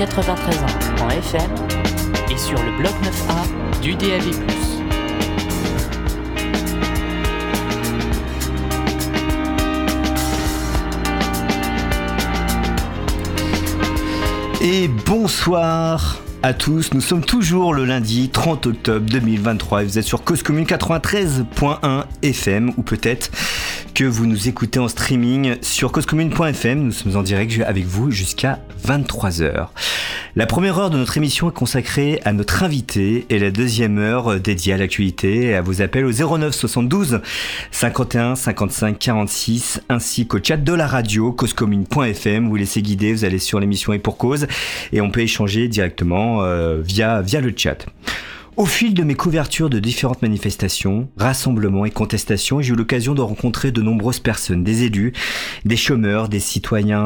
[0.00, 1.50] 93 ans en FM
[2.30, 4.34] et sur le bloc 9A du DAB+.
[14.62, 20.06] Et bonsoir à tous, nous sommes toujours le lundi 30 octobre 2023 et vous êtes
[20.06, 23.30] sur Cause Commune 93.1 FM ou peut-être
[23.94, 26.78] que vous nous écoutez en streaming sur causecommune.fm.
[26.78, 29.66] Nous sommes en direct avec vous jusqu'à 23h.
[30.36, 34.38] La première heure de notre émission est consacrée à notre invité et la deuxième heure
[34.38, 37.20] dédiée à l'actualité et à vos appels au 09 72
[37.72, 42.48] 51 55 46 ainsi qu'au chat de la radio causecommune.fm.
[42.48, 44.46] Vous laissez guider, vous allez sur l'émission et pour cause
[44.92, 47.86] et on peut échanger directement euh, via, via le chat.
[48.60, 53.22] Au fil de mes couvertures de différentes manifestations, rassemblements et contestations, j'ai eu l'occasion de
[53.22, 55.14] rencontrer de nombreuses personnes, des élus,
[55.64, 57.00] des chômeurs, des citoyens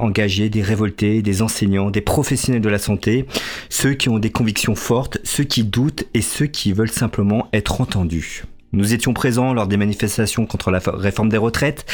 [0.00, 3.26] engagés, des révoltés, des enseignants, des professionnels de la santé,
[3.68, 7.82] ceux qui ont des convictions fortes, ceux qui doutent et ceux qui veulent simplement être
[7.82, 8.44] entendus.
[8.72, 11.84] Nous étions présents lors des manifestations contre la réforme des retraites,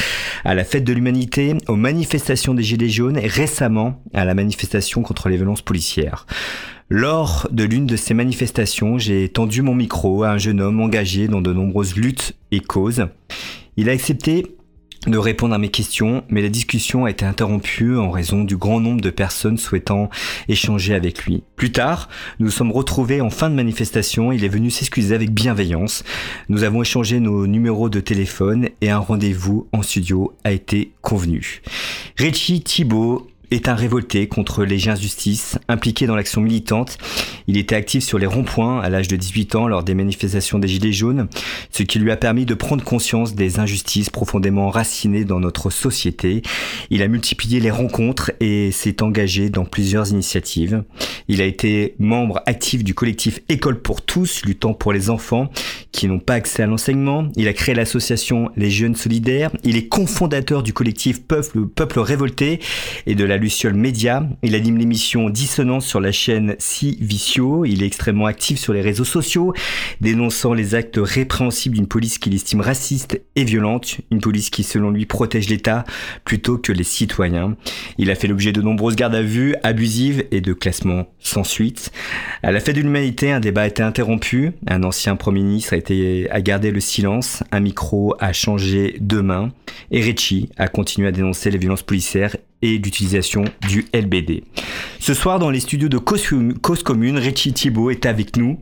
[0.45, 5.01] à la fête de l'humanité, aux manifestations des Gilets jaunes et récemment à la manifestation
[5.01, 6.25] contre les violences policières.
[6.93, 11.29] Lors de l'une de ces manifestations, j'ai tendu mon micro à un jeune homme engagé
[11.29, 13.07] dans de nombreuses luttes et causes.
[13.77, 14.57] Il a accepté
[15.07, 18.81] de répondre à mes questions, mais la discussion a été interrompue en raison du grand
[18.81, 20.09] nombre de personnes souhaitant
[20.49, 21.43] échanger avec lui.
[21.55, 25.31] Plus tard, nous nous sommes retrouvés en fin de manifestation, il est venu s'excuser avec
[25.31, 26.03] bienveillance.
[26.49, 31.61] Nous avons échangé nos numéros de téléphone et un rendez-vous en studio a été convenu.
[32.17, 36.97] Richie Thibault est un révolté contre les injustices, impliqué dans l'action militante.
[37.47, 40.67] Il était actif sur les ronds-points à l'âge de 18 ans lors des manifestations des
[40.67, 41.27] Gilets jaunes,
[41.69, 46.41] ce qui lui a permis de prendre conscience des injustices profondément racinées dans notre société.
[46.89, 50.83] Il a multiplié les rencontres et s'est engagé dans plusieurs initiatives.
[51.27, 55.49] Il a été membre actif du collectif École pour tous, luttant pour les enfants
[55.91, 57.27] qui n'ont pas accès à l'enseignement.
[57.35, 59.51] Il a créé l'association Les Jeunes Solidaires.
[59.63, 62.59] Il est cofondateur du collectif Peuple, Peuple Révolté
[63.05, 64.23] et de la Luciole Média.
[64.43, 67.65] Il anime l'émission Dissonance sur la chaîne Si Vicio.
[67.65, 69.53] Il est extrêmement actif sur les réseaux sociaux,
[69.99, 74.91] dénonçant les actes répréhensibles d'une police qu'il estime raciste et violente, une police qui selon
[74.91, 75.83] lui protège l'État
[76.23, 77.57] plutôt que les citoyens.
[77.97, 81.91] Il a fait l'objet de nombreuses gardes à vue abusives et de classements sans suite.
[82.43, 84.51] À la fête de l'humanité, un débat a été interrompu.
[84.67, 87.43] Un ancien Premier ministre a, été, gardé le silence.
[87.51, 89.51] Un micro a changé de main.
[89.89, 94.43] Et Ricci a continué à dénoncer les violences policières et d'utilisation du LBD.
[94.99, 98.59] Ce soir, dans les studios de Cause Commune, Richie Thibault est avec nous.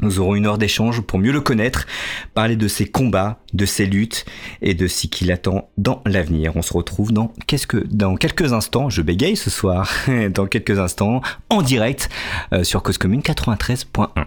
[0.00, 1.86] Nous aurons une heure d'échange pour mieux le connaître,
[2.32, 4.26] parler de ses combats, de ses luttes
[4.62, 6.52] et de ce qu'il attend dans l'avenir.
[6.54, 9.90] On se retrouve dans, que, dans quelques instants, je bégaye ce soir,
[10.30, 12.10] dans quelques instants, en direct
[12.52, 14.26] euh, sur Cause Commune 93.1.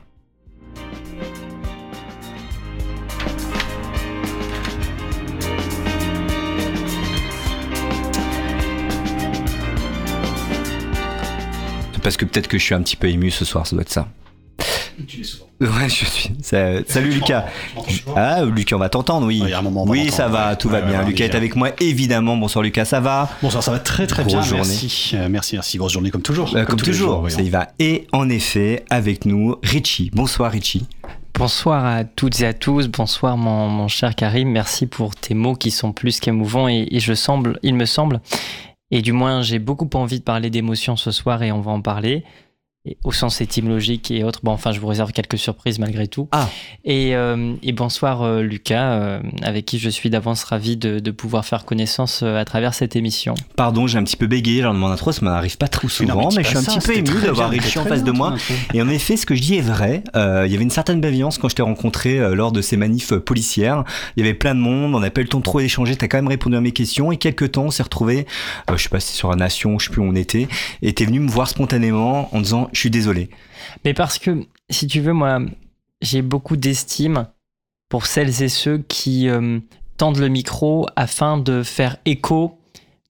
[12.02, 13.92] parce que peut-être que je suis un petit peu ému ce soir, ça doit être
[13.92, 14.08] ça.
[15.08, 15.46] Tu souvent.
[15.62, 16.32] Ouais, je suis.
[16.42, 17.46] Salut Lucas.
[18.16, 19.44] Ah, Lucas, on va t'entendre, oui.
[19.88, 21.04] oui, ça va, tout va bien.
[21.04, 22.36] Lucas est avec moi, évidemment.
[22.36, 24.42] Bonsoir Lucas, ça va Bonsoir, ça va très très bien.
[24.42, 24.64] Journée.
[24.64, 25.78] Merci, euh, merci, merci.
[25.78, 26.56] Grosse journée comme toujours.
[26.56, 27.68] Euh, comme, toujours, ça y va.
[27.80, 30.10] Et en effet, avec nous, Richie.
[30.14, 30.88] Bonsoir Richie.
[31.36, 35.72] Bonsoir à toutes et à tous, bonsoir mon, cher Karim, merci pour tes mots qui
[35.72, 38.20] sont plus qu'émouvants et, et je semble, il me semble,
[38.92, 41.82] et du moins, j'ai beaucoup envie de parler d'émotions ce soir et on va en
[41.82, 42.24] parler
[43.04, 44.40] au sens étymologique et autres.
[44.42, 46.28] Bon, enfin, je vous réserve quelques surprises malgré tout.
[46.32, 46.50] Ah.
[46.84, 51.12] Et, euh, et bonsoir euh, Lucas, euh, avec qui je suis d'avance ravi de, de,
[51.12, 53.36] pouvoir faire connaissance à travers cette émission.
[53.56, 56.30] Pardon, j'ai un petit peu bégayé lors de mon intro, ça m'arrive pas trop souvent,
[56.36, 58.36] mais, je suis un petit peu ému d'avoir Richie en face de moi.
[58.74, 60.04] Et en effet, ce que je dis est vrai.
[60.16, 63.84] il y avait une certaine bienveillance quand je t'ai rencontré lors de ces manifs policières.
[64.16, 65.96] Il y avait plein de monde, on n'a pas eu le temps de trop échanger.
[65.96, 68.26] T'as quand même répondu à mes questions et quelques temps, on s'est retrouvé.
[68.76, 70.48] je sais pas si sur la Nation, je sais plus où on était,
[70.82, 73.30] et t'es venu me voir spontanément en disant je suis désolé.
[73.86, 75.40] Mais parce que, si tu veux, moi,
[76.02, 77.28] j'ai beaucoup d'estime
[77.90, 79.60] pour celles et ceux qui euh,
[79.98, 82.61] tendent le micro afin de faire écho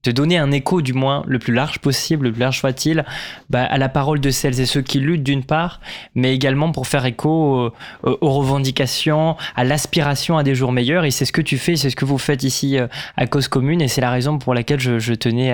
[0.03, 3.05] de donner un écho du moins le plus large possible, le plus large soit-il,
[3.49, 5.79] bah, à la parole de celles et ceux qui luttent d'une part,
[6.15, 7.71] mais également pour faire écho
[8.03, 11.05] aux, revendications, à l'aspiration à des jours meilleurs.
[11.05, 13.47] Et c'est ce que tu fais, c'est ce que vous faites ici euh, à Cause
[13.47, 15.51] Commune, et c'est la raison pour laquelle je, tenais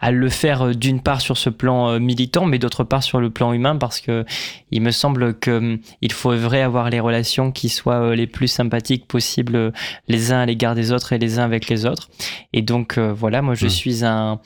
[0.00, 3.20] à, le faire euh, d'une part sur ce plan euh, militant, mais d'autre part sur
[3.20, 4.24] le plan humain, parce que
[4.70, 5.78] il me semble qu'il hum,
[6.10, 9.72] faut vrai avoir les relations qui soient les plus sympathiques possibles
[10.08, 12.08] les uns à l'égard des autres et les uns avec les autres.
[12.54, 14.40] Et donc voilà, moi je suis mmh suis un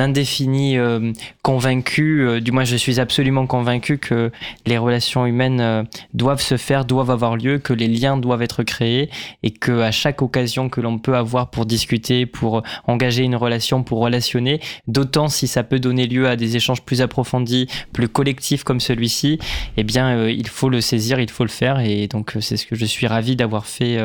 [0.00, 1.12] indéfini euh,
[1.42, 4.30] convaincu, euh, du moins je suis absolument convaincu que
[4.66, 5.82] les relations humaines euh,
[6.14, 9.10] doivent se faire, doivent avoir lieu, que les liens doivent être créés
[9.42, 13.82] et que à chaque occasion que l'on peut avoir pour discuter, pour engager une relation,
[13.82, 18.64] pour relationner, d'autant si ça peut donner lieu à des échanges plus approfondis, plus collectifs
[18.64, 19.38] comme celui-ci,
[19.76, 22.76] eh bien il faut le saisir, il faut le faire et donc c'est ce que
[22.76, 23.98] je suis ravi d'avoir fait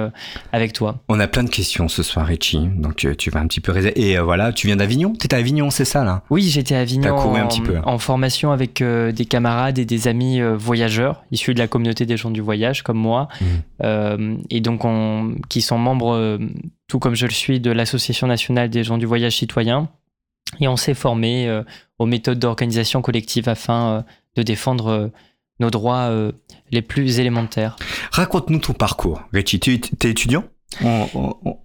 [0.51, 0.99] avec toi.
[1.07, 3.73] On a plein de questions ce soir, Richie, donc tu vas un petit peu.
[3.95, 7.15] Et voilà, tu viens d'Avignon, t'es à Avignon c'est ça là Oui, j'étais à Avignon
[7.85, 12.07] en, formation avec euh, des camarades et des amis euh, voyageurs issus de la communauté
[12.07, 13.45] des gens du voyage comme moi, mmh.
[13.83, 16.39] euh, et donc on, qui sont membres,
[16.87, 19.87] tout comme je le suis, de l'Association nationale des gens du voyage citoyen.
[20.59, 21.61] Et on s'est formé
[21.99, 25.11] aux méthodes d'organisation collective afin de défendre
[25.59, 26.09] nos droits
[26.71, 27.75] les plus élémentaires.
[28.11, 29.59] Raconte-nous ton parcours, Richie.
[29.59, 30.45] Tu es étudiant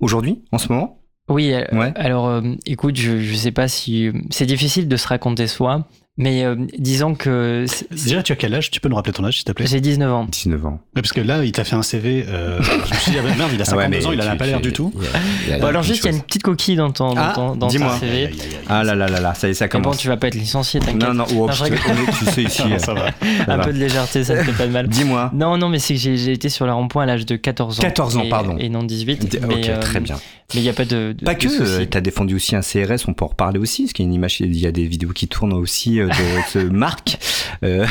[0.00, 1.01] aujourd'hui, en ce moment?
[1.28, 4.10] Oui, euh, alors euh, écoute, je ne sais pas si.
[4.30, 5.86] C'est difficile de se raconter soi,
[6.18, 7.64] mais euh, disons que.
[7.90, 8.70] Déjà, tu as quel âge?
[8.70, 9.66] Tu peux nous rappeler ton âge, s'il te plaît?
[9.66, 10.26] J'ai 19 ans.
[10.30, 10.80] 19 ans.
[10.94, 12.26] Parce que là, il t'a fait un CV.
[12.28, 14.60] Euh, je me suis dit, ah, merde, il a 52 ans, il n'a pas l'air
[14.60, 14.92] du tout.
[14.94, 17.98] bon, alors, juste, il y a une petite coquille dans ton, ah, dans, dans ton
[17.98, 18.30] CV.
[18.68, 19.86] Ah là là là là, ça y est, ça commence.
[19.86, 21.00] Mais bon, tu vas pas être licencié, t'inquiète.
[21.00, 22.62] Non, non, oh, je tu sais ici.
[22.78, 23.06] ça va.
[23.48, 24.88] Un peu de légèreté, ça ne fait pas de mal.
[24.88, 25.30] Dis-moi.
[25.32, 27.82] Non, non, mais c'est que j'ai été sur la rond-point à l'âge de 14 ans.
[27.82, 28.58] 14 ans, pardon.
[28.58, 29.38] Et non 18.
[29.44, 30.16] Ok, très bien.
[30.54, 31.16] Mais il n'y a pas de.
[31.24, 34.04] Pas que, tu as défendu aussi un CRS, on peut en reparler aussi, parce qu'il
[34.04, 37.18] y a une image, il y a des vidéos qui tournent aussi de ce Marc.
[37.64, 37.86] Euh,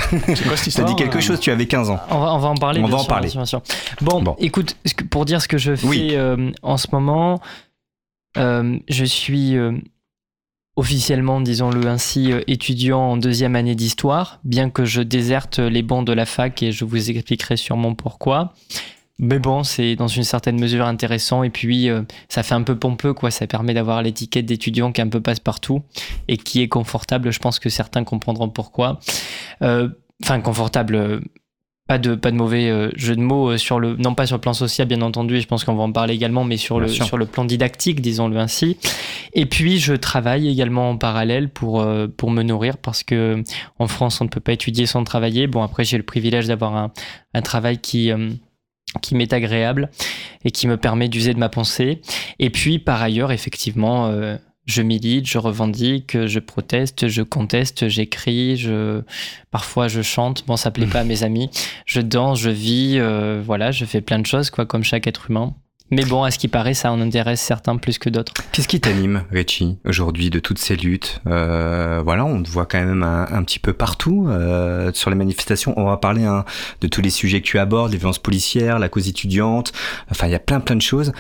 [0.56, 2.00] ça dit quelque chose, tu avais 15 ans.
[2.10, 2.82] On va, on va en parler.
[2.84, 3.30] On va en parler.
[4.02, 4.76] Bon, écoute,
[5.10, 7.42] pour dire ce que je fais euh, en ce moment,
[8.38, 9.56] euh, je suis
[10.76, 16.14] officiellement, disons-le ainsi, étudiant en deuxième année d'histoire, bien que je déserte les bancs de
[16.14, 18.54] la fac et je vous expliquerai sûrement pourquoi.
[19.20, 21.44] Mais bon, c'est dans une certaine mesure intéressant.
[21.44, 23.30] Et puis, euh, ça fait un peu pompeux, quoi.
[23.30, 25.84] Ça permet d'avoir l'étiquette d'étudiant qui un peu passe-partout
[26.28, 27.32] et qui est confortable.
[27.32, 29.00] Je pense que certains comprendront pourquoi.
[29.62, 29.90] Euh,
[30.24, 30.96] enfin, confortable.
[30.96, 31.20] Euh,
[31.88, 34.54] pas de, pas de mauvais jeu de mots sur le, non pas sur le plan
[34.54, 37.18] social, bien entendu, et je pense qu'on va en parler également, mais sur, le, sur
[37.18, 38.78] le plan didactique, disons-le ainsi.
[39.34, 41.86] Et puis, je travaille également en parallèle pour,
[42.16, 43.44] pour me nourrir parce que
[43.78, 45.48] en France, on ne peut pas étudier sans travailler.
[45.48, 46.92] Bon, après, j'ai le privilège d'avoir un,
[47.34, 48.10] un travail qui,
[49.02, 49.90] qui m'est agréable
[50.44, 52.02] et qui me permet d'user de ma pensée.
[52.40, 58.58] Et puis, par ailleurs, effectivement, euh, je milite, je revendique, je proteste, je conteste, j'écris,
[58.58, 59.02] je
[59.50, 60.46] parfois je chante.
[60.46, 61.50] Bon, ça plaît pas à mes amis.
[61.86, 65.30] Je danse, je vis, euh, voilà, je fais plein de choses, quoi, comme chaque être
[65.30, 65.56] humain.
[65.92, 68.34] Mais bon, à ce qui paraît, ça en intéresse certains plus que d'autres.
[68.52, 71.22] Qu'est-ce qui t'anime, Richie, aujourd'hui, de toutes ces luttes?
[71.28, 75.74] Euh, Voilà, on te voit quand même un, petit peu partout euh, sur les manifestations.
[75.78, 76.46] On va parler hein,
[76.80, 79.74] de tous les sujets que tu abordes, les violences policières, la cause étudiante.
[80.10, 81.12] Enfin, il y a plein, plein de choses.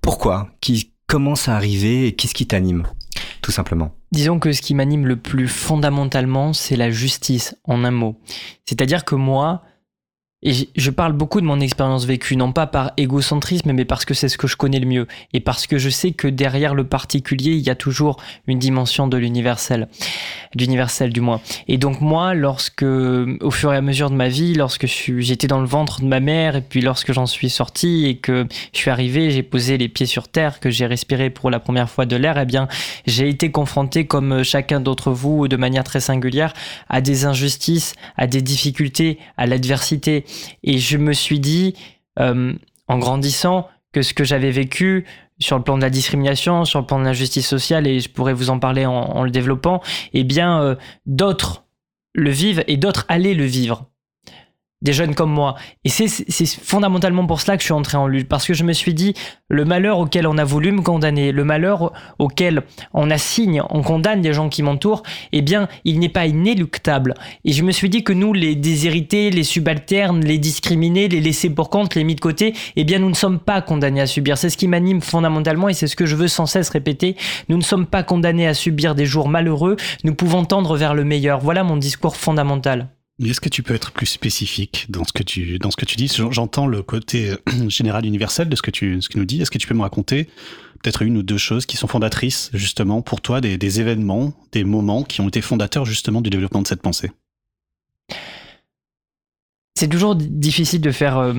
[0.00, 0.48] Pourquoi?
[0.60, 2.06] Qui, Comment ça arrivé?
[2.06, 2.84] Et qu'est-ce qui t'anime
[3.42, 3.94] tout simplement?
[4.10, 8.18] Disons que ce qui m'anime le plus fondamentalement, c'est la justice, en un mot.
[8.64, 9.62] C'est-à-dire que moi,
[10.44, 14.12] et je parle beaucoup de mon expérience vécue, non pas par égocentrisme, mais parce que
[14.12, 15.06] c'est ce que je connais le mieux.
[15.32, 19.08] Et parce que je sais que derrière le particulier, il y a toujours une dimension
[19.08, 19.88] de l'universel.
[20.54, 21.40] D'universel, du moins.
[21.66, 25.60] Et donc, moi, lorsque, au fur et à mesure de ma vie, lorsque j'étais dans
[25.60, 28.90] le ventre de ma mère, et puis lorsque j'en suis sorti, et que je suis
[28.90, 32.16] arrivé, j'ai posé les pieds sur terre, que j'ai respiré pour la première fois de
[32.16, 32.68] l'air, eh bien,
[33.06, 36.52] j'ai été confronté, comme chacun d'entre vous, de manière très singulière,
[36.90, 40.26] à des injustices, à des difficultés, à l'adversité.
[40.62, 41.74] Et je me suis dit,
[42.18, 42.52] euh,
[42.88, 45.06] en grandissant, que ce que j'avais vécu
[45.38, 48.34] sur le plan de la discrimination, sur le plan de l'injustice sociale, et je pourrais
[48.34, 50.74] vous en parler en, le développant, eh bien, euh,
[51.06, 51.64] d'autres
[52.12, 53.90] le vivent et d'autres allaient le vivre
[54.84, 55.56] des jeunes comme moi.
[55.84, 58.72] Et c'est fondamentalement pour cela que je suis entré en lutte, parce que je me
[58.72, 59.14] suis dit,
[59.48, 62.62] le malheur auquel on a voulu me condamner, le malheur auquel
[62.92, 67.14] on assigne, on condamne les gens qui m'entourent, eh bien, il n'est pas inéluctable.
[67.44, 71.50] Et je me suis dit que nous, les déshérités, les subalternes, les discriminés, les laissés
[71.50, 74.38] pour compte, les mis de côté, eh bien, nous ne sommes pas condamnés à subir.
[74.38, 77.16] C'est ce qui m'anime fondamentalement et c'est ce que je veux sans cesse répéter.
[77.48, 81.04] Nous ne sommes pas condamnés à subir des jours malheureux, nous pouvons tendre vers le
[81.04, 81.40] meilleur.
[81.40, 82.93] Voilà mon discours fondamental.
[83.22, 86.12] Est-ce que tu peux être plus spécifique dans ce que tu, dis?
[86.30, 87.36] J'entends le côté euh,
[87.68, 89.40] général universel de ce que tu, ce que nous dis.
[89.40, 90.24] Est-ce que tu peux me raconter
[90.82, 95.02] peut-être une ou deux choses qui sont fondatrices justement pour toi, des, événements, des moments
[95.02, 97.10] qui ont été fondateurs justement du développement de cette pensée?
[99.76, 101.34] C'est toujours difficile de faire euh,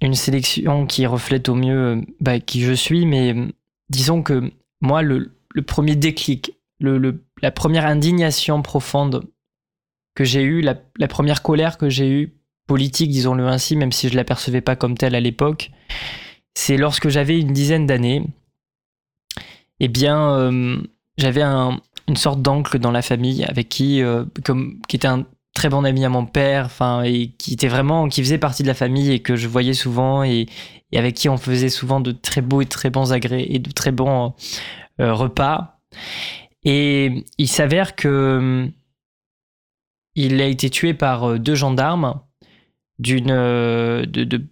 [0.00, 3.34] une sélection qui reflète au mieux euh, bah, qui je suis, mais
[3.88, 5.32] disons que moi, le,
[5.66, 9.26] premier déclic, la première indignation profonde
[10.14, 12.34] que j'ai eu, la, première colère que j'ai eue,
[12.66, 15.70] politique, disons-le ainsi, même si je ne l'apercevais pas comme telle à l'époque,
[16.54, 18.24] c'est lorsque j'avais une dizaine d'années.
[19.80, 20.78] Eh bien, euh,
[21.18, 24.00] j'avais un, une sorte d'oncle dans la famille avec qui,
[24.44, 28.08] comme, qui était un très bon ami à mon père, enfin, et qui était vraiment,
[28.08, 30.46] qui faisait partie de la famille et que je voyais souvent et,
[30.94, 33.90] avec qui on faisait souvent de très beaux et très bons agrès et de très
[33.90, 34.34] bons
[34.98, 35.80] repas.
[36.64, 38.70] Et il s'avère que
[40.14, 42.20] il a été tué par deux gendarmes
[42.98, 44.42] d'une de,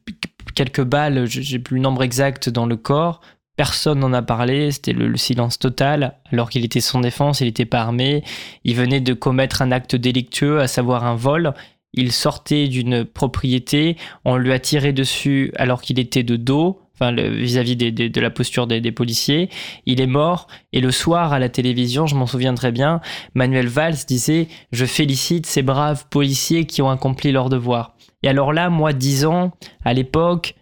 [0.54, 3.20] quelques balles, j'ai plus le nombre exact dans le corps.
[3.56, 7.66] Personne n'en a parlé, c'était le, silence total, alors qu'il était sans défense, il n'était
[7.66, 8.24] pas armé,
[8.64, 11.52] il venait de commettre un acte délictueux, à savoir un vol.
[11.92, 17.12] Il sortait d'une propriété, on lui a tiré dessus alors qu'il était de dos, enfin
[17.12, 19.48] vis-à-vis de la posture des, policiers.
[19.86, 23.00] Il est mort et le soir à la télévision, je m'en souviens très bien,
[23.34, 27.96] Manuel Valls disait Je félicite ces braves policiers qui ont accompli leur devoir.
[28.22, 29.52] Et alors là, moi, 10 ans,
[29.84, 30.54] à l'époque,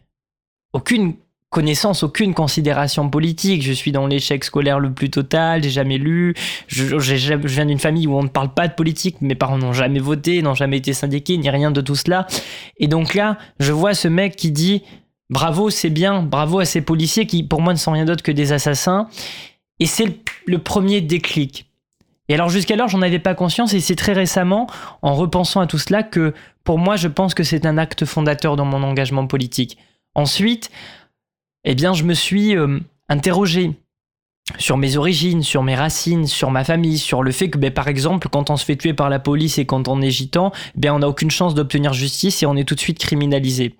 [0.72, 1.14] aucune
[1.50, 3.62] connaissance, aucune considération politique.
[3.62, 6.34] Je suis dans l'échec scolaire le plus total, j'ai jamais lu.
[6.68, 6.96] Je,
[7.46, 9.20] viens d'une famille où on ne parle pas de politique.
[9.20, 12.26] Mes parents n'ont jamais voté, n'ont jamais été syndiqués, ni rien de tout cela.
[12.78, 14.82] Et donc là, je vois ce mec qui dit
[15.30, 18.32] bravo, c'est bien, bravo à ces policiers qui, pour moi, ne sont rien d'autre que
[18.32, 19.08] des assassins.
[19.78, 21.66] Et c'est le premier déclic.
[22.28, 24.68] Et alors jusqu'alors, j'en avais pas conscience et c'est très récemment,
[25.02, 26.32] en repensant à tout cela, que
[26.62, 29.78] pour moi, je pense que c'est un acte fondateur dans mon engagement politique.
[30.14, 30.70] Ensuite,
[31.64, 33.72] eh bien, je me suis euh, interrogé
[34.58, 37.88] sur mes origines, sur mes racines, sur ma famille, sur le fait que, ben, par
[37.88, 40.92] exemple, quand on se fait tuer par la police et quand on est gitan, ben,
[40.92, 43.74] on n'a aucune chance d'obtenir justice et on est tout de suite criminalisé.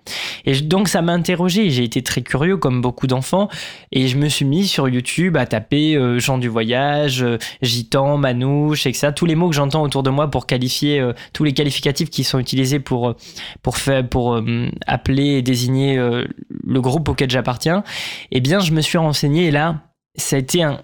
[0.45, 3.49] Et donc ça m'a interrogé, j'ai été très curieux comme beaucoup d'enfants
[3.91, 8.17] et je me suis mis sur YouTube à taper euh, gens du voyage, euh, gitan,
[8.17, 9.09] manouche, etc.
[9.15, 12.23] Tous les mots que j'entends autour de moi pour qualifier, euh, tous les qualificatifs qui
[12.23, 13.15] sont utilisés pour,
[13.61, 14.41] pour, faire, pour
[14.87, 17.83] appeler et désigner le groupe auquel j'appartiens,
[18.31, 19.81] eh bien je me suis renseigné et là,
[20.15, 20.81] ça a été un.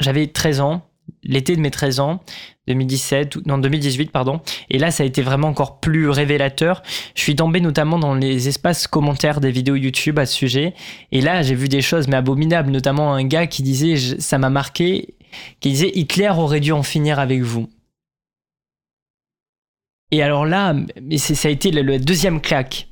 [0.00, 0.82] J'avais 13 ans,
[1.22, 2.20] l'été de mes 13 ans,
[2.68, 6.82] 2017, non 2018 pardon, et là ça a été vraiment encore plus révélateur.
[7.14, 10.74] Je suis tombé notamment dans les espaces commentaires des vidéos YouTube à ce sujet,
[11.12, 14.50] et là j'ai vu des choses mais abominables, notamment un gars qui disait, ça m'a
[14.50, 15.14] marqué,
[15.60, 17.68] qui disait Hitler aurait dû en finir avec vous.
[20.12, 20.74] Et alors là,
[21.18, 22.89] ça a été le deuxième claque.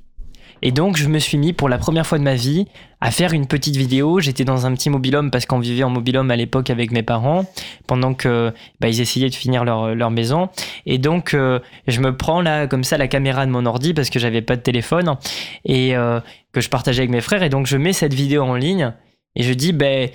[0.63, 2.67] Et donc, je me suis mis pour la première fois de ma vie
[3.01, 4.21] à faire une petite vidéo.
[4.21, 7.45] J'étais dans un petit mobilhome parce qu'on vivait en mobilhome à l'époque avec mes parents
[7.87, 10.49] pendant que bah, ils essayaient de finir leur, maison.
[10.87, 14.11] Et donc, euh, je me prends là comme ça la caméra de mon ordi parce
[14.11, 15.17] que j'avais pas de téléphone
[15.65, 16.21] et euh,
[16.53, 17.43] que je partageais avec mes frères.
[17.43, 18.93] Et donc, je mets cette vidéo en ligne
[19.37, 20.09] et je dis, ben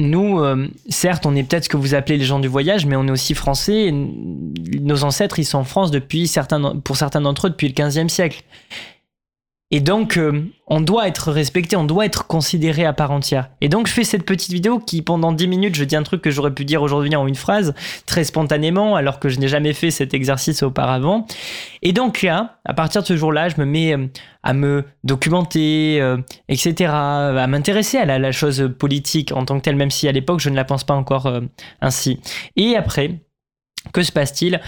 [0.00, 2.96] nous, euh, certes, on est peut-être ce que vous appelez les gens du voyage, mais
[2.96, 3.92] on est aussi français.
[3.92, 8.08] Nos ancêtres, ils sont en France depuis certains, pour certains d'entre eux depuis le 15e
[8.08, 8.42] siècle.
[9.72, 13.50] Et donc, euh, on doit être respecté, on doit être considéré à part entière.
[13.60, 16.22] Et donc, je fais cette petite vidéo qui, pendant 10 minutes, je dis un truc
[16.22, 17.72] que j'aurais pu dire aujourd'hui en une phrase,
[18.04, 21.24] très spontanément, alors que je n'ai jamais fait cet exercice auparavant.
[21.82, 24.08] Et donc là, à partir de ce jour-là, je me mets euh,
[24.42, 26.16] à me documenter, euh,
[26.48, 30.40] etc., à m'intéresser à la, chose politique en tant que telle, même si à l'époque,
[30.40, 31.32] je ne la pense pas encore
[31.80, 32.20] ainsi.
[32.56, 33.20] Et après,
[33.92, 34.60] que se passe-t-il?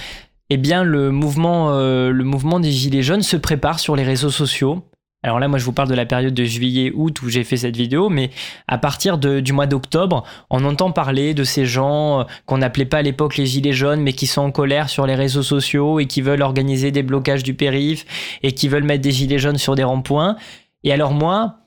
[0.51, 4.85] Eh bien, le mouvement, le mouvement des Gilets jaunes se prépare sur les réseaux sociaux.
[5.23, 7.77] Alors là, moi, je vous parle de la période de juillet-août où j'ai fait cette
[7.77, 8.31] vidéo, mais
[8.67, 12.99] à partir du mois d'octobre, on entend parler de ces gens euh, qu'on n'appelait pas
[12.99, 16.07] à l'époque les gilets jaunes, mais qui sont en colère sur les réseaux sociaux et
[16.07, 18.05] qui veulent organiser des blocages du périph
[18.43, 20.37] et qui veulent mettre des gilets jaunes sur des ronds-points.
[20.83, 21.59] Et alors moi,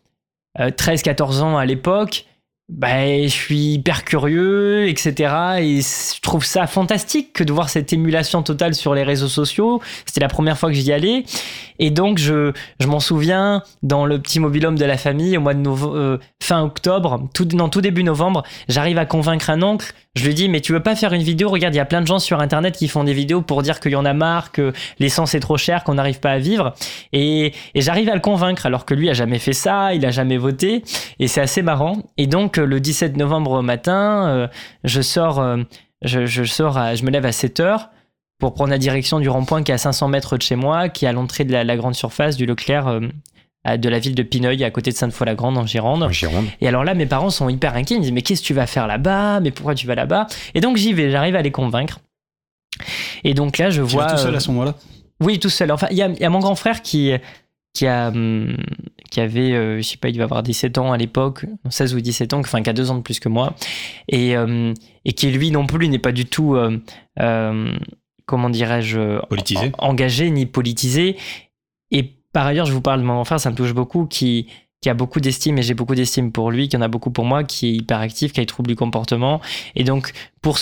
[0.57, 2.25] 13-14 euh, ans à l'époque,
[2.67, 5.13] bah, je suis hyper curieux, etc.
[5.59, 9.81] Et je trouve ça fantastique que de voir cette émulation totale sur les réseaux sociaux.
[10.05, 11.25] C'était la première fois que j'y allais.
[11.77, 15.53] Et donc, je, je m'en souviens, dans le petit mobilhome de la famille, au mois
[15.53, 19.93] de euh, fin octobre, tout, non, tout début novembre, j'arrive à convaincre un oncle.
[20.15, 21.49] Je lui dis, mais tu veux pas faire une vidéo?
[21.49, 23.81] Regarde, il y a plein de gens sur Internet qui font des vidéos pour dire
[23.81, 26.73] qu'il y en a marre, que l'essence est trop chère, qu'on n'arrive pas à vivre.
[27.11, 30.37] Et, j'arrive à le convaincre, alors que lui a jamais fait ça, il a jamais
[30.37, 30.83] voté.
[31.19, 31.97] Et c'est assez marrant.
[32.17, 34.47] Et donc, le 17 novembre matin, euh,
[34.83, 35.39] je sors...
[35.39, 35.57] Euh,
[36.01, 37.89] je, sors je me lève à 7 heures
[38.39, 41.05] pour prendre la direction du rond-point qui est à 500 mètres de chez moi, qui
[41.05, 42.99] est à l'entrée de la, grande surface du Leclerc euh,
[43.65, 46.03] de la ville de Pineuil, à côté de Sainte-Foy-la-Grande, en Gironde.
[46.03, 46.45] en Gironde.
[46.61, 47.95] Et alors là, mes parents sont hyper inquiets.
[47.95, 49.39] Ils me disent Mais qu'est-ce que tu vas faire là-bas?
[49.39, 50.27] Mais pourquoi tu vas là-bas?
[50.53, 51.99] Et donc j'y vais, j'arrive à les convaincre.
[53.23, 54.05] Et donc là, je tu vois.
[54.05, 54.75] tout seul à ce moment-là?
[55.21, 55.71] Oui, tout seul.
[55.71, 57.11] Enfin, il y a, y a, mon grand frère qui,
[57.73, 58.57] qui, a, hum,
[59.09, 62.01] qui avait, euh, je sais pas, il devait avoir 17 ans à l'époque, 16 ou
[62.01, 63.55] 17 ans, enfin, qui a deux ans de plus que moi.
[64.09, 64.73] Et, hum,
[65.05, 66.55] et qui, lui non plus, n'est pas du tout.
[66.55, 67.71] Euh,
[68.25, 69.19] comment dirais-je,
[69.77, 71.17] engagé ni politisé.
[71.91, 74.49] Et par ailleurs, je vous parle de mon frère, ça me touche beaucoup, qui,
[74.85, 77.45] a beaucoup d'estime et j'ai beaucoup d'estime pour lui, qui en a beaucoup pour moi,
[77.45, 79.39] qui est hyper actif, qui a des troubles du comportement.
[79.77, 80.11] Et donc,
[80.41, 80.57] pour,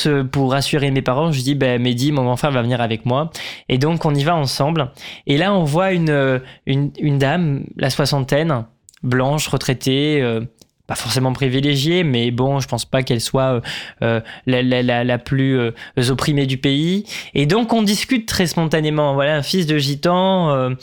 [0.51, 3.31] rassurer mes parents, je dis, ben, Mehdi, mon grand frère va venir avec moi.
[3.69, 4.91] Et donc, on y va ensemble.
[5.25, 8.65] Et là, on voit une dame, la soixantaine,
[9.01, 10.41] blanche, retraitée, euh,
[10.87, 13.61] pas forcément privilégiée, mais bon, je pense pas qu'elle soit euh,
[14.01, 15.71] euh, la, la, la, la, plus euh,
[16.09, 17.05] opprimée du pays.
[17.33, 19.13] Et donc on discute très spontanément.
[19.13, 20.73] Voilà, un fils de gitan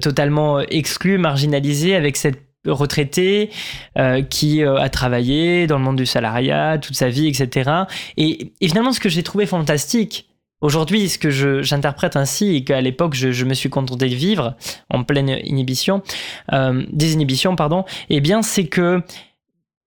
[0.00, 3.50] totalement exclu, marginalisé, avec cette retraitée
[4.30, 7.70] qui a travaillé dans le monde du salariat toute sa vie, etc.
[8.16, 10.26] Et, et finalement, ce que j'ai trouvé fantastique,
[10.62, 11.28] Aujourd'hui, ce que
[11.62, 14.56] j'interprète ainsi et qu'à l'époque je, je, me suis contenté de vivre
[14.88, 16.02] en pleine inhibition,
[16.54, 19.02] euh, désinhibition, pardon, eh bien c'est que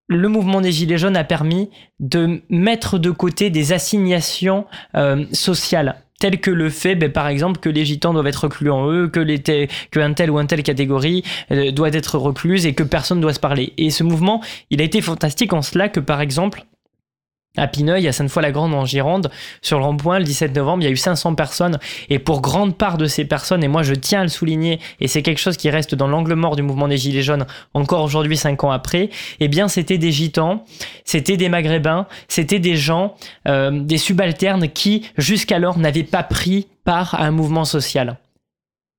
[0.10, 6.02] le mouvement des Gilets jaunes a permis de mettre de côté des assignations euh, sociales
[6.20, 9.08] telles que le fait, ben, par exemple, que les gitans doivent être reclus en eux,
[9.08, 12.84] que, les que un tel ou un telle catégorie euh, doit être recluse et que
[12.84, 13.74] personne doit se parler.
[13.78, 16.66] Et ce mouvement, il a été fantastique en cela que, par exemple,
[17.58, 20.92] à Pineuil, à Sainte-Foy-la-Grande en Gironde, sur le rond-point, le 17 novembre, il y a
[20.92, 21.80] eu 500 personnes.
[22.10, 25.08] Et pour grande part de ces personnes, et moi je tiens à le souligner, et
[25.08, 28.38] c'est quelque chose qui reste dans l'angle mort du mouvement des Gilets jaunes encore aujourd'hui,
[28.38, 30.64] cinq ans après, eh bien c'était des gitans,
[31.06, 33.16] c'était des maghrébins, c'était des gens,
[33.48, 38.18] euh, des subalternes qui jusqu'alors n'avaient pas pris part à un mouvement social.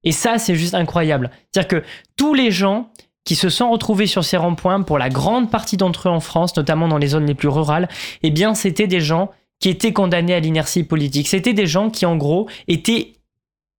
[0.02, 1.30] Et ça, c'est juste incroyable.
[1.52, 2.90] C'est-à-dire que tous les gens
[3.30, 6.56] qui se sont retrouvés sur ces ronds-points, pour la grande partie d'entre eux en France,
[6.56, 7.88] notamment dans les zones les plus rurales,
[8.24, 11.28] eh bien, c'était des gens qui étaient condamnés à l'inertie politique.
[11.28, 13.12] C'était des gens qui, en gros, étaient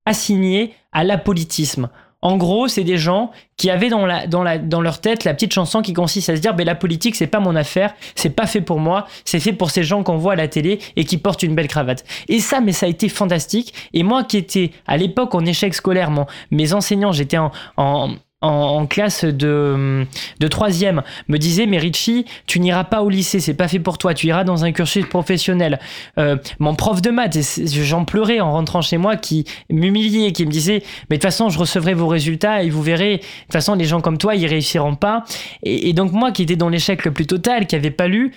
[0.05, 1.89] assignés à l'apolitisme.
[2.21, 5.33] En gros, c'est des gens qui avaient dans, la, dans, la, dans leur tête la
[5.33, 8.29] petite chanson qui consiste à se dire ben, la politique, c'est pas mon affaire, c'est
[8.29, 11.03] pas fait pour moi, c'est fait pour ces gens qu'on voit à la télé et
[11.03, 12.05] qui portent une belle cravate.
[12.29, 13.73] Et ça, mais ça a été fantastique.
[13.91, 18.15] Et moi qui étais à l'époque en échec scolaire, mon, mes enseignants, j'étais en, en
[18.41, 20.05] en, en, classe de,
[20.39, 23.97] de troisième me disait mais Richie tu n'iras pas au lycée c'est pas fait pour
[23.97, 25.79] toi tu iras dans un cursus professionnel.
[26.17, 27.37] Euh, mon prof de maths
[27.73, 31.49] j'en pleurais en rentrant chez moi qui m'humiliait qui me disait mais de toute façon
[31.49, 34.47] je recevrai vos résultats et vous verrez de toute façon les gens comme toi ils
[34.47, 35.23] réussiront pas.
[35.63, 38.33] Et, donc moi qui étais dans l'échec le plus total qui avait pas lu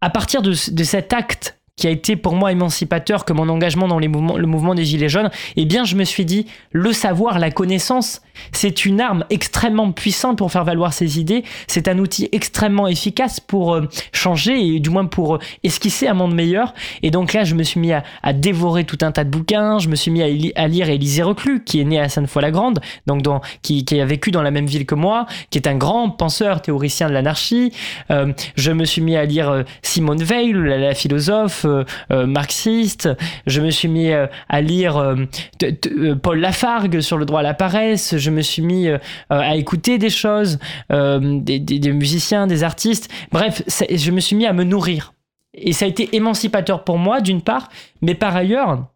[0.00, 3.88] à partir de, de cet acte qui a été pour moi émancipateur que mon engagement
[3.88, 6.92] dans les mouvements, le mouvement des Gilets jaunes, eh bien, je me suis dit, le
[6.92, 8.20] savoir, la connaissance,
[8.52, 11.44] c'est une arme extrêmement puissante pour faire valoir ses idées.
[11.66, 16.14] C'est un outil extrêmement efficace pour euh, changer et du moins pour euh, esquisser un
[16.14, 16.74] monde meilleur.
[17.02, 19.78] Et donc là, je me suis mis à, dévorer tout un tas de bouquins.
[19.78, 23.22] Je me suis mis à, lire Élisée Reclus, qui est né à Sainte-Foy-la-Grande, donc
[23.62, 27.08] qui, a vécu dans la même ville que moi, qui est un grand penseur théoricien
[27.08, 27.72] de l'anarchie.
[28.10, 31.66] Euh, je me suis mis à lire Simone Veil, la philosophe
[32.10, 33.08] euh, marxiste.
[33.46, 37.54] Je me suis mis euh, à lire euh, Paul Lafargue sur le droit à la
[37.54, 38.16] paresse.
[38.16, 38.88] Je me suis mis
[39.30, 40.58] à écouter des choses,
[40.90, 43.10] des, musiciens, des artistes.
[43.32, 45.12] Bref, je me suis mis à me nourrir.
[45.54, 47.68] Et ça a été émancipateur pour moi, d'une part,
[48.02, 48.86] mais par ailleurs,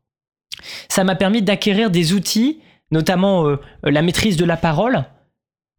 [0.88, 5.04] ça m'a permis d'acquérir des outils, notamment la maîtrise de la parole,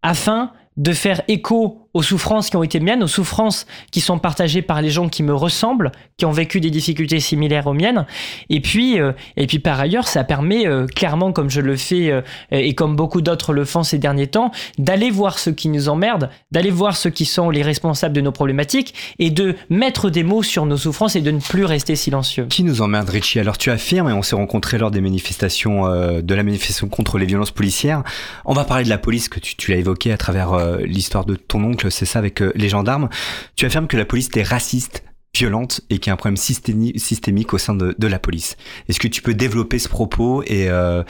[0.02, 4.64] afin de faire écho aux souffrances qui ont été miennes, aux souffrances qui sont partagées
[4.64, 8.06] par les gens qui me ressemblent, qui ont vécu des difficultés similaires aux miennes.
[8.50, 12.12] Et puis, euh, et puis par ailleurs, ça permet euh, clairement, comme je le fais
[12.12, 15.88] euh, et comme beaucoup d'autres le font ces derniers temps, d'aller voir ceux qui nous
[15.88, 20.24] emmerdent, d'aller voir ceux qui sont les responsables de nos problématiques et de mettre des
[20.24, 22.46] mots sur nos souffrances et de ne plus rester silencieux.
[22.50, 23.40] Qui nous emmerde, Richie?
[23.40, 25.84] Alors tu affirmes, et on s'est rencontrés lors des manifestations,
[26.22, 28.04] de la manifestation contre les violences policières.
[28.46, 31.36] On va parler de la police que tu, tu l'as évoqué à travers l'histoire de
[31.36, 33.10] ton oncle c'est ça avec les gendarmes.
[33.56, 35.04] Tu affirmes que la police est raciste,
[35.36, 38.56] violente et qu'il y a un problème systémique au sein de, de la police.
[38.88, 41.04] Est-ce que tu peux développer ce propos et euh,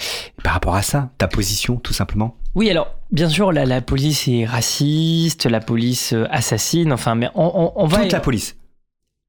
[0.43, 2.37] par rapport à ça, ta position tout simplement?
[2.55, 7.51] Oui, alors bien sûr, la, la police est raciste, la police assassine, enfin, mais on,
[7.53, 8.03] on, on va...
[8.03, 8.55] Toute la police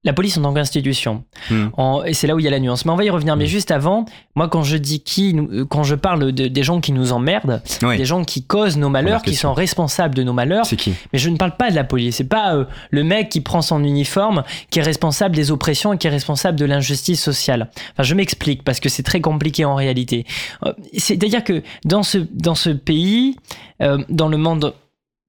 [0.05, 1.25] la police en tant qu'institution.
[1.51, 1.67] Mmh.
[2.07, 2.85] Et c'est là où il y a la nuance.
[2.85, 3.37] Mais on va y revenir.
[3.37, 3.39] Mmh.
[3.39, 5.37] Mais juste avant, moi, quand je dis qui,
[5.69, 7.97] quand je parle de, des gens qui nous emmerdent, oui.
[7.97, 11.31] des gens qui causent nos malheurs, qui sont responsables de nos malheurs, qui mais je
[11.31, 12.17] ne parle pas de la police.
[12.17, 15.99] C'est pas euh, le mec qui prend son uniforme, qui est responsable des oppressions et
[15.99, 17.71] qui est responsable de l'injustice sociale.
[17.93, 20.27] Enfin, je m'explique parce que c'est très compliqué en réalité.
[20.65, 23.37] Euh, c'est-à-dire que dans ce, dans ce pays,
[23.83, 24.75] euh, dans le monde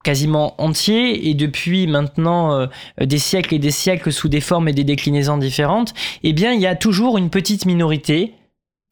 [0.05, 2.67] quasiment entier et depuis maintenant euh,
[3.01, 6.61] des siècles et des siècles sous des formes et des déclinaisons différentes, eh bien il
[6.61, 8.33] y a toujours une petite minorité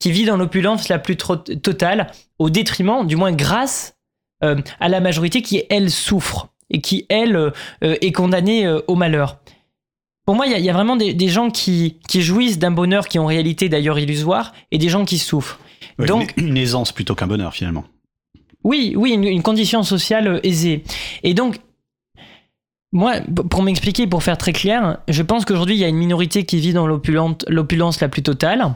[0.00, 2.08] qui vit dans l'opulence la plus totale
[2.40, 3.94] au détriment, du moins grâce
[4.42, 7.50] euh, à la majorité qui elle souffre et qui elle euh,
[7.80, 9.38] est condamnée au malheur.
[10.26, 13.06] Pour moi, il y, y, a vraiment des, des gens qui, qui jouissent d'un bonheur
[13.06, 15.60] qui en réalité d'ailleurs illusoire et des gens qui souffrent.
[15.98, 17.84] Ouais, Donc, une aisance plutôt qu'un bonheur finalement.
[18.64, 20.82] Oui, oui, une, condition sociale aisée.
[21.22, 21.60] Et donc,
[22.92, 23.14] Moi,
[23.50, 26.58] pour m'expliquer, pour faire très clair, je pense qu'aujourd'hui, il y a une minorité qui
[26.58, 28.74] vit dans l'opulence la plus totale,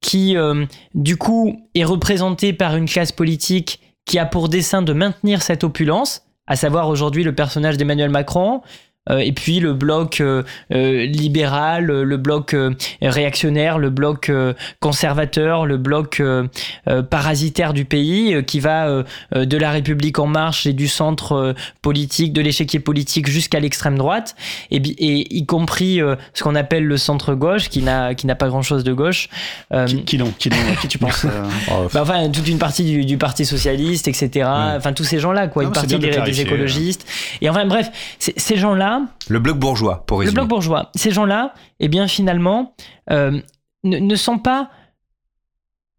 [0.00, 4.92] qui, euh, du coup, est représentée par une classe politique qui a pour dessein de
[4.92, 8.66] maintenir cette opulence, à savoir aujourd'hui le personnage d'Emmanuel Macron, euh,
[9.10, 10.42] et puis le bloc euh,
[10.72, 16.46] euh, libéral, euh, le bloc euh, réactionnaire, le bloc euh, conservateur, le bloc euh,
[16.88, 19.02] euh, parasitaire du pays, euh, qui va euh,
[19.34, 23.60] euh, de la République en marche et du centre euh, politique, de l'échiquier politique jusqu'à
[23.60, 24.34] l'extrême droite,
[24.70, 28.48] et, y compris euh, ce qu'on appelle le centre gauche, qui n'a qui n'a pas
[28.48, 29.28] grand chose de gauche.
[29.72, 31.28] Euh, Qui, qui l'ont qui, l'ont- à qui tu penses euh,
[31.70, 34.48] Oh, bah, enfin, toute une partie du, du Parti Socialiste, etc.
[34.76, 35.62] Enfin, tous ces gens-là, quoi.
[35.62, 37.06] Non, une partie des, écologistes.
[37.40, 38.56] Et enfin, bref, ces
[38.98, 40.34] gens-là, Le bloc bourgeois, pour le résumer.
[40.40, 42.74] bloc bourgeois, ces gens-là, eh bien, finalement,
[43.10, 43.40] euh,
[43.84, 44.70] ne, ne sont pas.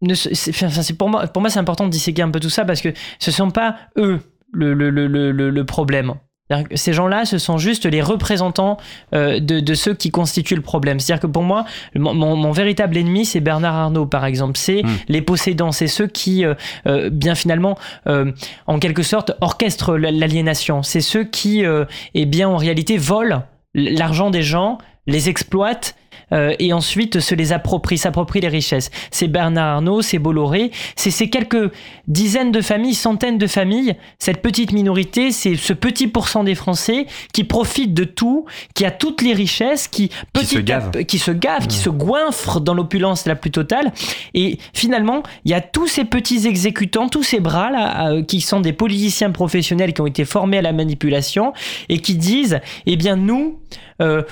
[0.02, 2.80] Ne, c'est, pour moi, pour moi c'est important de disséquer un peu tout ça parce
[2.82, 4.20] que ce sont pas eux
[4.54, 6.14] le, le, le, le, le- le problème.
[6.50, 8.78] Que Ces gens-là, ce sont juste les représentants
[9.14, 11.00] euh, de, de ceux qui constituent le problème.
[11.00, 11.64] C'est-à-dire que pour moi,
[11.96, 14.58] mon, mon- mon véritable ennemi, c'est Bernard Arnault, par exemple.
[14.58, 14.88] C'est Mm.
[15.10, 16.56] les possédants, c'est ceux qui, euh,
[16.88, 18.32] euh, bien finalement, euh,
[18.66, 20.82] en quelque sorte, orchestrent l'aliénation.
[20.82, 21.86] C'est ceux qui, euh,
[22.16, 23.44] eh bien, en réalité, volent
[23.76, 25.96] l'argent des gens, les exploitent
[26.34, 28.92] euh, et ensuite se les approprient, s'approprient les richesses.
[29.12, 31.72] C'est Bernard Arnault, c'est Bolloré, c'est ces quelques
[32.08, 37.06] dizaines de familles, centaines de familles, cette petite minorité, c'est ce petit pourcent des Français
[37.34, 40.92] qui profitent de tout, qui a toutes les richesses, qui petit se gave.
[41.06, 43.92] qui se gave, qui se goinfre dans l'opulence la plus totale.
[44.34, 48.42] Et finalement, il y a tous ces petits exécutants, tous ces bras là, euh, qui
[48.42, 51.54] sont des politiciens professionnels qui ont été formés à la manipulation
[51.90, 53.60] et qui disent, eh bien nous.
[54.02, 54.24] euh,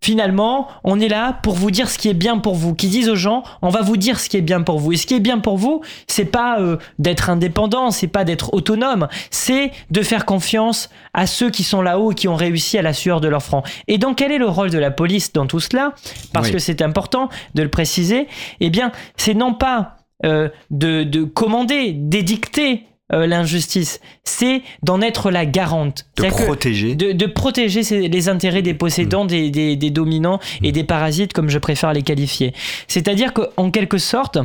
[0.00, 2.74] Finalement, on est là pour vous dire ce qui est bien pour vous.
[2.74, 4.92] Qui disent aux gens, on va vous dire ce qui est bien pour vous.
[4.92, 8.54] Et ce qui est bien pour vous, c'est pas euh, d'être indépendant, c'est pas d'être
[8.54, 12.82] autonome, c'est de faire confiance à ceux qui sont là-haut et qui ont réussi à
[12.82, 13.62] la sueur de leur front.
[13.88, 15.92] Et donc, quel est le rôle de la police dans tout cela?
[16.32, 16.52] Parce Oui.
[16.54, 18.28] que c'est important de le préciser.
[18.60, 25.30] Eh bien, c'est non pas euh, de, de commander, d'édicter euh, l'injustice, c'est d'en être
[25.30, 26.06] la garante.
[26.16, 26.94] De que- protéger.
[26.94, 31.32] de, de protéger ses- les intérêts des possédants, des, des- des dominants et des parasites,
[31.32, 32.52] comme je préfère les qualifier.
[32.86, 34.38] C'est-à-dire qu'en quelque sorte,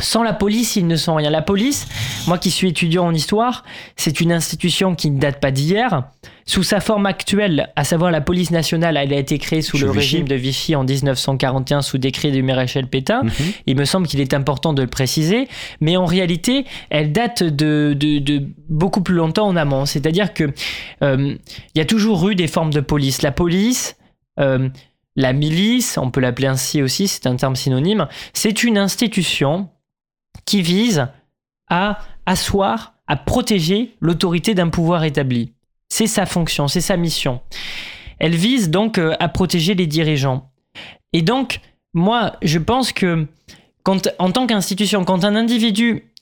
[0.00, 1.30] sans la police, ils ne sont rien.
[1.30, 1.86] La police,
[2.26, 3.62] moi qui suis étudiant en histoire,
[3.96, 6.04] c'est une institution qui ne date pas d'hier.
[6.44, 9.86] Sous sa forme actuelle, à savoir la police nationale, elle a été créée sous le
[9.86, 9.98] Vichy.
[9.98, 13.22] régime de Vichy en 1941 sous décret du maréchal Pétain.
[13.22, 13.30] Mhm.
[13.66, 15.46] Il me semble qu'il est important de le préciser,
[15.80, 19.86] mais en réalité, elle date de, de- de beaucoup plus longtemps en amont.
[19.86, 20.52] C'est-à-dire que
[21.02, 21.36] euh,
[21.74, 23.22] il y a toujours eu des formes de police.
[23.22, 23.96] La police,
[24.40, 24.68] euh,
[25.14, 29.68] la milice, on peut l'appeler ainsi aussi, c'est un terme synonyme, c'est une institution
[30.44, 31.08] qui vise
[31.68, 35.52] à asseoir, à protéger l'autorité d'un pouvoir établi.
[35.88, 37.40] C'est sa fonction, c'est sa mission.
[38.18, 40.50] Elle vise donc euh, à protéger les dirigeants.
[41.12, 41.60] Et donc,
[41.92, 43.26] moi, je pense que
[43.84, 46.12] en tant qu'institution, quand un individu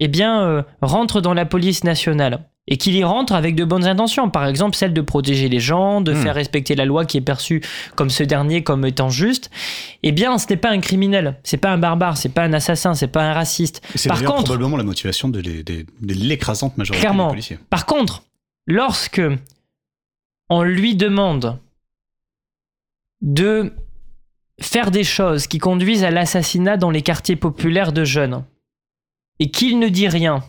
[0.00, 3.84] eh bien, euh, rentre dans la police nationale et qu'il y rentre avec de bonnes
[3.86, 6.22] intentions, par exemple celle de protéger les gens, de Hmm.
[6.22, 7.60] faire respecter la loi qui est perçue
[7.94, 9.50] comme ce dernier comme étant juste,
[10.02, 12.94] eh bien, ce n'est pas un criminel, c'est pas un barbare, c'est pas un assassin,
[12.94, 13.82] c'est pas un raciste.
[13.94, 15.42] C'est Par contre, probablement la motivation de
[16.00, 17.26] l'écrasante majorité Clairement.
[17.26, 17.58] des policiers.
[17.68, 18.22] Par contre,
[18.66, 19.20] lorsque
[20.48, 21.58] on lui demande
[23.20, 23.72] de
[24.60, 28.44] faire des choses qui conduisent à l'assassinat dans les quartiers populaires de jeunes,
[29.40, 30.42] et qu'il ne dit rien,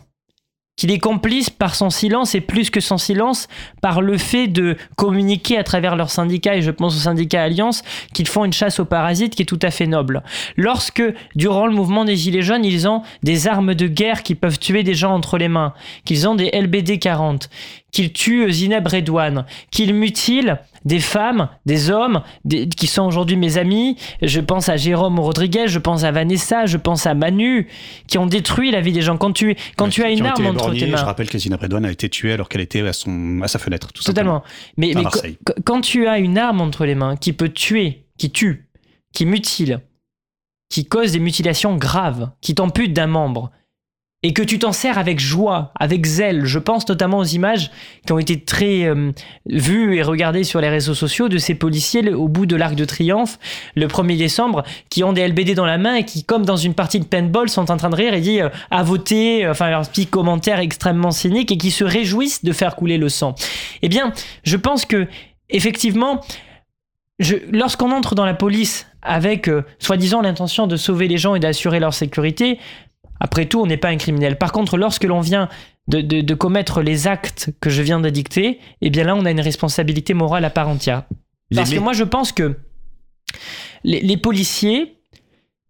[0.76, 3.48] qu'il est complice par son silence et plus que son silence,
[3.80, 7.82] par le fait de communiquer à travers leur syndicat, et je pense au syndicat Alliance,
[8.12, 10.22] qu'ils font une chasse aux parasites qui est tout à fait noble.
[10.56, 11.02] Lorsque,
[11.34, 14.82] durant le mouvement des Gilets jaunes, ils ont des armes de guerre qui peuvent tuer
[14.82, 15.72] des gens entre les mains,
[16.04, 17.48] qu'ils ont des LBD 40,
[17.90, 23.58] qu'ils tuent Zineb Redouane, qu'ils mutilent des femmes, des hommes, des- qui sont aujourd'hui mes
[23.58, 23.96] amis.
[24.22, 27.68] Je pense à Jérôme Rodriguez, je pense à Vanessa, je pense à Manu,
[28.06, 29.18] qui ont détruit la vie des gens.
[29.18, 30.96] Quand tu, quand Ouais, tu as une arme entre tes Je mains.
[31.02, 33.92] rappelle que Zina Redouane a été tuée alors qu'elle était à, son, à sa fenêtre,
[33.92, 34.40] tout simplement.
[34.40, 34.44] Totalement.
[34.78, 38.68] Mais, mais quand tu as une arme entre les mains qui peut tuer, qui tue,
[39.12, 39.80] qui mutile,
[40.70, 43.50] qui cause des mutilations graves, qui t'ampute d'un membre,
[44.22, 47.70] et que tu t'en sers avec joie, avec zèle, je pense notamment aux images
[48.06, 49.12] qui ont été très euh,
[49.44, 52.84] vues et regardées sur les réseaux sociaux de ces policiers au bout de l'Arc de
[52.86, 53.38] Triomphe
[53.74, 56.72] le 1er décembre qui ont des LBD dans la main et qui, comme dans une
[56.72, 59.68] partie de paintball, sont en train de rire et dit euh, à voter, euh, enfin
[59.68, 63.34] leurs petits commentaires extrêmement cyniques et qui se réjouissent de faire couler le sang.
[63.82, 64.12] Eh bien,
[64.44, 65.06] je pense que
[65.50, 66.22] effectivement,
[67.52, 69.48] lorsqu'on entre dans la police avec
[69.78, 72.58] soi-disant l'intention de sauver les gens et d'assurer leur sécurité,
[73.20, 74.36] Après tout, on n'est pas un criminel.
[74.36, 75.48] Par contre, lorsque l'on vient
[75.88, 79.30] de, de- de commettre les actes que je viens d'édicter, eh bien là, on a
[79.30, 81.04] une responsabilité morale à part entière.
[81.50, 82.56] Les Parce que moi, je pense que
[83.84, 84.98] les, les policiers,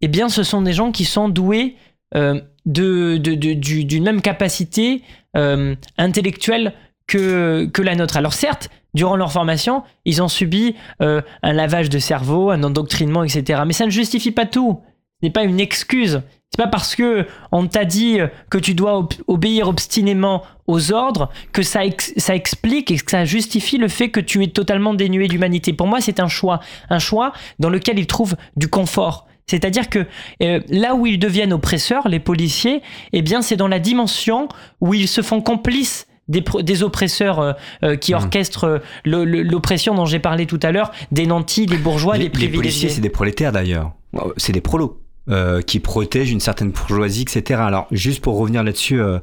[0.01, 1.75] eh bien, ce sont des gens qui sont doués
[2.15, 5.01] euh, de, de- du- d'une même capacité
[5.35, 6.73] euh, intellectuelle
[7.07, 8.17] que, que la nôtre.
[8.17, 13.23] Alors certes, durant leur formation, ils ont subi euh, un lavage de cerveau, un endoctrinement,
[13.23, 13.61] etc.
[13.65, 14.81] Mais ça ne justifie pas tout.
[15.21, 16.21] Ce n'est pas une excuse.
[16.51, 21.29] C'est pas parce que on t'a dit que tu dois ob- obéir obstinément aux ordres
[21.53, 24.93] que ça, ex- ça explique et que ça justifie le fait que tu es totalement
[24.93, 25.73] dénué d'humanité.
[25.73, 29.27] Pour moi, c'est un choix, un choix dans lequel ils trouvent du confort.
[29.49, 30.05] C'est-à-dire que
[30.43, 32.81] euh, là où ils deviennent oppresseurs, les policiers,
[33.13, 34.49] eh bien, c'est dans la dimension
[34.81, 37.53] où ils se font complices des, des oppresseurs euh,
[37.83, 38.21] euh, qui Mhm.
[38.23, 42.23] orchestrent euh, l'oppression dont j'ai parlé tout à l'heure, des nantis, des bourgeois, les, des
[42.25, 42.59] les privilégiés.
[42.61, 43.91] policiers, c'est des prolétaires d'ailleurs.
[44.37, 45.01] C'est des prolos.
[45.29, 47.61] Euh, qui protègent une certaine bourgeoisie, etc.
[47.63, 49.19] Alors, juste pour revenir là-dessus, euh,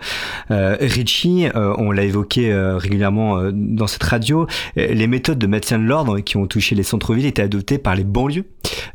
[0.51, 5.79] euh, Richie, euh, on l'a évoqué euh, régulièrement dans cette radio, les méthodes de maintien
[5.79, 8.47] de l'ordre qui ont touché les centres-villes étaient adoptées par les banlieues.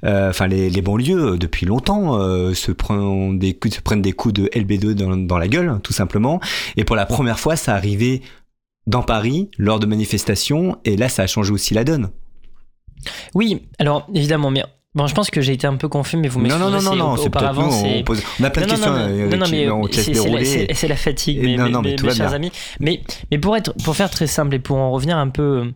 [0.04, 2.14] Enfin, les, les banlieues, depuis longtemps,
[2.54, 5.94] se, prennent des coups, se prennent des coups de LB2 dans, dans la gueule, tout
[5.94, 6.40] simplement.
[6.78, 8.22] Et pour la première fois, ça arrivait
[8.88, 12.10] dans Paris, lors de manifestations, et là, ça a changé aussi la donne.
[13.34, 14.64] Oui, alors évidemment, mais
[14.96, 16.96] bon, je pense que j'ai été un peu confus, mais vous Non, non, non, non,
[16.96, 19.48] non, c'est- nous, auparavant, c'est on, pose- on a plein de questions, non, euh, non,
[19.50, 22.52] mais c'est- la- fatigue, mes, non, mais chers amis.
[22.80, 25.72] Mais, mais pour, être, pour faire très simple et pour en revenir un peu.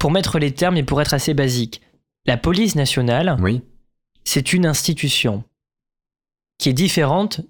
[0.00, 1.80] Pour mettre les termes et pour être assez basique,
[2.24, 3.62] la police nationale, Oui.
[4.24, 5.42] c'est une institution
[6.58, 7.40] qui est différente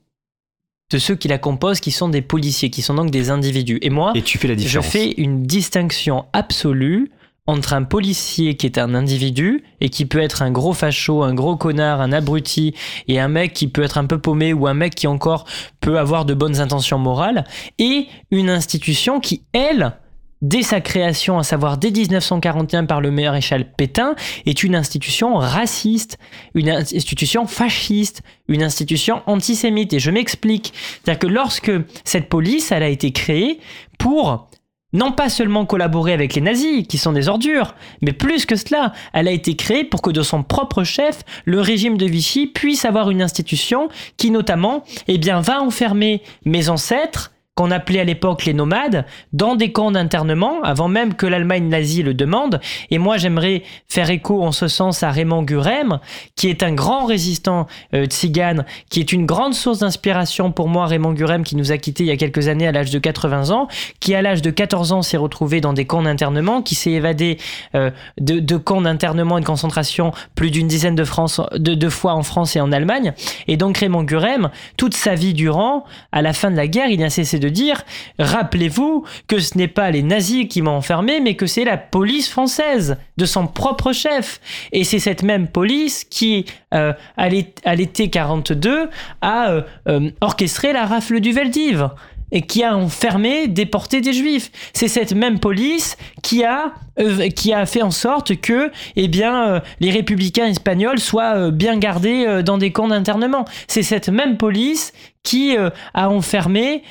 [0.91, 3.79] de ceux qui la composent, qui sont des policiers, qui sont donc des individus.
[3.83, 7.11] Et moi, Et tu fais la je fais une distinction absolue
[7.49, 11.35] entre un policier qui est un individu et qui peut être un gros facho, un
[11.35, 12.75] gros connard, un abruti,
[13.09, 15.47] et un mec qui peut être un peu paumé ou un mec qui encore
[15.81, 17.45] peut avoir de bonnes intentions morales,
[17.79, 19.95] et une institution qui, elle,
[20.43, 26.19] dès sa création, à savoir dès 1941 par le maréchal Pétain, est une institution raciste,
[26.55, 29.95] une institution fasciste, une institution antisémite.
[29.95, 30.75] Et je m'explique.
[31.03, 31.73] C'est-à-dire que lorsque
[32.05, 33.59] cette police, elle a été créée
[33.99, 34.48] pour
[34.93, 38.93] non pas seulement collaborer avec les nazis, qui sont des ordures, mais plus que cela,
[39.13, 42.85] elle a été créée pour que de son propre chef, le régime de Vichy puisse
[42.85, 48.45] avoir une institution qui notamment, eh bien, va enfermer mes ancêtres, qu'on appelait à l'époque
[48.45, 52.61] les nomades, dans des camps d'internement, avant même que l'Allemagne nazie le demande.
[52.93, 55.99] Et moi, j'aimerais faire écho en ce sens à Raymond Gurem,
[56.37, 60.87] qui est un grand résistant euh, tzigane, qui est une grande source d'inspiration pour moi,
[60.87, 63.51] Raymond Gurem, qui nous a quittés il y a quelques années à l'âge de 80
[63.51, 63.67] ans,
[63.99, 67.39] qui à l'âge de 14 ans s'est retrouvé dans des camps d'internement, qui s'est évadé
[67.75, 67.91] euh,
[68.21, 72.61] de, camps d'internement et de concentration plus d'une dizaine de, de, fois en France et
[72.61, 73.15] en Allemagne.
[73.49, 77.01] Et donc Raymond Gurem, toute sa vie durant, à la fin de la guerre, il
[77.01, 77.83] n'a cessé de dire
[78.19, 82.29] rappelez-vous que ce n'est pas les nazis qui m'ont enfermé, mais que c'est la police
[82.29, 84.41] française de son propre chef.
[84.73, 88.89] Et c'est cette même police qui, euh, à l'é- à l'été 42,
[89.21, 91.89] a euh, euh, orchestré la rafle du Veldiv
[92.33, 94.51] et qui a enfermé, déporté des juifs.
[94.73, 99.49] C'est cette même police qui a, euh, qui a fait en sorte que eh bien,
[99.49, 103.45] euh, les républicains espagnols soient euh, bien gardés dans des camps d'internement.
[103.67, 105.57] C'est cette même police qui
[105.95, 106.83] a enfermé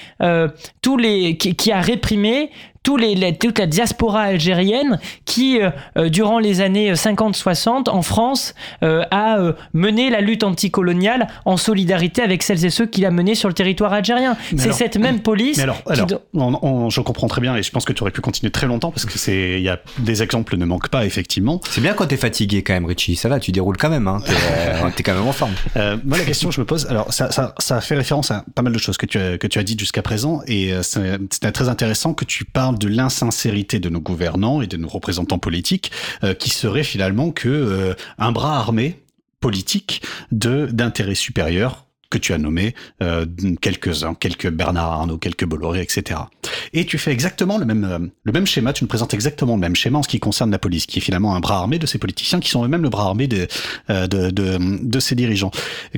[0.83, 2.51] tous les, qui a réprimé
[2.87, 8.01] tous les, les- toute la diaspora algérienne qui, euh, euh, durant les années 50-60, en
[8.01, 13.01] France, euh, a euh, mené la lutte anticoloniale en solidarité avec celles et ceux qui
[13.01, 14.37] l'a menée sur le territoire algérien.
[14.53, 17.27] Mais C'est alors- cette même police Mais alors, qui alors do- on- on- je comprends
[17.27, 19.55] très bien et je pense que tu aurais pu continuer très longtemps parce que c'est,
[19.57, 21.59] il y a des exemples ne manquent pas effectivement.
[21.69, 23.17] C'est bien quand t'es fatigué quand même, Richie.
[23.17, 24.07] Ça va, tu déroules quand même.
[24.07, 24.19] Hein.
[24.25, 25.51] T'es, euh, t'es quand même en forme.
[25.75, 28.45] Euh, moi, la question que je me pose, alors ça, ça, ça fait référence à
[28.55, 30.81] pas mal de choses que tu as, que tu as dites jusqu'à présent, et euh,
[30.81, 35.39] c'est très intéressant que tu parles de l'insincérité de nos gouvernants et de nos représentants
[35.39, 35.91] politiques,
[36.23, 39.03] euh, qui serait finalement que euh, un bras armé
[39.39, 43.25] politique de d'intérêts supérieurs que tu as nommé euh,
[43.59, 46.21] quelques-uns, quelques Bernard Arnault, quelques Bolloré, etc.
[46.71, 49.75] Et tu fais exactement le même le même schéma, tu nous présentes exactement le même
[49.75, 51.97] schéma en ce qui concerne la police, qui est finalement un bras armé de ces
[51.97, 53.47] politiciens, qui sont eux-mêmes le bras armé de,
[53.89, 55.51] de, de, ces dirigeants.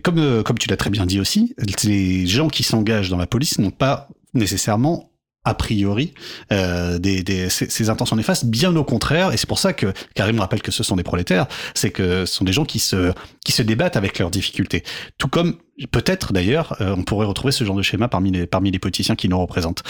[0.03, 3.59] Comme, comme tu l'as très bien dit aussi, les gens qui s'engagent dans la police
[3.59, 5.08] n'ont pas nécessairement
[5.45, 6.13] a priori
[6.51, 9.93] euh, des, des, ces, ces intentions néfastes, bien au contraire, et c'est pour ça que
[10.13, 12.79] Karim me rappelle que ce sont des prolétaires, c'est que ce sont des gens qui
[12.79, 13.13] se,
[13.45, 14.83] qui se débattent avec leurs difficultés.
[15.17, 15.57] Tout comme,
[15.91, 19.15] peut-être d'ailleurs, euh, on pourrait retrouver ce genre de schéma parmi les, parmi les politiciens
[19.15, 19.83] qui nous représentent.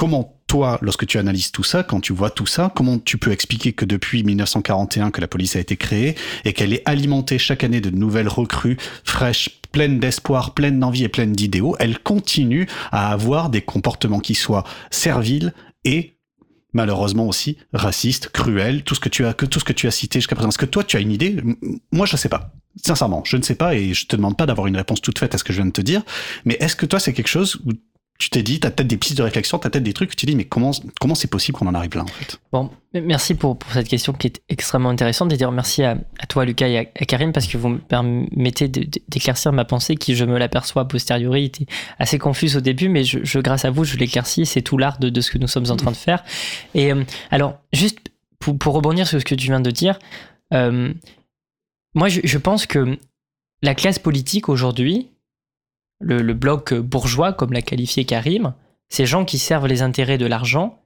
[0.00, 3.32] Comment toi, lorsque tu analyses tout ça, quand tu vois tout ça, comment tu peux
[3.32, 6.14] expliquer que depuis 1941 que la police a été créée
[6.46, 11.10] et qu'elle est alimentée chaque année de nouvelles recrues fraîches, pleines d'espoir, pleines d'envie et
[11.10, 15.52] pleines d'idéaux, elle continue à avoir des comportements qui soient serviles
[15.84, 16.16] et
[16.72, 19.90] malheureusement aussi raciste, cruel, tout ce que tu as, que tout ce que tu as
[19.90, 20.48] cité jusqu'à présent.
[20.48, 21.42] Est-ce que toi, tu as une idée?
[21.92, 22.54] Moi, je ne sais pas.
[22.82, 25.34] Sincèrement, je ne sais pas et je te demande pas d'avoir une réponse toute faite
[25.34, 26.00] à ce que je viens de te dire.
[26.46, 27.72] Mais est-ce que toi, c'est quelque chose où
[28.20, 30.10] tu t'es dit, tu as peut-être des pistes de réflexion, tu as peut-être des trucs,
[30.10, 32.38] tu te dis, mais comment comment c'est possible qu'on en arrive là en fait?
[32.52, 35.32] Bon, merci pour, pour cette question qui est extrêmement intéressante.
[35.32, 35.96] Et dire merci à,
[36.28, 40.26] toi, Lucas, et à, Karine, parce que vous me permettez d'éclaircir ma pensée qui, je
[40.26, 41.64] me l'aperçois a posteriori, était
[41.98, 44.44] assez confuse au début, mais je, grâce à vous, je l'éclaircis.
[44.44, 46.22] C'est tout l'art de, de, ce que nous sommes en train de faire.
[46.74, 48.00] Et euh, alors, juste
[48.38, 49.98] pour, pour, rebondir sur ce que tu viens de dire,
[50.52, 50.92] euh,
[51.94, 52.98] moi, je, je pense que
[53.62, 55.08] la classe politique aujourd'hui,
[56.00, 58.54] le, bloc bourgeois, comme l'a qualifié Karim,
[58.88, 60.82] ces gens qui servent les intérêts de l'argent,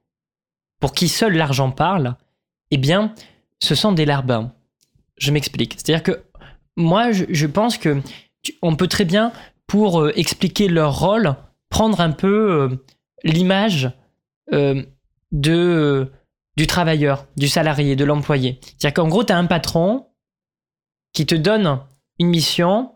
[0.80, 2.16] pour qui seul l'argent parle,
[2.70, 3.14] eh bien,
[3.60, 4.52] ce sont des larbins.
[5.16, 5.74] Je m'explique.
[5.74, 6.24] C'est-à-dire que
[6.76, 8.02] moi, je, pense que
[8.60, 9.32] on peut très bien,
[9.66, 11.36] pour euh, expliquer leur rôle,
[11.70, 12.68] prendre un peu euh,
[13.22, 13.92] l'image
[14.52, 14.82] euh,
[15.32, 16.10] de
[16.56, 18.60] du travailleur, du salarié, de l'employé.
[18.62, 20.06] C'est-à-dire qu'en gros, tu as un patron
[21.12, 21.80] qui te donne
[22.20, 22.92] une mission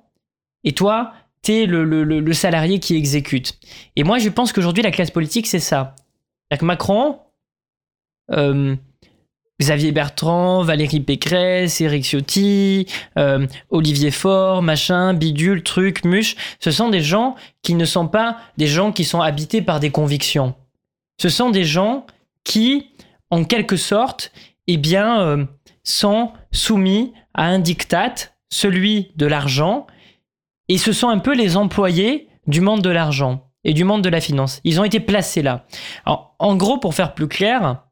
[0.63, 1.13] et toi,
[1.49, 3.59] t'es le, salarié qui exécute.
[3.97, 5.97] Et moi, je pense qu'aujourd'hui, la classe politique, c'est ça.
[6.51, 7.21] Avec Macron,
[8.33, 8.77] euh,
[9.59, 12.87] Xavier Bertrand, Valérie Pécresse, Éric Ciotti,
[13.19, 18.37] euh, Olivier Faure, machin, bidule, truc, muche, ce sont des gens qui ne sont pas
[18.59, 20.55] des gens qui sont habités par des convictions.
[21.19, 22.05] Ce sont des gens
[22.45, 22.91] qui,
[23.31, 24.33] en quelque sorte,
[24.67, 25.47] eh bien, euh,
[25.83, 28.15] sont soumis à un diktat,
[28.51, 29.87] celui de l'argent,
[30.69, 34.09] et ce sont un peu les employés du monde de l'argent et du monde de
[34.09, 34.61] la finance.
[34.65, 35.67] Ils ont été placés là.
[36.07, 37.85] en gros, pour faire plus clair,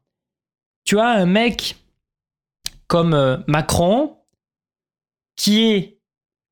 [0.85, 1.75] tu as un mec
[2.87, 4.17] comme euh, Macron
[5.35, 5.97] qui est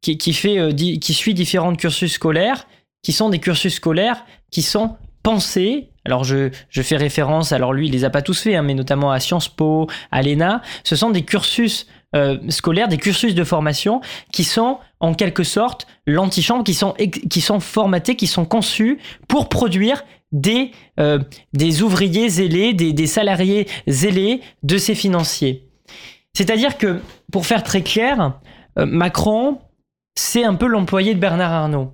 [0.02, 2.68] qui, fait euh, qui suit différents cursus scolaires
[3.02, 7.92] qui sont des cursus scolaires qui sont pensés alors je, fais référence, alors lui il
[7.92, 11.10] les a pas tous faits, hein, mais notamment à Sciences Po, à l'ENA, ce sont
[11.10, 14.01] des cursus euh, scolaires, des cursus de formation
[14.32, 16.93] qui sont en quelque sorte l'antichambre, qui sont,
[17.30, 21.19] qui sont formatés, qui sont conçus pour produire des, euh,
[21.54, 25.67] des ouvriers zélés, des, salariés zélés de ces financiers.
[26.34, 26.99] C'est-à-dire que,
[27.32, 28.39] pour faire très clair,
[28.78, 29.60] euh, Macron,
[30.15, 31.93] c'est un peu l'employé de Bernard Arnault.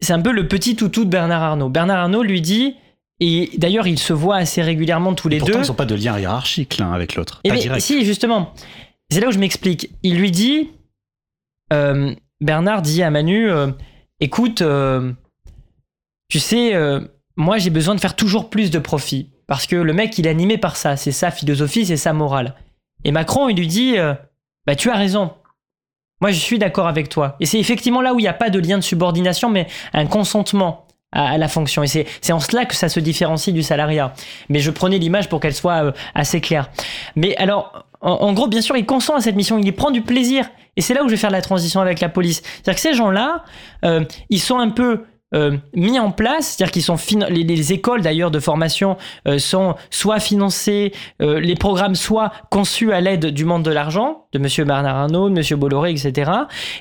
[0.00, 1.68] C'est un peu le petit toutou de Bernard Arnault.
[1.68, 2.76] Bernard Arnault lui dit,
[3.20, 5.52] et d'ailleurs, ils se voient assez régulièrement tous les deux.
[5.62, 7.40] Ils n'ont pas de lien hiérarchique l'un avec l'autre.
[7.44, 8.52] Eh si, justement.
[9.12, 9.90] C'est là où je m'explique.
[10.02, 10.70] Il lui dit,
[11.70, 13.70] euh, Bernard dit à Manu, euh,
[14.20, 15.12] écoute, euh,
[16.30, 16.72] tu sais,
[17.36, 19.30] moi j'ai besoin de faire toujours plus de profit.
[19.46, 20.96] Parce que le mec, il est animé par ça.
[20.96, 22.54] C'est sa philosophie, c'est sa morale.
[23.04, 23.96] Et Macron, il lui dit,
[24.66, 25.34] bah tu as raison.
[26.22, 27.36] Moi, je suis d'accord avec toi.
[27.38, 30.06] Et c'est effectivement là où il n'y a pas de lien de subordination, mais un
[30.06, 31.82] consentement à, la fonction.
[31.82, 34.14] Et c'est en cela que ça se différencie du salariat.
[34.48, 36.70] Mais je prenais l'image pour qu'elle soit assez claire.
[37.16, 40.02] Mais alors, en, gros, bien sûr, il consent à cette mission, il y prend du
[40.02, 40.46] plaisir.
[40.76, 42.42] Et c'est là où je vais faire la transition avec la police.
[42.42, 43.44] C'est-à-dire que ces gens-là,
[43.84, 46.96] euh, ils sont un peu euh, mis en place, c'est-à-dire qu'ils sont
[47.28, 48.96] les, écoles d'ailleurs de formation
[49.28, 54.38] euh, sont soit financées, les programmes soit conçus à l'aide du monde de l'argent, de
[54.38, 56.30] Monsieur Bernard Arnault, de Monsieur Bolloré, etc.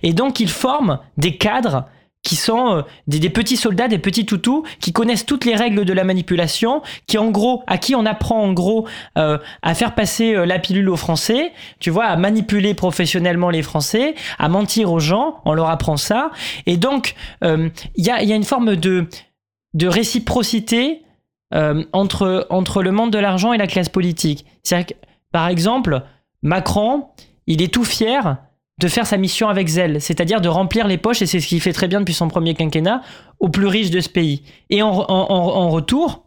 [0.03, 1.85] Et donc ils forment des cadres
[2.23, 5.93] qui sont euh, des, petits soldats, des petits toutous, qui connaissent toutes les règles de
[5.93, 10.35] la manipulation, qui en gros, à qui on apprend en gros euh, à faire passer
[10.35, 14.99] euh, la pilule aux Français, tu vois, à manipuler professionnellement les Français, à mentir aux
[14.99, 16.31] gens, on leur apprend ça,
[16.65, 19.07] et donc il y, a, une forme de,
[19.73, 21.01] de réciprocité
[21.91, 24.45] entre, entre le monde de l'argent et la classe politique.
[24.63, 24.93] C'est-à-dire que,
[25.31, 26.03] par exemple,
[26.43, 27.07] Macron,
[27.47, 28.37] il est tout fier
[28.81, 31.61] de faire sa mission avec zèle, c'est-à-dire de remplir les poches, et c'est ce qu'il
[31.61, 33.01] fait très bien depuis son premier quinquennat,
[33.39, 34.41] aux plus riches de ce pays.
[34.71, 36.25] Et en, retour,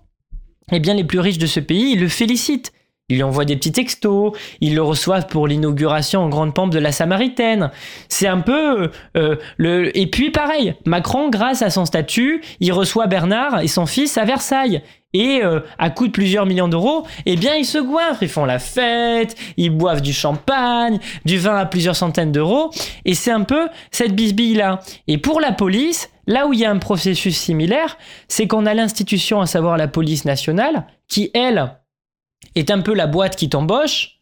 [0.72, 2.72] eh bien, les plus riches de ce pays, le félicitent.
[3.11, 4.32] Ils lui envoient des petits textos,
[4.62, 7.70] ils le reçoivent pour l'inauguration en grande pompe de la Samaritaine.
[8.09, 9.94] C'est un peu euh, le.
[9.98, 14.24] Et puis pareil, Macron, grâce à son statut, il reçoit Bernard et son fils à
[14.24, 14.80] Versailles
[15.14, 18.44] et euh, à coût de plusieurs millions d'euros, eh bien ils se goinfrent, ils font
[18.44, 22.70] la fête, ils boivent du champagne, du vin à plusieurs centaines d'euros,
[23.04, 24.80] et c'est un peu cette bisbille-là.
[25.06, 27.96] Et pour la police, là où il y a un processus similaire,
[28.28, 31.78] c'est qu'on a l'institution, à savoir la police nationale, qui, elle,
[32.56, 34.14] est un peu la boîte qui t'embauche,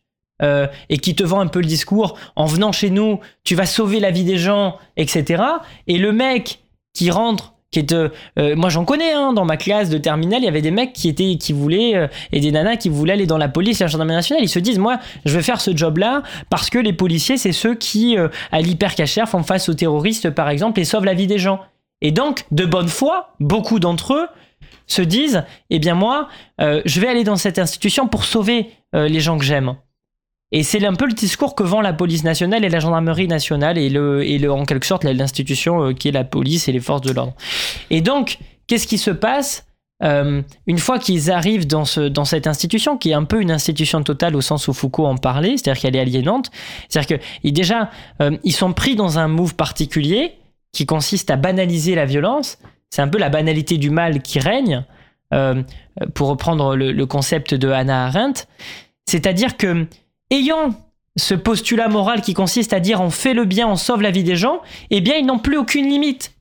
[0.43, 3.67] euh, et qui te vend un peu le discours en venant chez nous, tu vas
[3.67, 5.41] sauver la vie des gens, etc.
[5.87, 6.65] Et le mec
[6.95, 10.43] qui rentre qui est, euh, euh, moi j'en connais, hein, dans ma classe de terminale,
[10.43, 13.15] il y avait des mecs qui étaient, qui voulaient, euh, et des nanas qui voulaient
[13.15, 14.45] aller dans la police et la gendarmerie nationale.
[14.45, 17.75] Ils se disent, moi, je vais faire ce job-là parce que les policiers, c'est ceux
[17.75, 21.39] qui, euh, à l'hypercachère, font face aux terroristes, par exemple, et sauvent la vie des
[21.39, 21.61] gens.
[22.03, 24.27] Et donc, de bonne foi, beaucoup d'entre eux
[24.87, 29.39] se disent, eh bien moi, je vais aller dans cette institution pour sauver les gens
[29.39, 29.77] que j'aime.
[30.53, 33.79] Et c'est un peu le discours que vend la police nationale et la gendarmerie nationale
[33.79, 36.81] et, le, et le, en quelque sorte l'institution euh, qui est la police et les
[36.81, 37.35] forces de l'ordre.
[37.91, 39.65] Et donc, qu'est-ce qui se passe
[40.05, 43.53] Euh, une fois qu'ils arrivent dans, ce, dans cette institution, qui est un peu une
[43.53, 46.51] institution totale au sens où Foucault en parlait, c'est-à-dire qu'elle est aliénante,
[46.89, 47.89] c'est-à-dire que ils- déjà,
[48.21, 50.33] euh, ils sont pris dans un move particulier
[50.73, 52.59] qui consiste à banaliser la violence.
[52.91, 54.85] C'est un peu la banalité du mal qui règne,
[56.15, 58.45] pour reprendre le, le concept de Hannah Arendt.
[59.07, 59.87] C'est-à-dire que,
[60.33, 60.75] ayant
[61.17, 64.25] ce postulat moral qui consiste à dire on fait le bien, on sauve la vie
[64.25, 64.61] des gens,
[64.91, 66.33] eh bien, ils n'ont plus aucune limite.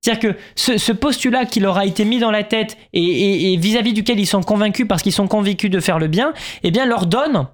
[0.00, 4.18] C'est-à-dire que ce, postulat qui leur a été mis dans la tête et- vis-à-vis duquel
[4.18, 6.32] ils sont convaincus parce qu'ils sont convaincus de faire le bien,
[6.62, 7.46] eh bien, leur donne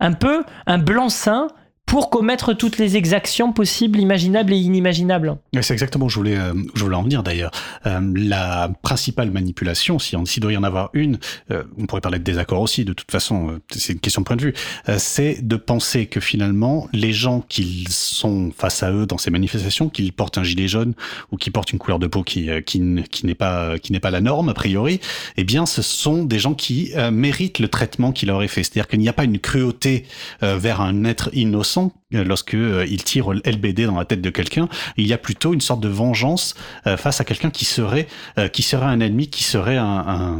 [0.00, 1.48] un peu un blanc-seing
[1.92, 5.36] pour commettre toutes les exactions possibles, imaginables et inimaginables.
[5.60, 7.50] C'est exactement où je voulais, euh, je voulais en venir d'ailleurs.
[7.84, 11.18] Euh, la principale manipulation, si on s'il doit y en avoir une,
[11.50, 14.26] euh, on pourrait parler de désaccord aussi, de toute façon, euh, c'est une question de
[14.26, 14.54] point de vue,
[14.88, 19.30] euh, c'est de penser que finalement, les gens qui sont face à eux dans ces
[19.30, 20.94] manifestations, qu'ils portent un gilet jaune
[21.30, 22.80] ou qu'ils portent une couleur de peau qui, euh, qui,
[23.10, 24.98] qui n'est pas, qui n'est pas la norme a priori,
[25.36, 28.62] eh bien, ce sont des gens qui méritent le traitement qui leur est fait.
[28.62, 30.06] C'est-à-dire qu'il n'y a pas une cruauté
[30.40, 31.81] vers un être innocent
[32.14, 34.68] euh, lorsque euh, il tire LBD dans la tête de quelqu'un.
[34.96, 36.54] Il y a plutôt une sorte de vengeance
[36.86, 38.06] euh, face à quelqu'un qui serait
[38.38, 40.38] euh, qui serait un ennemi, qui serait un,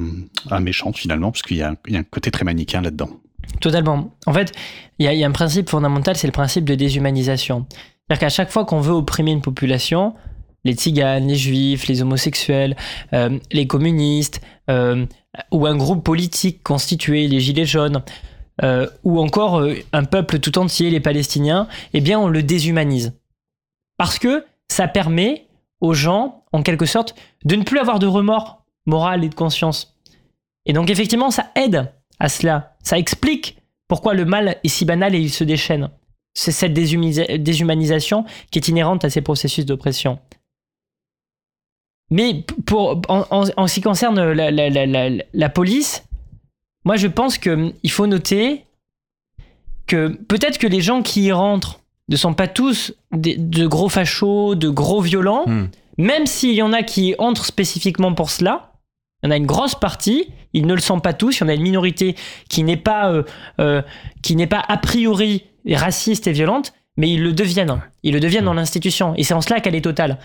[0.60, 3.10] méchant finalement, parce qu'il y, a un- côté très manichéen là-dedans.
[3.60, 4.12] Totalement.
[4.26, 4.52] En fait,
[4.98, 7.66] il y, y a un principe fondamental, c'est le principe de déshumanisation.
[7.70, 10.14] C'est-à-dire qu'à chaque fois qu'on veut opprimer une population,
[10.64, 12.76] les tziganes, les juifs, les homosexuels,
[13.12, 18.02] les communistes, ou un groupe politique constitué, les gilets jaunes,
[18.62, 23.12] euh, ou encore euh, un peuple tout entier, les Palestiniens, eh bien on le déshumanise.
[23.96, 25.46] Parce que ça permet
[25.80, 29.96] aux gens, en quelque sorte, de ne plus avoir de remords moral et de conscience.
[30.66, 32.76] Et donc effectivement, ça aide à cela.
[32.82, 35.90] Ça explique pourquoi le mal est si banal et il se déchaîne.
[36.34, 40.18] C'est cette déshumanisation qui est inhérente à ces processus d'oppression.
[42.10, 46.04] Mais pour, en, ce qui concerne la police,
[46.84, 48.64] moi je pense qu'il faut noter
[49.86, 53.88] que peut-être que les gens qui y rentrent ne sont pas tous des- de gros
[53.88, 55.66] fachos, de gros violents, Hmm.
[55.98, 58.72] même s'il y en a qui entrent spécifiquement pour cela,
[59.22, 61.44] il y en a une grosse partie, ils ne le sont pas tous, il y
[61.44, 62.16] en a une minorité
[62.48, 63.22] qui n'est pas, euh,
[63.60, 63.82] euh,
[64.22, 67.80] qui n'est pas a priori raciste et violente, mais ils le deviennent.
[68.02, 69.14] Ils le deviennent dans l'institution.
[69.16, 70.18] Et c'est en cela qu'elle est totale.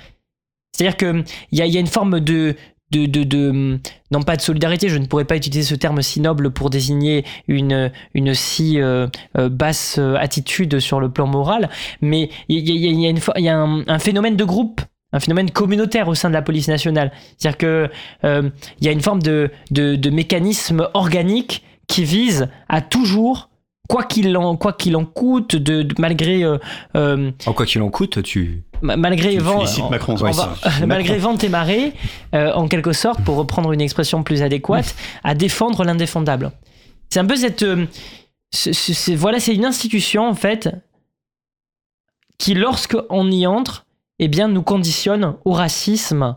[0.74, 2.56] C'est-à-dire qu'il y il y a une forme de,
[2.92, 3.80] de, de, de-
[4.12, 7.26] non pas de solidarité, je ne pourrais pas utiliser ce terme si noble pour désigner
[7.48, 9.08] une, une si euh,
[9.38, 11.70] euh, basse euh, attitude sur le plan moral,
[12.02, 14.80] mais il y a, une y a un, phénomène de groupe,
[15.12, 17.12] un phénomène communautaire au sein de la police nationale.
[17.38, 17.90] C'est-à-dire que
[18.24, 18.50] euh,
[18.86, 23.50] y a une forme de, de, de mécanisme organique qui vise à toujours,
[23.90, 26.58] quoi qu'il en, qu'il en coûte, de, de- malgré, euh,
[27.46, 28.64] En quoi qu'il en coûte, tu.
[28.82, 29.60] Ma- malgré vent,
[29.90, 30.56] Macron, on va-
[31.44, 31.94] et marée,
[32.36, 36.52] euh, en quelque sorte, pour reprendre une expression plus adéquate, à défendre l'indéfendable.
[37.10, 37.86] C'est un peu cette, euh,
[38.54, 40.70] ce- ce- c'est- voilà, c'est une institution en fait
[42.38, 43.86] qui, lorsqu'on y entre,
[44.20, 46.36] eh bien, nous conditionne au racisme,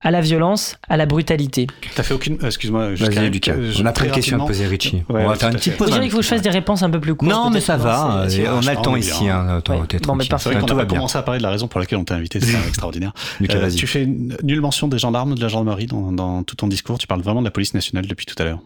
[0.00, 1.66] à la violence, à la brutalité.
[1.96, 2.38] T'as fait aucune.
[2.42, 3.52] euh, Excuse-moi, un- Lucas.
[3.52, 5.02] euh, je- On a plein très de questions à poser, Richie.
[5.08, 5.88] Ouais, on va faire une petite pause.
[5.88, 7.32] Moi, je dirais qu'il faut que je fasse des réponses un peu plus courtes.
[7.32, 8.22] Non, mais ça va.
[8.28, 9.28] euh, On a le temps ici.
[9.28, 9.76] hein, Ouais.
[9.88, 10.50] t'es Bon, mais parfait.
[10.50, 12.40] C'est vrai n'a va commencé à parler de la raison pour laquelle on t'a invité,
[12.40, 13.12] c'est extraordinaire.
[13.40, 13.74] Lucas, Euh, vas-y.
[13.74, 16.98] tu fais nulle mention des gendarmes, de la gendarmerie dans, dans tout ton discours.
[16.98, 18.60] Tu parles vraiment de la police nationale depuis tout à l'heure.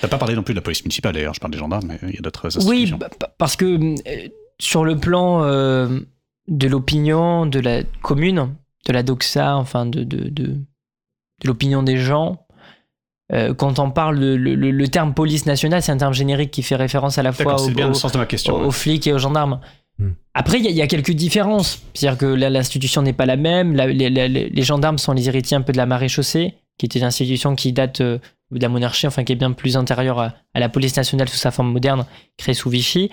[0.00, 1.34] T'as pas parlé non plus de la police municipale d'ailleurs.
[1.34, 2.98] Je parle des gendarmes, mais il y a d'autres Oui, institutions.
[2.98, 4.28] bah, parce que euh,
[4.58, 6.00] sur le plan euh,
[6.46, 8.54] de l'opinion de la commune,
[8.86, 10.56] de la doxa, enfin de, de, de,
[11.42, 12.46] de l'opinion des gens,
[13.32, 16.50] euh, quand on parle de le, le- le terme police nationale, c'est un terme générique
[16.50, 18.54] qui fait référence à la fois aux, bien le aux- sens de ma question.
[18.54, 18.66] aux- ouais.
[18.66, 19.60] aux flics et aux gendarmes.
[19.98, 20.10] Hmm.
[20.34, 21.82] Après, il y, a- il y a quelques différences.
[21.94, 23.74] C'est-à-dire que l'institution n'est pas la même.
[23.76, 26.98] La- les, les- les gendarmes sont les héritiers un peu de la maréchaussée, qui était
[27.00, 28.18] une institution qui date euh,
[28.50, 31.36] de la monarchie, enfin qui est bien plus antérieure à, à la police nationale sous
[31.36, 32.06] sa forme moderne,
[32.38, 33.10] créée sous Vichy.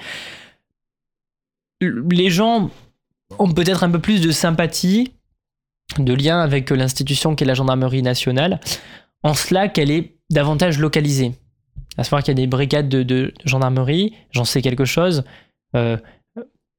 [1.81, 2.69] Les gens
[3.37, 5.11] ont peut-être un peu plus de sympathie,
[5.99, 8.59] de lien avec l'institution qu'est la gendarmerie nationale,
[9.23, 11.33] en cela qu'elle est davantage localisée.
[11.97, 15.23] À savoir qu'il y a des brigades de, gendarmerie, j'en sais quelque chose.
[15.75, 15.97] Euh,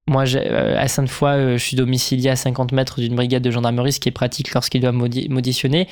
[0.09, 3.92] moi, euh, à Sainte-Foy, euh, je suis domicilié à 50 mètres d'une brigade de gendarmerie,
[3.92, 5.88] ce qui est pratique lorsqu'il doit maudi- m'auditionner.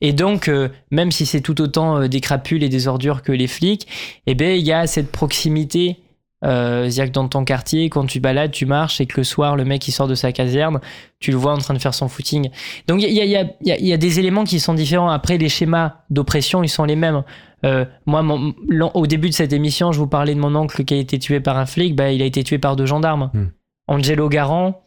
[0.00, 0.50] Et donc,
[0.90, 3.86] même si c'est tout autant des crapules et des ordures que les flics,
[4.26, 6.03] eh ben, il y a cette proximité.
[6.44, 9.56] Euh, C'est-à-dire que dans ton quartier, quand tu balades, tu marches et que le soir,
[9.56, 10.80] le mec il sort de sa caserne,
[11.20, 12.50] tu le vois en train de faire son footing.
[12.86, 14.44] Donc il y a, il y a- il y a- il y a des éléments
[14.44, 15.08] qui sont différents.
[15.08, 17.22] Après, les schémas d'oppression, ils sont les mêmes.
[17.64, 18.52] Euh, moi, mon-
[18.92, 21.40] au début de cette émission, je vous parlais de mon oncle qui a été tué
[21.40, 21.96] par un flic.
[21.96, 23.30] Bah, il a été tué par deux gendarmes.
[23.32, 23.46] Hmm.
[23.86, 24.82] Angelo Garant,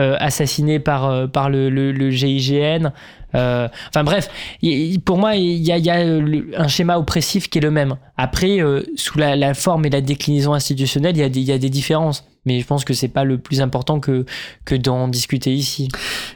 [0.00, 2.92] euh, assassiné par, euh, par le, le- le GIGN.
[3.34, 4.28] Euh, enfin bref,
[4.62, 7.48] il- il- pour moi, il y a, il y a, euh, le- un schéma oppressif
[7.48, 7.96] qui est le même.
[8.16, 11.46] Après, euh, sous la, la forme et la déclinaison institutionnelle, il y, a des, il
[11.46, 12.24] y a des différences.
[12.46, 14.24] Mais je pense que c'est pas le plus important que,
[14.64, 15.88] que d'en discuter ici.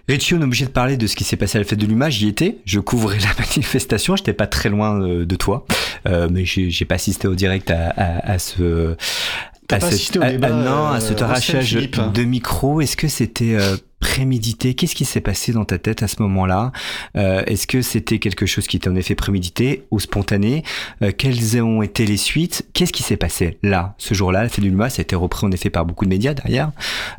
[0.06, 1.86] Richie, on est obligé de parler de ce qui s'est passé à la fête de
[1.86, 2.10] l'UMA.
[2.10, 2.58] J'y étais.
[2.66, 4.14] Je couvrais la manifestation.
[4.14, 5.64] J'étais pas très loin euh, de toi,
[6.06, 8.96] Euh, mais j'ai j'ai pas assisté au direct à, à, à ce.
[9.66, 11.98] T'as à pas cette- assisté au à- débat, à- non, à euh, Roselyne arrachage Philippe.
[12.12, 12.82] de micro.
[12.82, 14.74] Est-ce que c'était euh, prémédité.
[14.74, 16.72] Qu'est-ce qui s'est passé dans ta tête à ce moment-là?
[17.16, 20.62] Euh, Est-ce que c'était quelque chose qui était en effet prémédité ou spontané?
[21.00, 22.68] Euh, Quelles ont été les suites?
[22.74, 24.42] Qu'est-ce qui s'est passé là, ce jour-là?
[24.42, 26.70] La fête l'UMA, ça a été repris en effet par beaucoup de médias derrière.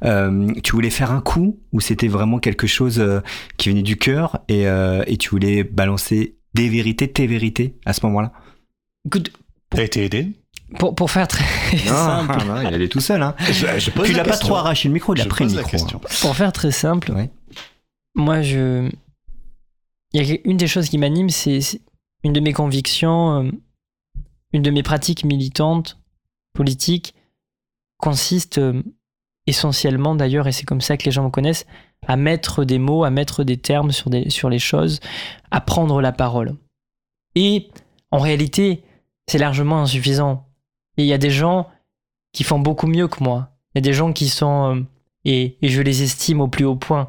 [0.04, 3.20] Euh, tu voulais faire un coup ou c'était vraiment quelque chose euh,
[3.58, 7.94] qui venait du cœur et, euh, et tu voulais balancer des vérités, tes vérités à
[7.94, 8.32] ce moment-là?
[9.08, 9.32] Écoute,
[9.72, 10.28] T'as été aidé?
[10.80, 11.44] Pour, pour faire très
[11.78, 13.22] simple, non, il allait tout seul.
[13.22, 13.36] Hein.
[13.40, 15.30] je, je pose Puis il la a pas trop arraché le micro, il a Je
[15.30, 15.78] pris le micro.
[15.78, 16.00] hein.
[16.22, 17.30] pour faire très simple, Ouais.
[18.16, 18.90] moi, je.
[20.14, 21.82] Il y a une des choses qui m'anime, c'est c'est
[22.24, 23.52] une de mes convictions, euh,
[24.54, 26.00] une de mes pratiques militantes,
[26.54, 27.14] politiques,
[27.98, 28.82] consiste euh,
[29.46, 31.66] essentiellement d'ailleurs, et c'est comme ça que les gens me connaissent,
[32.08, 35.00] à mettre des mots, à mettre des termes sur, des, sur les choses,
[35.52, 36.56] à prendre la parole.
[37.36, 37.70] Et
[38.12, 38.84] en réalité,
[39.30, 40.48] c'est largement insuffisant.
[40.98, 41.68] Et il y a des gens
[42.34, 43.50] qui font beaucoup mieux que moi.
[43.74, 44.82] Il y a des gens qui sont, euh,
[45.26, 47.08] et, et je les estime au plus haut point.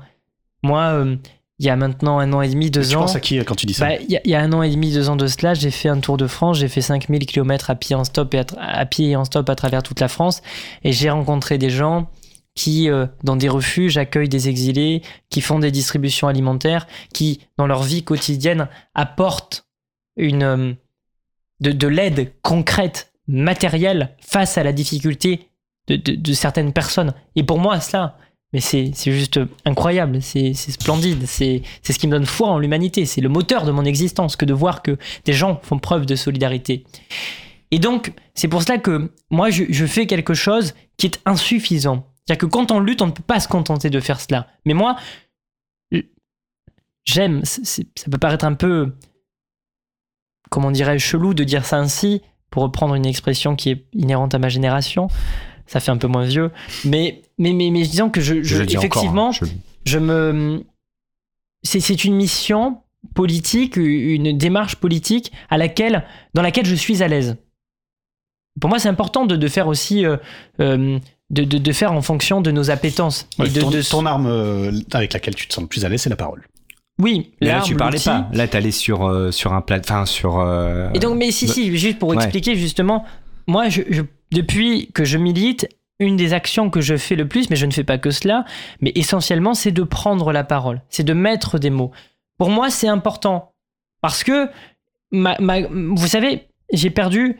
[0.63, 1.17] Moi, euh,
[1.59, 3.01] il y a maintenant un an et demi, deux Tu ans.
[3.03, 4.41] penses à qui euh, quand tu dis ça Bah, Il y, a- il y a
[4.41, 6.69] un an et demi, deux ans de cela, j'ai fait un tour de France, j'ai
[6.69, 9.83] fait 5000 km à pied en stop et à, pied et en stop à travers
[9.83, 10.43] toute la France
[10.85, 12.11] et j'ai rencontré des gens
[12.55, 17.67] qui, euh, dans des refuges, accueillent des exilés, qui font des distributions alimentaires, qui, dans
[17.67, 19.67] leur vie quotidienne, apportent
[20.17, 20.77] une,
[21.61, 25.49] de, de l'aide concrète, matérielle, face à la difficulté
[25.89, 27.15] de, certaines personnes.
[27.37, 28.19] Et pour moi, cela,
[28.53, 33.21] mais c'est juste incroyable, c'est splendide, c'est ce qui me donne foi en l'humanité, c'est
[33.21, 36.85] le moteur de mon existence que de voir que des gens font preuve de solidarité.
[37.71, 42.07] Et donc, c'est pour cela que moi, je, je fais quelque chose qui est insuffisant.
[42.27, 44.49] C'est-à-dire que quand on lutte, on ne peut pas se contenter de faire cela.
[44.65, 44.97] Mais moi,
[47.07, 48.93] j'aime, ça peut paraître un peu,
[50.51, 54.39] comment dirais-je, chelou de dire ça ainsi, pour reprendre une expression qui est inhérente à
[54.39, 55.09] ma génération.
[55.67, 56.51] Ça fait un peu moins vieux.
[56.85, 59.47] Mais, mais, mais, mais disons que je, encore, effectivement, hein, je-
[59.85, 60.65] je me.
[61.63, 62.79] C'est, c'est une mission
[63.15, 67.37] politique, une démarche politique à laquelle, dans laquelle je suis à l'aise.
[68.61, 70.05] Pour moi, c'est important de, de faire aussi.
[70.07, 70.17] euh,
[70.61, 73.29] euh, de, de, de faire en fonction de nos appétences.
[73.41, 75.85] Ouais, et de, ton, de- ton arme euh, avec laquelle tu te sens le plus
[75.85, 76.47] à l'aise, c'est la parole.
[76.99, 78.29] Oui, Mais là, tu parlais pas.
[78.33, 79.79] Là, t'allais sur, euh, sur un plat.
[79.79, 80.39] Enfin, sur.
[80.39, 82.17] euh, Et donc, mais si, bah- si, juste pour Ouais.
[82.17, 83.05] expliquer, justement,
[83.47, 85.69] moi, je, je- depuis que je milite,
[85.99, 88.45] une des actions que je fais le plus, mais je ne fais pas que cela,
[88.81, 91.91] mais essentiellement, c'est de prendre la parole, c'est de mettre des mots.
[92.39, 93.53] Pour moi, c'est important.
[94.03, 94.49] Parce que,
[95.11, 97.39] ma, ma- vous savez, j'ai perdu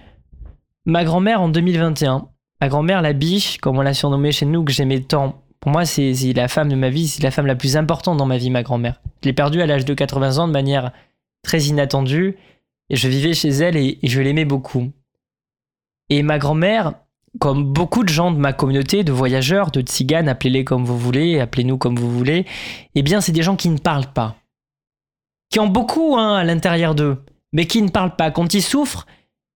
[0.87, 2.29] ma grand-mère en 2021.
[2.61, 5.43] Ma grand-mère, la biche, comme on l'a surnommée chez nous, que j'aimais tant.
[5.67, 8.25] Pour moi, c'est la femme de ma vie, c'est la femme la plus importante dans
[8.25, 9.01] ma vie, ma grand-mère.
[9.21, 10.93] Je l'ai perdue à l'âge de 80 ans de manière
[11.43, 12.37] très inattendue.
[12.89, 14.93] Et je vivais chez elle et, et je l'aimais beaucoup.
[16.09, 16.95] Et ma grand-mère,
[17.41, 21.41] comme beaucoup de gens de ma communauté, de voyageurs, de tziganes, appelez-les comme vous voulez,
[21.41, 22.47] appelez-nous comme vous voulez,
[22.95, 24.37] eh bien, c'est des gens qui ne parlent pas.
[25.51, 28.31] Qui ont beaucoup hein, à l'intérieur d'eux, mais qui ne parlent pas.
[28.31, 29.09] Quand ils souffrent,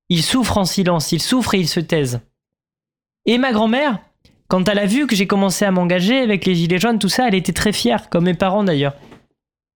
[0.08, 2.18] ils souffrent en silence, ils souffrent et ils se taisent.
[3.26, 4.00] Et ma grand-mère,
[4.50, 7.28] quand elle a vu que j'ai commencé à m'engager avec les Gilets jaunes, tout ça,
[7.28, 8.94] elle était très fière, comme mes parents d'ailleurs.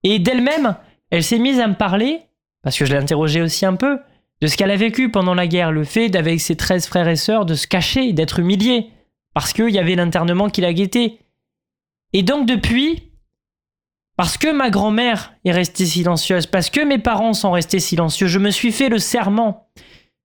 [0.03, 0.75] Et d'elle-même,
[1.11, 2.23] elle s'est mise à me parler,
[2.61, 4.01] parce que je l'ai interrogée aussi un peu,
[4.41, 7.15] de ce qu'elle a vécu pendant la guerre, le fait d'avec ses 13 frères et
[7.15, 8.91] sœurs de se cacher, d'être humiliée,
[9.33, 11.21] parce qu'il y avait l'internement qui la guettait.
[12.13, 13.13] Et donc depuis,
[14.17, 18.41] parce que ma grand-mère est restée silencieuse, parce que mes parents sont restés silencieux, je
[18.41, 19.69] me suis fait le serment,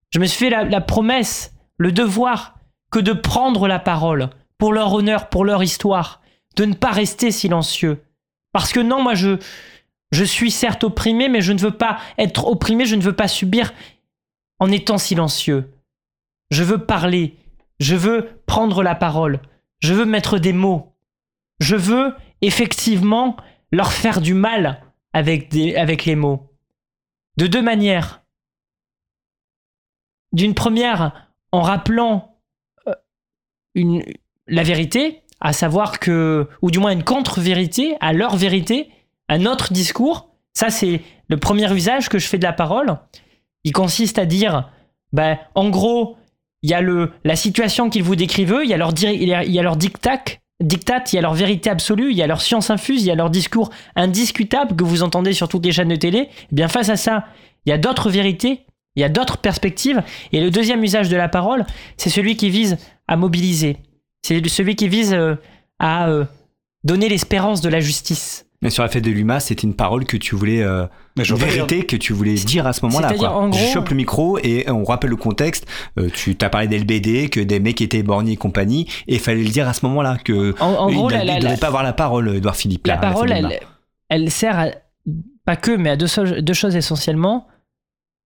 [0.10, 2.56] je me suis fait la, la promesse, le devoir,
[2.92, 6.22] que de prendre la parole, pour leur honneur, pour leur histoire,
[6.56, 8.04] de ne pas rester silencieux.
[8.52, 9.40] Parce que non, moi je,
[10.12, 13.28] je suis certes opprimé, mais je ne veux pas être opprimé, je ne veux pas
[13.28, 13.74] subir
[14.60, 15.74] en étant silencieux.
[16.52, 17.38] Je veux parler,
[17.80, 19.40] je veux prendre la parole,
[19.80, 20.94] je veux mettre des mots.
[21.60, 23.38] Je veux effectivement
[23.72, 24.84] leur faire du mal
[25.14, 26.52] avec, avec les mots.
[27.38, 28.24] De deux manières.
[30.32, 32.40] D'une première, en rappelant
[32.88, 32.94] euh,
[33.74, 34.04] une,
[34.50, 38.90] la vérité, à savoir que, ou du moins une contre-vérité, à leur vérité,
[39.28, 40.30] à notre discours.
[40.54, 42.98] Ça, c'est le premier usage que je fais de la parole.
[43.64, 44.70] Il consiste à dire,
[45.14, 46.18] ben, en gros,
[46.62, 49.52] il y a le, la situation qu'ils vous décrivent, il y a leur, il il
[49.52, 50.24] y a leur dictat,
[50.60, 53.12] dictat, il y a leur vérité absolue, il y a leur science infuse, il y
[53.12, 56.30] a leur discours indiscutable que vous entendez sur toutes les chaînes de télé.
[56.52, 57.26] Eh bien, face à ça,
[57.66, 60.02] il y a d'autres vérités, il y a d'autres perspectives.
[60.34, 62.78] Et le deuxième usage de la parole, c'est celui qui vise
[63.08, 63.78] à mobiliser.
[64.22, 65.36] C'est celui qui vise euh,
[65.80, 66.26] à euh,
[66.84, 68.46] donner l'espérance de la justice.
[68.62, 70.86] Mais sur la fête de l'UMA, c'était une parole que tu voulais, euh,
[71.18, 73.08] une vérité que tu voulais dire à ce moment-là.
[73.08, 75.66] C'est-à-dire, en gros- Je chope le micro et on rappelle le contexte.
[75.98, 79.44] Euh, tu t'as parlé d'LBD, que des mecs étaient bornés et compagnie, et il fallait
[79.44, 81.58] le dire à ce moment-là que En, en il gros, ne la, la- devait la-
[81.58, 82.86] pas avoir la parole, Edouard Philippe.
[82.86, 83.50] la là, parole, l'UMA.
[83.54, 83.60] elle,
[84.10, 84.68] elle sert à,
[85.46, 86.08] pas que, mais à deux
[86.54, 87.48] choses essentiellement.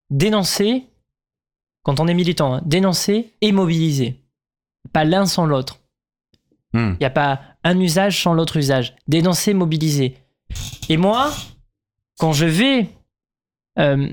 [0.09, 0.83] Dénoncer,
[1.83, 4.19] quand on est militant, hein, dénoncer et mobiliser.
[4.93, 5.79] Pas l'un sans l'autre.
[6.73, 6.97] Il Hmm.
[6.99, 8.95] n'y a pas un usage sans l'autre usage.
[9.07, 10.15] Dénoncer, mobiliser.
[10.89, 11.31] Et moi,
[12.19, 12.89] quand je vais...
[13.79, 14.07] euh,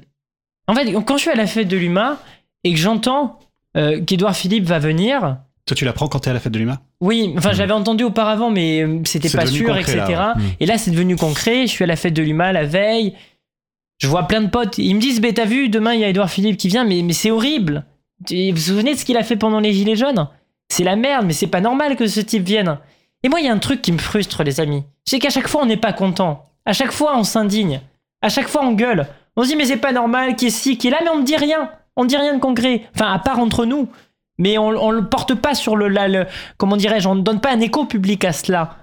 [0.67, 2.19] en fait, quand je suis à la fête de l'UMA
[2.65, 3.39] et que j'entends
[3.77, 6.81] euh, qu'Edouard Philippe va venir, Toi, tu l'apprends quand t'es à la fête de l'humain?
[7.01, 9.97] Oui, enfin j'avais entendu auparavant, mais euh, c'était pas sûr, concret, etc.
[10.11, 10.43] là, ouais.
[10.43, 10.49] Mm.
[10.61, 11.67] Et là, c'est devenu concret.
[11.67, 13.15] Je suis à la fête de l'UMA la veille.
[13.99, 14.79] Je vois plein de potes.
[14.79, 17.03] Ils me disent, bah, t'as vu, demain il y a Edouard Philippe qui vient, mais,
[17.03, 17.85] mais c'est horrible.
[18.29, 20.29] Vous vous souvenez de ce qu'il a fait pendant les Gilets jaunes?
[20.71, 22.79] C'est la merde, mais c'est pas normal que ce type vienne.
[23.23, 24.85] Et moi, il y a un truc qui me frustre, les amis.
[25.05, 26.47] C'est qu'à chaque fois, on n'est pas content.
[26.65, 27.81] À chaque fois, on s'indigne.
[28.23, 29.07] À chaque fois, on gueule.
[29.37, 31.19] On se dit, mais c'est pas normal, qui est ci, qui est là, mais on
[31.19, 31.71] ne dit rien.
[31.97, 32.83] On ne dit rien de concret.
[32.95, 33.89] Enfin, à part entre nous.
[34.39, 37.51] Mais on, on le porte pas sur le, le- comment dirais-je, on ne donne pas
[37.53, 38.77] un écho public à cela.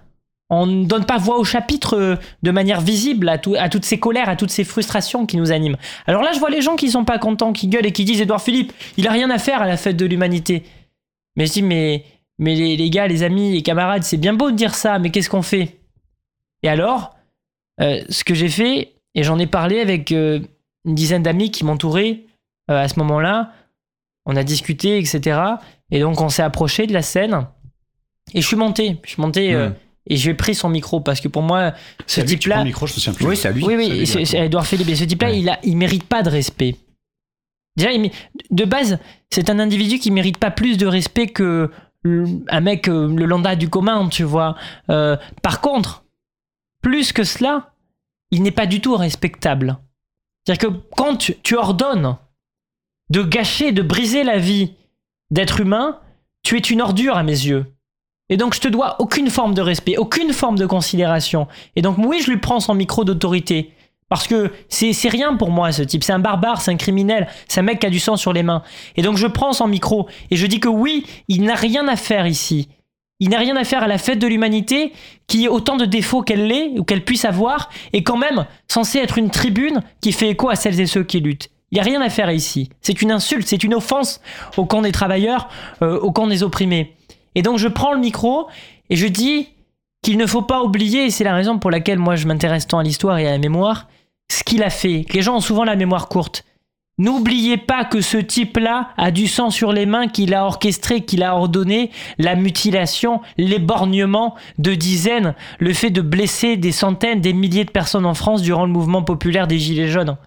[0.49, 3.83] On ne donne pas voix au chapitre euh, de manière visible à, tout- à toutes
[3.85, 5.75] ces colères, à toutes ces frustrations qui nous animent.
[6.05, 8.21] Alors là, je vois les gens qui sont pas contents, qui gueulent et qui disent
[8.21, 10.63] Édouard Philippe, il a rien à faire à la fête de l'humanité.
[11.37, 12.03] Mais je dis, mais,
[12.39, 15.09] mais les, les gars, les amis, les camarades, c'est bien beau de dire ça, mais
[15.11, 15.77] qu'est-ce qu'on fait?
[16.63, 17.15] Et alors,
[17.79, 20.39] euh, ce que j'ai fait, et j'en ai parlé avec euh,
[20.85, 22.21] une dizaine d'amis qui m'entouraient
[22.69, 23.53] euh, à ce moment-là,
[24.25, 25.39] on a discuté, etc.
[25.91, 27.47] Et donc on s'est approché de la scène,
[28.33, 29.73] et je suis monté, je suis monté, euh, Hmm.
[30.09, 31.73] et j'ai pris son micro, parce que pour moi,
[32.07, 33.25] ce C'est à lui que tu prends type-là, le micro, je me souviens plus.
[33.27, 33.63] Oui, c'est à lui.
[33.63, 34.89] oui, oui, lui, c'est Edouard Philippe.
[34.89, 35.39] Et ce type-là, Ouais.
[35.39, 36.75] il, a, il mérite pas de respect.
[37.77, 37.89] Déjà,
[38.51, 38.99] de base,
[39.29, 41.69] c'est un individu qui mérite pas plus de respect que
[42.01, 44.55] le- un mec, euh, le lambda du commun, tu vois.
[44.89, 46.03] Euh, par contre,
[46.81, 47.73] plus que cela,
[48.31, 49.77] il n'est pas du tout respectable.
[50.45, 52.17] C'est-à-dire que quand tu, tu ordonnes
[53.09, 54.73] de gâcher, de briser la vie
[55.31, 55.99] d'être humain,
[56.43, 57.65] tu es une ordure à mes yeux.
[58.29, 61.47] Et donc je te dois aucune forme de respect, aucune forme de considération.
[61.75, 63.73] Et donc oui, je lui prends son micro d'autorité.
[64.09, 67.59] Parce que c'est rien pour moi ce type, c'est un barbare, c'est un criminel, c'est
[67.59, 68.63] un mec qui a du sang sur les mains.
[68.95, 71.97] Et donc je prends son micro et je dis que oui, il n'a rien à
[71.97, 72.69] faire ici.
[73.19, 74.93] Il n'a rien à faire à la fête de l'humanité
[75.25, 78.99] qui ait autant de défauts qu'elle l'est ou qu'elle puisse avoir et quand même censé
[78.99, 81.49] être une tribune qui fait écho à celles et ceux qui luttent.
[81.71, 82.69] Il n'y a rien à faire ici.
[82.81, 84.21] C'est une insulte, c'est une offense
[84.55, 85.49] au camp des travailleurs,
[85.81, 86.95] euh, au camp des opprimés.
[87.35, 88.47] Et donc je prends le micro
[88.89, 89.49] et je dis
[90.01, 92.79] qu'il ne faut pas oublier, et c'est la raison pour laquelle moi je m'intéresse tant
[92.79, 93.87] à l'histoire et à la mémoire,
[94.31, 95.05] ce qu'il a fait.
[95.13, 96.43] Les gens ont souvent la mémoire courte.
[96.99, 101.21] N'oubliez pas que ce type-là a du sang sur les mains, qu'il a orchestré, qu'il
[101.21, 107.65] a ordonné la mutilation, l'éborgnement de dizaines, le fait de blesser des centaines, des milliers
[107.65, 110.17] de personnes en France durant le mouvement populaire des Gilets jaunes.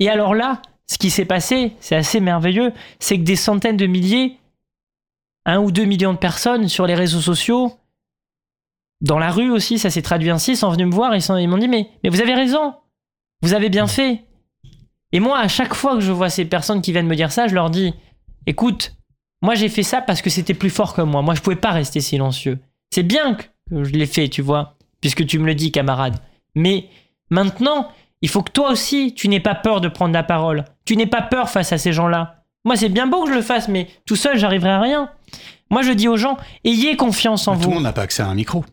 [0.00, 3.86] Et alors là, ce qui s'est passé, c'est assez merveilleux, c'est que des centaines de
[3.86, 4.38] milliers,
[5.46, 7.72] un ou deux millions de personnes sur les réseaux sociaux,
[9.00, 11.58] dans la rue aussi, ça s'est traduit ainsi, sont venus me voir et ils m'ont
[11.58, 12.74] dit mais, mais vous avez raison,
[13.42, 14.24] vous avez bien fait.
[15.12, 17.48] Et moi, à chaque fois que je vois ces personnes qui viennent me dire ça,
[17.48, 17.94] je leur dis
[18.46, 18.94] écoute,
[19.42, 21.22] moi j'ai fait ça parce que c'était plus fort que moi.
[21.22, 22.58] Moi, je pouvais pas rester silencieux.
[22.94, 26.16] C'est bien que je l'ai fait, tu vois, puisque tu me le dis, camarade.
[26.54, 26.88] Mais
[27.30, 27.88] maintenant,
[28.22, 30.64] il faut que toi aussi, tu n'aies pas peur de prendre la parole.
[30.84, 32.44] Tu n'aies pas peur face à ces gens-là.
[32.64, 35.10] Moi, c'est bien beau que je le fasse, mais tout seul, j'arriverai à rien.
[35.70, 37.70] Moi, je dis aux gens, ayez confiance en Mais Tout vous.
[37.70, 38.64] le monde n'a pas accès à un micro.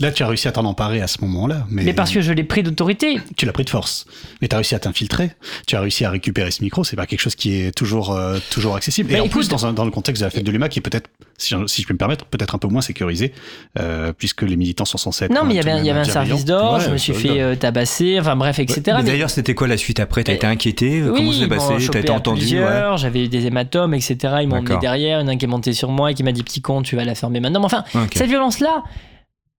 [0.00, 1.64] Là, tu as réussi à t'en emparer à ce moment-là.
[1.70, 3.20] Mais, Mais parce que je l'ai pris d'autorité.
[3.36, 4.04] tu l'as pris de force.
[4.40, 5.30] Mais tu as réussi à t'infiltrer.
[5.68, 6.82] Tu as réussi à récupérer ce micro.
[6.82, 9.10] C'est pas quelque chose qui est toujours, euh, toujours accessible.
[9.10, 10.68] Et Bah, en écoute- plus, dans, un- dans le contexte de la fête de l'UMA,
[10.70, 13.32] qui est peut-être, si, je- si je peux me permettre, peut-être un peu moins sécurisé,
[13.78, 15.34] euh, puisque les militants sont censés être.
[15.34, 16.26] Non, mais il y avait, un- il y avait un bienveillants.
[16.26, 18.80] service d'ordre, Ouais, je me suis fait euh, tabasser, enfin bref, etc.
[18.86, 20.24] Mais Mais- D'ailleurs, c'était quoi la suite après?
[20.24, 21.02] T'as été inquiété?
[21.02, 21.88] Oui, Comment ça s'est passé?
[21.92, 22.96] T'as été entendu ouais.
[22.96, 24.16] J'avais eu des hématomes, etc.
[24.40, 26.14] Ils m'ont emmené derrière, il y en a un qui est monté sur moi et
[26.14, 27.60] qui m'a dit petit con, tu vas la fermer maintenant.
[27.60, 27.84] Mais enfin,
[28.14, 28.82] cette violence-là,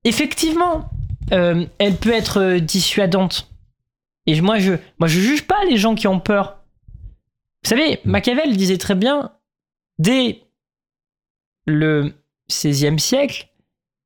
[0.04, 0.90] effectivement,
[1.32, 3.50] euh, elle peut être euh, dissuadante.
[4.26, 6.60] Et moi je, moi, je juge pas les gens qui ont peur.
[7.64, 8.00] Vous savez.
[8.06, 9.32] Machiavel disait très bien,
[10.00, 10.42] dès
[11.66, 12.14] le
[12.50, 13.50] XVIe siècle,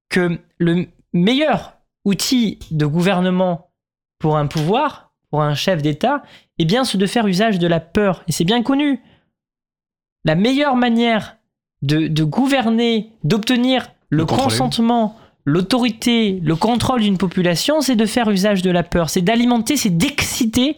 [0.10, 1.74] que le meilleur
[2.06, 3.72] outil de gouvernement
[4.20, 6.24] pour un pouvoir, pour un chef d'État,
[6.58, 8.24] eh bien, c'est de faire usage de la peur.
[8.28, 9.02] Et c'est bien connu.
[10.24, 11.38] La meilleure manière
[11.82, 15.18] de, de gouverner, d'obtenir le consentement,
[15.48, 19.10] l'autorité, le contrôle d'une population, c'est de faire usage de la peur.
[19.10, 20.76] C'est d'alimenter, c'est d'exciter.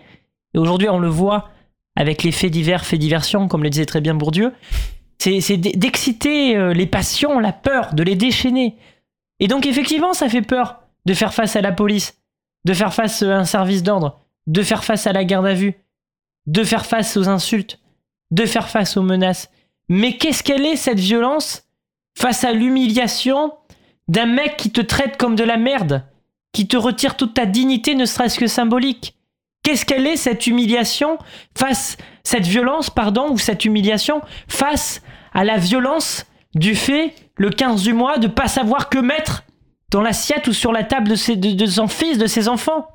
[0.53, 1.49] Et aujourd'hui, on le voit
[1.95, 4.53] avec les faits divers, faits diversion, comme le disait très bien Bourdieu.
[5.17, 8.77] C'est d'exciter euh, les passions, la peur, de les déchaîner.
[9.39, 12.19] Et donc, effectivement, ça fait peur de faire face à la police,
[12.65, 15.73] de faire face à un service d'ordre, de faire face à la garde à vue,
[16.45, 17.79] de faire face aux insultes,
[18.29, 19.49] de faire face aux menaces.
[19.89, 21.63] Mais qu'est-ce qu'elle est, cette violence,
[22.15, 23.51] face à l'humiliation
[24.09, 26.03] d'un mec qui te traite comme de la merde,
[26.51, 29.15] qui te retire toute ta dignité, ne serait-ce que symbolique
[29.63, 31.17] Qu'est-ce qu'elle est, cette humiliation,
[31.55, 35.01] face, cette violence, pardon, ou cette humiliation, face
[35.33, 39.43] à la violence du fait, le 15 du mois, de pas savoir que mettre
[39.91, 42.87] dans l'assiette ou sur la table de, ses, de, de son fils, de ses enfants?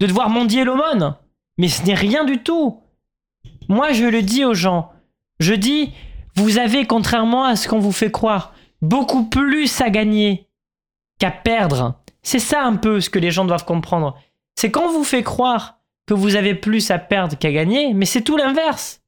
[0.00, 1.14] De devoir mendier l'aumône?
[1.56, 2.82] Mais ce n'est rien du tout.
[3.68, 4.92] Moi, je le dis aux gens.
[5.40, 5.92] Je dis,
[6.34, 10.48] vous avez, contrairement à ce qu'on vous fait croire, beaucoup plus à gagner
[11.18, 12.00] qu'à perdre.
[12.22, 14.18] C'est ça un peu ce que les gens doivent comprendre.
[14.56, 18.22] C'est qu'on vous fait croire que vous avez plus à perdre qu'à gagner, mais c'est
[18.22, 19.02] tout l'inverse.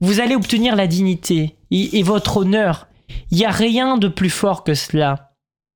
[0.00, 2.88] Vous allez obtenir la dignité et, et votre honneur.
[3.30, 5.34] Il n'y a rien de plus fort que cela.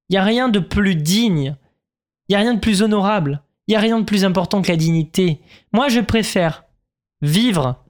[0.09, 1.57] Il n'y a rien de plus digne.
[2.29, 3.43] Il n'y a rien de plus honorable.
[3.67, 5.41] Il n'y a rien de plus important que la dignité.
[5.73, 6.65] Moi, je préfère
[7.23, 7.85] vivre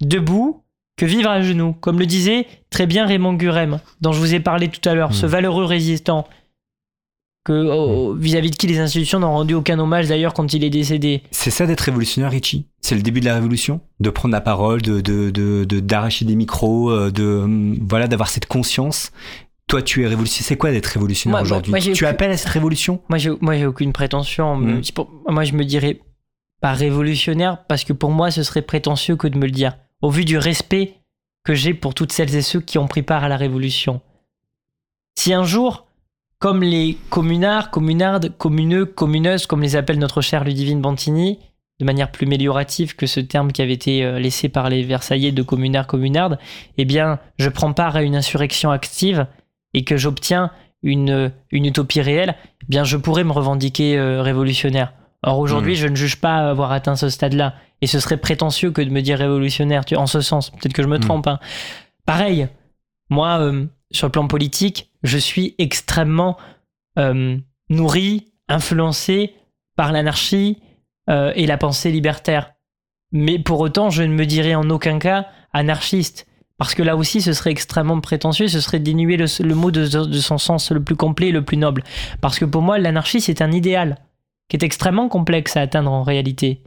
[0.00, 0.61] debout
[0.96, 1.72] que vivre à genoux.
[1.80, 5.14] Comme le disait très bien Raymond Gurem, dont je vous ai parlé tout à l'heure,
[5.14, 5.28] ce Mm.
[5.30, 6.26] valeureux résistant,
[7.44, 10.70] que oh, vis-à-vis de qui les institutions n'ont rendu aucun hommage d'ailleurs quand il est
[10.70, 11.22] décédé.
[11.32, 14.80] C'est ça d'être révolutionnaire, Richie C'est le début de la révolution De prendre la parole,
[14.80, 19.10] de de- de- de- d'arracher des micros, euh, de hum, voilà, d'avoir cette conscience.
[19.66, 20.46] Toi, tu es révolutionnaire.
[20.46, 21.72] C'est quoi d'être révolutionnaire aujourd'hui?
[21.94, 23.00] Tu appelles à cette révolution?
[23.08, 24.56] Moi, j'ai, moi, j'ai aucune prétention.
[24.56, 24.82] Mm.
[24.94, 25.98] pour- moi, je me dirais
[26.60, 29.72] pas révolutionnaire parce que pour moi, ce serait prétentieux que de me le dire.
[30.02, 30.94] Au vu du respect
[31.44, 34.00] que j'ai pour toutes celles et ceux qui ont pris part à la révolution.
[35.14, 35.86] Si un jour,
[36.38, 41.38] comme les communards, communardes, communeux, communeuses, comme les appelle notre cher Ludivine Bantini,
[41.78, 45.32] de manière plus méliorative que ce terme qui avait été euh, laissé par les Versaillais
[45.32, 46.38] de communards, communardes,
[46.78, 49.26] eh bien, je prends part à une insurrection active
[49.74, 50.50] et que j'obtiens
[50.82, 54.92] une, une utopie réelle, eh bien, je pourrais me revendiquer euh, révolutionnaire.
[55.24, 55.78] Or, aujourd'hui, Mhm.
[55.78, 57.54] je ne juge pas avoir atteint ce stade-là.
[57.80, 60.50] Et ce serait prétentieux que de me dire révolutionnaire, tu, en ce sens.
[60.50, 61.04] Peut-être que je me Mhm.
[61.04, 61.26] trompe.
[61.26, 61.38] hein.
[62.06, 62.48] Pareil,
[63.10, 66.36] moi, euh, sur le plan politique, je suis extrêmement
[66.98, 67.38] euh,
[67.70, 69.34] nourri, influencé
[69.76, 70.58] par l'anarchie
[71.08, 72.52] euh, et la pensée libertaire.
[73.12, 76.26] Mais pour autant, je ne me dirais en aucun cas anarchiste.
[76.58, 79.86] Parce que là aussi, ce serait extrêmement prétentieux, ce serait dénuer le, le mot de,
[80.04, 81.82] de son sens le plus complet et le plus noble.
[82.20, 83.96] Parce que pour moi, l'anarchie, c'est un idéal
[84.52, 86.60] qui est extrêmement complexe à atteindre en réalité.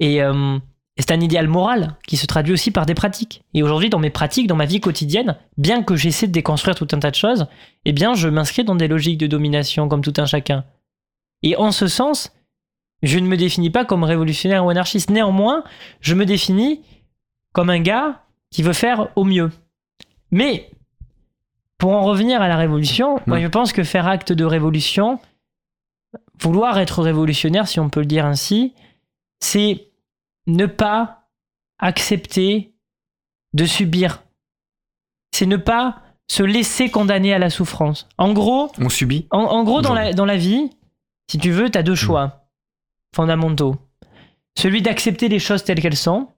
[0.00, 0.58] Et euh,
[0.98, 3.42] et c'est un idéal moral qui se traduit aussi par des pratiques.
[3.54, 6.88] Et aujourd'hui, dans mes pratiques, dans ma vie quotidienne, bien que j'essaie de déconstruire tout
[6.92, 7.46] un tas de choses,
[7.86, 10.64] eh bien, je m'inscris dans des logiques de domination comme tout un chacun.
[11.42, 12.34] Et en ce sens,
[13.02, 15.08] je ne me définis pas comme révolutionnaire ou anarchiste.
[15.08, 15.64] Néanmoins,
[16.00, 16.82] je me définis
[17.54, 19.50] comme un gars qui veut faire au mieux.
[20.30, 20.70] Mais,
[21.78, 23.42] pour en revenir à la révolution, moi Mm.
[23.42, 25.18] je pense que faire acte de révolution,
[26.40, 28.74] vouloir être révolutionnaire, si on peut le dire ainsi,
[29.40, 29.88] c'est
[30.46, 31.28] ne pas
[31.78, 32.74] accepter
[33.52, 34.22] de subir.
[35.32, 38.08] C'est ne pas se laisser condamner à la souffrance.
[38.18, 40.14] En gros, On subit en, en gros, dans la, Aujourd'hui.
[40.16, 40.70] dans la vie,
[41.30, 42.48] si tu veux, tu as deux choix
[43.14, 43.76] fondamentaux.
[44.58, 46.28] Celui d'accepter les choses telles qu'elles sont.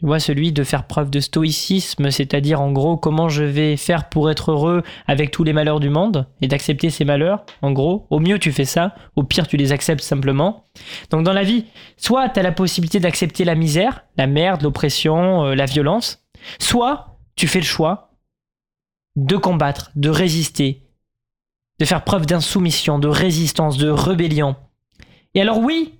[0.00, 4.08] Tu vois, celui de faire preuve de stoïcisme, c'est-à-dire en gros comment je vais faire
[4.08, 7.44] pour être heureux avec tous les malheurs du monde et d'accepter ces malheurs.
[7.62, 10.66] En gros, au mieux tu fais ça, au pire tu les acceptes simplement.
[11.10, 11.64] Donc dans la vie,
[11.96, 16.24] soit tu as la possibilité d'accepter la misère, la merde, l'oppression, euh, la violence,
[16.60, 18.12] soit tu fais le choix
[19.16, 20.84] de combattre, de résister,
[21.80, 24.54] de faire preuve d'insoumission, de résistance, de rébellion.
[25.34, 25.98] Et alors oui,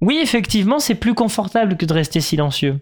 [0.00, 2.80] oui, effectivement, c'est plus confortable que de rester silencieux.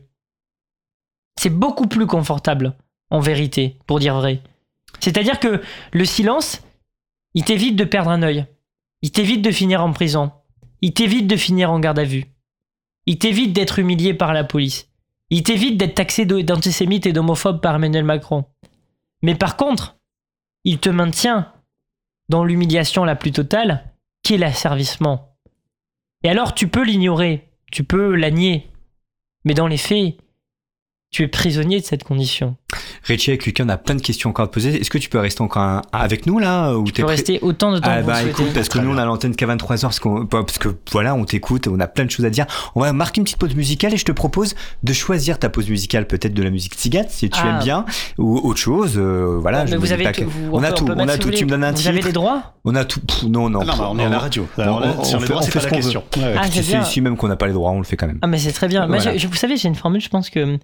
[1.40, 2.76] C'est beaucoup plus confortable,
[3.10, 4.42] en vérité, pour dire vrai.
[5.00, 5.62] C'est-à-dire que
[5.92, 6.62] le silence,
[7.34, 8.46] il t'évite de perdre un œil.
[9.02, 10.32] Il t'évite de finir en prison.
[10.80, 12.26] Il t'évite de finir en garde à vue.
[13.06, 14.88] Il t'évite d'être humilié par la police.
[15.30, 18.44] Il t'évite d'être taxé d'antisémite et d'homophobe par Emmanuel Macron.
[19.22, 19.96] Mais par contre,
[20.64, 21.52] il te maintient
[22.28, 25.36] dans l'humiliation la plus totale, qui est l'asservissement.
[26.22, 28.70] Et alors tu peux l'ignorer, tu peux la nier,
[29.44, 30.16] mais dans les faits,
[31.12, 32.56] tu es prisonnier de cette condition.
[33.04, 34.80] Richie avec Lucas, on a plein de questions encore à poser.
[34.80, 37.70] Est-ce que tu peux rester encore un- avec nous là ou Tu peux rester autant
[37.70, 39.44] de temps Ah que bah vous écoute, parce que Très nous on a l'antenne qu'à
[39.46, 42.30] 23h parce, qu'on- bah, parce que voilà, on t'écoute, on a plein de choses à
[42.30, 42.46] dire.
[42.74, 45.68] On va marquer une petite pause musicale et je te propose de choisir ta pause
[45.68, 47.48] musicale, peut-être de la musique Tsigat si tu Ah.
[47.50, 47.84] aimes bien
[48.16, 48.94] ou autre chose.
[48.96, 51.08] euh, voilà, je mais me vous avez pas tout, que- vous- on a tout, on
[51.08, 51.30] a si tout.
[51.30, 52.06] Tu me donnes un Vous avez titre.
[52.06, 53.00] les droits On a tout.
[53.00, 53.58] Pff, non, non.
[53.62, 54.46] Ah non, bah, on est à la radio.
[54.56, 55.92] Alors on fait- droits, ce la qu'on veut.
[56.38, 58.18] Ah, Tu c'est ici même qu'on n'a pas les droits, on le fait quand même.
[58.22, 58.88] Ah mais c'est très bien.
[58.98, 60.58] Je- je- vous savez, j'ai une formule, je pense que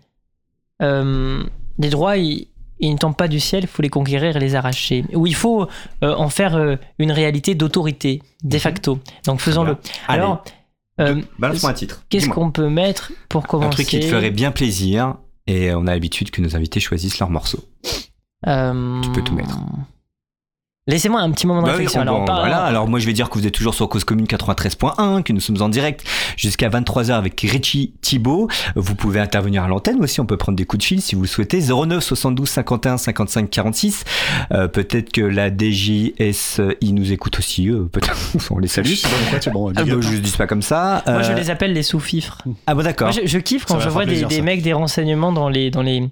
[0.83, 1.43] euh,
[1.79, 2.49] les droits, ils,
[2.81, 5.05] ils ne tombent pas du ciel, il faut les conquérir et les arracher.
[5.15, 5.67] Ou il faut
[6.05, 9.01] euh, en faire euh, une réalité d'autorité, de facto.
[9.27, 9.73] Donc faisons-le.
[9.73, 9.79] Mhm.
[10.09, 10.45] Alors,
[11.01, 12.05] euh, Balance-moi un titre.
[12.09, 15.15] qu'est-ce qu'on peut mettre pour commencer Un truc qui te ferait bien plaisir.
[15.47, 17.65] Et on a l'habitude que nos invités choisissent leur morceau.
[18.45, 19.59] Tu peux tout mettre.
[20.89, 22.01] Laissez-moi un petit moment de Bah réflexion.
[22.01, 22.63] Alors, voilà.
[22.63, 25.41] Alors moi je vais dire que vous êtes toujours sur Cause Commune 93.1, que nous
[25.41, 26.03] sommes en direct
[26.37, 28.49] jusqu'à 23h avec Richie Thibault.
[28.75, 31.23] Vous pouvez intervenir à l'antenne aussi, on peut prendre des coups de fil si vous
[31.23, 31.61] le souhaitez.
[31.61, 34.05] 09 72 51 55 46.
[34.53, 38.17] Euh, peut-être que la DJSI nous écoute aussi, euh, peut-être
[38.51, 38.87] on les salue.
[38.87, 39.71] Je bon.
[39.77, 41.03] Ah, bah, je dis pas comme ça.
[41.07, 42.39] Moi, je Euh, les appelle les sous-fifres.
[42.67, 43.09] Ah bon d'accord.
[43.09, 45.71] Moi, je, je kiffe quand je vois des, plaisir, des mecs des renseignements dans les
[45.71, 46.09] dans les.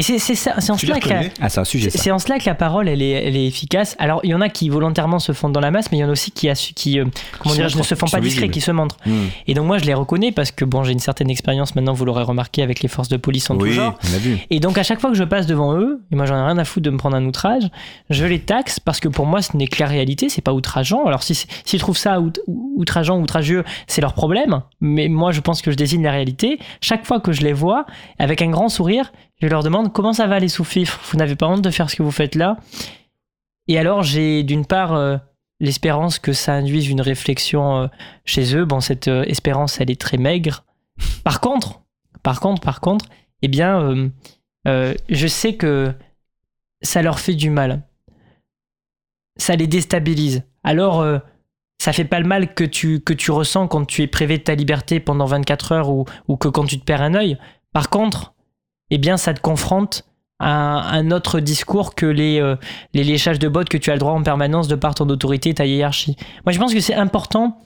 [0.00, 2.14] Et c'est ça, en cela que la, Ah un sujet ça.
[2.14, 3.96] en cela que la parole elle est elle est efficace.
[3.98, 6.04] Alors il y en a qui volontairement se fondent dans la masse, mais il y
[6.04, 7.04] en a aussi qui qui euh,
[7.38, 8.50] comment dirais-je ne se font pas visibles.
[8.50, 8.96] qui se montrent.
[9.04, 9.26] Hmm.
[9.46, 12.04] Et donc moi je les reconnais parce que bon j'ai une certaine expérience maintenant, vous
[12.06, 13.98] l'aurez remarqué avec les forces de police en tout Oui, genre.
[14.10, 14.38] on a vu.
[14.48, 16.56] Et donc à chaque fois que je passe devant eux, et moi j'en ai rien
[16.58, 17.64] à foutre de me prendre un outrage,
[18.08, 21.04] je les taxe parce que pour moi ce n'est que la réalité, c'est pas outrageant.
[21.04, 21.34] Alors si
[21.64, 25.70] s'ils trouvent ça out- outrageant ou outrageeux, c'est leur problème, mais moi je pense que
[25.70, 26.58] je désigne la réalité.
[26.80, 27.84] Chaque fois que je les vois,
[28.18, 31.46] avec un grand sourire, je leur demande comment ça va les sous-fifres, vous n'avez pas
[31.46, 32.58] honte de faire ce que vous faites là?
[33.68, 35.16] Et alors j'ai d'une part euh,
[35.60, 37.86] l'espérance que ça induise une réflexion euh,
[38.24, 38.64] chez eux.
[38.64, 40.64] Bon cette euh, espérance elle est très maigre.
[41.24, 41.80] Par contre,
[42.22, 43.06] par contre, par contre,
[43.42, 44.10] eh bien
[44.66, 45.94] je sais que
[46.82, 47.82] ça leur fait du mal.
[49.38, 50.42] Ça les déstabilise.
[50.62, 51.02] Alors,
[51.80, 54.42] ça fait pas le mal que tu, que tu ressens quand tu es privé de
[54.42, 57.38] ta liberté pendant 24 heures ou, ou que quand tu te perds un œil.
[57.72, 58.34] Par contre,
[58.90, 60.04] eh bien, ça te confronte
[60.38, 62.56] à un autre discours que les, euh,
[62.94, 65.50] les léchages de bottes que tu as le droit en permanence de par ton autorité
[65.50, 66.16] et ta hiérarchie.
[66.46, 67.58] Moi, je pense que c'est important.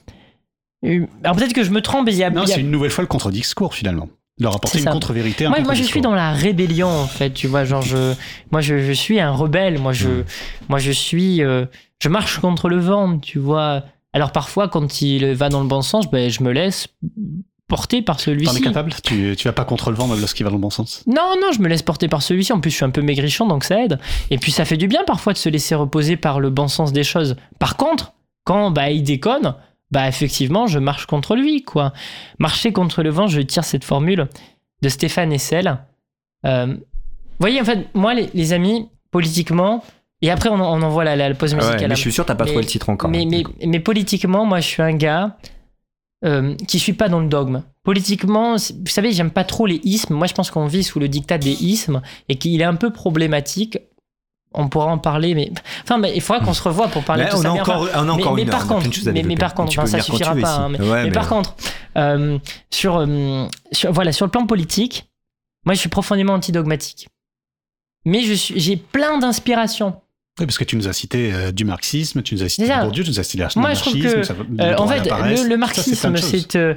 [0.85, 2.91] Euh, Alors peut-être que je me trompe, il y a, Non, a- c'est une nouvelle
[2.91, 4.09] fois le contre-discours finalement.
[4.41, 5.47] Leur apporter une contre-vérité.
[5.47, 7.31] moi, moi, je suis dans la rébellion, en fait.
[7.31, 8.15] Tu vois, genre, je,
[8.51, 9.79] moi, je, je suis un rebelle.
[9.79, 10.25] Moi, je, Mm.
[10.69, 11.67] moi, je suis, euh,
[12.03, 13.85] je marche contre le vent, tu vois.
[14.13, 16.89] Alors, parfois, quand il va dans le bon sens, ben, je me laisse
[17.69, 18.61] porter par T'en es celui-ci.
[18.61, 18.93] capable?
[19.05, 21.53] Tu, tu vas pas contre le vent lorsqu'il va dans le bon sens Non, non,
[21.53, 22.53] je me laisse porter par celui-ci.
[22.53, 23.99] En plus, je suis un peu maigrichon, donc ça aide.
[24.31, 26.93] Et puis, ça fait du bien parfois de se laisser reposer par le bon sens
[26.93, 27.37] des choses.
[27.59, 28.13] Par contre,
[28.45, 29.55] quand bah, il déconne,
[29.91, 31.93] bah, effectivement, je marche contre lui, quoi.
[32.39, 34.29] Marcher contre le vent, je tire cette formule
[34.83, 35.79] de Stéphane Hessel.
[36.47, 36.77] Euh, vous
[37.41, 39.83] voyez, en fait, moi, les, les amis, politiquement,
[40.21, 41.89] et après, on, en- on envoie la, pause Ah ouais, musicale.
[41.89, 43.11] mais je suis sûr t'as pas Mais- trouvé le titre encore.
[43.11, 45.37] Mais, hein, mais politiquement, moi, je suis un gars
[46.25, 47.63] euh, qui suis pas dans le dogme.
[47.83, 50.15] Politiquement, vous savez, j'aime pas trop les ismes.
[50.15, 52.91] Moi, je pense qu'on vit sous le dictat des ismes et qu'il est un peu
[52.91, 53.79] problématique.
[54.57, 55.51] On pourra en parler, mais
[55.83, 57.49] enfin, mais il faudra qu'on se revoie pour parler Mais de on, ça.
[57.49, 59.55] a encore, enfin, on a encore mais- une mais heure, par contre- à mais- par
[59.55, 61.57] contre, enfin, ça suffira pas, hein, mais- Ouais, mais par contre,
[61.99, 62.39] euh,
[62.71, 65.07] sur, euh, sur, voilà, sur le plan politique,
[65.67, 67.09] moi, je suis profondément antidogmatique.
[68.07, 69.97] Mais j'ai plein d'inspiration.
[70.41, 72.69] Oui, parce que tu nous as cité euh, du marxisme, tu nous as cité.
[72.81, 74.35] Bourdieu, tu nous as cité Moi, je trouve l'anarchisme.
[74.61, 75.05] Euh, en fait,
[75.49, 76.75] le, marxisme, c'est euh,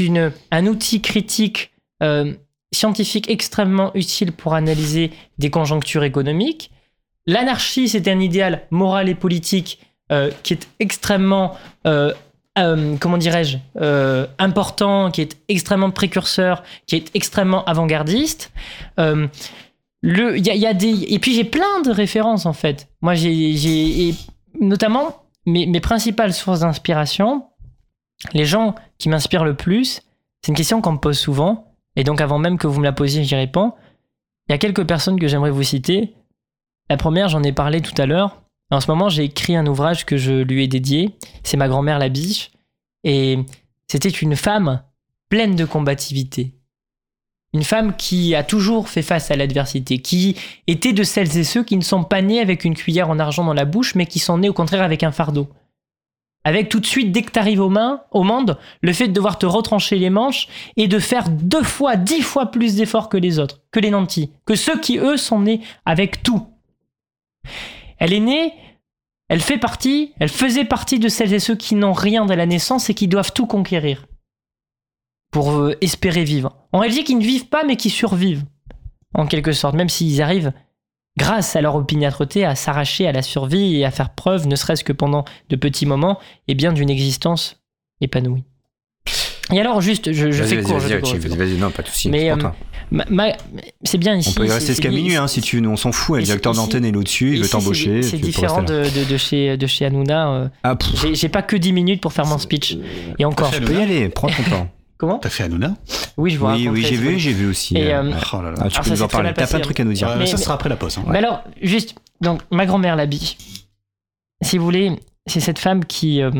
[0.00, 1.70] une un outil critique
[2.02, 2.34] euh,
[2.72, 6.72] scientifique extrêmement utile pour analyser des conjonctures économiques.
[7.28, 9.78] L'anarchie, c'est un idéal moral et politique
[10.10, 13.58] euh, qui est extrêmement comment dirais-je
[14.38, 18.50] important, qui est extrêmement précurseur, qui est extrêmement avant-gardiste.
[20.02, 22.88] Y a, des et puis j'ai plein de références en fait.
[23.00, 24.14] Moi, j'ai
[24.60, 27.46] notamment mes, mes principales sources d'inspiration,
[28.32, 30.02] les gens qui m'inspirent le plus,
[30.42, 32.92] c'est une question qu'on me pose souvent, et donc avant même que vous me la
[32.92, 33.72] posiez, j'y réponds.
[34.48, 36.14] Il y a quelques personnes que j'aimerais vous citer.
[36.88, 40.04] La première, j'en ai parlé tout à l'heure, En ce moment, j'ai écrit un ouvrage
[40.04, 41.16] que je lui ai dédié.
[41.42, 42.50] C'est ma grand-mère la biche.
[43.04, 43.38] Et
[43.88, 44.82] c'était une femme
[45.28, 46.55] pleine de combativité.
[47.56, 50.36] Une femme qui a toujours fait face à l'adversité, qui
[50.66, 53.44] était de celles et ceux qui ne sont pas nés avec une cuillère en argent
[53.44, 55.48] dans la bouche, mais qui sont nés au contraire avec un fardeau.
[56.44, 59.14] Avec tout de suite, dès que tu arrives au, main, au monde, le fait de
[59.14, 63.16] devoir te retrancher les manches et de faire deux fois, dix fois plus d'efforts que
[63.16, 66.46] les autres, que les nantis, que ceux qui, eux, sont nés avec tout.
[67.96, 68.52] Elle est née,
[69.30, 72.44] elle fait partie, elle faisait partie de celles et ceux qui n'ont rien dès la
[72.44, 74.04] naissance et qui doivent tout conquérir
[75.30, 76.54] pour euh, espérer vivre.
[76.72, 78.44] En réalité, qui ne vivent pas mais qui survivent,
[79.14, 80.52] en quelque sorte, même s'ils arrivent,
[81.18, 84.84] grâce à leur opiniâtreté, à s'arracher à la survie et à faire preuve, ne serait-ce
[84.84, 86.18] que pendant de petits moments,
[86.48, 87.60] et bien d'une existence
[88.00, 88.44] épanouie.
[89.52, 90.78] Et alors, juste, je, je fais court.
[90.78, 92.10] vas-y, fais vas-y, non, pas de soucis.
[92.10, 92.36] Mais, euh,
[93.84, 94.30] c'est bien ici.
[94.36, 96.18] On peut y rester jusqu'à minuit hein, si tu veux, on s'en fout.
[96.18, 98.02] Le directeur d'antenne est là-dessus, il veut t'embaucher.
[98.02, 100.32] C'est différent de, de, de chez, de chez Hanouna.
[100.32, 100.76] euh, Ah,
[101.12, 102.76] J'ai pas que 10 minutes pour faire mon speech.
[103.20, 103.50] Et encore.
[103.52, 104.68] Tu peux y aller, prends ton temps.
[104.98, 105.76] Comment T'as fait Hanouna
[106.16, 107.76] Oui, je vous Oui, oui, j'ai vu, j'ai vu aussi.
[107.76, 108.14] Et, euh, euh.
[108.32, 108.56] Oh là là.
[108.60, 109.32] Ah, tu alors, peux ça nous en parler.
[109.34, 110.08] T'as plein de trucs à nous dire.
[110.16, 110.96] Mais- ça mais- sera après la pause.
[110.98, 111.04] hein.
[111.08, 113.36] Mais alors, juste, donc, ma grand-mère, la bille,
[114.42, 116.30] si vous voulez, c'est cette femme qui, euh,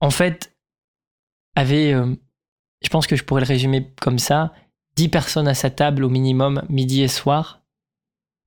[0.00, 0.52] en fait,
[1.56, 2.14] avait, euh,
[2.82, 4.52] je pense que je pourrais le résumer comme ça,
[4.96, 7.60] 10 personnes à sa table au minimum, midi et soir,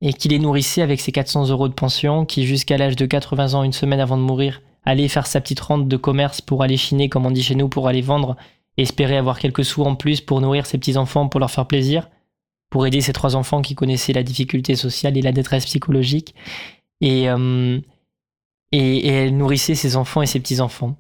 [0.02, 3.54] et qui les nourrissait avec ses 400 euros de pension, qui jusqu'à l'âge de 80
[3.56, 6.78] ans, une semaine avant de mourir, allait faire sa petite rente de commerce pour aller
[6.78, 8.36] chiner, comme on dit chez nous, pour aller vendre,
[8.78, 12.08] espérer avoir quelques sous en plus pour nourrir ses petits-enfants, pour leur faire plaisir
[12.72, 16.34] pour aider ces trois enfants qui connaissaient la difficulté sociale et la détresse psychologique.
[17.02, 17.80] Et, euh,
[18.72, 20.96] elle nourrissait ses enfants et ses petits-enfants.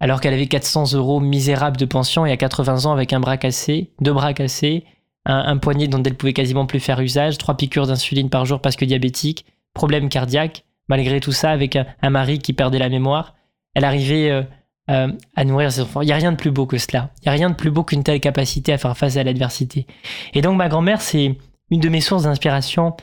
[0.00, 3.36] Alors qu'elle avait 400 euros misérables de pension et à 80 ans avec un bras
[3.36, 4.84] cassé, deux bras cassés,
[5.26, 8.62] un, un poignet dont elle pouvait quasiment plus faire usage, trois piqûres d'insuline par jour
[8.62, 13.36] parce que diabétique, problème cardiaque, malgré tout ça avec un, mari qui perdait la mémoire,
[13.74, 14.42] elle arrivait euh,
[14.90, 16.02] euh, à nourrir ses enfants.
[16.02, 17.10] Il n'y a rien de plus beau que cela.
[17.20, 19.86] Il n'y a rien de plus beau qu'une telle capacité à faire face à l'adversité.
[20.34, 21.38] Et donc ma grand-mère, c'est
[21.70, 22.96] une de mes sources d'inspiration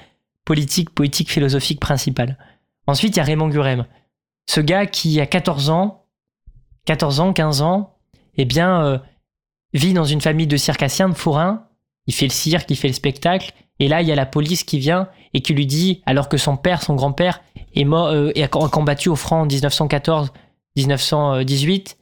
[0.44, 2.38] politique, poétique, philosophique principale.
[2.88, 3.86] Ensuite, il y a Raymond Gurem.
[4.50, 6.06] Ce gars qui, à 14 ans,
[6.86, 7.96] 14 ans, 15 ans,
[8.36, 8.98] eh bien, euh,
[9.74, 11.67] vit dans une famille de circassiens, de forains.
[12.08, 13.54] Il fait le cirque, il fait le spectacle.
[13.80, 16.38] Et là, il y a la police qui vient et qui lui dit, alors que
[16.38, 17.42] son père, son grand-père,
[17.76, 20.32] est mort euh, a combattu au franc en 1914,
[20.76, 21.98] 1918,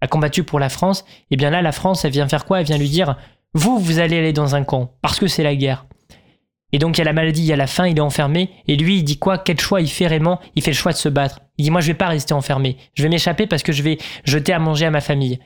[0.00, 2.60] a combattu pour la France, et bien là, la France, elle vient faire quoi?
[2.60, 3.16] Elle vient lui dire
[3.54, 5.86] Vous, vous allez aller dans un camp, parce que c'est la guerre.
[6.72, 8.50] Et donc, il y a la maladie, il y a la faim, il est enfermé,
[8.68, 9.38] et lui, il dit quoi?
[9.38, 11.40] Quel choix il fait Raymond Il fait le choix de se battre.
[11.58, 13.98] Il dit Moi, je vais pas rester enfermé, je vais m'échapper parce que je vais
[14.24, 15.38] jeter à manger à ma famille.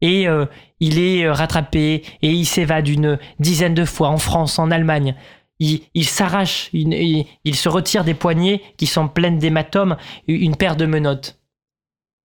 [0.00, 0.46] Et euh,
[0.80, 5.14] il est euh, rattrapé, et il s'évade une dizaine de fois en France, en Allemagne.
[5.60, 9.96] Il, s'arrache, il, il se retire des poignets qui sont pleines d'hématomes,
[10.28, 11.40] une paire de menottes.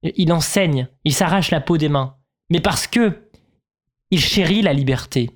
[0.03, 2.15] Il enseigne, il s'arrache la peau des mains.
[2.51, 3.23] Mais parce que
[4.11, 5.31] il chérit la liberté.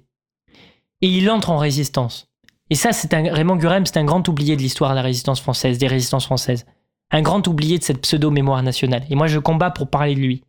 [1.02, 2.28] Et il entre en résistance.
[2.70, 5.40] Et ça, c'est un, Raymond Gurem, c'est un grand oublié de l'histoire de la résistance
[5.40, 6.66] française, des résistances françaises.
[7.12, 9.04] Un grand oublié de cette pseudo-mémoire nationale.
[9.10, 10.44] Et moi, je combats pour parler de lui.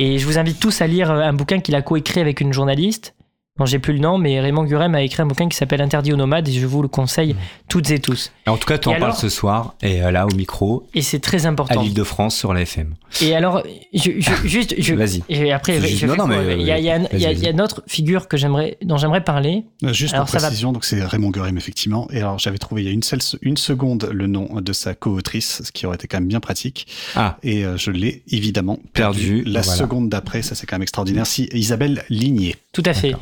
[0.00, 2.52] Et je vous invite tous à lire euh, un bouquin qu'il a coécrit avec une
[2.52, 3.16] journaliste,
[3.58, 6.12] dont j'ai plus le nom, mais Raymond Gurem a écrit un bouquin qui s'appelle Interdit
[6.12, 7.34] aux nomades, et je vous le conseille
[7.68, 8.32] toutes et tous.
[8.46, 10.34] Et En tout cas, tu en Et parles alors ce soir, et euh, là, au
[10.34, 11.82] micro, Et c'est très à important.
[11.82, 12.94] l'île de France, sur la FM.
[13.22, 13.62] Et alors,
[13.94, 15.22] je, je- juste, je, Vas-y.
[15.28, 17.28] et après, je non, non, mais, il y a, il y a- il y a-
[17.28, 19.64] vas-y, il y a une autre figure que j'aimerais, dont j'aimerais parler.
[19.84, 22.08] Euh, Juste Alors, pour ça va- précision, donc c'est Raymond Gurem effectivement.
[22.12, 24.94] Et alors j'avais trouvé il y a une, seule, une seconde le nom de sa
[24.94, 26.86] co-autrice, ce qui aurait été quand même bien pratique.
[27.16, 29.42] Ah, Et euh, je l'ai évidemment Perdu, perdu.
[29.44, 29.78] La voilà.
[29.78, 31.26] seconde d'après, ça c'est quand même extraordinaire.
[31.26, 32.56] Si Isabelle Ligné.
[32.72, 33.14] Tout à fait.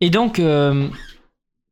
[0.00, 0.88] Et donc, euh,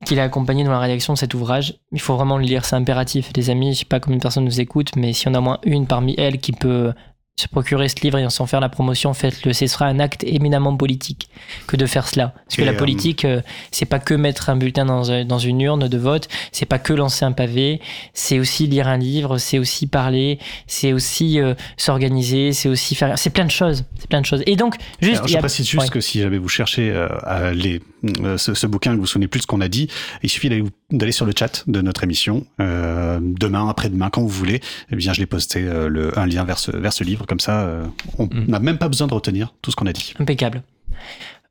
[0.04, 1.74] qu'il a accompagné dans la rédaction de cet ouvrage.
[1.92, 3.74] Il faut vraiment le lire, c'est impératif, les amis.
[3.74, 5.86] Je sais pas combien de personnes nous écoutent, mais s'il y en a moins une
[5.86, 6.92] parmi elles qui peut
[7.38, 9.52] se procurer ce livre et s'en faire la promotion, faites-le.
[9.52, 11.28] Ce sera un acte éminemment politique
[11.66, 12.34] que de faire cela.
[12.44, 15.24] Parce que Et, la euh, politique, euh, c'est pas que mettre un bulletin dans, un-
[15.24, 17.80] dans une urne de vote, c'est pas que lancer un pavé,
[18.12, 23.16] c'est aussi lire un livre, c'est aussi parler, c'est aussi euh, s'organiser, c'est aussi faire.
[23.18, 23.84] C'est plein de choses.
[23.98, 24.42] C'est plein de choses.
[24.46, 25.16] Et donc, juste.
[25.18, 25.88] Alors, je précise juste ouais.
[25.90, 27.80] que si jamais vous cherchez euh, à les,
[28.24, 29.88] euh, ce, ce bouquin, que vous vous souvenez plus de ce qu'on a dit,
[30.22, 30.48] il suffit
[30.90, 34.60] d'aller, sur le chat de notre émission euh, demain, après-demain, quand vous voulez.
[34.90, 37.40] Eh bien, je l'ai posté euh, le, un lien vers ce, vers ce livre, comme
[37.40, 37.86] ça, euh,
[38.18, 38.46] on Mm.
[38.48, 40.14] n'a même pas besoin de retenir tout ce qu'on a dit.
[40.18, 40.62] Impeccable.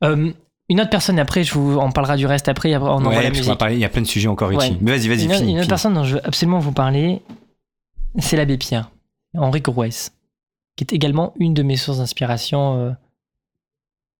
[0.04, 0.30] Euh,
[0.68, 3.30] une autre personne, après, je vous en parlera du reste après, on envoie ouais, la
[3.30, 3.58] va musique.
[3.58, 4.56] parler, il y a plein de sujets encore Ouais.
[4.68, 4.76] ici.
[4.80, 7.22] Mais vas-y, vas-y, Une, une autre personne dont je veux absolument vous parler,
[8.18, 8.90] c'est l'abbé Pierre,
[9.36, 10.12] Henri Grouès,
[10.76, 12.90] qui est également une de mes sources d'inspiration euh,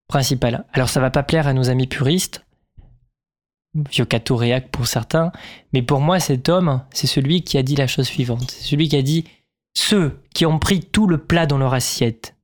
[0.08, 0.64] principales.
[0.72, 2.44] Alors ça va pas plaire à nos amis puristes,
[3.90, 5.32] vieux Catoréac pour certains,
[5.72, 8.50] mais pour moi, cet homme, c'est celui qui a dit la chose suivante.
[8.50, 9.24] C'est celui qui a dit
[9.80, 12.34] Ceux qui ont pris tout le plat dans leur assiette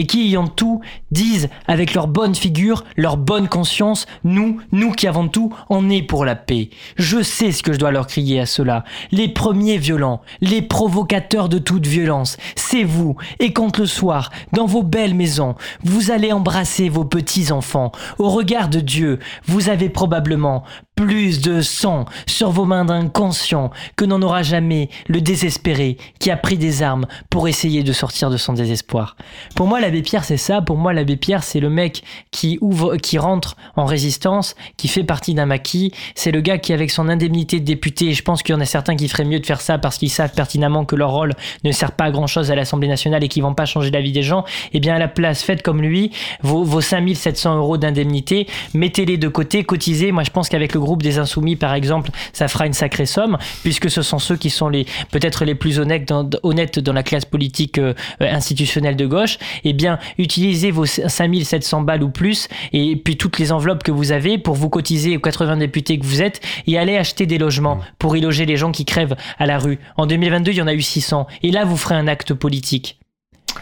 [0.00, 0.80] et qui, ayant tout,
[1.10, 6.00] disent avec leur bonne figure, leur bonne conscience, nous, nous qui avons tout, on est
[6.00, 6.70] pour la paix.
[6.96, 8.84] Je sais ce que je dois leur crier à cela.
[9.12, 13.14] Les premiers violents, les provocateurs de toute violence, c'est vous.
[13.40, 18.70] Et quand le soir, dans vos belles maisons, vous allez embrasser vos petits-enfants, au regard
[18.70, 20.64] de Dieu, vous avez probablement
[21.00, 26.36] plus de sang sur vos mains d'inconscient que n'en aura jamais le désespéré qui a
[26.36, 29.16] pris des armes pour essayer de sortir de son désespoir.
[29.56, 30.62] Pour moi, l'abbé Pierre, c'est ça.
[30.62, 35.02] Pour moi, l'abbé Pierre, c'est le mec qui ouvre, qui rentre en résistance, qui fait
[35.02, 35.92] partie d'un maquis.
[36.14, 38.66] C'est le gars qui, avec son indemnité de député, je pense qu'il y en a
[38.66, 41.34] certains qui feraient mieux de faire ça parce qu'ils savent pertinemment que leur rôle
[41.64, 44.00] ne sert pas à grand chose à l'Assemblée nationale et qu'ils vont pas changer la
[44.00, 44.44] vie des gens.
[44.72, 46.12] Eh bien, à la place, faites comme lui,
[46.42, 50.12] vos, vos 5700 euros d'indemnité, mettez-les de côté, cotisez.
[50.12, 53.38] Moi, je pense qu'avec le groupe des Insoumis, par exemple, ça fera une sacrée somme,
[53.62, 57.02] puisque ce sont ceux qui sont les peut-être les plus honnêtes dans, honnêtes dans la
[57.02, 59.38] classe politique euh, institutionnelle de gauche.
[59.70, 64.10] Eh bien, utilisez vos 5700 balles ou plus, et puis toutes les enveloppes que vous
[64.10, 67.78] avez pour vous cotiser aux 80 députés que vous êtes, et aller acheter des logements
[68.00, 69.78] pour y loger les gens qui crèvent à la rue.
[69.96, 71.28] En 2022, il y en a eu 600.
[71.44, 72.98] Et là, vous ferez un acte politique.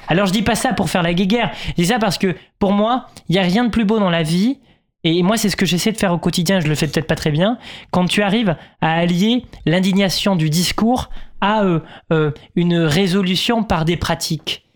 [0.06, 2.72] Alors je dis pas ça pour faire la guéguerre, je dis ça parce que pour
[2.72, 4.58] moi, il n'y a rien de plus beau dans la vie
[5.04, 7.14] et moi, c'est ce que j'essaie de faire au quotidien, je le fais peut-être pas
[7.14, 7.58] très bien,
[7.90, 11.80] quand tu arrives à allier l'indignation du discours à euh,
[12.12, 14.67] euh, une résolution par des pratiques,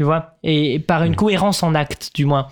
[0.00, 2.46] tu vois, et par une cohérence en acte, du moins.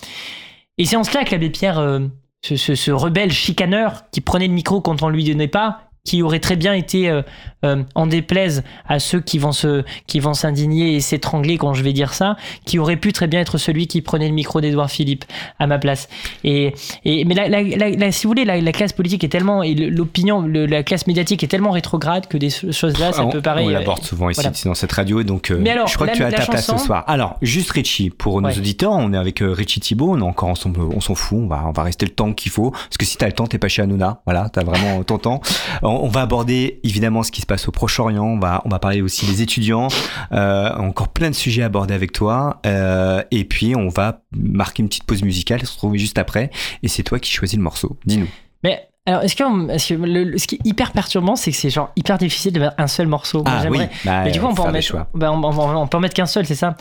[0.77, 2.01] Et c'est en cela que l'abbé Pierre, euh,
[2.45, 6.41] ce, ce, rebelle chicaneur qui prenait le micro quand on lui donnait pas, qui aurait
[6.41, 7.21] très bien été euh,
[7.65, 11.83] euh, en déplaise à ceux qui vont se qui vont s'indigner et s'étrangler quand je
[11.83, 14.91] vais dire ça, qui aurait pu très bien être celui qui prenait le micro d'Edouard
[14.91, 15.27] Philippe
[15.59, 16.09] à ma place.
[16.45, 16.73] Et,
[17.05, 21.07] et mais la, si vous voulez, la, classe politique est tellement et l'opinion, la classe
[21.07, 23.69] médiatique est tellement rétrograde que des choses là, ça peut paraître.
[23.69, 26.47] On l'aborde souvent ici dans cette radio, donc euh, je crois que tu as ta
[26.47, 27.05] place ce soir.
[27.07, 30.81] Alors juste Richie pour nos auditeurs, on est avec Richie Thibault, on est encore ensemble,
[30.81, 33.19] on s'en fout, on va on va rester le temps qu'il faut parce que si
[33.19, 35.43] t'as le temps, t'es pas chez Hanouna, voilà, t'as vraiment ton temps
[35.83, 39.03] on va aborder évidemment ce qui se passe au Proche-Orient, on va, on va parler
[39.03, 39.89] aussi des étudiants,
[40.33, 44.83] euh, encore plein de sujets à aborder avec toi, euh, et puis on va marquer
[44.83, 46.51] une petite pause musicale, se retrouver juste après,
[46.83, 47.97] et c'est toi qui choisis le morceau.
[48.07, 48.29] Dis-nous.
[48.63, 49.45] Mais alors, est-ce que,
[49.79, 53.07] ce qui est hyper perturbant, c'est que c'est genre hyper difficile de mettre un seul
[53.07, 53.43] morceau.
[53.47, 56.15] Ah oui, bah, mais du coup, on peut en mettre, bah, on, peut en mettre
[56.15, 56.77] qu'un seul, c'est ça?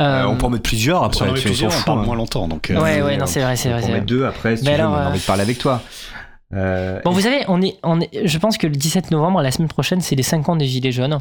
[0.00, 1.24] Euh, on peut en mettre plusieurs après.
[1.24, 2.48] Si on plusieurs, on parle moins longtemps.
[2.48, 3.82] Donc, ouais, ouais, non, c'est vrai, c'est vrai.
[3.82, 5.58] On peut en mettre deux après si tu veux, on a envie de parler avec
[5.58, 5.80] toi.
[6.54, 9.50] Euh, bon, vous savez, on est, on est, je pense que le 17 novembre, la
[9.50, 11.18] semaine prochaine, c'est les 5 ans des Gilets jaunes.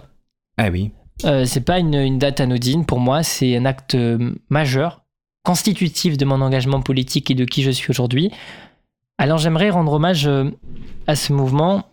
[0.57, 0.91] Ah oui.
[1.25, 2.85] Euh, c'est pas une, une, date anodine.
[2.85, 5.03] Pour moi, c'est un acte euh, majeur,
[5.43, 8.31] constitutif de mon engagement politique et de qui je suis aujourd'hui.
[9.17, 10.29] Alors, j'aimerais rendre hommage
[11.07, 11.85] à ce mouvement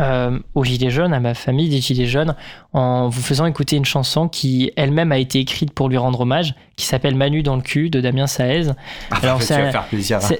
[0.00, 2.36] euh, aux Gilets jaunes, à ma famille des Gilets jaunes,
[2.72, 6.54] en vous faisant écouter une chanson qui elle-même a été écrite pour lui rendre hommage,
[6.78, 8.68] qui s'appelle Manu dans le cul de Damien Saez.
[9.10, 9.72] Ah, Alors c'est un,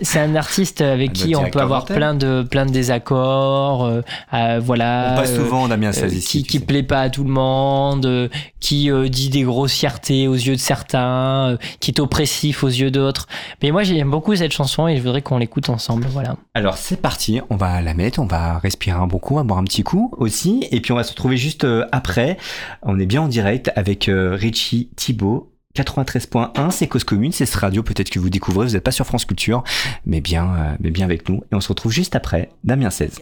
[0.00, 4.60] c'est un artiste avec qui on peut avoir plein de plein de désaccords, euh, euh,
[4.62, 5.14] voilà.
[5.14, 6.44] On passe souvent Damien Saez ici.
[6.44, 8.30] Qui, qui plaît pas à tout le monde,
[8.60, 13.26] qui dit des grossièretés aux yeux de certains, qui est oppressif aux yeux d'autres.
[13.60, 16.36] Mais moi j'aime beaucoup cette chanson et je voudrais qu'on l'écoute ensemble, voilà.
[16.54, 19.42] Alors c'est parti, on va la mettre, on va respirer un bon coup, on va
[19.42, 22.38] boire un petit coup aussi, et puis on va se retrouver juste après.
[22.82, 25.50] On est bien en direct avec Richie Thibault
[25.82, 29.06] 93.1, c'est Cause Commune, c'est ce radio peut-être que vous découvrez, vous n'êtes pas sur
[29.06, 29.62] France Culture,
[30.06, 31.42] mais bien, euh, mais bien avec nous.
[31.52, 33.20] Et on se retrouve juste après, Damien 16.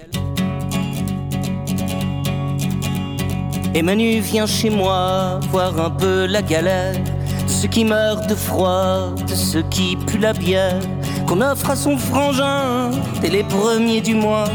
[3.74, 9.14] Emmanuel vient chez moi voir un peu la galère de ceux qui meurent de froid,
[9.28, 10.80] de ceux qui puent la bière,
[11.26, 12.90] qu'on offre à son frangin
[13.20, 14.48] dès les premiers du mois.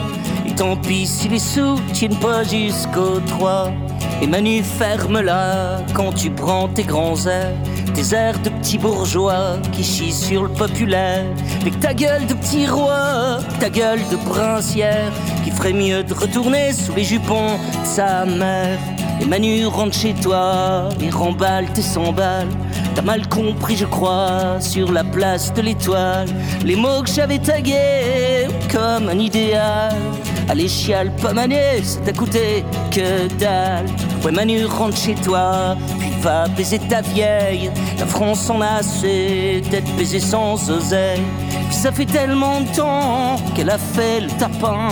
[0.61, 3.71] Tant pis si les sous tiennent pas jusqu'au 3.
[4.21, 7.55] Et Manu, ferme-la quand tu prends tes grands airs,
[7.95, 11.25] tes airs de petits bourgeois qui chient sur le populaire.
[11.61, 15.11] Avec ta gueule de petit roi, ta gueule de princière,
[15.43, 18.77] qui ferait mieux de retourner sous les jupons de sa mère.
[19.21, 22.47] Et Manu, rentre chez toi et remballe tes 100 balles.
[22.95, 26.27] T'as mal compris, je crois, sur la place de l'étoile.
[26.65, 29.95] Les mots que j'avais tagués comme un idéal.
[30.49, 33.85] Allez, chial, pas mané, ça t'a coûté que dalle.
[34.25, 37.71] Ouais, Manu, rentre chez toi, puis va baiser ta vieille.
[37.99, 41.21] La France en a assez d'être baisée sans oseille.
[41.67, 44.89] Puis ça fait tellement de temps qu'elle a fait le tapin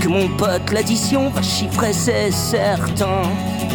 [0.00, 3.22] que mon pote l'addition va chiffrer, c'est certain.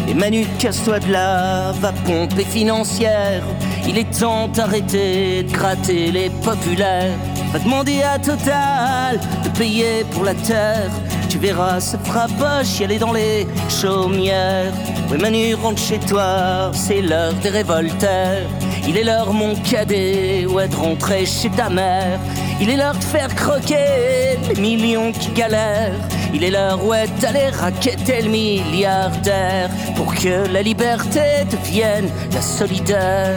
[0.08, 3.42] Et Manu, casse-toi de là, va pomper financière.
[3.88, 7.16] Il est temps d'arrêter de gratter les populaires.
[7.52, 10.90] Va demander à Total de payer pour la terre
[11.36, 14.72] tu verras, fera pas chialer dans les chaumières.
[15.10, 18.48] Oui, Manu, rentre chez toi, c'est l'heure des révolteurs.
[18.88, 22.18] Il est l'heure, mon cadet, ouais, de rentrer chez ta mère.
[22.60, 25.92] Il est l'heure de faire croquer les millions qui galèrent.
[26.32, 33.36] Il est l'heure, ouais, d'aller raqueter le milliardaire pour que la liberté devienne la solidaire.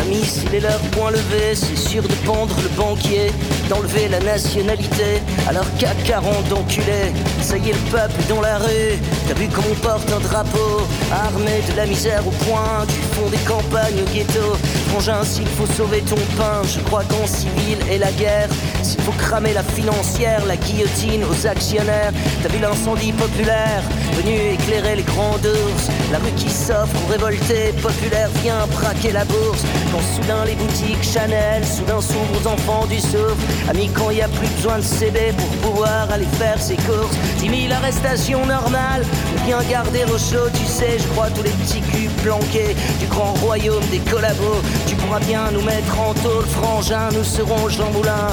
[0.00, 3.32] Amis, s'il est l'heure point levé, c'est sûr de pendre le banquier,
[3.68, 7.12] d'enlever la nationalité, alors CAC 40 d'enculé.
[7.40, 8.98] Ça y est, le peuple dans la rue,
[9.28, 10.82] t'as vu comme on porte un drapeau,
[11.12, 14.56] armé de la misère au point du fond des campagnes au ghetto.
[14.88, 18.48] Frangin, s'il faut sauver ton pain, je crois qu'en civil et la guerre,
[18.82, 22.12] s'il faut cramer la financière, la guillotine aux actionnaires,
[22.42, 23.82] t'as vu l'incendie populaire,
[24.14, 29.24] venu éclairer les grands ours, la rue qui s'offre aux révoltés, populaire vient braquer la
[29.24, 29.62] bourse.
[29.92, 33.55] Quand soudain les boutiques Chanel, soudain s'ouvrent aux enfants du souffle.
[33.68, 37.16] Amis, quand y a plus besoin de CD pour pouvoir aller faire ses courses.
[37.38, 39.04] 10 000 arrestations normales,
[39.44, 43.34] bien garder au chaud, tu sais, je crois tous les petits culs planqués du grand
[43.34, 44.62] royaume des collabos.
[44.86, 48.28] Tu pourras bien nous mettre en tôle, frangin, nous serons Jean Moulin.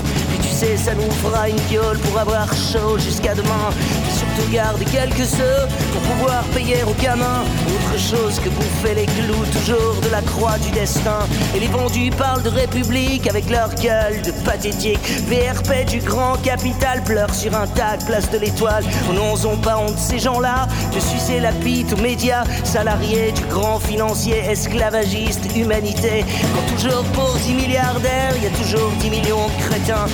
[0.63, 3.69] Ça nous fera une gueule pour avoir chaud jusqu'à demain.
[4.07, 9.05] Et surtout garder quelques sous pour pouvoir payer aux gamins autre chose que bouffer les
[9.05, 11.19] clous, toujours de la croix du destin.
[11.55, 14.99] Et les vendus parlent de république avec leur gueule de pathétique.
[15.27, 18.85] VRP du grand capital pleure sur un tag, place de l'étoile.
[19.09, 23.43] Oh non, ont pas honte ces gens-là de sucer la pite aux médias, salariés du
[23.45, 26.25] grand financier, esclavagiste, humanité.
[26.55, 30.05] Quand toujours pour 10 milliardaires, y a toujours 10 millions de crétins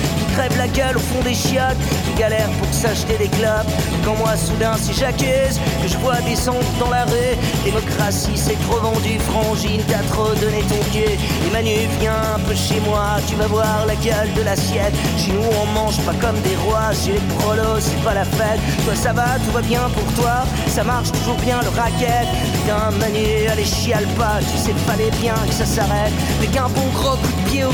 [0.48, 3.66] la gueule au fond des chiottes, qui galèrent pour s'acheter des clubs.
[4.04, 8.80] Quand moi, soudain, si j'accuse que je vois descendre dans la rue, démocratie, c'est trop
[8.80, 11.18] vendu, frangine, t'as trop donné ton pied.
[11.46, 14.94] Et Manu, viens un peu chez moi, tu vas voir la gueule de l'assiette.
[15.18, 18.60] Chez nous, on mange pas comme des rois, chez les prolos, c'est pas la fête.
[18.84, 22.26] Toi, ça va, tout va bien pour toi, ça marche toujours bien le racket.
[22.54, 26.12] Putain, Manu, allez, chiale pas, tu sais, fallait bien que ça s'arrête.
[26.40, 27.16] Mais qu'un bon gros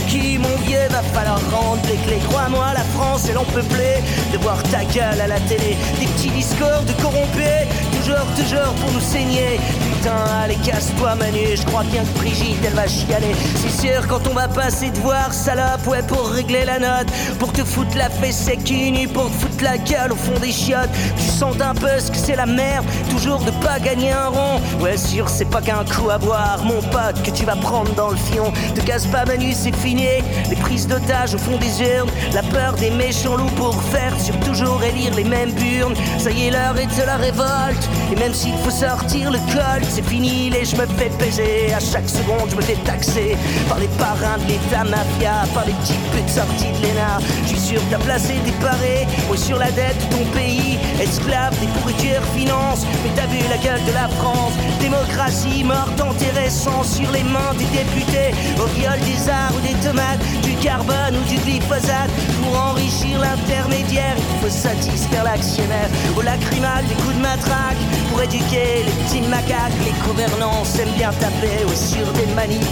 [0.08, 2.20] cul, mon vieux, va falloir rendre les clés.
[2.28, 5.76] Crois-moi, la France, elle en peuplée de voir ta gueule à la télé.
[6.00, 7.66] Des petits discours de corrompus,
[8.06, 9.58] toujours, toujours pour nous saigner.
[9.96, 13.34] Putain, allez, casse-toi, Manu, je crois bien que Brigitte, elle va chialer.
[13.54, 17.08] C'est sûr, quand on va passer te voir, salope, ouais, pour régler la note,
[17.38, 20.52] pour te foutre la fesse sec nu, pour te foutre la gueule au fond des
[20.52, 20.90] chiottes.
[21.16, 24.60] Tu sens un peu ce que c'est la merde, toujours de pas gagner un rond.
[24.80, 28.10] Ouais, sûr, c'est pas qu'un coup à boire, mon pote, que tu vas prendre dans
[28.10, 28.52] le fion.
[28.74, 30.06] Te casse pas, Manu, c'est fini.
[30.48, 34.38] Les prises d'otages au fond des urnes, la peur des méchants loups pour faire sur
[34.40, 35.94] toujours élire les mêmes burnes.
[36.18, 39.82] Ça y est, l'heure est de la révolte, et même s'il faut sortir le col,
[39.88, 41.72] c'est fini, les je me fais baiser.
[41.74, 43.36] À chaque seconde, je me fais taxer
[43.68, 47.18] par les parrains de l'état mafia, par les petites putes sorties de l'ENA.
[47.44, 51.58] Je suis sûr t'as placé des parés, ouais, sur la dette de ton pays, esclave
[51.60, 52.84] des pourritures finances.
[53.04, 57.66] Mais t'as vu la gueule de la France, démocratie morte intéressant sur les mains des
[57.66, 62.10] députés, au viol des arts ou des tomates, du carbone ou du glyphosate,
[62.42, 67.76] pour enrichir l'intermédiaire, il faut satisfaire l'actionnaire, au lacrymal des coups de matraque,
[68.10, 72.66] pour éduquer les petits macaques, les gouvernants s'aiment bien taper, ouais, sur des manifs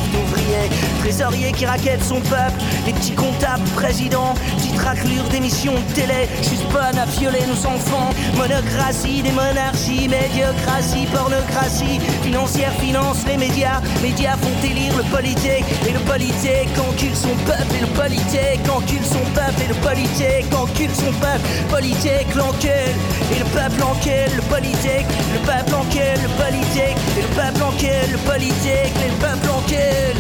[1.01, 6.67] trésorier qui raquette son peuple, les petits comptables présidents, petites raclures d'émissions de télé, juste
[6.73, 14.37] bonne à violer nos enfants, monocratie des monarchies, médiocratie, pornocratie, financière finance les médias, médias
[14.37, 19.25] font élire le politique, et le politique encule son peuple, et le politique encule son
[19.35, 22.95] peuple, et le politique encule son peuple, politique l'encule,
[23.33, 28.13] et le peuple encule le politique, le peuple encule le politique, et le peuple encule
[28.13, 30.14] le politique, et le peuple encule.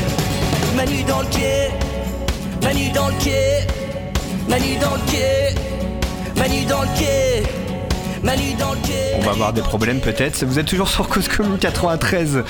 [0.76, 1.70] Manu dans le quai,
[2.62, 3.66] Manu dans le quai,
[4.48, 5.54] Manu dans le quai,
[6.36, 7.42] Manu dans le quai,
[8.22, 9.14] Manu dans le quai.
[9.16, 10.44] On va avoir des problèmes peut-être.
[10.44, 12.42] Vous êtes toujours sur Cause Commune 93.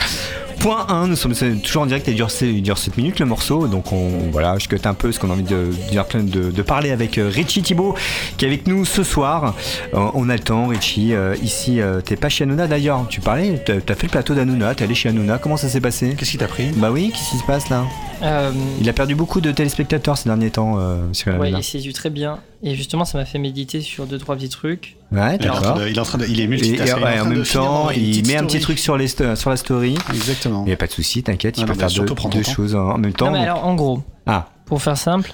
[0.64, 3.66] Point 1, nous sommes toujours en direct, il dure, il dure 7 minutes le morceau,
[3.68, 6.50] donc on, voilà, je cut un peu parce qu'on a envie de, dire plein de,
[6.50, 7.94] de parler avec euh, Richie Thibault
[8.38, 9.54] qui est avec nous ce soir.
[9.92, 13.20] Euh, on a le temps, Richie, euh, ici, euh, t'es pas chez Hanouna d'ailleurs, tu
[13.20, 16.14] parlais, t'as fait le plateau d'Hanouna, t'es allé chez Hanouna, comment ça s'est passé?
[16.16, 16.68] Qu'est-ce qui t'a pris?
[16.76, 17.84] Bah oui, qu'est-ce qui se passe là?
[18.22, 18.50] Euh,
[18.80, 21.58] Il a perdu beaucoup de téléspectateurs ces derniers temps, euh, Hanouna.
[21.58, 22.38] il s'est vu très bien.
[22.66, 24.96] Et justement, ça m'a fait méditer sur deux, trois petits trucs.
[25.12, 25.74] Ouais, il d'accord.
[25.78, 26.80] de- il est en train de, il est Et, multitask.
[26.96, 29.56] et, il est en même temps, il met un petit truc sur, les sur la
[29.56, 29.96] story.
[30.14, 30.62] Exactement.
[30.64, 33.12] Il n'y a pas de souci, t'inquiète, il peut faire deux, deux choses en même
[33.12, 33.26] temps.
[33.26, 35.30] Non, mais alors, en gros, Ah, pour faire simple,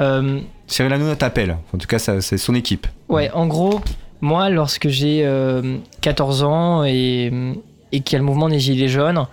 [0.00, 1.56] euh, Cyril Hanouna t'appelle.
[1.74, 2.86] En tout cas, c'est son équipe.
[3.08, 3.80] ouais, en gros,
[4.20, 7.32] moi, lorsque j'ai euh, 14 ans et,
[7.92, 9.26] et qu'il y a le mouvement des Gilets jaunes,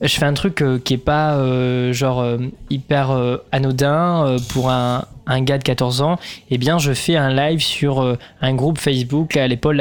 [0.00, 2.38] je fais un truc euh, qui est pas euh, genre euh,
[2.70, 6.18] hyper euh, anodin euh, pour un, un gars de 14 ans,
[6.50, 9.76] eh bien, je fais un live sur euh, un groupe Facebook, à l'époque,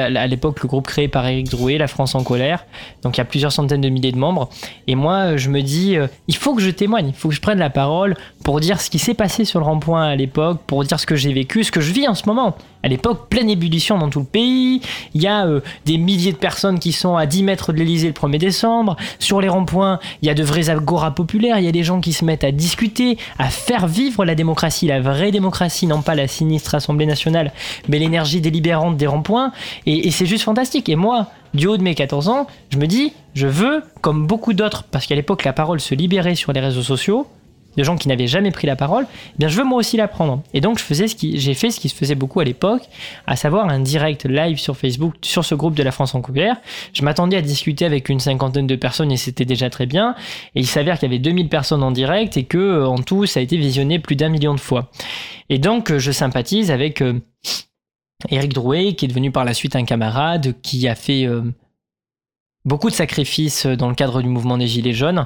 [0.62, 2.66] le groupe créé par Eric Drouet, La France en colère.
[3.02, 4.50] Donc, il y a plusieurs centaines de milliers de membres.
[4.88, 7.42] Et moi, je me dis, euh, il faut que je témoigne, il faut que je
[7.42, 10.84] prenne la parole pour dire ce qui s'est passé sur le rond-point à l'époque, pour
[10.84, 12.56] dire ce que j'ai vécu, ce que je vis en ce moment.
[12.82, 14.82] À l'époque, pleine ébullition dans tout le pays.
[15.14, 18.08] Il y a euh, des milliers de personnes qui sont à 10 mètres de l'Elysée
[18.08, 18.96] le 1er décembre.
[19.20, 21.60] Sur les ronds-points, il y a de vrais agoras populaires.
[21.60, 24.88] Il y a des gens qui se mettent à discuter, à faire vivre la démocratie,
[24.88, 27.52] la vraie démocratie, non pas la sinistre Assemblée nationale,
[27.88, 29.52] mais l'énergie délibérante des ronds-points.
[29.86, 30.90] Et, et c'est juste fantastique.
[30.90, 34.54] Et moi, du haut de mes 14 ans, je me dis, je veux, comme beaucoup
[34.54, 37.28] d'autres, parce qu'à l'époque la parole se libérait sur les réseaux sociaux,
[37.78, 40.08] de gens qui n'avaient jamais pris la parole, eh bien je veux moi aussi la
[40.08, 40.42] prendre.
[40.54, 42.84] Et donc je faisais ce qui, j'ai fait ce qui se faisait beaucoup à l'époque,
[43.28, 46.58] à savoir un direct live sur Facebook sur ce groupe de la France en colère.
[46.94, 50.16] Je m'attendais à discuter avec une cinquantaine de personnes et c'était déjà très bien.
[50.56, 53.26] Et il s'avère qu'il y avait 2000 personnes en direct et que euh, en tout
[53.26, 54.92] ça a été visionné plus d'un million de fois.
[55.50, 57.20] Et donc euh, je sympathise avec euh,
[58.30, 61.26] Eric Drouet qui est devenu par la suite un camarade qui a fait
[62.66, 65.26] beaucoup de sacrifices dans le cadre du mouvement des Gilets jaunes.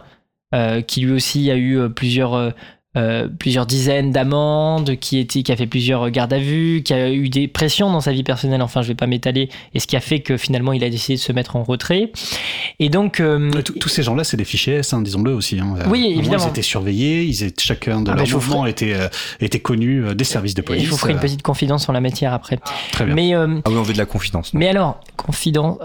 [0.54, 2.36] Euh, qui lui aussi a eu euh, plusieurs,
[2.96, 7.10] euh, plusieurs dizaines d'amendes, qui, était, qui a fait plusieurs gardes à vue, qui a
[7.12, 9.96] eu des pressions dans sa vie personnelle, enfin je vais pas m'étaler, et ce qui
[9.96, 12.12] a fait que finalement il a décidé de se mettre en retrait.
[12.78, 13.20] Et donc...
[13.80, 15.60] Tous ces gens-là, c'est des fichiers S, hein, disons-le aussi.
[15.60, 15.74] Hein.
[15.88, 16.46] Oui, évidemment.
[16.46, 18.96] Ils étaient surveillés, ils étaient, chacun de ah, leurs mouvements était,
[19.40, 20.86] était connu des services de police.
[20.86, 22.60] Je vous ferai une petite confidence sur la matière après.
[22.92, 23.16] Très bien.
[23.16, 24.54] Mais, ah oui, on veut de la confidence.
[24.54, 25.80] Mais alors, confidence...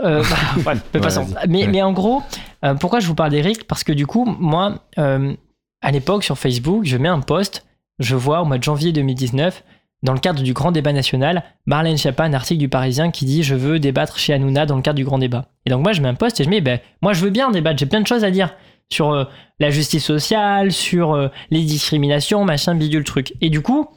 [0.63, 0.75] Bah,
[1.49, 2.23] mais, mais en gros...
[2.65, 3.67] Euh, pourquoi je vous parle d'Eric?
[3.67, 5.35] Parce que du coup, moi, euh,
[5.81, 7.67] à l'époque, sur Facebook, je mets un post,
[7.99, 9.65] je vois au mois de janvier 2019,
[10.03, 13.43] dans le cadre du grand débat national, Marlène Schiappa, un article du Parisien qui dit
[13.43, 15.47] Je veux débattre chez Hanouna dans le cadre du grand débat.
[15.67, 17.51] Et donc, moi, je mets un post et je mets ben, Moi, je veux bien
[17.51, 18.55] débattre, j'ai plein de choses à dire
[18.91, 19.25] sur euh,
[19.59, 23.35] la justice sociale, sur les discriminations, machin, bidule, truc.
[23.41, 23.89] Et du coup,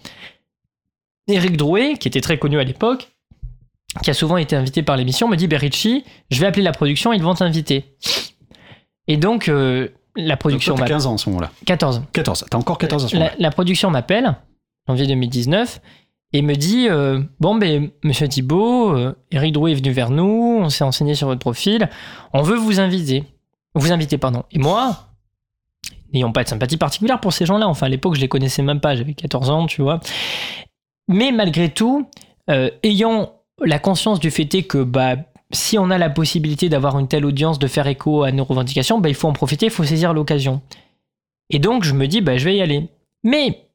[1.27, 3.09] Eric Drouet, qui était très connu à l'époque,
[4.03, 7.13] qui a souvent été invité par l'émission, me dit Berici, je vais appeler la production,
[7.13, 7.95] ils vont t'inviter.
[9.07, 10.75] Et donc, euh, la production.
[10.75, 11.51] Donc 15 ans à ce moment-là.
[11.65, 12.03] 14.
[12.13, 12.45] 14.
[12.49, 13.33] T'as encore 14 à ce moment-là.
[13.39, 14.35] La, production m'appelle,
[14.87, 15.81] janvier 2019,
[16.33, 20.59] et me dit euh, Bon, ben, monsieur Thibault, euh, Eric Drouet est venu vers nous,
[20.61, 21.89] on s'est enseigné sur votre profil,
[22.33, 23.23] on veut vous inviter.
[23.73, 24.43] Vous inviter, pardon.
[24.51, 25.07] Et moi,
[26.13, 28.81] n'ayant pas de sympathie particulière pour ces gens-là, enfin, à l'époque, je les connaissais même
[28.81, 30.01] pas, j'avais 14 ans, tu vois.
[31.07, 32.05] Mais malgré tout,
[32.83, 33.31] ayant
[33.63, 35.15] la conscience du fait que, bah,
[35.53, 38.99] si on a la possibilité d'avoir une telle audience, de faire écho à nos revendications,
[38.99, 40.61] bah, il faut en profiter, il faut saisir l'occasion.
[41.49, 42.89] Et donc je me dis, bah, je vais y aller.
[43.23, 43.67] Mais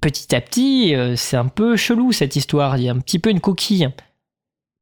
[0.00, 3.18] petit à petit, euh, c'est un peu chelou cette histoire, il y a un petit
[3.18, 3.88] peu une coquille.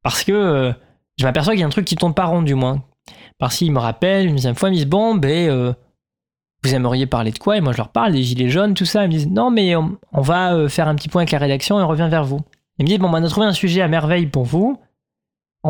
[0.03, 0.71] Parce que euh,
[1.17, 2.83] je m'aperçois qu'il y a un truc qui tourne pas rond du moins.
[3.37, 5.73] Parce qu'il me rappelle une deuxième fois, ils me disent, bon, ben, euh,
[6.63, 7.57] vous aimeriez parler de quoi?
[7.57, 9.03] Et moi je leur parle des gilets jaunes, tout ça.
[9.03, 11.83] Ils me disent, non, mais on, va faire un petit point avec la rédaction et
[11.83, 12.41] on revient vers vous.
[12.77, 14.79] Ils me disent, bon, ben, on a trouvé un sujet à merveille pour vous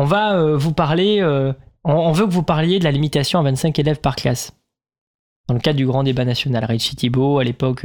[0.00, 1.52] on va euh, vous parler, euh,
[1.84, 4.52] on, veut que vous parliez de la limitation à 25 élèves par classe.
[5.46, 7.84] Dans le cadre du grand débat national, Richie Thibault, à l'époque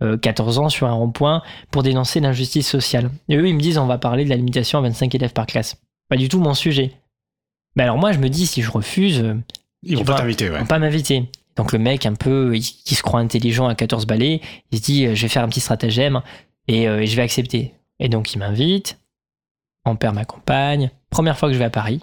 [0.00, 3.10] 14 euh, ans, sur un rond-point, pour dénoncer l'injustice sociale.
[3.28, 5.44] Et eux, ils me disent, on va parler de la limitation à 25 élèves par
[5.44, 5.76] classe.
[6.08, 6.92] Pas du tout mon sujet.
[7.76, 9.22] Mais alors moi, je me dis, si je refuse...
[9.82, 10.56] Ils vont pas t'inviter, ouais.
[10.56, 11.28] Ils vont pas m'inviter.
[11.56, 15.14] Donc le mec, un peu, qui se croit intelligent à 14 balais, il se dit,
[15.14, 16.22] je vais faire un petit stratagème
[16.68, 17.74] et je vais accepter.
[17.98, 18.98] Et donc il m'invite,
[19.84, 20.90] mon père m'accompagne.
[21.10, 22.00] Première fois que je vais à Paris.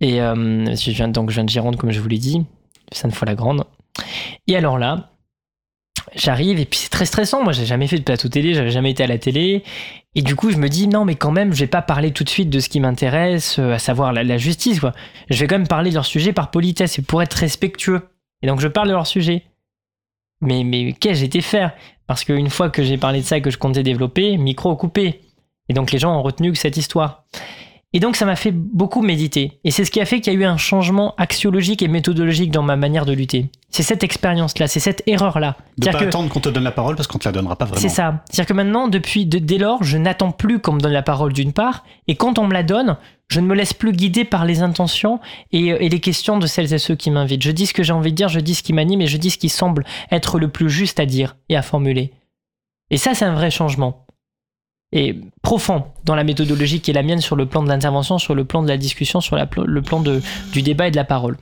[0.00, 2.44] Et euh, je viens, donc je viens de Gironde, comme je vous l'ai dit,
[2.90, 3.64] sainte fois la grande.
[4.48, 5.10] Et alors là,
[6.16, 7.44] j'arrive et puis c'est très stressant.
[7.44, 9.62] Moi, j'ai jamais fait de plateau télé, j'avais jamais été à la télé.
[10.14, 12.24] Et du coup, je me dis non, mais quand même, je vais pas parler tout
[12.24, 14.80] de suite de ce qui m'intéresse, euh, à savoir la, justice.
[14.80, 14.92] Quoi.
[15.30, 18.08] Je vais quand même parler de leur sujet par politesse et pour être respectueux.
[18.42, 19.44] Et donc, je parle de leur sujet.
[20.40, 21.72] Mais, mais qu'ai-je été faire?
[22.06, 25.20] Parce qu'une fois que j'ai parlé de ça et que je comptais développer, micro coupé.
[25.68, 27.24] Et donc les gens ont retenu que cette histoire.
[27.94, 29.60] Et donc ça m'a fait beaucoup méditer.
[29.64, 32.50] Et c'est ce qui a fait qu'il y a eu un changement axiologique et méthodologique
[32.50, 33.50] dans ma manière de lutter.
[33.68, 35.56] C'est cette expérience-là, c'est cette erreur-là.
[35.76, 37.80] De pas attendre qu'on te donne la parole parce qu'on te la donnera pas vraiment.
[37.80, 38.22] C'est ça.
[38.30, 41.52] C'est-à-dire que maintenant, depuis dès lors, je n'attends plus qu'on me donne la parole d'une
[41.52, 42.96] part, et quand on me la donne,
[43.28, 45.20] je ne me laisse plus guider par les intentions
[45.52, 47.42] et, et les questions de celles et ceux qui m'invitent.
[47.42, 49.16] Je dis ce que j'ai envie de dire, je dis ce qui m'anime et je
[49.16, 52.12] dis ce qui semble être le plus juste à dire et à formuler.
[52.90, 54.04] Et ça, c'est un vrai changement
[54.92, 58.34] et profond dans la méthodologie qui est la mienne sur le plan de l'intervention, sur
[58.34, 60.20] le plan de la discussion, sur le plan de,
[60.52, 61.38] du débat et de la parole.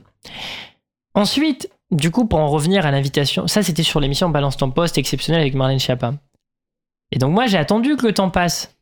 [1.13, 4.97] Ensuite, du coup, pour en revenir à l'invitation, ça c'était sur l'émission Balance ton poste
[4.97, 6.13] exceptionnelle avec Marlène Schiappa.
[7.11, 8.77] Et donc moi j'ai attendu que le temps passe.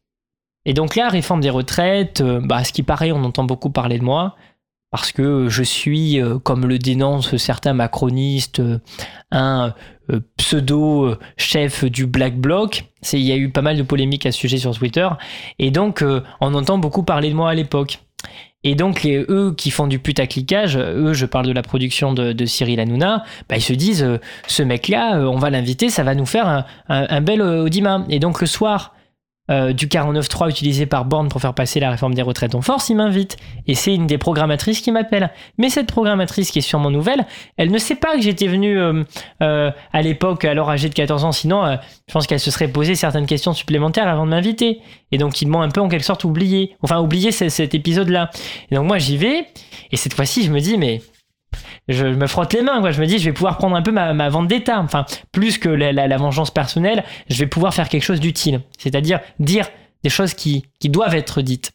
[0.65, 3.97] Et donc là, réforme des retraites, euh, bah, ce qui paraît, on entend beaucoup parler
[3.97, 4.35] de moi.
[4.91, 8.79] Parce que je suis, euh, comme le dénoncent certains macronistes, euh,
[9.31, 9.73] un
[10.09, 12.85] euh, pseudo-chef du Black Bloc.
[13.13, 15.07] Il y a eu pas mal de polémiques à ce sujet sur Twitter.
[15.59, 16.03] Et donc,
[16.41, 17.99] on entend beaucoup parler de moi à l'époque.
[18.65, 22.45] Et donc, les, eux qui font du putacliquage, eux, je parle de la production de,
[22.45, 24.05] Cyril Hanouna, bah, ils se disent,
[24.47, 28.03] ce mec-là, on va l'inviter, ça va nous faire un, un- un bel audimat.
[28.09, 28.93] Et donc, le soir
[29.49, 32.89] euh, du 49.3 utilisé par Borne pour faire passer la réforme des retraites en force,
[32.89, 33.37] il m'invite.
[33.67, 35.31] Et c'est une des programmatrices qui m'appelle.
[35.57, 37.25] Mais cette programmatrice qui est sûrement nouvelle,
[37.57, 39.03] elle ne sait pas que j'étais venu euh,
[39.41, 41.75] euh, à l'époque, alors âgé de 14 ans, sinon euh,
[42.07, 44.79] je pense qu'elle se serait posé certaines questions supplémentaires avant de m'inviter.
[45.11, 46.75] Et donc ils m'ont un peu en quelque sorte oublié.
[46.81, 48.29] Enfin, oublié ce- cet épisode-là.
[48.71, 49.45] Et donc moi j'y vais,
[49.91, 51.01] et cette fois-ci je me dis, mais
[51.87, 52.91] je me frotte les mains, quoi.
[52.91, 54.79] Je me dis, je vais pouvoir prendre un peu ma, ma vendetta.
[54.79, 58.61] Enfin, plus que la, la- vengeance personnelle, je vais pouvoir faire quelque chose d'utile.
[58.77, 59.67] C'est-à-dire dire
[60.03, 61.71] des choses qui, qui doivent être dites.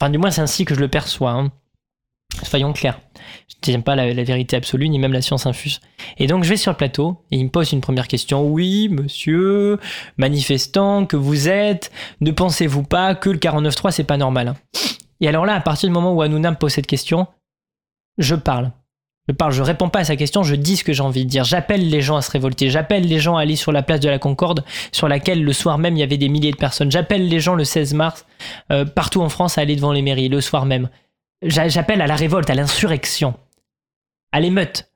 [0.00, 1.30] Enfin, du moins, c'est ainsi que je le perçois.
[1.32, 1.52] hein.
[2.44, 2.98] Soyons clairs.
[3.48, 5.80] Je ne tiens pas la, la vérité absolue, ni même la science infuse.
[6.16, 8.42] Et donc, je vais sur le plateau, et il me pose une première question.
[8.48, 9.78] Oui, monsieur,
[10.16, 11.92] manifestant que vous êtes,
[12.22, 14.54] ne pensez-vous pas que le 49.3, c'est pas normal?
[15.20, 17.26] Et alors là, à partir du moment où Hanouna me pose cette question,
[18.18, 18.70] je parle.
[19.28, 21.30] Je parle, je réponds pas à sa question, je dis ce que j'ai envie de
[21.30, 21.44] dire.
[21.44, 24.08] J'appelle les gens à se révolter, j'appelle les gens à aller sur la place de
[24.08, 26.90] la Concorde, sur laquelle le soir même il y avait des milliers de personnes.
[26.90, 28.26] J'appelle les gens le 16 mars,
[28.72, 30.88] euh, partout en France, à aller devant les mairies, le soir même.
[31.40, 33.34] J'a- J'appelle à la révolte, à l'insurrection,
[34.32, 34.88] à l'émeute.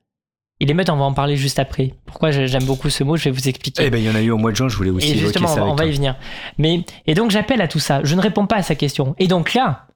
[0.59, 1.93] Et l'émeute, on va en parler juste après.
[2.05, 3.83] Pourquoi j'ai- j'aime beaucoup ce mot, je vais vous expliquer.
[3.85, 5.11] Eh ben, il y en a eu au mois de juin, je voulais aussi Et
[5.11, 5.61] évoquer justement, on ça.
[5.61, 6.15] va, on va y venir.
[6.57, 8.01] Mais, et donc j'appelle à tout ça.
[8.03, 9.15] Je ne réponds pas à sa question.
[9.19, 9.87] Et donc là,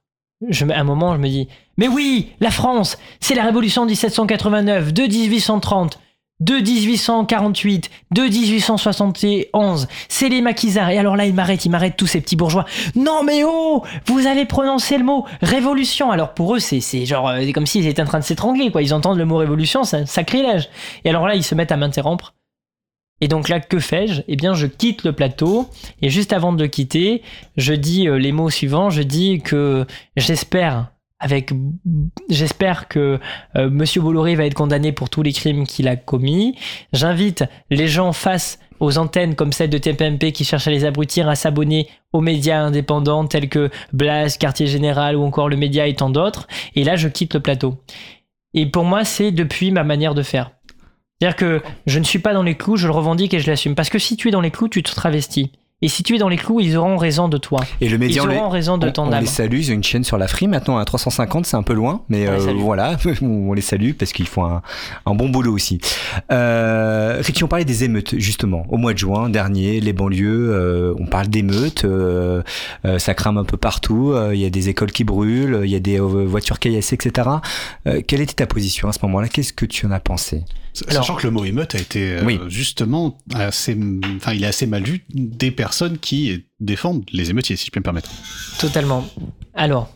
[0.48, 3.90] je, à un moment, je me dis, mais oui, la France, c'est la révolution de
[3.90, 5.98] 1789, de 1830,
[6.40, 9.88] de 1848, de 1871.
[10.08, 10.90] C'est les maquisards.
[10.90, 12.64] Et alors là, il m'arrête, il m'arrête tous ces petits bourgeois.
[12.96, 16.10] Non mais oh, vous avez prononcé le mot révolution.
[16.10, 18.72] Alors pour eux, c'est c'est genre euh, c'est comme s'ils étaient en train de s'étrangler.
[18.72, 18.82] quoi.
[18.82, 20.68] Ils entendent le mot révolution, c'est un sacrilège.
[21.04, 22.34] Et alors là, ils se mettent à m'interrompre.
[23.22, 24.22] Et donc là, que fais-je?
[24.26, 25.68] Eh bien, je quitte le plateau
[26.02, 27.22] et juste avant de le quitter,
[27.56, 28.90] je dis euh, les mots suivants.
[28.90, 29.86] Je dis que
[30.16, 30.90] j'espère,
[31.20, 31.52] avec,
[32.28, 33.20] j'espère que
[33.54, 36.58] euh, Monsieur Bolloré va être condamné pour tous les crimes qu'il a commis.
[36.92, 41.28] J'invite les gens face aux antennes comme celle de TPMP qui cherchent à les abrutir
[41.28, 45.94] à s'abonner aux médias indépendants tels que Blast, Quartier Général ou encore le Média et
[45.94, 46.48] tant d'autres.
[46.74, 47.78] Et là, je quitte le plateau.
[48.52, 50.50] Et pour moi, c'est depuis ma manière de faire.
[51.22, 53.76] C'est-à-dire que je ne suis pas dans les clous, je le revendique et je l'assume.
[53.76, 55.52] Parce que si tu es dans les clous, tu te travestis.
[55.80, 57.60] Et si tu es dans les clous, ils auront raison de toi.
[57.80, 59.20] Et le Ils média, les, auront raison de on- ton on âme.
[59.20, 61.74] les salue, ils ont une chaîne sur la Free maintenant à 350, c'est un peu
[61.74, 64.62] loin, mais On les euh, voilà, on les salue parce qu'ils font un,
[65.06, 65.78] un bon boulot aussi.
[66.32, 68.64] Euh, Richie, on parlait des émeutes justement.
[68.68, 72.42] Au mois de juin dernier, les banlieues, euh, on parle d'émeutes, euh,
[72.98, 75.80] ça crame un peu partout, il y a des écoles qui brûlent, il y a
[75.80, 77.28] des voitures caillassées, etc.
[78.08, 79.28] Quelle était ta position à ce moment-là?
[79.28, 80.42] Qu'est-ce que tu en as pensé?
[80.88, 82.40] Alors- Sachant que le mot émeute a été euh, Oui.
[82.48, 83.76] justement assez,
[84.16, 87.80] enfin, il est assez mal vu des personnes qui défendent les émeutiers, si je peux
[87.80, 88.10] me permettre.
[88.58, 89.04] Totalement.
[89.54, 89.92] Alors,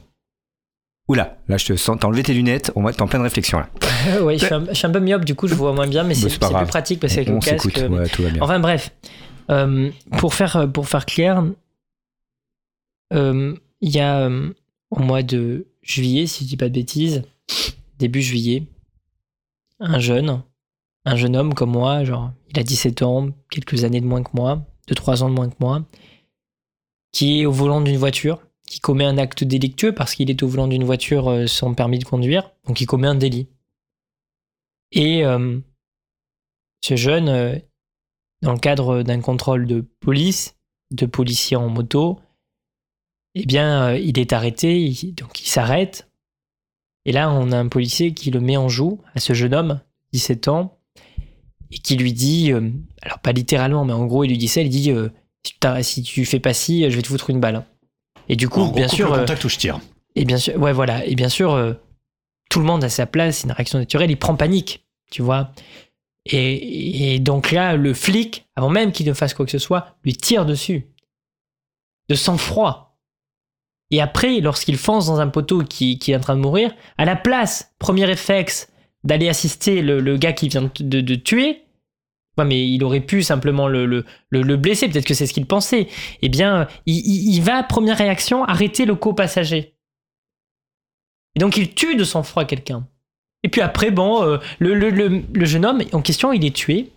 [1.08, 3.58] Oula, là je te sens, t'as enlevé tes lunettes, on va t'es en pleine réflexion
[3.60, 3.70] là.
[4.22, 6.02] oui, je suis, un, je suis un peu myope, du coup, je vois moins bien,
[6.02, 7.78] mais Bah, c'est plus pratique parce qu'avec le casque.
[7.78, 8.42] euh, ouais, tout va bien.
[8.42, 8.90] Enfin bref,
[9.48, 11.44] Euh, pour, faire, pour faire clair,
[13.12, 14.52] euh, il y a euh,
[14.90, 17.22] au mois de juillet, si je dis pas de bêtises,
[17.98, 18.64] début juillet,
[19.78, 20.42] un jeune,
[21.06, 24.32] un jeune homme comme moi, genre il a 17 ans, quelques années de moins que
[24.34, 25.86] moi, 2-3 ans de moins que moi,
[27.12, 30.48] qui est au volant d'une voiture, qui commet un acte délictueux parce qu'il est au
[30.48, 33.48] volant d'une voiture euh, sans permis de conduire, donc il commet un délit.
[34.90, 35.60] Et euh,
[36.84, 37.56] ce jeune, euh,
[38.42, 40.56] dans le cadre d'un contrôle de police,
[40.90, 42.18] de policiers en moto,
[43.36, 46.10] eh bien, il est arrêté, donc il s'arrête.
[47.04, 49.80] Et là, on a un policier qui le met en joue à ce jeune homme,
[50.12, 50.75] 17 ans,
[51.70, 52.70] et qui lui dit, euh,
[53.02, 55.08] alors pas littéralement, mais en gros, il lui dit ça, il dit, euh,
[55.82, 57.64] si, tu fais pas ci, je vais te foutre une balle.
[58.28, 59.80] Et du coup, En bien sûr, le euh, contact où je tire.
[60.14, 61.04] et bien sûr, ouais, voilà.
[61.06, 61.76] Et bien sûr,
[62.50, 64.10] tout le monde a sa place, c'est une réaction naturelle.
[64.10, 65.52] Il prend panique, tu vois.
[66.24, 69.96] Et, et donc là, le flic, avant même qu'il ne fasse quoi que ce soit,
[70.04, 70.88] lui tire dessus.
[72.08, 72.98] De sang-froid.
[73.90, 77.04] Et après, lorsqu'il fonce dans un poteau qui, qui est en train de mourir, à
[77.04, 78.68] la place, premier réflexe,
[79.06, 81.62] d'aller assister le, gars qui vient de, tuer,
[82.44, 85.46] mais il aurait pu simplement le, le, le, le blesser, peut-être que c'est ce qu'il
[85.46, 85.88] pensait.
[86.22, 89.74] Eh bien, il, va, première réaction, arrêter le copassager.
[91.34, 92.86] Et donc il tue de sang-froid quelqu'un.
[93.42, 96.90] Et puis après, bon, euh, le, jeune homme en question, il est tué.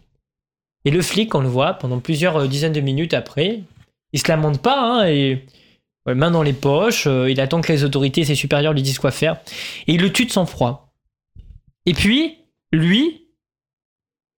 [0.85, 3.61] Et le flic, on le voit pendant plusieurs euh, dizaines de minutes après,
[4.13, 5.37] il se lamente pas, hein,
[6.07, 9.11] main dans les poches, euh, il attend que les autorités, ses supérieurs lui disent quoi
[9.11, 9.37] faire,
[9.87, 10.88] et il le tue de sang-froid.
[11.89, 12.37] Et puis,
[12.71, 13.25] lui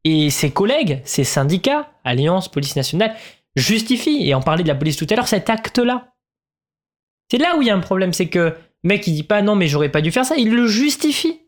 [0.05, 3.13] et ses collègues, ses syndicats, Alliance, Police Nationale,
[3.57, 6.13] justifient, et en parlait de la police tout à l'heure, cet acte-là.
[7.29, 9.41] C'est là où il y a un problème, c'est que le mec il dit pas
[9.41, 11.41] non mais j'aurais pas dû faire ça, il le justifie.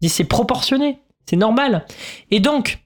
[0.00, 1.86] Il dit c'est proportionné, c'est normal.
[2.30, 2.78] Et donc,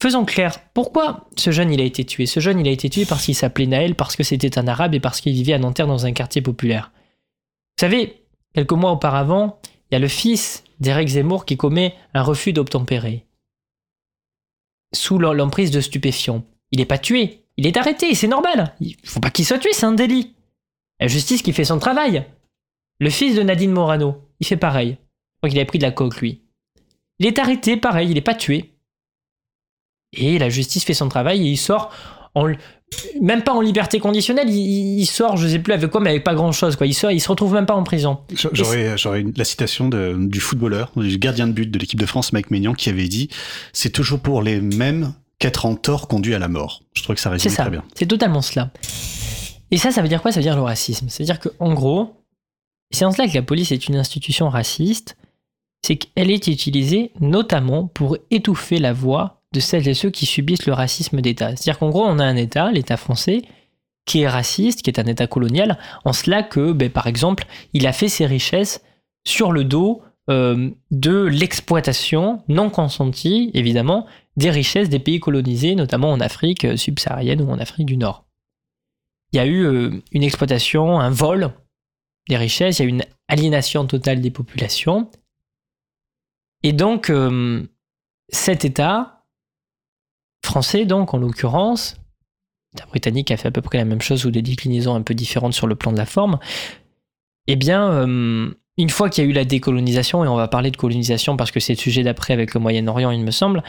[0.00, 2.26] faisons clair, pourquoi ce jeune il a été tué?
[2.26, 4.94] Ce jeune il a été tué parce qu'il s'appelait Naël, parce que c'était un arabe
[4.94, 6.92] et parce qu'il vivait à Nanterre dans un quartier populaire.
[7.76, 8.22] Vous savez,
[8.54, 9.58] quelques mois auparavant,
[9.94, 13.24] il y a le fils d'Éric Zemmour qui commet un refus d'obtempérer.
[14.92, 16.42] Sous l'em- l'emprise de stupéfiants.
[16.72, 18.74] Il n'est pas tué, il est arrêté, c'est normal.
[18.80, 20.34] Il faut pas qu'il soit tué, c'est un délit.
[20.98, 22.26] La justice qui fait son travail.
[22.98, 24.96] Le fils de Nadine Morano, il fait pareil.
[24.98, 26.42] Je crois qu'il a pris de la coque, lui.
[27.20, 28.72] Il est arrêté, pareil, il n'est pas tué.
[30.12, 31.92] Et la justice fait son travail et il sort
[32.34, 32.48] en,
[33.20, 36.24] même pas en liberté conditionnelle, il, il sort, je sais plus avec quoi, mais avec
[36.24, 36.86] pas grand chose, quoi.
[36.86, 38.18] Il sort, il se retrouve même pas en prison.
[38.52, 42.50] J'aurais la citation de- du footballeur, du gardien de but de l'équipe de France, Mike
[42.50, 43.28] Maignan, qui avait dit
[43.72, 46.82] C'est toujours pour les mêmes qu'être en tort conduit à la mort.
[46.94, 47.84] Je trouve que ça résume ça, très bien.
[47.94, 48.70] c'est totalement cela.
[49.70, 50.30] Et ça, ça veut dire quoi?
[50.30, 51.08] Ça veut dire le racisme.
[51.08, 52.14] C'est-à-dire qu'en gros,
[52.92, 55.16] c'est en cela que la police est une institution raciste,
[55.84, 60.66] c'est qu'elle est utilisée notamment pour étouffer la voix de celles et ceux qui subissent
[60.66, 61.50] le racisme d'État.
[61.50, 63.42] C'est-à-dire qu'en gros, on a un État, l'État français,
[64.04, 67.86] qui est raciste, qui est un État colonial, en cela que, ben, par exemple, il
[67.86, 68.82] a fait ses richesses
[69.24, 74.06] sur le dos euh, de l'exploitation non consentie, évidemment,
[74.36, 78.26] des richesses des pays colonisés, notamment en Afrique euh, subsaharienne ou en Afrique du Nord.
[79.32, 81.52] Il y a eu euh, une exploitation, un vol
[82.28, 85.10] des richesses, il y a eu une aliénation totale des populations.
[86.62, 87.12] Et donc,
[88.30, 89.13] cet État
[90.44, 91.96] français, donc en l'occurrence,
[92.72, 95.14] l'État britannique a fait à peu près la même chose ou des déclinaisons un peu
[95.14, 96.38] différentes sur le plan de la forme,
[97.46, 100.70] eh bien, euh, une fois qu'il y a eu la décolonisation, et on va parler
[100.70, 103.62] de colonisation parce que c'est le sujet d'après avec le Moyen-Orient, il me semble,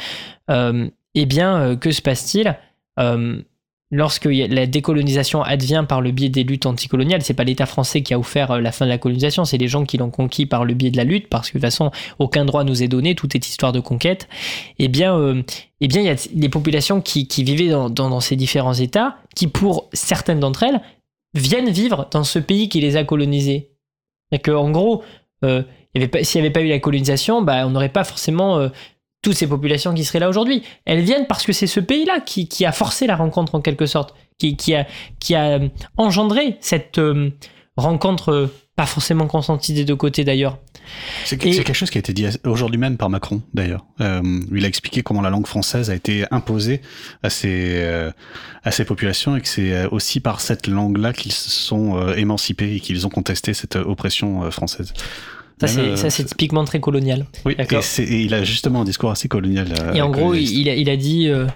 [0.49, 2.57] euh, eh bien, euh, que se passe-t-il?
[3.95, 8.13] Lorsque la décolonisation advient par le biais des luttes anticoloniales, c'est pas l'État français qui
[8.13, 10.65] a offert euh, la fin de la colonisation, c'est les gens qui l'ont conquis par
[10.65, 13.15] le biais de la lutte, parce que de toute façon, aucun droit nous est donné,
[13.15, 14.27] tout est histoire de conquête.
[14.79, 15.41] Eh bien, euh,
[15.79, 19.15] eh bien, il y a des populations qui, qui vivaient dans, dans- ces différents États,
[19.33, 20.81] qui pour certaines d'entre elles
[21.33, 23.69] viennent vivre dans ce pays qui les a colonisés.
[24.33, 25.03] Et que, en gros,
[25.45, 25.63] euh,
[26.23, 28.69] s'il n'y avait pas eu la colonisation, bah, on n'aurait pas forcément
[29.25, 30.61] toutes ces populations qui seraient là aujourd'hui.
[30.85, 33.87] Elles viennent parce que c'est ce pays-là qui, qui a forcé la rencontre en quelque
[33.87, 34.85] sorte, qui, qui a,
[35.19, 37.31] qui a euh, engendré cette euh,
[37.75, 40.59] rencontre euh, pas forcément consentie des deux côtés d'ailleurs.
[41.23, 43.83] C'est quelque chose qui a été dit aujourd'hui même par Macron, d'ailleurs.
[43.99, 44.21] Euh,
[44.51, 46.81] il a expliqué comment la langue française a été imposée
[47.23, 48.11] à ces,
[48.63, 52.79] à ces populations et que c'est aussi par cette langue-là qu'ils se sont émancipés et
[52.79, 54.93] qu'ils ont contesté cette oppression française.
[55.59, 57.25] Ça, c'est, euh, c'est typiquement très colonial.
[57.45, 59.67] Oui, et, et il a justement un discours assez colonial.
[59.79, 61.47] euh, Et en gros, il, a, il a dit euh,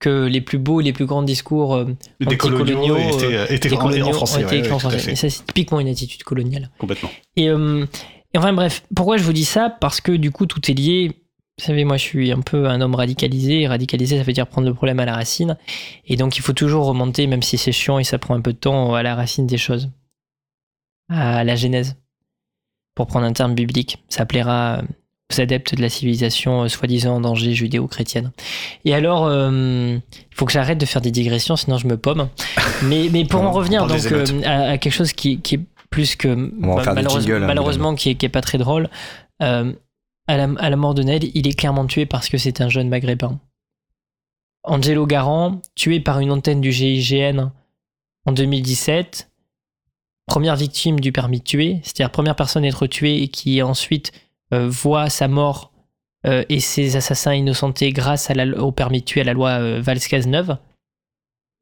[0.00, 1.86] que les plus beaux et les plus grands discours euh,
[2.26, 4.44] anticoloniaux, étaient, euh, étaient en- français.
[4.44, 4.90] ouais, en.
[4.90, 6.70] Et ça, c'est typiquement une attitude coloniale.
[6.78, 7.10] Complètement.
[7.36, 7.86] Et, euh,
[8.34, 9.70] et enfin bref, pourquoi je vous dis ça?
[9.70, 11.12] Parce que du coup, tout est lié.
[11.56, 13.68] Vous savez, moi, je suis un peu un homme radicalisé.
[13.68, 15.56] Radicalisé, ça veut dire prendre le problème à la racine.
[16.06, 18.52] Et donc, il faut toujours remonter, même si c'est chiant et ça prend un peu
[18.52, 19.90] de temps, à la racine des choses.
[21.08, 21.94] À la genèse.
[22.94, 23.98] Pour prendre un terme biblique.
[24.08, 24.82] Ça plaira
[25.32, 28.30] aux adeptes de la civilisation euh, soi-disant en danger judéo-chrétienne.
[28.84, 32.28] Et alors, euh, il faut que j'arrête de faire des digressions, sinon je me pomme.
[32.82, 35.60] Mais, mais pour en revenir donc euh, à, à quelque chose qui, qui est
[35.90, 38.88] plus que des malheureusement, jingles, hein, malheureusement qui, est, qui est pas très drôle.
[39.42, 39.72] euh,
[40.26, 42.68] à, la, à la mort de Ned, il est clairement tué parce que c'est un
[42.68, 43.38] jeune maghrébin.
[44.64, 47.50] Angelo Garant, tué par une antenne du GIGN
[48.26, 49.30] en 2017,
[50.26, 54.12] première victime du permis de tuer, c'est-à-dire première personne à être tuée et qui ensuite
[54.52, 55.72] euh, voit sa mort
[56.26, 59.50] euh, et ses assassins innocentés grâce à la- au permis de tuer à la loi
[59.50, 60.56] euh, Valls-Cazeneuve.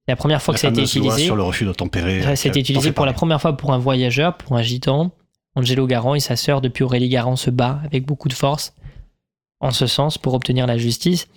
[0.07, 1.25] C'est la première fois La que ça a été utilisé.
[1.25, 2.23] sur le refus d'obtempérer.
[2.23, 5.11] Ça a euh, été utilisé pour la première fois pour un voyageur, pour un gitan.
[5.55, 8.75] Angelo Garant et sa sœur, depuis Aurélie Garant, se bat avec beaucoup de force
[9.61, 11.29] en ce sens pour obtenir la justice.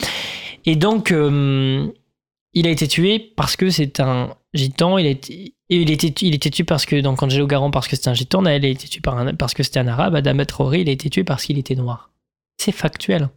[0.66, 4.98] Et donc, il a été tué parce que c'est un gitan.
[4.98, 8.68] Il était, tué parce que, donc Angelo Garant parce que c'était un gitan, Naël a
[8.68, 9.02] été tué
[9.38, 12.12] parce que c'était un arabe, Adam Traoré, il a été tué parce qu'il était noir.
[12.58, 13.30] C'est factuel.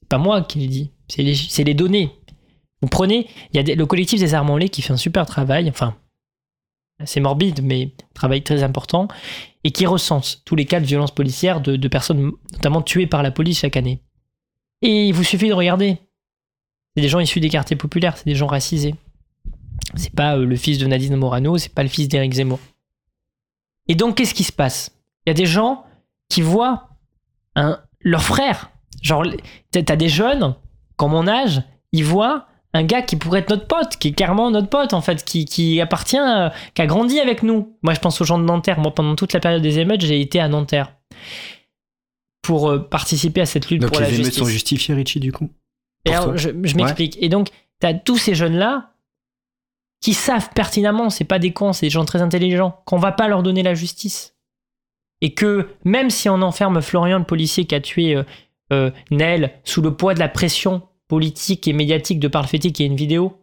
[0.00, 2.10] C'est pas moi qui le dis, c'est les, données.
[2.80, 5.96] Vous prenez, il y a le collectif des Arments-Lés qui fait un super travail, enfin,
[7.04, 9.08] c'est morbide, mais travail très important,
[9.64, 13.30] et qui recense tous les cas de violences policières de personnes notamment tuées par la
[13.30, 14.02] police chaque année.
[14.82, 15.98] Et il vous suffit de regarder.
[16.94, 18.94] C'est des gens issus des quartiers populaires, c'est des gens racisés.
[19.94, 22.60] C'est pas euh, le fils de Nadine Morano, c'est pas le fils d'Éric Zemmour.
[23.88, 24.90] Et donc, qu'est-ce qui se passe?
[25.26, 25.84] Il y a des gens
[26.28, 26.90] qui voient
[27.56, 28.70] un, leur frère.
[29.02, 29.24] Genre,
[29.70, 30.54] t'as t'as des jeunes,
[30.96, 31.62] comme mon âge,
[31.92, 35.00] ils voient un gars qui pourrait être notre pote, qui est carrément notre pote en
[35.00, 37.76] fait, qui, qui appartient, euh, qui a grandi avec nous.
[37.82, 38.78] Moi, je pense aux gens de Nanterre.
[38.78, 40.92] Moi, pendant toute la période des émeutes, j'ai été à Nanterre
[42.42, 44.42] pour euh, participer à cette lutte Donc pour les la émeutes justice.
[44.42, 45.48] sont justifiées, Richie, du coup?
[46.04, 47.16] Pour alors, toi je, je m'explique.
[47.20, 47.48] Et donc,
[47.80, 48.92] tu as tous ces jeunes-là
[50.00, 53.28] qui savent pertinemment, c'est pas des cons, c'est des gens très intelligents, qu'on va pas
[53.28, 54.34] leur donner la justice.
[55.20, 58.22] Et que même si on enferme Florian, le policier qui a tué euh,
[58.72, 62.82] euh, sous le poids de la pression politique et médiatique de par le fait y
[62.82, 63.36] a une vidéo,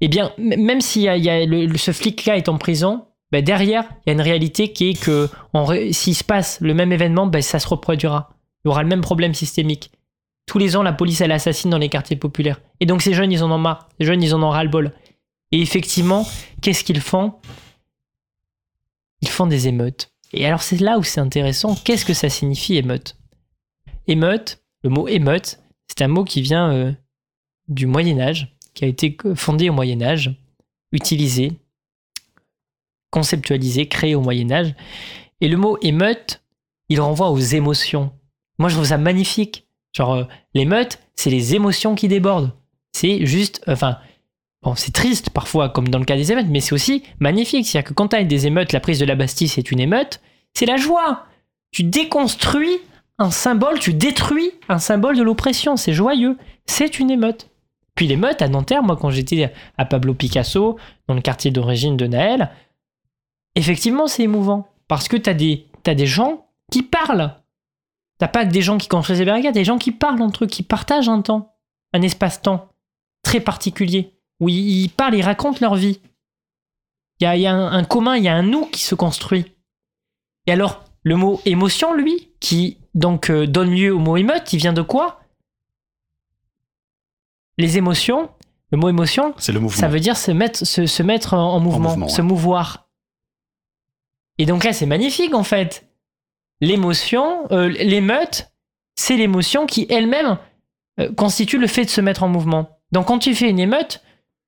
[0.00, 4.20] eh bien, même si ce flic-là est en prison, ben derrière, il y a une
[4.20, 5.28] réalité qui est que
[5.92, 8.30] s'il se passe le même événement, ben ça se reproduira.
[8.64, 9.92] Il y aura le même problème systémique.
[10.46, 12.60] Tous les ans, la police, elle assassine dans les quartiers populaires.
[12.80, 13.88] Et donc, ces jeunes, ils en ont marre.
[13.98, 14.92] Ces jeunes, ils en ont ras-le-bol.
[15.52, 16.26] Et effectivement,
[16.60, 17.34] qu'est-ce qu'ils font?
[19.20, 20.12] Ils font des émeutes.
[20.32, 21.76] Et alors, c'est là où c'est intéressant.
[21.84, 23.16] Qu'est-ce que ça signifie, émeute?
[24.08, 26.92] Émeute, le mot émeute, c'est un mot qui vient euh,
[27.68, 30.34] du Moyen-Âge, qui a été fondé au Moyen-Âge,
[30.90, 31.52] utilisé,
[33.10, 34.74] conceptualisé, créé au Moyen-Âge.
[35.40, 36.42] Et le mot émeute,
[36.88, 38.12] il renvoie aux émotions.
[38.58, 39.68] Moi, je trouve ça magnifique.
[39.92, 40.24] Genre, euh,
[40.54, 42.52] l'émeute, c'est les émotions qui débordent.
[42.92, 43.98] C'est juste, enfin,
[44.62, 47.66] bon, c'est triste parfois, comme dans le cas des émeutes, mais c'est aussi magnifique.
[47.66, 50.20] C'est-à-dire que quand tu as des émeutes, la prise de la Bastille, c'est une émeute,
[50.54, 51.26] c'est la joie.
[51.70, 52.78] Tu déconstruis
[53.18, 55.76] un symbole, tu détruis un symbole de l'oppression.
[55.76, 56.36] C'est joyeux.
[56.66, 57.48] C'est une émeute.
[57.94, 60.76] Puis l'émeute à Nanterre, moi, quand j'étais à Pablo Picasso,
[61.08, 62.50] dans le quartier d'origine de Naël,
[63.54, 64.66] effectivement, c'est émouvant.
[64.88, 67.34] Parce que tu as des, t'as des gens qui parlent.
[68.22, 70.46] T'as pas que des gens qui construisent des barricades, des gens qui parlent entre eux,
[70.46, 71.56] qui partagent un temps,
[71.92, 72.68] un espace-temps
[73.24, 75.98] très particulier, où ils, parlent, ils racontent leur vie.
[77.18, 78.80] Il y a, il y a un, un commun, il y a un nous qui
[78.80, 79.46] se construit.
[80.46, 84.58] Et alors, le mot émotion, lui, qui donc euh, donne lieu au mot émeute, il
[84.60, 85.18] vient de quoi?
[87.58, 88.30] Les émotions,
[88.70, 89.80] le mot émotion, C'est le mouvement.
[89.80, 92.88] ça veut dire se mettre, se, se mettre en, en mouvement, mouvement, se mouvoir.
[94.38, 95.88] Et donc là, c'est magnifique en fait.
[96.62, 98.52] L'émotion, euh, l'émeute,
[98.94, 100.38] c'est l'émotion qui elle-même
[101.00, 102.78] euh, constitue le fait de se mettre en mouvement.
[102.92, 104.00] Donc quand tu fais une émeute,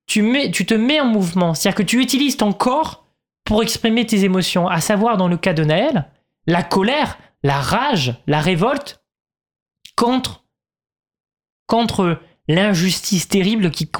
[0.06, 1.54] tu, mets, tu te mets en mouvement.
[1.54, 3.04] C'est-à-dire que tu utilises ton corps
[3.44, 4.68] pour exprimer tes émotions.
[4.68, 6.08] À savoir, dans le cas de Naël,
[6.46, 9.02] la colère, la rage, la révolte
[9.96, 10.44] contre,
[12.46, 13.90] l'injustice terrible qui,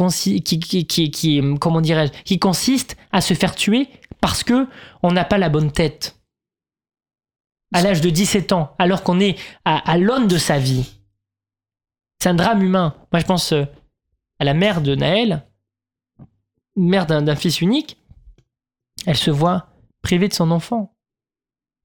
[2.25, 3.89] qui consiste à se faire tuer
[4.21, 4.69] parce que
[5.03, 6.14] on n'a pas la bonne tête.
[7.75, 10.91] À l'âge de 17 ans, alors qu'on est à, à l'aune de sa vie.
[12.23, 12.95] C'est un drame humain.
[13.13, 13.65] Moi, je pense euh,
[14.39, 15.45] à la mère de Naël,
[16.77, 17.99] mère d'un d'un fils unique.
[19.07, 19.67] Elle se voit
[20.03, 20.95] privée de son enfant.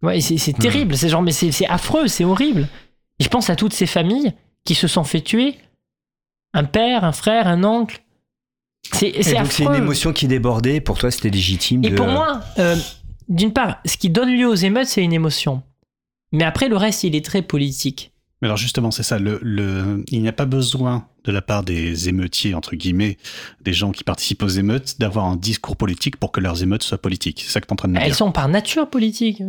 [0.02, 0.96] Ouais, c'est c'est terrible.
[0.96, 2.68] C'est genre, mais c'est c'est affreux, c'est horrible.
[3.20, 4.34] Et je pense à toutes ces familles
[4.64, 5.58] qui se sont fait tuer.
[6.54, 8.04] Un père, un frère, un oncle.
[8.94, 11.96] C'est c'est donc c'est une émotion qui débordait, pour toi c'était légitime Et de...
[11.96, 12.78] pour moi, euh,
[13.28, 15.62] d'une part, ce qui donne lieu aux émeutes, c'est une émotion.
[16.32, 18.14] Mais après, le reste, il est très politique.
[18.42, 19.18] Mais alors justement, c'est ça.
[19.20, 23.18] Il n'y a pas besoin de la part des émeutiers, entre guillemets,
[23.62, 26.98] des gens qui participent aux émeutes, d'avoir un discours politique pour que leurs émeutes soient
[26.98, 27.42] politiques.
[27.46, 28.16] C'est ça que tu es en train de me Elles dire.
[28.16, 29.42] sont par nature politiques.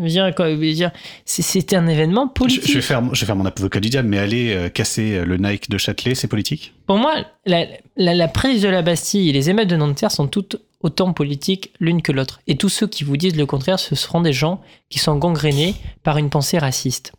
[1.25, 2.69] C'est- un événement Je, politique.
[2.69, 5.37] je vais faire, je vais faire mon avocat du diable, mais aller euh, casser le
[5.37, 6.75] Nike de Châtelet, c'est politique?
[6.87, 7.15] Pour moi,
[7.47, 7.67] la,
[7.97, 11.73] la- la prise de la Bastille et les émeutes de Nanterre sont toutes autant politiques
[11.79, 12.41] l'une que l'autre.
[12.47, 15.75] Et tous ceux qui vous disent le contraire, ce seront des gens qui sont gangrénés
[16.03, 17.13] par une pensée raciste.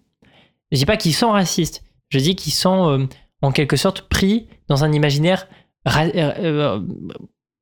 [0.72, 3.06] Je dis pas qu'ils sont racistes, je dis qu'ils sont euh,
[3.42, 5.48] en quelque sorte pris dans un imaginaire
[5.88, 6.82] euh, euh,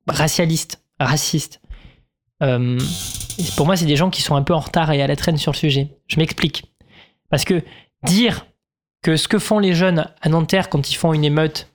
[0.08, 1.62] racialiste, raciste.
[2.44, 2.80] Euh,
[3.56, 5.38] pour moi, c'est des gens qui sont un peu en retard et à la traîne
[5.38, 5.98] sur le sujet.
[6.08, 6.66] Je m'explique.
[7.30, 7.64] Parce que
[8.04, 8.46] dire
[9.02, 11.72] que ce que font les jeunes à Nanterre quand ils font une émeute,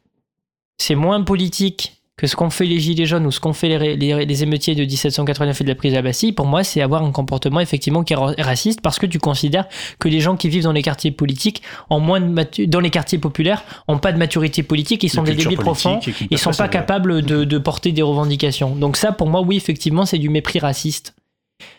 [0.79, 3.77] c'est moins politique que ce qu'ont fait les Gilets jaunes ou ce qu'ont fait les,
[3.77, 6.81] ré- les- les émeutiers de 1789 et de la prise la Bastille, pour moi, c'est
[6.81, 9.67] avoir un comportement effectivement qui est ra- raciste parce que tu considères
[9.99, 13.65] que les gens qui vivent dans les quartiers politiques, moins de dans les quartiers populaires,
[13.89, 15.99] ont pas de maturité politique, ils sont De des débiles profonds,
[16.31, 18.77] ils sont pas capables de, de porter des revendications.
[18.77, 21.17] Donc ça, pour moi, oui, effectivement, c'est du mépris raciste.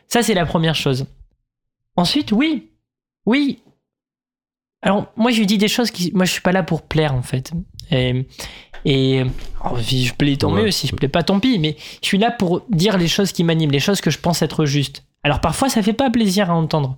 [0.10, 1.06] Ça, c'est la première chose.
[1.96, 2.72] Ensuite, oui,
[3.26, 3.60] oui.
[4.82, 6.12] Alors, moi, je lui dis des choses qui.
[6.14, 7.52] Moi, je suis pas là pour plaire, en fait.
[7.92, 8.28] Et,
[8.86, 9.24] et
[9.62, 10.64] alors, si je plais, tant Ouais.
[10.64, 10.72] mieux.
[10.72, 11.58] Si je plais pas, tant pis.
[11.60, 14.42] Mais je suis là pour dire les choses qui m'animent, les choses que je pense
[14.42, 15.04] être justes.
[15.24, 16.98] Alors, parfois, ça fait pas plaisir à entendre.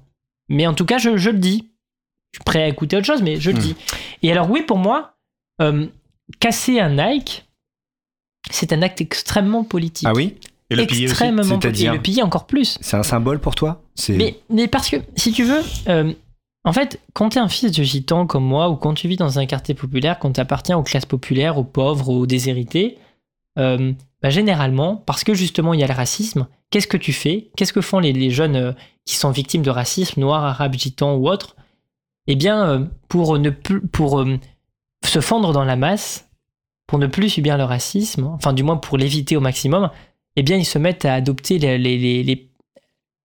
[0.49, 1.69] Mais en tout cas, je, je le dis.
[2.33, 3.61] Je suis prêt à écouter autre chose, mais je le Hmm.
[3.61, 3.75] dis.
[4.21, 5.13] Et alors, oui, pour moi,
[5.61, 5.87] euh,
[6.41, 7.45] casser un Nike,
[8.51, 10.07] c'est un acte extrêmement politique.
[10.09, 10.35] Ah oui?
[10.69, 11.11] Et le piller aussi?
[11.11, 11.85] extrêmement politique.
[11.87, 12.77] Et le piller encore plus.
[12.81, 13.81] C'est un symbole pour toi?
[13.95, 16.11] C'est Mais, mais parce que, si tu veux, euh,
[16.67, 19.15] en fait, quand tu es un fils de gitan comme moi, ou quand tu vis
[19.15, 22.97] dans un quartier populaire, quand tu appartiens aux classes populaires, aux pauvres, aux déshérités,
[23.57, 27.49] euh, bah, généralement, parce que justement il y a le racisme, qu'est-ce que tu fais?
[27.55, 28.71] Qu'est-ce que font les, les jeunes euh,
[29.05, 31.55] qui sont victimes de racisme, noirs, arabes, gitans ou autres?
[32.27, 33.49] Eh bien, euh, pour, ne
[35.05, 36.29] se fondre dans la masse,
[36.85, 39.89] pour ne plus subir le racisme, enfin du moins pour l'éviter au maximum,
[40.35, 42.51] eh bien ils se mettent à adopter les- les- les- les-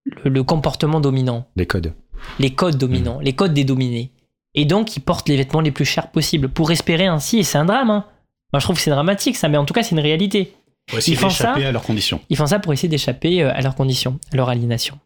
[0.04, 1.46] le- le comportement dominant.
[1.56, 1.94] Des codes.
[2.38, 4.10] Les codes dominants, les codes des dominés.
[4.54, 7.58] Et donc, ils portent les vêtements les plus chers possibles pour espérer ainsi, et c'est
[7.58, 7.90] un drame.
[7.90, 8.04] hein.
[8.52, 10.54] Moi, je trouve que c'est dramatique, ça, mais en tout cas, c'est une réalité.
[10.86, 12.20] Pour essayer Ils font ça d'échapper à leurs conditions.
[12.28, 14.98] Ils font ça pour essayer d'échapper euh, à leurs conditions, à leur aliénation.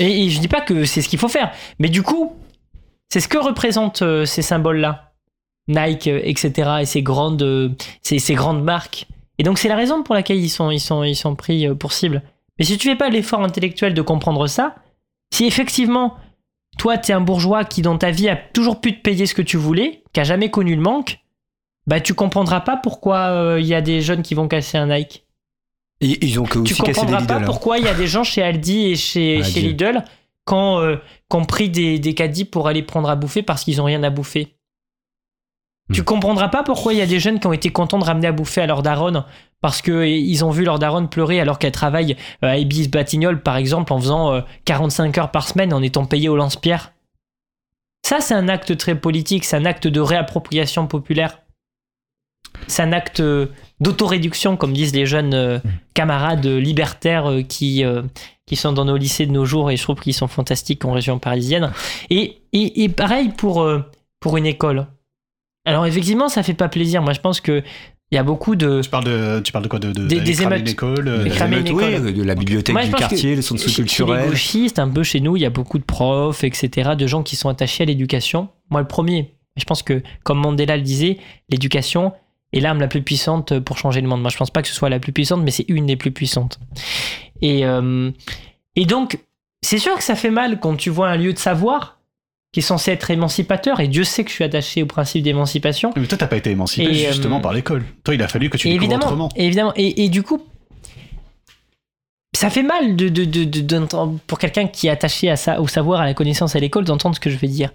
[0.00, 2.36] Et, et je dis pas que c'est ce qu'il faut faire, mais du coup,
[3.10, 5.12] c'est ce que représentent euh, ces symboles-là.
[5.68, 7.68] Nike, euh, etc., et ces grandes, euh,
[8.02, 9.06] ces, ces grandes marques.
[9.38, 11.92] Et donc, c'est la raison pour laquelle ils sont, ils sont, ils sont pris pour
[11.92, 12.22] cible.
[12.58, 14.74] Mais si tu fais pas l'effort intellectuel de comprendre ça,
[15.38, 16.16] si effectivement,
[16.78, 19.42] toi, t'es un bourgeois qui, dans ta vie, a toujours pu te payer ce que
[19.42, 21.20] tu voulais, qui a jamais connu le manque,
[21.86, 24.86] bah, tu comprendras pas pourquoi euh, il y a des jeunes qui vont casser un
[24.88, 25.24] Nike.
[26.00, 27.42] Et ils ont que Tu comprendras pas hein.
[27.44, 29.60] pourquoi il y a des gens chez Aldi et chez, Ah, chez.
[29.60, 30.02] Lidl
[30.44, 30.96] quand, euh,
[31.30, 34.02] qui ont pris des, des caddies pour aller prendre à bouffer parce qu'ils ont rien
[34.02, 34.56] à bouffer.
[35.92, 36.04] Tu Hmm.
[36.04, 38.32] comprendras pas pourquoi il y a des jeunes qui ont été contents de ramener à
[38.32, 39.24] bouffer à leur daronne
[39.60, 43.56] parce qu'ils ont vu leur daronne pleurer alors qu'elle travaille euh, à Ibis Batignolles par
[43.56, 46.92] exemple en faisant euh, 45 heures par semaine en étant payée au lance-pierre.
[48.06, 51.40] Ça c'est un acte très politique, c'est un acte de réappropriation populaire.
[52.66, 53.46] C'est un acte euh,
[53.80, 55.58] d'autoréduction comme disent les jeunes euh,
[55.94, 58.02] camarades libertaires euh, qui, euh,
[58.46, 60.92] qui sont dans nos lycées de nos jours et je trouve qu'ils sont fantastiques en
[60.92, 61.72] région parisienne.
[62.10, 63.80] Et, et, et pareil pour, euh,
[64.20, 64.86] pour une école.
[65.64, 67.02] Alors effectivement, ça fait pas plaisir.
[67.02, 67.62] Moi, je pense que
[68.10, 68.80] il y a beaucoup de...
[68.82, 70.82] Tu parles de, tu parles de quoi de, de Des- émeutes.
[70.82, 71.76] euh, Des La cramer émeute, une
[72.06, 74.28] oui, de la bibliothèque Moi, du quartier, le centre chez, chez les culturel.
[74.30, 77.36] gauchistes, un peu chez nous, il y a beaucoup de profs, etc., de gens qui
[77.36, 78.48] sont attachés à l'éducation.
[78.70, 79.34] Moi, le premier.
[79.56, 81.18] Je pense que, comme Mandela le disait,
[81.50, 82.12] l'éducation
[82.52, 84.22] est l'arme la plus puissante pour changer le monde.
[84.22, 86.12] Moi, je pense pas que ce soit la plus puissante, mais c'est une des plus
[86.12, 86.58] puissantes.
[87.42, 88.10] Et, euh,
[88.76, 89.18] et donc,
[89.60, 91.97] c'est sûr que ça fait mal quand tu vois un lieu de savoir
[92.52, 95.92] qui est censé être émancipateur, et Dieu sait que je suis attaché au principe d'émancipation.
[95.96, 97.84] Mais toi, t'as pas été émancipé Et, justement euh, par l'école.
[98.04, 99.28] Toi, il a fallu que tu découvres évidemment, autrement.
[99.36, 99.72] et évidemment.
[99.76, 100.42] Et, et du coup,
[102.34, 106.00] ça fait mal de, de, de, pour quelqu'un qui est attaché à ça, au savoir,
[106.00, 107.70] à la connaissance, à l'école, d'entendre ce que je vais dire.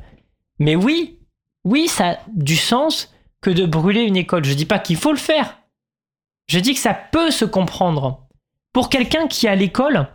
[0.60, 1.20] Mais oui,
[1.66, 4.46] oui, ça a du sens que de brûler une école.
[4.46, 5.60] Je dis pas qu'il faut le faire.
[6.48, 8.28] Je dis que ça peut se comprendre.
[8.74, 10.08] Pour quelqu'un qui, à l'école,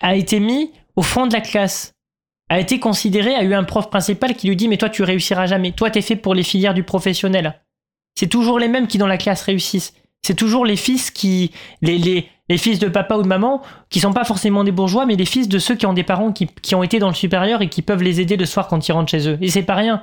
[0.00, 1.92] a été mis au fond de la classe,
[2.50, 5.46] a été considéré, a eu un prof principal qui lui dit Mais toi, tu réussiras
[5.46, 5.72] jamais.
[5.72, 7.60] Toi, t'es fait pour les filières du professionnel.
[8.16, 9.94] C'est toujours les mêmes qui, dans la classe, réussissent.
[10.20, 11.52] C'est toujours les fils qui.
[11.80, 15.06] Les, les, les fils de papa ou de maman, qui sont pas forcément des bourgeois,
[15.06, 17.62] mais les fils de ceux qui ont des parents qui, ont été dans le supérieur
[17.62, 19.38] et qui peuvent les aider le soir quand ils rentrent chez eux.
[19.40, 20.02] Et c'est pas rien.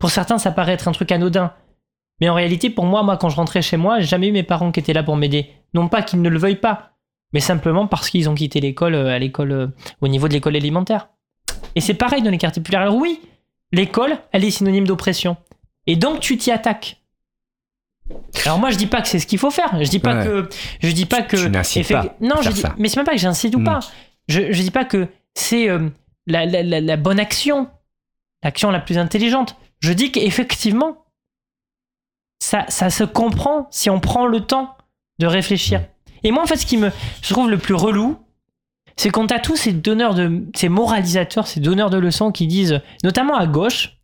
[0.00, 1.52] Pour certains, ça paraît être un truc anodin.
[2.20, 4.42] Mais en réalité, pour moi, moi, quand je rentrais chez moi, j'ai jamais eu mes
[4.42, 5.50] parents qui étaient là pour m'aider.
[5.72, 6.94] Non pas qu'ils ne le veuillent pas,
[7.32, 9.68] mais simplement parce qu'ils ont quitté l'école euh, à l'école euh,
[10.00, 11.10] au niveau de l'école élémentaire.
[11.74, 12.82] Et c'est pareil dans les quartiers populaires.
[12.82, 13.20] Alors oui,
[13.72, 15.36] l'école, elle est synonyme d'oppression.
[15.86, 17.00] Et donc tu t'y attaques.
[18.44, 19.82] Alors moi je dis pas que c'est ce qu'il faut faire.
[19.82, 20.24] Je dis pas Ouais.
[20.26, 20.48] que
[20.82, 22.74] je dis pas que Tu effect- pas Non, je dis ça.
[22.78, 23.64] mais c'est même pas que j'incite ou Mm.
[23.64, 23.80] pas.
[24.28, 25.88] Je, je dis pas que c'est euh,
[26.26, 27.68] la, la- la- la bonne action,
[28.42, 29.56] l'action la plus intelligente.
[29.80, 31.04] Je dis qu'effectivement
[32.40, 34.76] ça, ça se comprend si on prend le temps
[35.18, 35.82] de réfléchir.
[36.22, 36.90] Et moi en fait ce qui me
[37.22, 38.18] je trouve le plus relou,
[38.96, 42.80] c'est quand t'as tous ces donneurs de ces moralisateurs, ces donneurs de leçons qui disent,
[43.02, 43.96] notamment à gauche,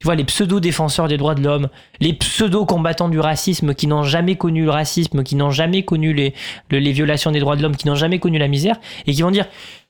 [0.00, 1.68] tu vois les pseudo défenseurs des droits de l'homme,
[2.00, 6.12] les pseudo combattants du racisme qui n'ont jamais connu le racisme, qui n'ont jamais connu
[6.14, 6.34] les,
[6.70, 8.76] le- les violations des droits de l'homme, qui n'ont jamais connu la misère,
[9.08, 9.46] et qui vont dire,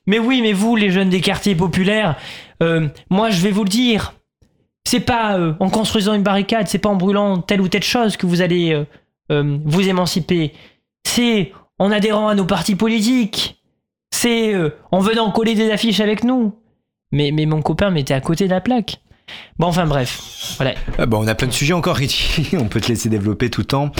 [0.07, 2.15] mais oui, mais vous les jeunes des quartiers populaires,
[2.63, 4.13] euh, moi je vais vous le dire,
[4.83, 8.17] c'est pas euh, en construisant une barricade, c'est pas en brûlant telle ou telle chose
[8.17, 8.83] que vous allez
[9.31, 10.53] euh, vous émanciper,
[11.05, 13.58] c'est en adhérant à nos partis politiques
[14.11, 16.53] c'est euh, en coller des affiches avec nous.
[17.11, 19.01] Mais, mais mon copain m'était à côté de la plaque.
[19.59, 20.53] Bon, enfin bref.
[20.57, 20.73] Voilà.
[20.97, 22.49] Bah, on a plein de sujets encore, Richie.
[22.57, 23.91] on peut te laisser développer tout le temps.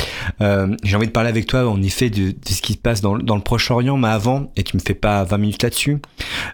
[0.41, 3.13] Euh, J'ai envie de parler avec toi, en effet, de, ce qui se passe dans,
[3.15, 5.99] le- Proche-Orient, mais avant, et tu me fais pas 20 minutes là-dessus,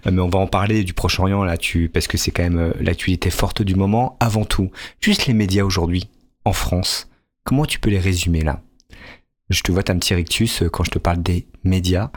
[0.06, 2.58] euh, mais on va en parler du Proche-Orient là, tu, parce que c'est quand même
[2.60, 4.18] euh, l'actualité forte du moment.
[4.20, 6.10] Avant tout, juste les médias aujourd'hui,
[6.44, 7.08] en France,
[7.44, 8.60] comment tu peux les résumer là?
[9.52, 12.10] Je te vois, t'as un petit rictus euh, quand je te parle des médias.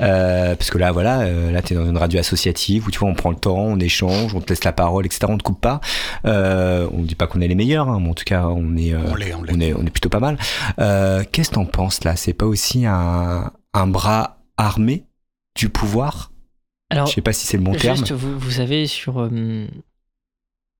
[0.00, 3.08] Euh, parce que là, voilà, euh, là, t'es dans une radio associative où tu vois,
[3.08, 5.26] on prend le temps, on échange, on te laisse la parole, etc.
[5.28, 5.80] On te coupe pas.
[6.26, 8.92] Euh, on dit pas qu'on est les meilleurs, hein, mais en tout cas, on est,
[8.92, 9.54] euh, On l'est, on l'est.
[9.54, 10.36] on est, on est plutôt pas mal.
[10.78, 12.14] Euh, Qu'est-ce que t'en penses là?
[12.14, 15.06] C'est pas aussi un, un bras armé
[15.56, 16.30] du pouvoir?
[16.90, 17.96] Alors, Je sais pas si c'est le bon terme.
[17.96, 19.66] Juste, vous, vous savez, sur, euh,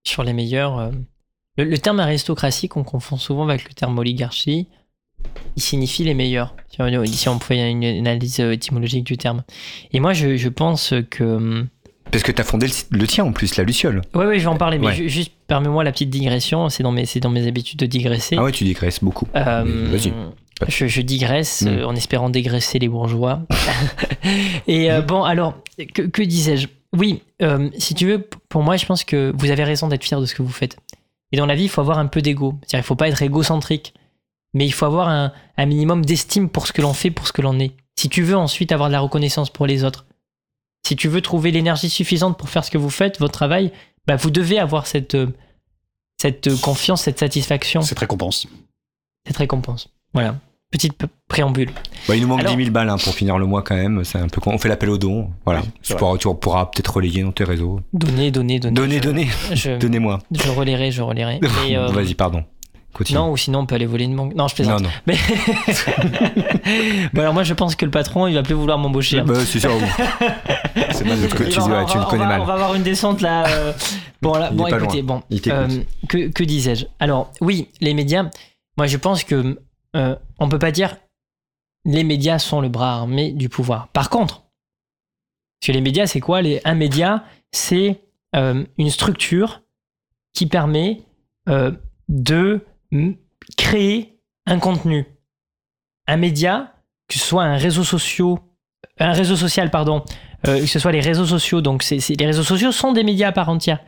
[0.06, 0.78] sur les meilleurs.
[0.78, 0.90] euh,
[1.56, 4.68] le, le terme aristocratie qu'on confond souvent avec le terme oligarchie,
[5.56, 6.54] il signifie les meilleurs.
[6.70, 9.42] Si on, pouvait une analyse euh, étymologique du terme.
[9.92, 11.24] Et moi, je, je pense que.
[11.24, 11.62] euh,
[12.10, 14.02] Parce que t'as fondé le, le tien en plus, la Luciole.
[14.14, 14.94] Ouais, ouais, je vais en parler, mais Ouais.
[14.94, 16.68] ju- juste permets-moi la petite digression.
[16.68, 18.36] C'est dans mes, dans mes habitudes de digresser.
[18.38, 19.26] Ah ouais, tu digresses beaucoup.
[19.36, 20.12] Euh, Mais Vas-y.
[20.68, 23.40] Je, je digresse euh, en espérant dégraisser les bourgeois.
[24.66, 25.54] Et euh, bon, alors,
[25.94, 26.68] que, que disais-je?
[26.96, 30.20] Oui, euh, si tu veux, pour moi, je pense que vous avez raison d'être fier
[30.20, 30.76] de ce que vous faites.
[31.32, 32.54] Et dans la vie, il faut avoir un peu d'ego.
[32.62, 33.92] C'est-à-dire, il faut pas être égocentrique,
[34.56, 37.32] mais il faut avoir un, un minimum d'estime pour ce que l'on fait, pour ce
[37.32, 37.72] que l'on est.
[37.98, 40.06] Si tu veux ensuite avoir de la reconnaissance pour les autres,
[40.86, 43.70] si tu veux trouver l'énergie suffisante pour faire ce que vous faites, votre travail,
[44.06, 45.26] bah, vous devez avoir cette, euh,
[46.20, 48.46] cette euh, confiance, cette satisfaction, Cette récompense.
[49.26, 49.88] cette récompense.
[50.14, 50.36] Voilà,
[50.70, 50.94] petite
[51.28, 51.70] préambule.
[52.08, 54.04] Bah, il nous manque Alors- 10 000 balles hein, pour finir le mois quand même.
[54.04, 54.52] C'est un peu con.
[54.54, 55.30] On fait l'appel aux dons.
[55.44, 55.60] Voilà.
[55.62, 57.80] Oui, tu, pourras, tu pourras peut-être relayer dans tes réseaux.
[57.92, 58.74] Donnez, donnez, donnez.
[58.74, 59.28] Donnez, Je- donnez.
[59.52, 60.20] Je, Donnez-moi.
[60.30, 61.40] je relayerai, je relayerai.
[61.76, 62.44] Euh, Vas-y, pardon.
[62.96, 63.18] Continue.
[63.18, 64.34] non, ou sinon on peut aller voler une banque.
[64.34, 64.80] Non, je plaisante.
[64.80, 64.94] non, non.
[65.06, 65.16] Mais...
[67.12, 69.18] bon, alors moi je pense que le patron il va plus vouloir m'embaucher.
[69.20, 69.24] hein.
[69.26, 69.74] Bah, c'est oui.
[70.92, 72.40] c'est mal de tu, on tu va- le connais va, mal.
[72.40, 73.46] On va avoir une descente là.
[73.48, 73.72] euh,
[74.22, 75.22] Bon, là, bon écoutez, loin.
[75.30, 75.50] bon.
[75.52, 76.86] Euh, que, que disais-je?
[76.98, 78.30] Alors, oui, les médias,
[78.78, 79.60] moi je pense que
[79.94, 80.96] euh, on peut pas dire
[81.84, 83.88] les médias sont le bras armé du pouvoir.
[83.88, 84.40] Par contre,
[85.60, 86.42] parce que les médias, c'est quoi?
[86.42, 88.00] Les, Un média, c'est
[88.34, 89.62] euh, une structure
[90.34, 91.02] qui permet
[92.08, 92.60] de
[93.56, 95.06] créer un contenu.
[96.06, 96.72] Un média,
[97.08, 98.36] que ce soit un réseau social,
[98.98, 100.04] un réseau social, pardon,
[100.46, 103.28] euh, que ce soit les réseaux sociaux, donc c'est- les réseaux sociaux sont des médias
[103.28, 103.80] à part entière,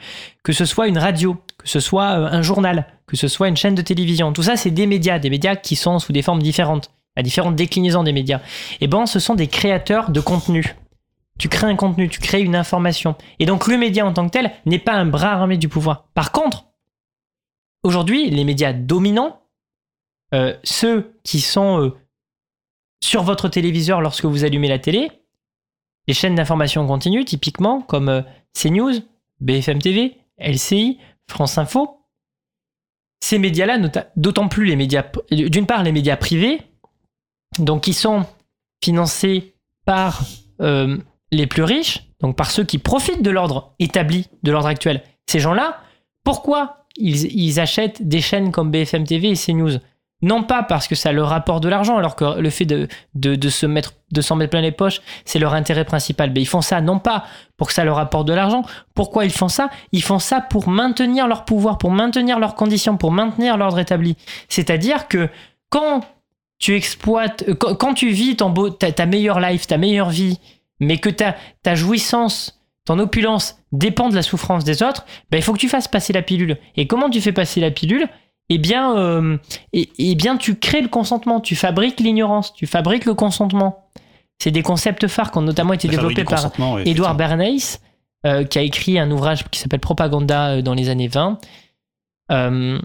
[0.43, 3.57] que ce soit une radio, que ce soit euh, un journal, que ce soit une
[3.57, 6.43] chaîne de télévision, tout ça c'est des médias, des médias qui sont sous des formes
[6.43, 8.41] différentes, à différentes déclinaisons des médias.
[8.81, 10.75] Et ben ce sont des créateurs de contenu.
[11.39, 13.15] Tu crées un contenu, tu crées une information.
[13.39, 16.07] Et donc le média en tant que tel n'est pas un bras armé du pouvoir.
[16.15, 16.65] Par contre,
[17.83, 19.43] aujourd'hui, les médias dominants,
[20.35, 21.97] euh, ceux qui sont euh,
[23.03, 25.11] sur votre téléviseur lorsque vous allumez la télé,
[26.07, 28.23] les chaînes d'information continue, typiquement, comme euh,
[28.55, 28.93] CNews,
[29.41, 30.99] BFM TV, LCI,
[31.29, 32.05] France Info,
[33.21, 33.79] ces médias-là,
[34.17, 36.61] d'autant plus les médias, d'une part les médias privés,
[37.59, 38.25] donc qui sont
[38.83, 40.23] financés par
[41.31, 45.03] les plus riches, donc par ceux qui profitent de l'ordre établi, de l'ordre actuel.
[45.27, 45.83] Ces gens-là,
[46.25, 49.79] pourquoi ils, achètent des chaînes comme BFM TV et CNews
[50.23, 53.49] Non pas parce que ça leur rapporte de l'argent, alors que le fait de, de,
[53.49, 56.33] se mettre, de s'en mettre plein les poches, c'est leur intérêt principal.
[56.35, 57.25] Mais ils font ça non pas
[57.57, 58.63] pour que ça leur rapporte de l'argent.
[58.95, 59.71] Pourquoi ils font ça?
[59.93, 64.17] Ils font ça pour maintenir leur pouvoir, pour maintenir leurs conditions, pour maintenir l'ordre établi.
[64.49, 65.29] C'est-à-dire que
[65.71, 66.01] quand
[66.59, 70.39] tu exploites, quand, quand tu vis ton beau, ta, ta meilleure life, ta meilleure vie,
[70.81, 72.58] mais que ta, ta jouissance,
[72.89, 76.15] ton opulence dépend de la souffrance des autres, ben, il faut que tu fasses passer
[76.15, 76.57] la pilule.
[76.75, 78.09] Et comment tu fais passer la pilule?
[78.49, 79.37] Eh bien, euh,
[79.75, 83.91] eh, eh bien, tu crées le consentement, tu fabriques l'ignorance, tu fabriques le consentement.
[84.39, 87.15] C'est des concepts phares qui ont notamment été développés par oui, Edouard.
[87.15, 87.59] Bernays,
[88.25, 91.39] euh, qui a écrit un ouvrage qui s'appelle Propaganda euh, dans les années 20.
[92.33, 92.81] Euh,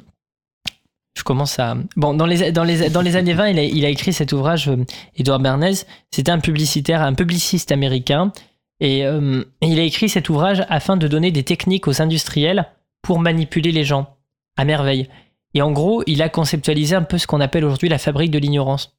[1.17, 1.77] je commence à.
[1.95, 4.33] Bon, dans les, dans les, dans les années 20, il a, il a écrit cet
[4.33, 4.69] ouvrage,
[5.15, 5.85] Edouard Bernays.
[6.11, 8.33] C'était un publicitaire, un publiciste américain.
[8.79, 12.67] Et euh, il a écrit cet ouvrage afin de donner des techniques aux industriels
[13.01, 14.17] pour manipuler les gens
[14.57, 15.09] à merveille.
[15.53, 18.39] Et en gros, il a conceptualisé un peu ce qu'on appelle aujourd'hui la fabrique de
[18.39, 18.97] l'ignorance.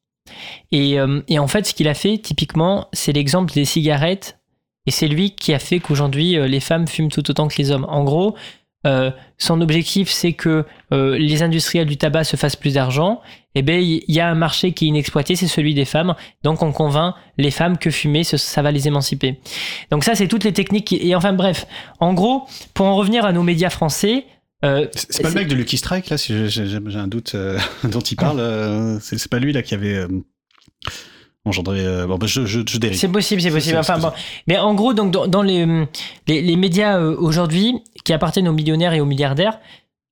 [0.71, 4.39] Et, euh, en fait, ce qu'il a fait, typiquement, c'est l'exemple des cigarettes.
[4.87, 7.71] Et c'est lui qui a fait qu'aujourd'hui, euh, les femmes fument tout autant que les
[7.71, 7.85] hommes.
[7.89, 8.35] En gros,
[8.85, 13.21] euh, son objectif, c'est que euh, les industriels du tabac se fassent plus d'argent.
[13.55, 16.13] Et bien, il y a un marché qui est inexploité, c'est celui des femmes.
[16.43, 19.39] Donc, on convainc les femmes que fumer, ça va les émanciper.
[19.91, 20.85] Donc, ça, c'est toutes les techniques.
[20.87, 21.65] qui- Et enfin, bref,
[21.99, 24.25] en gros, pour en revenir à nos médias français,
[24.65, 27.35] euh, C'est pas le mec de Lucky Strike, là, si j'ai- un doute
[27.83, 28.99] dont il parle.
[29.01, 30.05] c'est pas lui, là, qui avait
[31.45, 31.79] engendré.
[31.85, 32.97] euh, bon, bah, je, je, je dérive.
[32.97, 33.73] C'est possible, c'est C'est- possible.
[33.75, 34.13] c'est- Enfin, c'est bon.
[34.47, 35.65] Mais en gros, donc, dans, dans les,
[36.27, 39.59] les, les médias euh, aujourd'hui qui appartiennent aux millionnaires et aux milliardaires,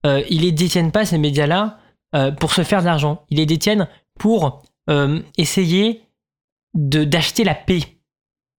[0.05, 1.79] euh, ils les détiennent pas, ces médias-là,
[2.15, 3.23] euh, pour se faire de l'argent.
[3.29, 3.87] Ils les détiennent
[4.19, 6.01] pour euh, essayer
[6.75, 7.79] de- d'acheter la paix,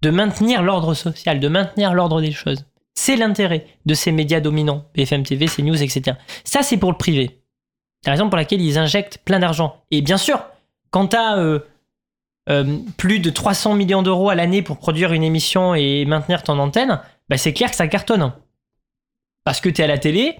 [0.02, 2.64] de maintenir l'ordre social, de maintenir l'ordre des choses.
[2.96, 6.16] C'est l'intérêt de ces médias dominants, BFM TV, CNews, etc.
[6.44, 7.40] Ça, c'est pour le privé.
[8.06, 9.76] La raison pour laquelle ils injectent plein d'argent.
[9.90, 10.38] Et bien sûr,
[10.90, 11.38] quand tu as
[12.96, 17.00] plus de 300 millions d'euros à l'année pour produire une émission et maintenir ton antenne,
[17.28, 18.32] bah, c'est clair que ça cartonne.
[19.44, 20.36] Parce que tu es à la télé,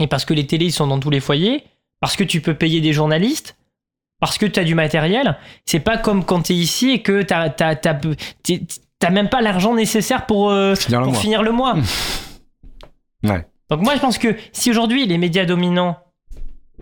[0.00, 1.64] et parce que les télés sont dans tous les foyers,
[2.00, 3.56] parce que tu peux payer des journalistes,
[4.20, 5.38] parce que tu as du matériel.
[5.64, 8.58] C'est pas comme quand tu es ici et que tu
[9.02, 11.76] n'as même pas l'argent nécessaire pour, euh, finir, le finir, le mois.
[13.24, 13.46] ouais.
[13.70, 15.98] Donc moi je pense que si aujourd'hui les médias dominants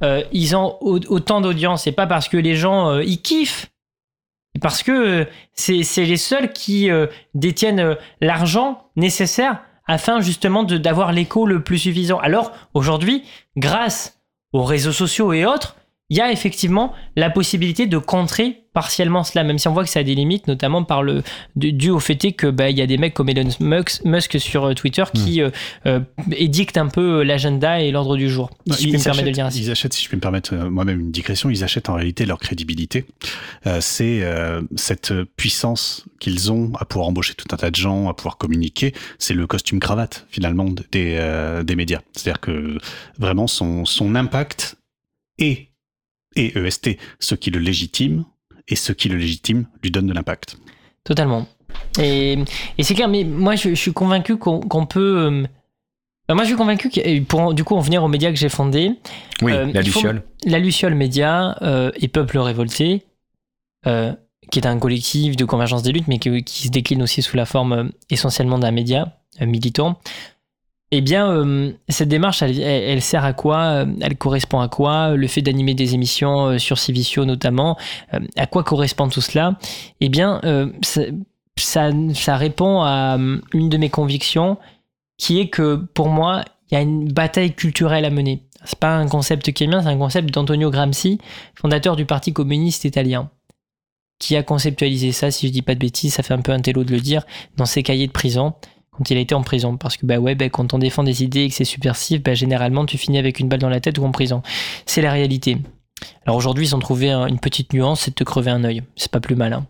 [0.03, 3.67] euh, ils ont autant d'audience, c'est pas parce que les gens euh, ils kiffent,
[4.61, 6.89] parce que c'est les seuls qui
[7.35, 12.19] détiennent l'argent nécessaire afin justement d'avoir l'écho le plus suffisant.
[12.19, 13.25] Alors aujourd'hui,
[13.57, 14.21] grâce
[14.53, 15.77] aux réseaux sociaux et autres,
[16.09, 19.89] il y a effectivement la possibilité de contrer partiellement cela, même si on voit que
[19.89, 21.23] ça a des limites, notamment par le
[21.57, 24.75] dû au fait que bah, il y a des mecs comme Elon Musk, sur euh,
[24.75, 25.45] Twitter qui hmm.
[25.45, 25.51] euh,
[25.87, 26.01] euh,
[26.33, 28.51] édictent un peu l'agenda et l'ordre du jour.
[28.71, 29.63] Si je me permettre de dire ainsi.
[29.63, 32.39] Ils achètent, si je peux me permettre moi-même une digression, ils achètent en réalité leur
[32.39, 33.07] crédibilité.
[33.81, 34.23] c'est
[34.77, 38.93] cette puissance qu'ils ont à pouvoir embaucher tout un tas de gens, à pouvoir communiquer.
[39.19, 42.01] C'est le costume cravate finalement des, des médias.
[42.13, 42.77] C'est-à-dire que
[43.19, 44.77] vraiment son, son impact
[45.39, 45.69] est
[46.37, 48.27] et EST, ce qui le légitime,
[48.69, 50.57] et ce qui le légitime lui donne de l'impact.
[51.05, 51.47] Totalement.
[52.01, 52.39] Et,
[52.81, 55.47] c'est clair, mais moi je, suis convaincu qu'on peut.
[56.31, 58.49] Euh, moi je suis convaincu que pour du coup en venir aux médias que j'ai
[58.49, 58.93] fondés.
[59.43, 60.23] Oui, euh, la Luciole.
[60.45, 63.05] La Luciole Média euh, et Peuple Révolté,
[63.85, 67.37] qui est un collectif de convergence des luttes, mais qui, qui, se décline aussi sous
[67.37, 69.99] la forme essentiellement d'un média militant.
[70.93, 75.27] Eh bien, euh, cette démarche, elle, sert à quoi euh, Elle correspond à quoi Le
[75.27, 77.77] fait d'animer des émissions euh, sur Civicio notamment,
[78.37, 79.59] à quoi correspond tout cela?
[80.01, 80.41] Eh bien,
[80.83, 83.19] ça, répond à
[83.53, 84.59] une de mes convictions,
[85.19, 88.45] qui est que pour moi, il y a une bataille culturelle à mener.
[88.65, 91.19] C'est pas un concept qui est c'est un concept d'Antonio Gramsci,
[91.55, 93.31] fondateur du Parti communiste italien,
[94.21, 96.61] qui a conceptualisé ça, si je dis pas de bêtises, ça fait un peu un
[96.61, 97.25] télo de le dire,
[97.57, 98.55] dans ses cahiers de prison
[98.97, 99.77] quand il a été en prison.
[99.77, 102.35] Parce que bah ouais, bah, quand on défend des idées et que c'est subversif, bah,
[102.35, 104.43] généralement tu finis avec une balle dans la tête ou en prison.
[104.87, 105.59] C'est la réalité.
[106.25, 108.83] Alors aujourd'hui, ils ont trouvé une petite nuance, c'est de te crever un œil.
[108.97, 109.53] C'est pas plus mal.
[109.53, 109.67] Hein.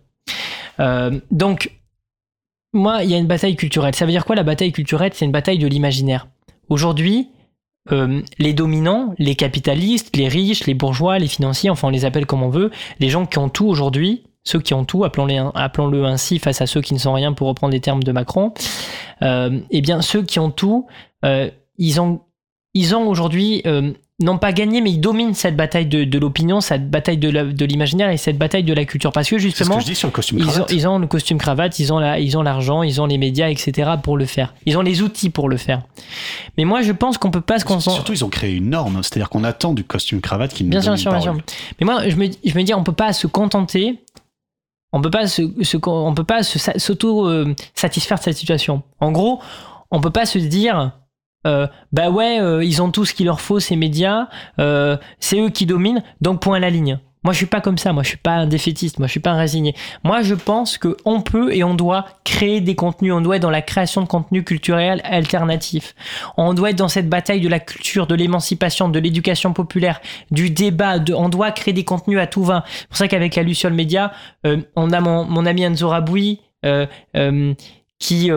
[0.80, 1.70] Euh, donc,
[2.72, 3.94] moi, il y a une bataille culturelle.
[3.94, 5.12] Ça veut dire quoi la bataille culturelle?
[5.14, 6.26] C'est une bataille de l'imaginaire.
[6.68, 7.28] Aujourd'hui,
[7.92, 12.26] euh, les dominants, les capitalistes, les riches, les bourgeois, les financiers, enfin on les appelle
[12.26, 16.38] comme on veut, les gens qui ont tout aujourd'hui, ceux qui ont tout, appelons-le ainsi,
[16.38, 18.54] face à ceux qui ne sont rien, pour reprendre les termes de Macron,
[19.22, 20.86] euh, eh bien, ceux qui ont tout,
[21.24, 22.20] euh, ils ont,
[22.72, 26.88] ils ont aujourd'hui, euh, non pas gagné, mais ils dominent cette bataille de, l'opinion, cette
[26.88, 29.10] bataille de l'imaginaire et cette bataille de la culture.
[29.10, 33.48] Parce que justement, ils, ont, le costume cravate, ils ont l'argent, ils ont les médias,
[33.48, 33.90] etc.
[34.00, 34.54] pour le faire.
[34.64, 35.82] Ils ont les outils pour le faire.
[36.56, 37.96] Mais moi, je pense qu'on peut pas se concentrer.
[37.96, 40.92] Surtout, ils ont créé une norme, c'est-à-dire qu'on attend du costume cravate qui bien sûr,
[40.92, 41.36] bien sûr, bien sûr.
[41.80, 43.98] Mais moi, je me, je me dis, on peut pas se contenter
[44.96, 45.10] on peut
[46.14, 48.82] peut pas s'auto euh, satisfaire de cette situation.
[49.00, 49.40] En gros,
[49.90, 50.92] on peut pas se dire
[51.46, 54.28] euh, bah ouais, euh, ils ont tout ce qu'il leur faut ces médias,
[55.20, 56.98] c'est eux qui dominent, donc point la ligne.
[57.26, 57.92] Moi, je suis pas comme ça.
[57.92, 59.00] Moi, je suis pas un défaitiste.
[59.00, 59.74] Moi, je suis pas un résigné.
[60.04, 63.12] Moi, je pense que on peut et on doit créer des contenus.
[63.12, 65.96] On doit être dans la création de contenus culturels alternatifs.
[66.36, 70.00] On doit être dans cette bataille de la culture, de l'émancipation, de l'éducation populaire,
[70.30, 70.98] du débat.
[71.16, 72.62] on doit créer des contenus à tout va.
[72.68, 74.12] C'est pour ça qu'avec la Luciole Média,
[74.46, 76.86] euh, on a mon, ami Enzo Raboui, euh,
[77.16, 77.54] euh,
[77.98, 78.30] qui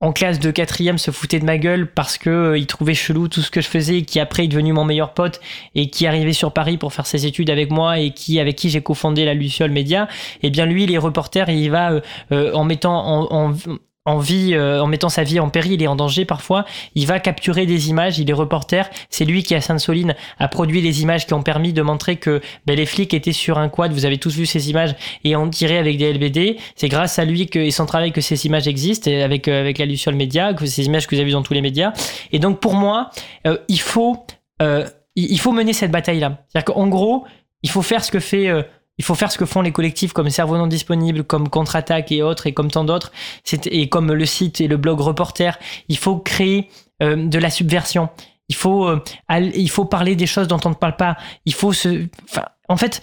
[0.00, 3.28] en classe de quatrième se foutait de ma gueule parce que euh, il trouvait chelou
[3.28, 5.40] tout ce que je faisais, qui après est devenu mon meilleur pote
[5.74, 8.68] et qui arrivait sur Paris pour faire ses études avec moi et qui avec qui
[8.68, 10.08] j'ai cofondé la Luciole Média.
[10.42, 12.00] Et eh bien lui, les reporters, il va euh,
[12.32, 13.54] euh, en mettant en
[14.06, 17.20] en vie, euh, en mettant sa vie en péril et en danger parfois, il va
[17.20, 21.26] capturer des images, il est reporter, c'est lui qui à Sainte-Soline a produit les images
[21.26, 24.18] qui ont permis de montrer que ben, les flics étaient sur un quad, vous avez
[24.18, 24.94] tous vu ces images,
[25.24, 28.20] et ont tiré avec des LBD, c'est grâce à lui que, et son travail que
[28.20, 31.20] ces images existent, et avec, euh, avec la Luciole Média, que ces images que vous
[31.20, 31.92] avez vues dans tous les médias,
[32.30, 33.10] et donc pour moi,
[33.46, 34.26] euh, il faut...
[35.16, 36.38] il faut mener cette bataille-là.
[36.48, 37.24] C'est-à-dire qu'en gros,
[37.62, 38.48] il faut faire ce que fait
[38.98, 42.22] il faut faire ce que font les collectifs comme Cerveau non disponible, comme Contre-attaque et
[42.22, 43.12] autres, et comme tant d'autres,
[43.66, 45.58] et comme le site et le blog Reporter.
[45.88, 46.68] Il faut créer
[47.02, 48.08] euh, de la subversion.
[48.48, 51.16] Il faut, euh, il faut parler des choses dont on ne parle pas.
[51.44, 52.06] Il faut se,
[52.68, 53.02] en fait,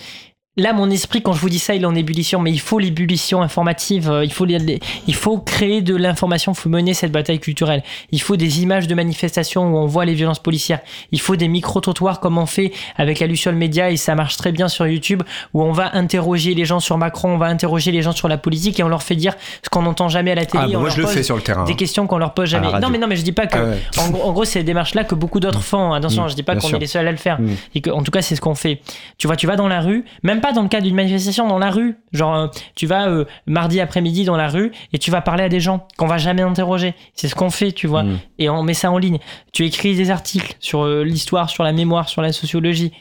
[0.58, 2.78] Là, mon esprit, quand je vous dis ça, il est en ébullition, mais il faut
[2.78, 7.40] l'ébullition informative, euh, il faut, il faut créer de l'information, il faut mener cette bataille
[7.40, 7.84] culturelle.
[8.12, 10.82] Il faut des images de manifestations où on voit les violences policières.
[11.14, 14.52] Il faut des micro-trottoirs comme on fait avec la Luciole Média et ça marche très
[14.52, 15.24] bien sur YouTube
[15.54, 18.38] où on va interroger les gens sur Macron, on va interroger les gens sur la
[18.38, 20.66] politique et on leur fait dire ce qu'on n'entend jamais à la télé.
[20.68, 21.64] Ah, bah, moi, je le fais sur le terrain.
[21.64, 22.68] Des questions qu'on leur pose jamais.
[22.82, 23.58] Non, mais non, mais je dis pas que.
[23.98, 25.64] Ah en, gros, c'est des démarches-là que beaucoup d'autres mm.
[25.64, 25.94] font.
[25.94, 26.30] Attention, mm.
[26.30, 27.40] je dis pas qu'on est les seuls à le faire.
[27.40, 27.52] Mm.
[27.76, 28.82] Et que, en tout cas, c'est ce qu'on fait.
[29.18, 31.48] Tu vois, tu vas dans la rue, même même pas dans le cadre d'une manifestation
[31.48, 31.96] dans la rue.
[32.12, 35.50] Genre, euh, tu vas euh, mardi après-midi dans la rue et tu vas parler à
[35.50, 36.96] des gens qu'on va jamais interroger.
[37.14, 38.04] C'est ce qu'on fait, tu vois.
[38.04, 38.20] Mm.
[38.40, 39.20] Et on met ça en ligne.
[39.54, 42.92] Tu écris des articles sur euh, l'histoire, sur la mémoire, sur la sociologie.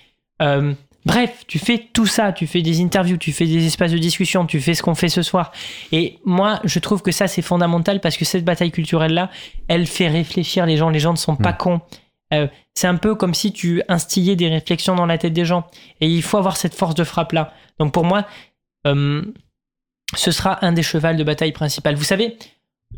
[0.42, 0.74] Euh,
[1.06, 2.32] bref, tu fais tout ça.
[2.32, 5.08] Tu fais des interviews, tu fais des espaces de discussion, tu fais ce qu'on fait
[5.08, 5.52] ce soir.
[5.92, 9.30] Et moi, je trouve que ça, c'est fondamental parce que cette bataille culturelle-là,
[9.68, 10.90] elle fait réfléchir les gens.
[10.90, 11.80] Les gens ne sont pas cons.
[12.32, 15.66] Euh, c'est un peu comme si tu instillais des réflexions dans la tête des gens.
[16.00, 17.52] Et il faut avoir cette force de frappe-là.
[17.78, 18.26] Donc pour moi,
[18.86, 19.22] euh,
[20.14, 21.94] ce sera un des chevals de bataille principal.
[21.94, 22.36] Vous savez,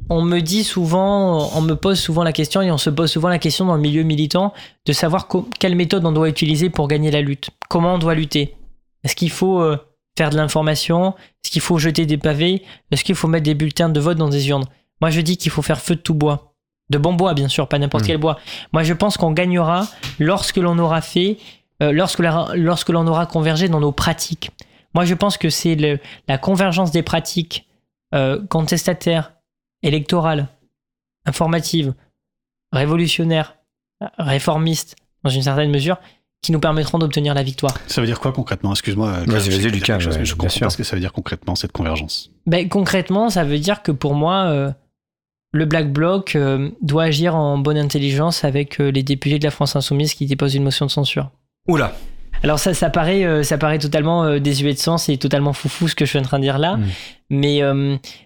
[0.08, 3.28] on me dit souvent, on me pose souvent la question et on se pose souvent
[3.28, 4.52] la question dans le milieu militant
[4.86, 5.28] de savoir
[5.58, 7.50] quelle méthode on doit utiliser pour gagner la lutte.
[7.68, 8.56] Comment on doit lutter?
[9.04, 9.76] Est-ce qu'il faut euh,
[10.16, 11.14] faire de l'information?
[11.44, 12.62] Est-ce qu'il faut jeter des pavés?
[12.90, 14.66] Est-ce qu'il faut mettre des bulletins de vote dans des urnes?
[15.00, 16.51] Moi, je dis qu'il faut faire feu de tout bois.
[16.90, 18.06] De bon bois, bien sûr, pas n'importe Mm.
[18.06, 18.38] quel bois.
[18.72, 19.86] Moi, je pense qu'on gagnera
[20.18, 21.38] lorsque l'on aura fait,
[21.82, 24.50] euh, lorsque, la- lorsque l'on aura convergé dans nos pratiques.
[24.94, 25.98] Moi, je pense que c'est le-
[26.28, 27.66] la convergence des pratiques
[28.14, 29.32] euh, contestataires,
[29.82, 30.48] électorales,
[31.24, 31.94] informatives,
[32.72, 33.56] révolutionnaires,
[34.18, 35.96] réformistes, dans une certaine mesure,
[36.42, 37.72] qui nous permettront d'obtenir la victoire.
[37.86, 38.72] Ça veut dire quoi concrètement?
[38.72, 39.12] Excuse-moi.
[39.26, 42.30] Vas-y, vas-y, Lucas, je comprends pas ce que ça veut dire concrètement cette convergence.
[42.46, 44.70] Ben, concrètement, ça veut dire que pour moi, euh,
[45.52, 49.50] le Black Bloc euh, doit agir en bonne intelligence avec euh, les députés de la
[49.50, 51.30] France Insoumise qui déposent une motion de censure.
[51.68, 51.94] Oula.
[52.42, 55.94] Alors ça, ça paraît, euh, ça paraît totalement désuet de sens et totalement foufou ce
[55.94, 56.76] que je suis en train de dire là.
[56.76, 56.86] Mm.
[57.30, 57.62] Mais,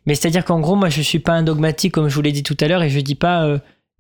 [0.07, 2.43] mais c'est-à-dire qu'en gros, moi, je suis pas un dogmatique comme je vous l'ai dit
[2.43, 3.47] tout à l'heure et je dis pas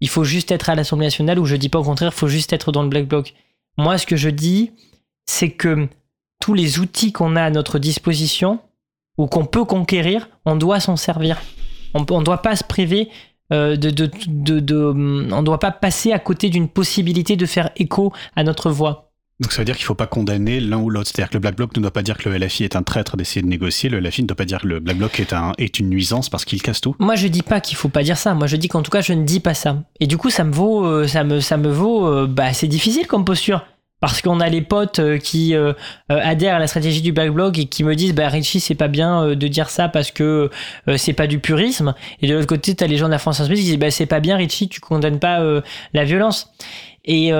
[0.00, 2.26] il faut juste être à l'Assemblée nationale ou je dis pas au contraire il faut
[2.26, 3.34] juste être dans le Black Bloc.
[3.78, 4.72] Moi, ce que je dis,
[5.26, 5.86] c'est que
[6.40, 8.58] tous les outils qu'on a à notre disposition
[9.16, 11.40] ou qu'on peut conquérir, on doit s'en servir.
[12.10, 13.08] On ne doit pas se priver
[13.52, 17.46] euh, de, de, de, de- on ne doit pas passer à côté d'une possibilité de
[17.46, 19.04] faire écho à notre voix.
[19.38, 21.10] Donc ça veut dire qu'il ne faut pas condamner l'un ou l'autre.
[21.12, 23.18] C'est-à-dire que le Black Bloc ne doit pas dire que le LFI est un traître
[23.18, 23.90] d'essayer de négocier.
[23.90, 26.30] Le LFI ne doit pas dire que le Black Bloc est, un, est une nuisance
[26.30, 26.96] parce qu'il casse tout.
[26.98, 28.32] Moi, je dis pas qu'il faut pas dire ça.
[28.32, 29.82] Moi, je dis qu'en tout cas, je ne dis pas ça.
[30.00, 32.06] Et du coup, ça me vaut, euh, ça me, ça me vaut.
[32.08, 33.66] euh, bah, c'est difficile comme posture.
[34.00, 35.72] Parce qu'on a les potes euh, qui euh,
[36.12, 38.74] euh, adhèrent à la stratégie du Black Bloc et qui me disent bah Richie c'est
[38.74, 40.50] pas bien de dire ça parce que
[40.86, 41.94] euh, c'est pas du purisme.
[42.20, 44.06] Et de l'autre côté t'as les gens de la France Insoumise qui disent bah c'est
[44.06, 45.40] pas bien Richie tu condamnes pas
[45.94, 46.52] la violence.
[47.06, 47.30] Et,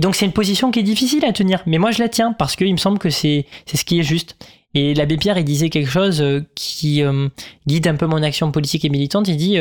[0.00, 1.62] donc c'est une position qui est difficile à tenir.
[1.66, 4.02] Mais moi je la tiens parce qu'il me semble que c'est c'est ce qui est
[4.02, 4.36] juste.
[4.74, 6.24] Et l'abbé Pierre il disait quelque chose
[6.56, 7.04] qui
[7.68, 9.28] guide un peu mon action politique et militante.
[9.28, 9.58] Il dit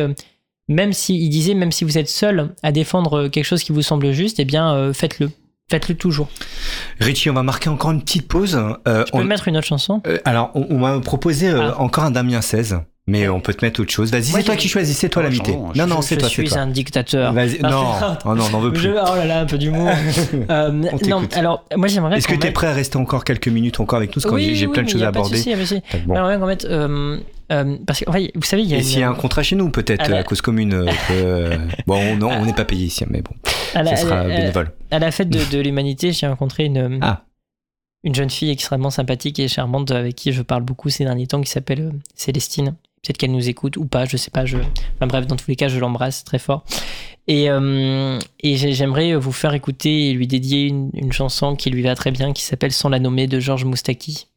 [0.68, 3.84] même si il disait même si vous êtes seul à défendre quelque chose qui vous
[3.84, 5.30] semble juste eh bien faites-le
[5.74, 6.28] faites-le toujours
[7.00, 8.56] Richie, on va marquer encore une petite pause.
[8.88, 10.02] Euh, tu peux on- me mettre une autre chanson?
[10.06, 11.82] Euh, alors, on, on m'a proposé euh, Ah.
[11.82, 12.78] encore un Damien 16,
[13.08, 14.12] mais on peut te mettre autre chose.
[14.12, 15.58] Vas-y, c'est toi qui choisis, c'est toi Oh, l'invité.
[15.74, 16.60] je- Non, non, c'est toi, je c'est suis toi.
[16.60, 17.86] un dictateur Vas-y, Ah, non,
[18.26, 18.92] oh non, n'en veux Je- plus.
[18.92, 19.90] oh là là, un peu d'humour.
[20.50, 22.18] Euh, On non, alors moi j'aimerais.
[22.18, 24.26] Est-ce que tu es mette- prêt à rester encore quelques minutes encore avec nous Parce
[24.26, 25.32] que Oui, j'ai oui, plein de oui, choses à aborder.
[25.44, 25.82] de souci.
[26.06, 26.14] Bon.
[26.16, 26.66] J'aimerais qu'on mette.
[26.66, 27.18] euh,
[27.52, 28.06] euh, parce que,
[28.36, 28.78] vous savez, il y a.
[28.78, 30.74] Et une- s'il y a un contrat chez nous, peut-être, À la- à cause commune.
[30.74, 31.58] euh, euh,
[31.88, 33.32] bon, non, on n'est pas payé ici, mais bon,
[33.74, 34.72] à la, ça sera à la- bénévole.
[34.92, 37.26] à la fête de, de l'humanité, j'ai rencontré une, Ah.
[38.04, 41.42] une jeune fille extrêmement sympathique et charmante avec qui je parle beaucoup ces derniers temps
[41.42, 42.76] qui s'appelle Célestine.
[43.02, 44.46] Peut-être qu'elle nous écoute ou pas, je sais pas.
[44.46, 44.56] Je...
[44.58, 46.64] Enfin bref, dans tous les cas, je l'embrasse très fort.
[47.28, 51.70] Et, euh, et j'ai- j'aimerais vous faire écouter et lui dédier une, une chanson qui
[51.70, 54.28] lui va très bien, qui s'appelle Sans la nommer de Georges Moustaki.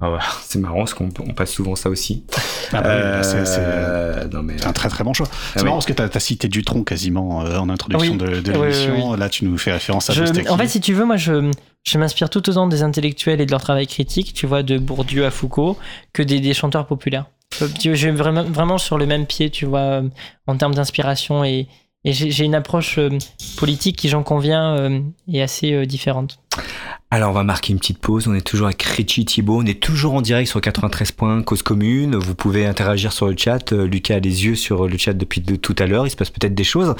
[0.00, 2.24] Ah ouais, c'est marrant parce qu'on on passe souvent ça aussi.
[2.72, 4.54] Ah bah c'est- c'est Euh, mais.
[4.58, 5.26] c'est un très très bon choix.
[5.30, 5.64] Ah C'est oui.
[5.66, 8.18] marrant parce que tu as, cité Dutronc quasiment euh, en introduction Oui.
[8.18, 9.10] de, de Oui, oui, l'émission.
[9.12, 9.18] oui.
[9.18, 11.50] Là, tu nous fais référence à Je- en fait, si tu veux, moi, je,
[11.84, 15.26] je m'inspire tout autant des intellectuels et de leur travail critique, tu vois, de Bourdieu
[15.26, 15.76] à Foucault,
[16.12, 17.26] que des, des chanteurs populaires.
[17.62, 20.08] Euh, Je vais vraiment, vraiment sur le même pied, tu vois, euh,
[20.46, 21.66] en termes d'inspiration et,
[22.04, 23.10] et j'ai une approche euh,
[23.58, 25.00] politique qui, j'en conviens, euh,
[25.30, 26.38] est assez euh, différente.
[27.12, 28.28] Alors, on va marquer une petite pause.
[28.28, 29.62] On est toujours avec Richie Thibault.
[29.62, 32.14] On est toujours en direct sur 93 points, cause commune.
[32.14, 33.72] Vous pouvez interagir sur le chat.
[33.72, 36.06] Euh, Lucas a les yeux sur le chat depuis de- tout à l'heure.
[36.06, 36.94] Il se passe peut-être des choses.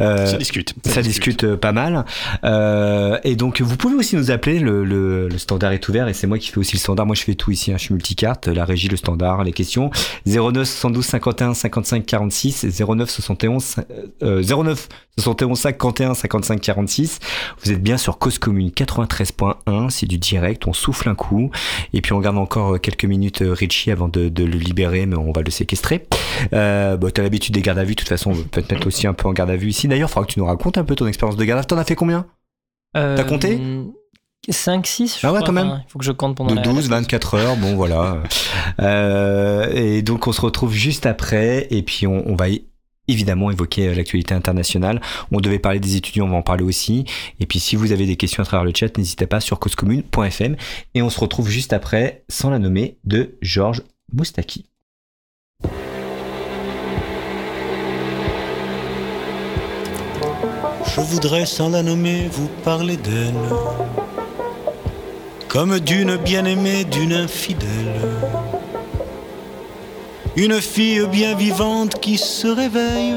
[0.00, 0.74] Euh, ça discute.
[0.84, 2.04] ça discute euh, pas mal.
[2.42, 4.58] Euh, et donc, vous pouvez aussi nous appeler.
[4.58, 7.06] Le, le, le standard est ouvert et c'est moi qui fais aussi le standard.
[7.06, 7.70] Moi, je fais tout ici.
[7.70, 7.76] hein.
[7.78, 8.48] Je suis multicarte.
[8.48, 9.90] La régie, le standard, les questions.
[10.26, 13.76] 09 72 51 55 46 09 71
[14.24, 14.88] euh, 09
[15.18, 17.18] 71 51 55 46.
[17.62, 19.90] Vous êtes bien sur Cause Commune 93.1.
[19.90, 20.66] C'est du direct.
[20.66, 21.50] On souffle un coup.
[21.92, 25.04] Et puis, on garde encore euh, quelques minutes euh, Richie avant de, de le libérer,
[25.06, 26.06] mais on va le séquestrer.
[26.54, 27.94] Euh, bah, t'as l'habitude des gardes à vue.
[27.94, 29.86] De toute façon, on peut te mettre aussi un peu en garde à vue ici.
[29.86, 31.66] D'ailleurs, il faudra que tu nous racontes un peu ton expérience de garde à vue.
[31.66, 32.26] T'en as fait combien?
[32.94, 33.60] T'as compté?
[34.48, 35.46] 5, 6, je Ah ouais, crois.
[35.46, 35.66] quand même.
[35.68, 37.56] Enfin, Il faut que je compte pendant De la- 12, la- 24 heures.
[37.56, 38.16] Bon, voilà.
[38.80, 41.66] Euh, et donc, on se retrouve juste après.
[41.70, 42.64] Et puis, on, on va y
[43.08, 45.00] évidemment évoquer euh, l'actualité internationale.
[45.30, 47.04] On devait parler des étudiants, on va en parler aussi.
[47.40, 50.56] Et puis si vous avez des questions à travers le chat, n'hésitez pas sur causecommune.fm.
[50.94, 54.66] Et on se retrouve juste après, sans la nommer, de Georges Moustaki.
[60.94, 63.32] Je voudrais sans la nommer vous parler d'elle,
[65.48, 68.31] comme d'une bien-aimée, d'une infidèle.
[70.36, 73.14] Une fille bien vivante qui se réveille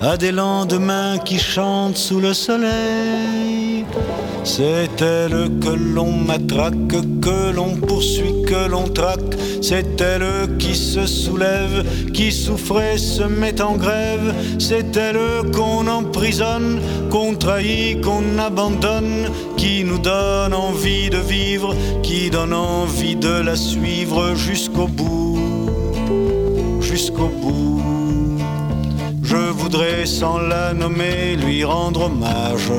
[0.00, 3.84] à des lendemains qui chantent sous le soleil.
[4.44, 6.88] C'est elle que l'on matraque,
[7.20, 9.34] que l'on poursuit, que l'on traque.
[9.60, 14.34] C'est elle qui se soulève, qui souffrait, se met en grève.
[14.58, 22.30] C'est elle qu'on emprisonne, qu'on trahit, qu'on abandonne, qui nous donne envie de vivre, qui
[22.30, 25.40] donne envie de la suivre jusqu'au bout,
[26.80, 27.95] jusqu'au bout.
[30.06, 32.70] Sans la nommer lui rendre hommage.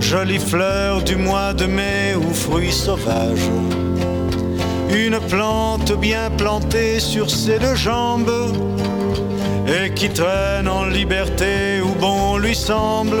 [0.00, 3.50] Jolie fleur du mois de mai ou fruit sauvage.
[4.88, 8.54] Une plante bien plantée sur ses deux jambes
[9.66, 13.20] et qui traîne en liberté où bon lui semble.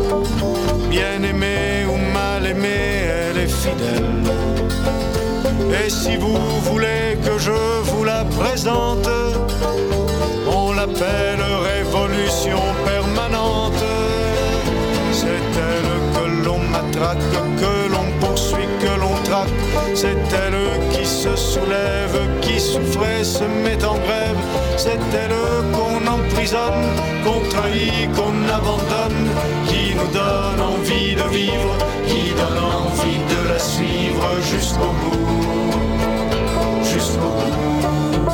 [0.91, 4.11] bien aimée ou mal aimée, elle est fidèle.
[5.79, 6.37] Et si vous
[6.69, 7.57] voulez que je
[7.89, 9.09] vous la présente,
[10.59, 13.83] on l'appelle révolution permanente.
[15.13, 17.31] C'est elle que l'on matraque,
[17.61, 19.61] que l'on poursuit, que l'on traque.
[19.95, 20.61] C'est elle
[20.91, 24.41] qui se soulève, qui souffrait, se met en grève.
[24.75, 25.39] C'est elle
[25.75, 26.83] qu'on emprisonne,
[27.23, 29.23] qu'on trahit, qu'on abandonne,
[29.95, 31.75] nous donne envie de vivre,
[32.07, 35.71] qui donne envie de la suivre jusqu'au bout,
[36.83, 38.31] jusqu'au bout.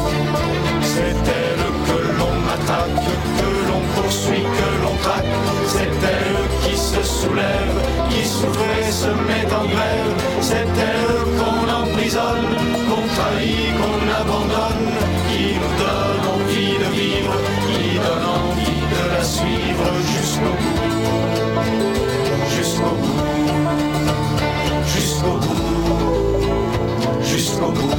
[0.82, 3.06] C'est elle que l'on matraque,
[3.40, 5.34] que l'on poursuit, que l'on traque.
[5.68, 7.78] C'est elle qui se soulève,
[8.10, 10.14] qui souffrait, se met en grève.
[10.42, 12.56] C'est elle qu'on emprisonne,
[12.88, 14.90] qu'on trahit, qu'on abandonne,
[15.30, 17.34] qui nous donne envie de vivre,
[17.68, 18.57] qui donne envie
[19.24, 20.82] suivre jusqu'au bout,
[22.56, 23.22] jusqu'au bout,
[24.94, 25.62] jusqu'au bout,
[27.24, 27.96] jusqu'au bout,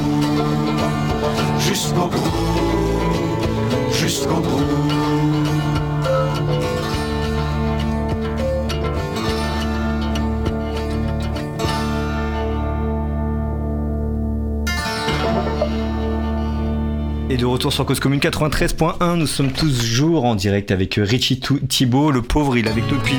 [1.59, 2.31] jusqu'au bout,
[3.91, 5.38] jusqu'au bout.
[17.29, 21.59] Et de retour sur Cause Commune 93.1, nous sommes toujours en direct avec Richie Tou-
[21.59, 22.11] Thibault.
[22.11, 23.15] Le pauvre, il est avec nous depuis.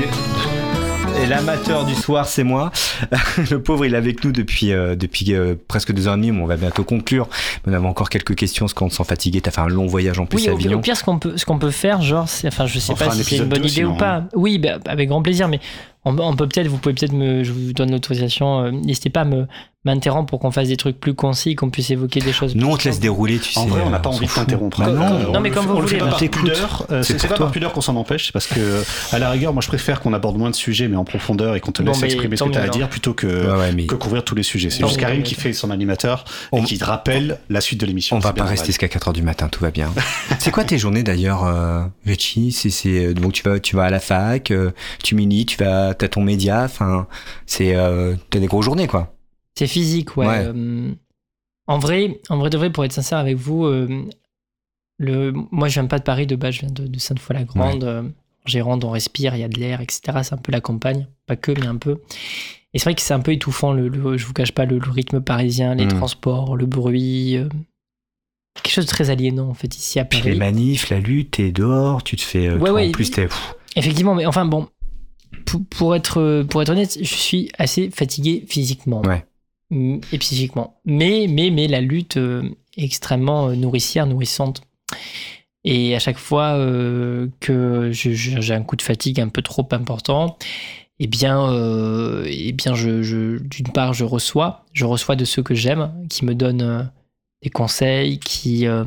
[1.22, 2.72] Et l'amateur du soir, c'est moi.
[3.50, 6.32] Le pauvre, il est avec nous depuis, euh, depuis euh, presque deux heures et demie.
[6.32, 7.28] mais On va bientôt conclure.
[7.66, 9.40] Mais on avait encore quelques questions, parce qu'on te sent fatigué.
[9.40, 10.80] T'as fait un long voyage en plus Oui, à au, pire- au Avignon.
[10.80, 13.10] pire, ce qu'on peut, ce qu'on peut faire, genre, c'est- enfin, je sais On pas
[13.12, 14.24] si c'est une bonne idée ou pas.
[14.34, 15.60] Oui, bah, avec grand plaisir, mais
[16.04, 19.20] on, on peut peut-être, vous pouvez peut-être me, je vous donne l'autorisation, euh, n'hésitez pas
[19.22, 19.46] à me
[19.86, 22.54] m'interrompre pour qu'on fasse des trucs plus concis, qu'on puisse évoquer des choses.
[22.54, 23.58] Nous, on te laisse dérouler, tu sais.
[23.60, 24.78] En vrai, on n'a pas s'en envie de t'interrompre.
[24.80, 25.28] Bah Euh, non.
[25.30, 26.86] on Non, mais comme vous on le fait voulez, pas par pudeur.
[26.90, 27.50] euh, C'est pas par toi.
[27.50, 30.36] pudeur qu'on s'en empêche, c'est parce que à la rigueur, moi, je préfère qu'on aborde
[30.36, 32.58] moins de sujets, mais en profondeur, et qu'on te Bon, laisse exprimer ce que tu
[32.58, 34.68] as à dire, plutôt que Ouais, ouais, mais que couvrir tous les sujets.
[34.68, 37.80] C'est juste mais- Karim qui fait son animateur On- et qui te rappelle la suite
[37.80, 38.16] de l'émission.
[38.16, 39.90] on va pas rester jusqu'à 4h du matin, tout va bien.
[40.40, 42.52] c'est quoi tes journées d'ailleurs, euh, Richie?
[42.52, 44.72] C'est c'est donc tu vas tu vas à la fac, euh,
[45.02, 47.06] tu milites, tu vas t'as ton média, enfin
[47.46, 49.14] c'est euh, t'as des grosses journées quoi.
[49.58, 50.26] C'est physique, ouais.
[50.26, 50.44] Ouais.
[50.46, 50.92] Euh,
[51.66, 54.04] en vrai, en vrai de vrai, pour être sincère avec vous, euh,
[54.98, 57.84] le, moi je viens pas de Paris de base, je viens de, de Sainte-Foy-la-Grande.
[57.84, 60.00] Euh, En Gironde, on respire, il y a de l'air, etc.
[60.22, 62.00] C'est un peu la campagne, pas que, mais un peu.
[62.72, 64.78] Et c'est vrai que c'est un peu étouffant, le, le- je vous cache pas, le,
[64.78, 65.88] le rythme parisien, les Mm.
[65.98, 67.36] transports, le bruit.
[67.36, 67.48] euh,
[68.62, 70.32] quelque chose de très aliénant en fait ici à Puis Paris.
[70.32, 72.46] les manifs, la lutte, t'es dehors, tu te fais.
[72.48, 72.88] euh, Ouais, toi, ouais.
[72.88, 73.28] En plus t'es.
[73.76, 74.68] Effectivement, mais enfin bon,
[75.46, 79.24] pour, pour être, pour être honnête, je suis assez fatigué physiquement Ouais.
[79.70, 80.80] Mm, et psychiquement.
[80.84, 82.42] Mais, mais, mais la lutte euh,
[82.76, 84.62] est extrêmement euh, nourricière, nourrissante.
[85.64, 90.38] Et à chaque fois euh, que j'ai un coup de fatigue un peu trop important,
[90.98, 95.42] eh bien, euh, eh bien je, je- d'une part, je reçois, je reçois de ceux
[95.42, 96.82] que j'aime, qui me donnent euh,
[97.42, 98.84] des conseils, qui euh,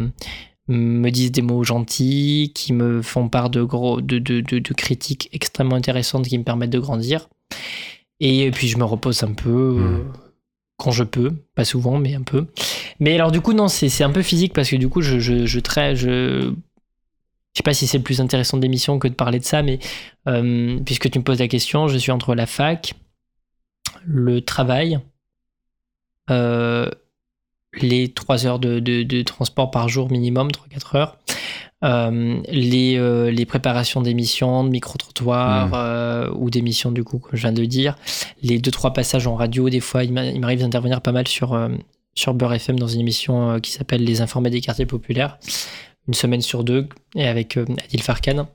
[0.67, 4.73] me disent des mots gentils, qui me font part de, gros, de, de, de, de
[4.73, 7.27] critiques extrêmement intéressantes qui me permettent de grandir.
[8.19, 9.49] Et puis je me repose un peu
[9.79, 10.13] euh, Mm.
[10.77, 12.47] quand je peux, pas souvent, mais un peu.
[12.99, 15.19] Mais alors du coup, non, c'est c'est un peu physique parce que du coup, je,
[15.19, 16.51] je, je, trai- je, je
[17.57, 19.79] sais pas si c'est le plus intéressant de l'émission que de parler de ça, mais
[20.27, 22.93] euh, puisque tu me poses la question, je suis entre la fac,
[24.05, 24.99] le travail,
[26.29, 26.89] euh,
[27.81, 31.17] les 3 heures de, de- de transport par jour minimum, 3-4 heures,
[31.83, 35.71] euh, les, euh, les préparations d'émissions, de micro-trottoirs Mm.
[35.75, 37.95] euh, ou d'émissions du coup, comme je viens de dire,
[38.41, 41.59] les 2-3 passages en radio, des fois il m'a- il m'arrive d'intervenir pas mal sur,
[42.15, 45.37] sur Beurre FM dans une émission qui s'appelle Les informés des quartiers populaires,
[46.07, 48.47] une semaine sur deux, et avec Adil Farkan.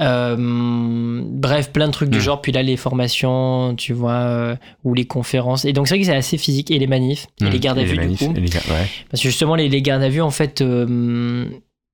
[0.00, 2.22] Euh, bref, plein de trucs du Mm.
[2.22, 2.42] genre.
[2.42, 5.64] Puis là, les formations, tu vois, euh, ou les conférences.
[5.64, 6.70] Et donc, c'est vrai que c'est assez physique.
[6.70, 8.32] Et les manifs, et les gardes à vue, du coup.
[8.34, 8.88] les ouais.
[9.10, 11.44] Parce que justement, les, les gardes à vue, en fait, euh,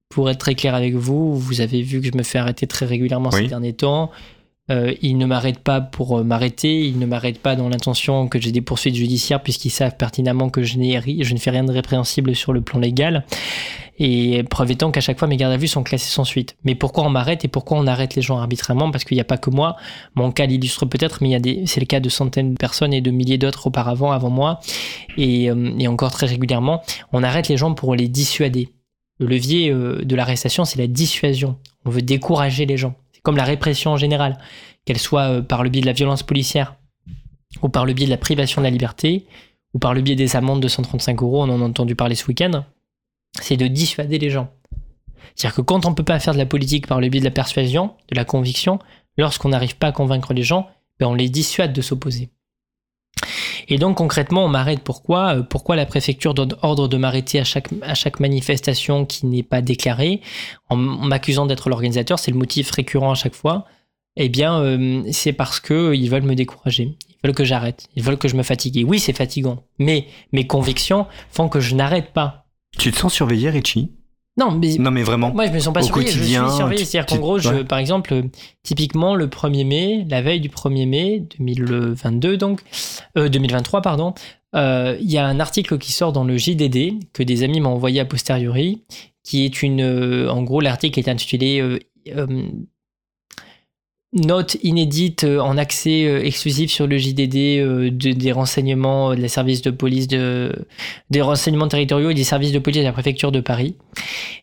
[0.08, 2.86] pour être très clair avec vous, vous avez vu que je me fais arrêter très
[2.86, 3.42] régulièrement Oui.
[3.42, 4.10] ces derniers temps.
[4.70, 8.40] Euh, ils ne m'arrêtent pas pour euh, m'arrêter, ils ne m'arrêtent pas dans l'intention que
[8.40, 12.36] j'ai des poursuites judiciaires, puisqu'ils savent pertinemment que je, je ne fais rien de répréhensible
[12.36, 13.24] sur le plan légal.
[13.98, 16.56] Et preuve étant qu'à chaque fois, mes gardes à vue sont classés sans suite.
[16.64, 18.90] Mais pourquoi on m'arrête et pourquoi on arrête les gens arbitrairement?
[18.90, 19.76] Parce qu'il n'y a pas que moi.
[20.14, 23.36] Mon cas l'illustre peut-être, mais c'est le cas de centaines de personnes et de milliers
[23.36, 24.60] d'autres auparavant, avant moi.
[25.18, 26.80] Et, euh, encore très régulièrement,
[27.12, 28.70] on arrête les gens pour les dissuader.
[29.18, 31.58] Le levier de l'arrestation, c'est la dissuasion.
[31.84, 32.94] On veut décourager les gens.
[33.22, 34.38] Comme la répression en général,
[34.84, 36.76] qu'elle soit euh, par le biais de la violence policière,
[37.62, 39.26] ou par le biais de la privation de la liberté,
[39.74, 42.26] ou par le biais des amendes de 135 euros, on en a entendu parler ce
[42.26, 42.64] week-end.
[43.40, 44.50] C'est de dissuader les gens.
[45.34, 47.24] C'est-à-dire que quand on ne peut pas faire de la politique par le biais de
[47.24, 48.78] la persuasion, de la conviction,
[49.16, 50.68] lorsqu'on n'arrive pas à convaincre les gens,
[50.98, 52.30] ben on les dissuade de s'opposer.
[53.70, 55.36] Et donc concrètement, on m'arrête pourquoi?
[55.36, 59.44] Euh, Pourquoi la préfecture donne ordre de m'arrêter à chaque, à chaque manifestation qui n'est
[59.44, 60.20] pas déclarée,
[60.68, 63.64] en m'accusant d'être l'organisateur, c'est le motif récurrent à chaque fois.
[64.16, 66.96] Eh bien, euh, c'est parce que euh, ils veulent me décourager.
[67.08, 67.86] Ils veulent que j'arrête.
[67.94, 68.76] Ils veulent que je me fatigue.
[68.76, 69.62] Et oui, c'est fatigant.
[69.78, 72.46] Mais mes convictions font que je n'arrête pas.
[72.76, 73.92] Tu te sens surveillé, Richie?
[74.36, 75.32] Non, mais Non, mais vraiment.
[75.34, 76.80] moi, je me sens pas Au surveillé, je quotidien, suis surveillé.
[76.80, 77.64] tu- C'est-à-dire qu'en gros, je, ouais.
[77.64, 78.22] par exemple, euh,
[78.62, 82.62] typiquement le 1er mai, la veille du 1er mai 2022, donc,
[83.18, 84.14] euh, 2023, pardon,
[84.54, 87.70] euh, il y a un article qui sort dans le JDD que des amis m'ont
[87.70, 88.82] envoyé a posteriori,
[89.24, 89.80] qui est une.
[89.82, 91.60] euh, en gros, l'article est intitulé.
[94.14, 98.32] Euh, euh, Note inédite euh, en accès euh, exclusif sur le JDD euh, de- des
[98.32, 100.52] renseignements de la de police de,
[101.10, 103.76] des renseignements territoriaux et des services de police de la préfecture de Paris.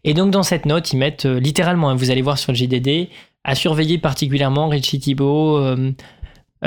[0.04, 3.10] Et donc dans cette note, ils mettent littéralement, hein, vous allez voir sur le JDD,
[3.44, 5.62] à surveiller particulièrement Richie Thibault,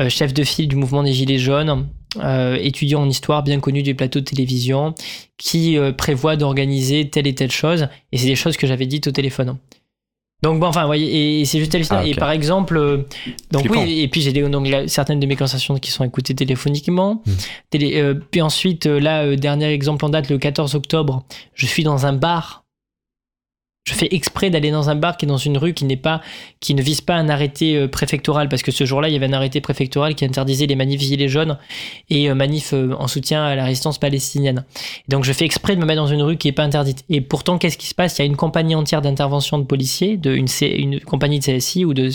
[0.08, 1.88] chef de file du mouvement des Gilets jaunes,
[2.60, 4.94] étudiant en histoire bien connu du plateau de télévision,
[5.36, 7.88] qui prévoit d'organiser telle et telle chose.
[8.12, 9.58] Et c'est des choses que j'avais dites au téléphone.
[10.42, 12.00] Donc bon, enfin, voyez, et c'est juste hallucinant.
[12.02, 12.06] Ah.
[12.06, 13.06] Et par exemple, euh,
[13.50, 13.82] donc Flippant.
[13.82, 17.22] oui, et puis j'ai des- donc là, certaines de mes conversations qui sont écoutées téléphoniquement.
[17.26, 17.30] Mm.
[17.70, 21.66] Télé- euh, puis ensuite, euh, là, euh, dernier exemple en date, le 14 octobre, je
[21.66, 22.59] suis dans un bar.
[23.90, 26.20] Je fais exprès d'aller dans un bar qui est dans une rue qui n'est pas,
[26.60, 29.26] qui ne vise pas un arrêté euh, préfectoral, parce que ce jour-là, il y avait
[29.26, 31.58] un arrêté préfectoral qui interdisait les manifs gilets jaunes
[32.08, 34.64] et euh, manifs euh, en soutien à la résistance palestinienne.
[35.08, 37.04] Donc, je fais exprès de me mettre dans une rue qui n'est pas interdite.
[37.08, 38.18] Et pourtant, qu'est-ce qui se passe?
[38.18, 41.92] Il y a une compagnie entière d'intervention de policiers, de une, compagnie de CSI ou
[41.92, 42.10] de,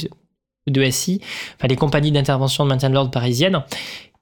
[0.68, 1.20] de SI,
[1.58, 3.64] enfin les compagnies d'intervention de maintien de l'ordre parisienne,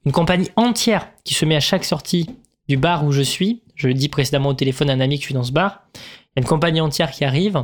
[0.04, 2.26] une compagnie entière qui se met à chaque sortie
[2.68, 3.62] du bar où je suis.
[3.76, 5.84] Je le dis précédemment au téléphone à un ami que je suis dans ce bar.
[6.36, 7.62] Il y a une compagnie entière qui arrive.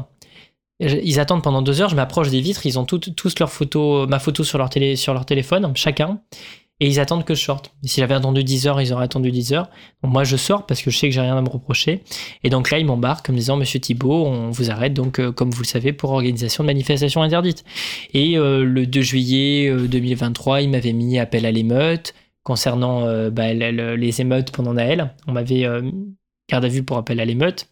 [0.81, 1.91] Ils attendent pendant deux heures.
[1.91, 2.65] Je m'approche des vitres.
[2.67, 6.21] Ils ont tous leur photo, ma photo sur leur, télé, sur leur téléphone, chacun.
[6.83, 7.75] Et ils attendent que je sorte.
[7.85, 9.69] Si j'avais attendu 10 heures, ils auraient attendu 10 heures.
[10.03, 12.01] Moi, je sors parce que je sais que j'ai rien à me reprocher.
[12.43, 15.31] Et donc là, ils m'embarquent en me disant, Monsieur Thibault, on vous arrête donc, euh,
[15.31, 17.65] comme vous le savez, pour organisation de manifestation interdite.
[18.15, 22.15] Et euh, le 2 juillet euh, 2023, il m'avait mis appel à l'émeute
[22.45, 25.13] concernant euh, bah, le- le- les émeutes pendant Naël.
[25.27, 25.83] On m'avait euh,
[26.49, 27.69] garde à vue pour appel à l'émeute.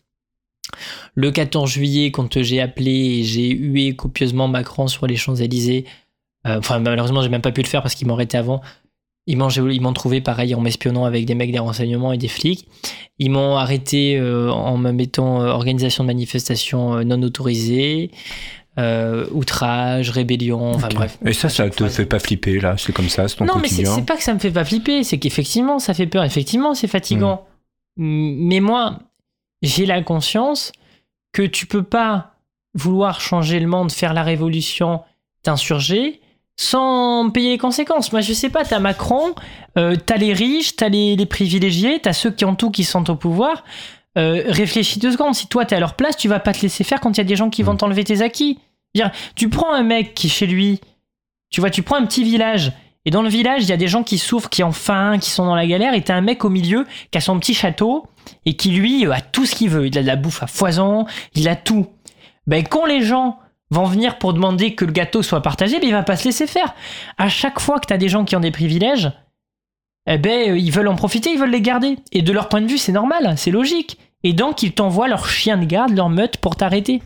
[1.15, 5.85] Le 14 juillet, quand j'ai appelé et j'ai hué copieusement Macron sur les Champs-Élysées,
[6.47, 8.61] euh, enfin malheureusement j'ai même pas pu le faire parce qu'ils m'ont arrêté avant.
[9.27, 12.29] Ils m'ont, ils m'ont trouvé pareil en m'espionnant avec des mecs des renseignements et des
[12.29, 12.67] flics.
[13.19, 18.11] Ils m'ont arrêté euh, en me mettant euh, organisation de manifestation euh, non autorisée,
[18.79, 21.19] euh, outrage, rébellion, enfin bref.
[21.27, 23.69] Et ça, ça te fait pas flipper, là C'est comme ça, c'est ton Non, mais
[23.69, 26.25] c'est quotidien c'est pas que ça me fait pas flipper, c'est qu'effectivement, ça fait peur.
[26.25, 27.45] Effectivement, c'est fatigant.
[27.99, 29.01] M- Mais moi,
[29.63, 30.73] j'ai la conscience
[31.33, 32.35] que tu peux pas
[32.75, 35.03] vouloir changer le monde, faire la révolution,
[35.43, 36.21] t'insurger
[36.61, 38.11] sans payer les conséquences.
[38.13, 39.35] Moi, je sais pas, t'as Macron,
[39.77, 43.09] euh, t'as les riches, t'as les, les privilégiés, t'as ceux qui ont tout qui sont
[43.11, 43.65] au pouvoir.
[44.17, 45.35] euh, réfléchis deux secondes.
[45.37, 47.21] Si toi, t'es à leur place, tu vas pas te laisser faire quand il y
[47.21, 47.79] a des gens qui vont Mm.
[47.79, 48.59] t'enlever tes acquis.
[48.95, 50.81] Dire, tu prends un mec qui, chez lui,
[51.51, 52.73] tu vois, tu prends un petit village,
[53.09, 55.31] et dans le village, il y a des gens qui souffrent, qui ont faim, qui
[55.31, 58.07] sont dans la galère, et t'as un mec au milieu qui a son petit château,
[58.45, 59.87] et qui, lui, euh, a tout ce qu'il veut.
[59.87, 61.87] Il a de la bouffe à foison, il a tout.
[62.47, 63.39] Ben, quand les gens
[63.71, 66.47] vont venir pour demander que le gâteau soit partagé, ben, il va pas se laisser
[66.47, 66.75] faire.
[67.17, 69.11] À chaque fois que t'as des gens qui ont des privilèges,
[70.07, 71.97] eh ben, euh, ils veulent en profiter, ils veulent les garder.
[72.13, 73.97] Et de leur point de vue, c'est normal, c'est logique.
[74.23, 77.01] Et donc, ils t'envoient leur chien de garde, leur meute pour t'arrêter.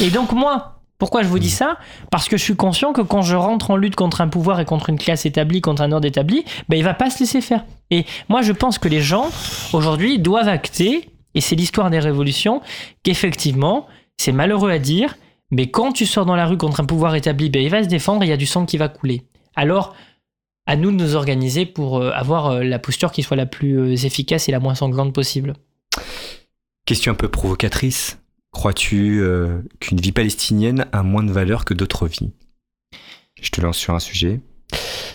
[0.00, 1.78] Et donc, moi, pourquoi je vous dis ça?
[2.10, 4.64] Parce que je suis conscient que quand je rentre en lutte contre un pouvoir et
[4.64, 7.64] contre une classe établie, contre un ordre établi, ben, il va pas se laisser faire.
[7.90, 9.28] Et moi, je pense que les gens,
[9.72, 12.62] aujourd'hui, doivent acter, et c'est l'histoire des révolutions,
[13.02, 15.16] qu'effectivement, c'est malheureux à dire,
[15.50, 17.88] mais quand tu sors dans la rue contre un pouvoir établi, ben, il va se
[17.88, 19.22] défendre et il y a du sang qui va couler.
[19.56, 19.94] Alors,
[20.66, 23.78] à nous de nous organiser pour euh, avoir euh, la posture qui soit la plus
[23.78, 25.54] euh, efficace et la moins sanglante possible.
[26.86, 28.18] Question un peu provocatrice.
[28.54, 32.30] Crois-tu euh, qu'une vie palestinienne a moins de valeur que d'autres vies?
[33.42, 34.40] Je te lance sur un sujet.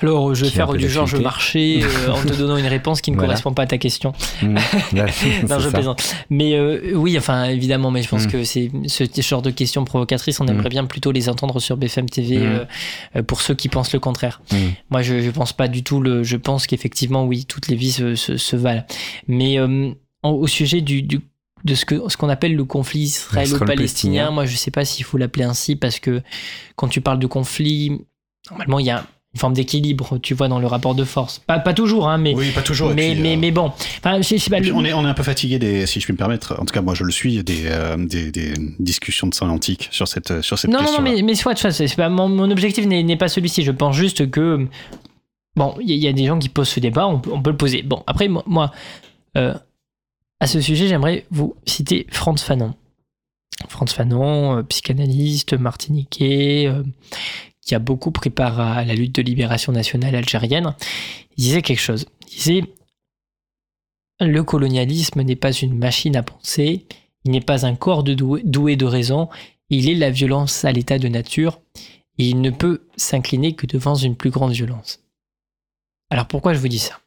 [0.01, 1.15] Alors, je vais faire du Georges.
[1.15, 3.29] Marché euh, en te donnant une réponse qui ne Voilà.
[3.29, 4.13] correspond pas à ta question.
[4.41, 5.05] Là,
[5.49, 5.71] Non, je ça.
[5.71, 6.15] plaisante.
[6.29, 8.31] Mais euh, oui, enfin, évidemment, mais je pense Mm.
[8.31, 10.49] que c'est ce genre de questions provocatrices, on Mm.
[10.49, 12.65] aimerait bien plutôt les entendre sur BFM TV Mm.
[13.15, 14.41] euh, pour ceux qui pensent le contraire.
[14.89, 16.01] Moi, je, je pense pas du tout.
[16.01, 18.85] Le, je pense qu'effectivement, oui, toutes les vies se, se, se valent.
[19.27, 19.57] Mais
[20.23, 21.21] au sujet du, du-
[21.65, 25.17] de ce que ce qu'on appelle le conflit israélo-palestinien, moi, je sais pas s'il faut
[25.17, 26.21] l'appeler ainsi parce que
[26.75, 28.01] quand tu parles de conflit,
[28.49, 29.05] normalement, il y a
[29.35, 31.37] une forme d'équilibre, tu vois, dans le rapport de force.
[31.37, 32.91] Pas, pas toujours, hein, mais, Oui, pas toujours.
[32.91, 33.71] et mais, puis, mais, euh, mais bon.
[33.99, 36.13] Enfin, je, je le- on, est, on est un peu fatigué des, si je puis
[36.13, 39.35] me permettre, en tout cas moi je le suis, des, euh, des, des discussions de
[39.35, 41.03] sémantique sur cette, sur cette Non, non, question.
[41.03, 43.61] non, mais, mais soit, soit, c'est c'est pas, mon, mon objectif n'est pas celui-ci.
[43.63, 44.65] Je pense juste que.
[45.55, 47.49] Bon, il y, y a des gens qui posent ce débat, on peut, on peut
[47.51, 47.83] le poser.
[47.83, 48.71] Bon, après, moi, moi,
[49.37, 49.53] euh,
[50.39, 52.73] à ce sujet, j'aimerais vous citer Franz Fanon.
[53.67, 56.83] Franz Fanon, euh, psychanalyste martiniquais, euh,
[57.61, 60.73] qui a beaucoup pris part à la lutte de libération nationale algérienne,
[61.37, 62.05] disait quelque chose.
[62.31, 62.63] Il disait
[64.21, 66.85] Le colonialisme n'est pas une machine à penser,
[67.25, 69.29] il n'est pas un corps doué, de raison,
[69.69, 71.59] il est la violence à l'état de nature,
[72.17, 75.03] il ne peut s'incliner que devant une plus grande violence.
[76.09, 76.99] Alors pourquoi je vous dis ça?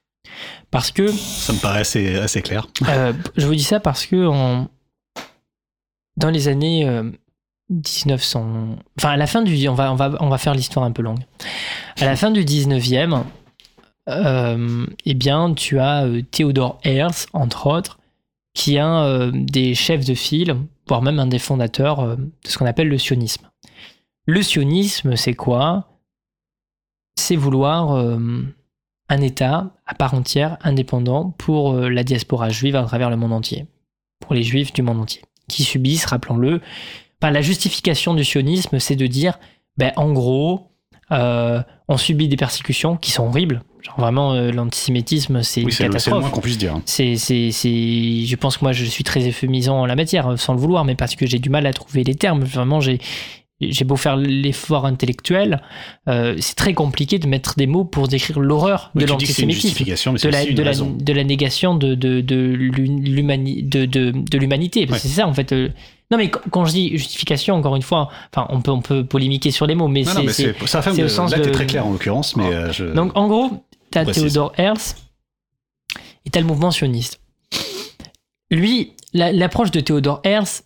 [0.71, 2.67] Parce que Ça me paraît assez, assez clair.
[2.89, 4.69] euh, je vous dis ça parce que en-
[6.17, 7.11] dans les années euh,
[7.71, 10.93] 1900, enfin à la fin du, on va, on va, on va faire l'histoire un
[10.93, 11.21] peu longue.
[12.01, 13.23] À la fin du 19e,
[14.09, 17.99] euh, eh bien, tu as euh, Theodor Herzl, entre autres,
[18.55, 20.57] qui est un euh, des chefs de file,
[20.89, 23.49] voire même un des fondateurs euh, de ce qu'on appelle le sionisme.
[24.27, 25.89] Le sionisme, c'est quoi?
[27.19, 28.19] C'est vouloir euh,
[29.13, 33.33] un État à part entière, indépendant, pour euh, la diaspora juive à travers le monde
[33.33, 33.67] entier.
[34.21, 35.23] Pour les juifs du monde entier.
[35.49, 36.61] Qui subissent, rappelons-le.
[37.21, 39.39] Enfin, la justification du sionisme, c'est de dire,
[39.77, 40.69] ben, en gros,
[41.11, 43.63] euh, on subit des persécutions qui sont horribles.
[43.83, 46.21] Genre vraiment, euh, l'antisémitisme, c'est Oui, une le, c'est le catastrophe.
[46.21, 46.81] moins qu'on puisse dire.
[46.87, 50.55] C'est, c'est, c'est, je pense que moi, je suis très euphémisant en la matière, sans
[50.55, 52.45] le vouloir, mais parce que j'ai du mal à trouver les termes.
[52.45, 52.99] Vraiment, j'ai,
[53.71, 55.63] j'ai beau faire l'effort intellectuel,
[56.09, 60.29] euh, c'est très compliqué de mettre des mots pour décrire l'horreur Oui, de l'antisémitisme de
[60.29, 60.91] la, aussi une de, la, raison.
[60.99, 64.89] de la négation de, de, de, l'humani- de, de, de l'humanité.
[64.99, 65.53] C'est ça, en fait.
[65.53, 65.69] euh,
[66.11, 69.51] Non, mais quand je dis justification, encore une fois, enfin, on peut, on peut polémiquer
[69.51, 70.13] sur les mots, mais c'est.
[70.67, 72.85] ça fait, au sens là, de- très clair en l'occurrence, mais euh, je...
[72.87, 74.23] Donc, en gros, t'as Précise.
[74.33, 74.95] Theodor Herzl
[76.25, 77.21] et t'as le mouvement sioniste.
[78.51, 80.63] Lui, la- l'approche de Theodor Herzl,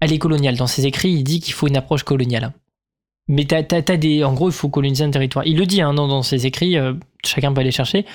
[0.00, 0.56] elle est coloniale.
[0.56, 2.52] Dans ses écrits, il dit qu'il faut une approche coloniale.
[3.28, 3.62] Mais t'as,
[3.96, 5.46] des, en gros, il faut coloniser un territoire.
[5.46, 6.94] Il le dit hein, dans, dans ses écrits, euh,
[7.24, 8.06] chacun peut aller chercher.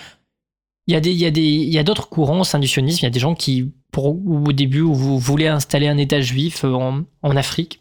[0.88, 2.68] Il y a, des, il y a, des, il y a d'autres courants au du
[2.68, 2.99] sionisme.
[3.01, 6.65] Il y a des gens qui, pour, au début, vous voulez installer un État juif
[6.65, 6.73] euh,
[7.22, 7.80] en, Afrique,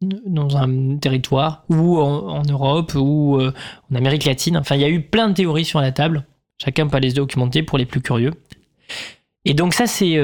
[0.00, 3.52] dans un territoire, ou en, Europe, ou euh,
[3.90, 4.56] en Amérique latine.
[4.56, 6.26] Enfin, il y a eu plein de théories sur la table.
[6.62, 8.32] Chacun peut aller se documenter pour les plus curieux.
[9.44, 10.16] Et donc ça, c'est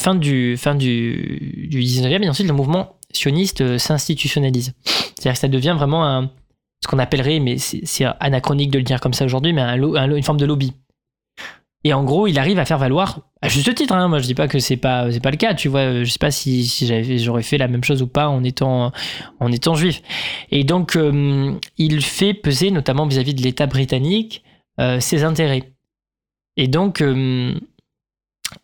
[0.00, 2.22] fin, du, fin du, du 19e.
[2.22, 4.72] Et ensuite, le mouvement sioniste euh, s'institutionnalise.
[4.84, 6.28] C'est-à-dire que ça devient vraiment
[6.82, 10.38] ce qu'on appellerait, mais c'est anachronique de le dire comme ça aujourd'hui, mais une forme
[10.38, 10.72] de lobby.
[11.84, 14.34] Et en gros, il arrive à faire valoir, à juste titre, hein, moi je dis
[14.34, 16.66] pas que c'est pas, pas le cas, tu vois, euh, je sais pas si,
[17.18, 18.92] j'aurais fait la même chose ou pas en étant,
[19.40, 20.02] en étant juif.
[20.50, 24.42] Et donc, euh, il fait peser, notamment vis-à-vis de l'État britannique,
[25.00, 25.72] ses intérêts.
[26.56, 27.02] Et donc,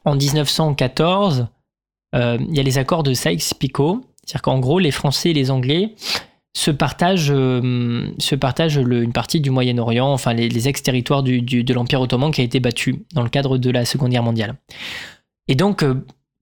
[0.05, 1.49] en 1914,
[2.15, 5.51] euh, il y a les accords de Sykes-Picot, c'est-à-dire qu'en gros, les Français et les
[5.51, 5.95] Anglais
[6.57, 12.45] se partagent, euh, une partie du Moyen-Orient, enfin les, ex-territoires de l'Empire ottoman qui a
[12.45, 14.55] été battu dans le cadre de la Seconde Guerre mondiale.
[15.49, 15.95] Et donc, euh,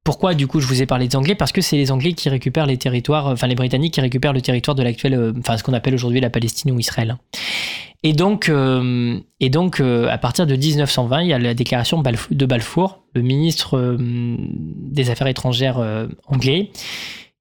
[0.05, 1.35] pourquoi du coup je vous ai parlé des Anglais?
[1.35, 4.43] Parce que c'est les Anglais qui récupèrent les territoires, enfin les Britanniques qui récupèrent le
[4.43, 7.17] territoire de l'actuel, euh, enfin ce qu'on appelle aujourd'hui la Palestine ou Israël.
[8.03, 12.03] Et donc, euh, et donc euh, à partir de 1920, il y a la déclaration
[12.03, 15.83] de Balfour, le ministre des Affaires étrangères
[16.27, 16.71] anglais,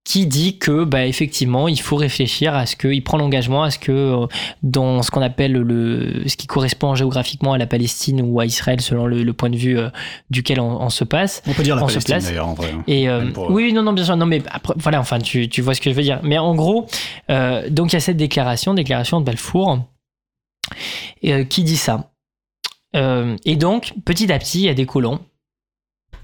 [0.06, 3.72] qui dit que bah, effectivement il faut réfléchir à ce que il prend l'engagement à
[3.72, 4.28] ce que euh,
[4.62, 8.82] dans ce qu'on appelle le ce qui correspond géographiquement à la Palestine ou à Israël
[8.82, 9.90] selon le, le point de vue euh,
[10.30, 12.72] duquel on, on se passe On peut dire la On Palestine d'ailleurs en vrai.
[12.74, 12.84] hein.
[12.86, 15.62] et euh, pour- oui, non, non, bien sûr, non, mais après, voilà, enfin, tu, tu
[15.62, 16.20] vois ce que je veux dire.
[16.24, 16.86] Mais en gros,
[17.30, 19.80] euh, donc il y a cette déclaration, déclaration de Balfour,
[21.50, 22.12] qui dit ça.
[22.94, 25.20] Et donc, petit à petit, il y a des colons.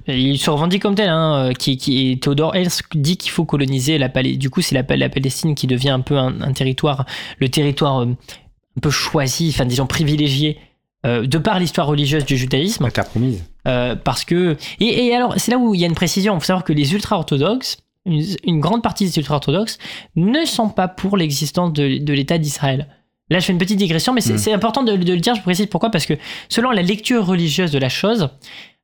[0.09, 3.97] Il se revendique comme tel, hein, euh, qui, qui, Theodore Herzl dit qu'il faut coloniser
[3.97, 4.39] la Palestine.
[4.39, 7.05] Du coup, c'est la, la Palestine qui devient un peu un, un territoire,
[7.39, 10.57] le territoire euh, un peu choisi, enfin, disons privilégié,
[11.05, 12.83] euh, de par l'histoire religieuse du judaïsme.
[12.83, 13.43] La terre promise.
[13.67, 16.33] Euh, parce que et, et alors c'est là où il y a une précision.
[16.35, 19.77] Il faut savoir que les ultra orthodoxes, une, une grande partie des ultra orthodoxes,
[20.15, 22.87] ne sont pas pour l'existence de, de l'État d'Israël.
[23.29, 24.37] Là, je fais une petite digression, mais c'est Mm.
[24.39, 25.35] c'est important de, de le dire.
[25.35, 26.15] Je précise pourquoi parce que
[26.47, 28.29] selon la lecture religieuse de la chose.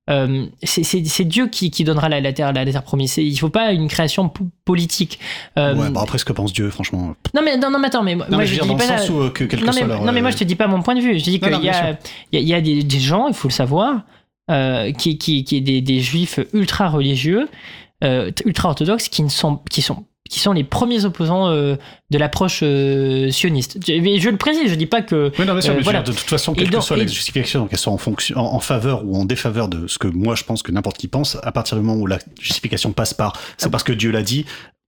[0.10, 3.18] Euh, c'est- Dieu qui, qui donnera la, la terre, la, terre promise.
[3.18, 5.20] Il ne faut pas une création po- politique.
[5.58, 7.16] Euh, Ouais, bah après, ce que pense Dieu, franchement.
[7.34, 8.80] non, mais, non, non, mais attends, mais moi, Non, mais je je veux dire, dis
[8.80, 10.30] dans le pas sens où, que quel que non, mais, soit leur, non, mais moi
[10.32, 11.18] je te dis pas mon point de vue.
[11.20, 11.98] Je dis qu'il y, a-
[12.32, 14.02] il y a, il y a des, des gens, il faut le savoir,
[14.52, 17.48] euh, qui, qui, qui des, des juifs ultra religieux,
[18.46, 21.76] ultra orthodoxes, qui ne sont qui sont qui sont les premiers opposants euh,
[22.10, 23.78] de l'approche euh, sioniste.
[23.86, 26.02] Je, le précise, je dis pas que Oui, non, bien sûr, Euh, voilà.
[26.02, 28.60] de toute façon, quelle que soit et- la justification, qu'elle soit en, fonction, en, en
[28.60, 31.52] faveur ou en défaveur de ce que moi je pense que n'importe qui pense, à
[31.52, 34.46] partir du moment où la justification passe par, c'est parce que Dieu l'a dit,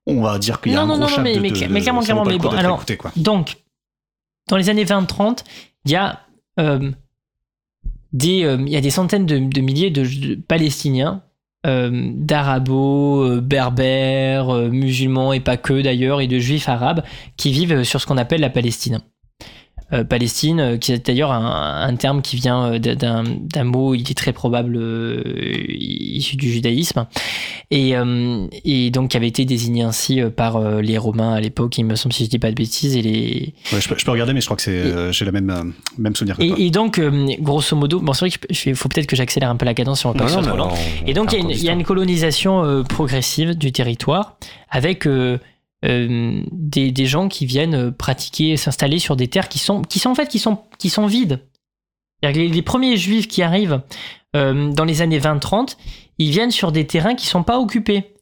[0.07, 1.55] on va dire qu'il y a Non, un non, gros non, mais- de, mais de-
[1.55, 2.97] cla- mais clairement, clairement, mais bon, alors- écouté.
[3.15, 3.57] Donc,
[4.49, 5.43] dans les années 20-30,
[5.85, 6.21] il y a
[8.13, 11.21] des, il y a des centaines de, de milliers de, de Palestiniens,
[11.67, 17.03] euh, d'arabos, euh, berbères, euh, musulmans et pas que d'ailleurs, et de juifs arabes
[17.35, 19.01] qui vivent sur ce qu'on appelle la Palestine.
[19.93, 23.95] Euh, Palestine, euh, qui est d'ailleurs un, un terme qui vient euh, d'un d'un mot,
[23.95, 25.23] il est très probable euh,
[25.69, 27.05] issu du judaïsme,
[27.71, 31.85] et, euh, et donc qui avait été désigné ainsi par les Romains à l'époque, il
[31.85, 34.11] me semble si je dis pas de bêtises, et les, Ouais, je, peux, je peux
[34.11, 36.55] regarder, mais je crois que c'est, euh, j'ai la même, même souvenir que toi.
[36.59, 39.55] et, et donc, euh, grosso modo, bon, c'est vrai qu'il faut peut-être que j'accélère un
[39.55, 40.73] peu la cadence si on veut pas que ce soit trop lent.
[41.05, 44.37] Et donc, il y, a une- il y a une colonisation euh, progressive du territoire
[44.69, 45.07] avec
[45.85, 50.27] euh, des, gens qui viennent euh, pratiquer, s'installer sur des terres qui sont, en fait
[50.27, 51.39] qui sont, vides.
[52.23, 53.81] Les, premiers juifs qui arrivent
[54.35, 55.77] euh, dans les années 20-30,
[56.17, 58.15] ils viennent sur des terrains qui sont pas occupés.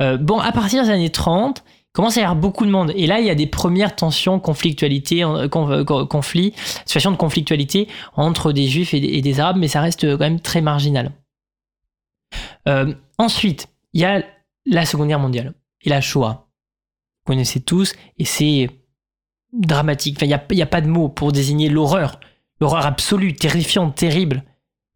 [0.00, 2.92] Bon, à partir des années 30, il commence à y avoir beaucoup de monde.
[2.94, 8.94] Et là, il y a des premières tensions, conflits, situations de conflictualité entre des juifs
[8.94, 11.10] et des, arabes, mais ça reste quand même très marginal.
[13.18, 14.24] Ensuite, il y a
[14.66, 16.47] la Seconde Guerre mondiale et la Shoah.
[17.28, 18.70] Connaissez tous, et c'est
[19.52, 20.16] dramatique.
[20.16, 22.20] Enfin, il n'y a, il y a pas de mots pour désigner l'horreur,
[22.58, 24.44] l'horreur absolue, terrifiante, terrible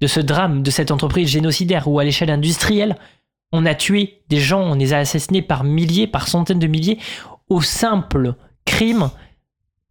[0.00, 2.96] de ce drame, de cette entreprise génocidaire où à l'échelle industrielle,
[3.52, 6.98] on a tué des gens, on les a assassinés par milliers, par centaines de milliers,
[7.50, 8.34] au simple
[8.64, 9.10] crime,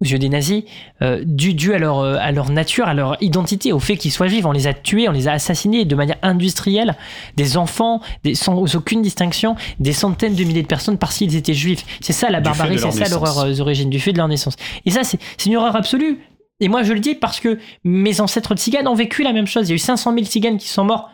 [0.02, 0.64] aux yeux des nazis,
[1.02, 4.12] euh, dû, dû à, leur, euh, à leur nature, à leur identité, au fait qu'ils
[4.12, 4.46] soient juifs.
[4.46, 6.96] On les a tués, on les a assassinés de manière industrielle,
[7.38, 11.54] des enfants, des, sans aucune distinction, des centaines de milliers de personnes parce qu'ils étaient
[11.54, 11.86] juifs.
[12.02, 14.56] C'est ça la Du barbarie, c'est ça l'horreur euh, d'origine, du fait de leur naissance.
[14.86, 16.20] Et ça, c'est une horreur absolue.
[16.60, 19.68] Et moi, je le dis parce que mes ancêtres tziganes ont vécu la même chose.
[19.68, 21.10] Il y a eu 500 000 tziganes qui sont morts.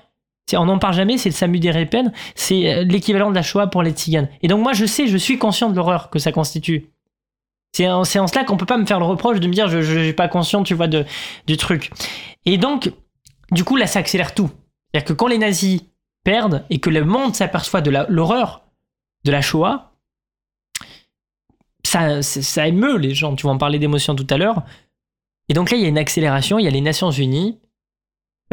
[0.55, 1.87] On n'en parle jamais, c'est le Samu des
[2.35, 4.29] c'est euh, l'équivalent de la Shoah pour les tziganes.
[4.41, 6.89] Et donc moi, je sais, je suis conscient de l'horreur que ça constitue.
[7.77, 9.81] C'est en, en cela qu'on peut pas me faire le reproche de me dire je
[9.81, 11.05] je suis pas conscient, tu vois, de,
[11.45, 11.91] du truc.
[12.45, 12.91] Et donc,
[13.51, 14.49] du coup, là, ça accélère tout.
[14.91, 15.81] C'est-à-dire que quand les nazis
[16.23, 18.63] perdent et que le monde s'aperçoit de l'horreur
[19.25, 19.91] de la Shoah,
[21.83, 23.35] ça, ça émeut les gens.
[23.35, 24.63] Tu vas en parler d'émotion tout à l'heure.
[25.47, 26.57] Et donc là, il y a une accélération.
[26.57, 27.59] Il y a les Nations Unies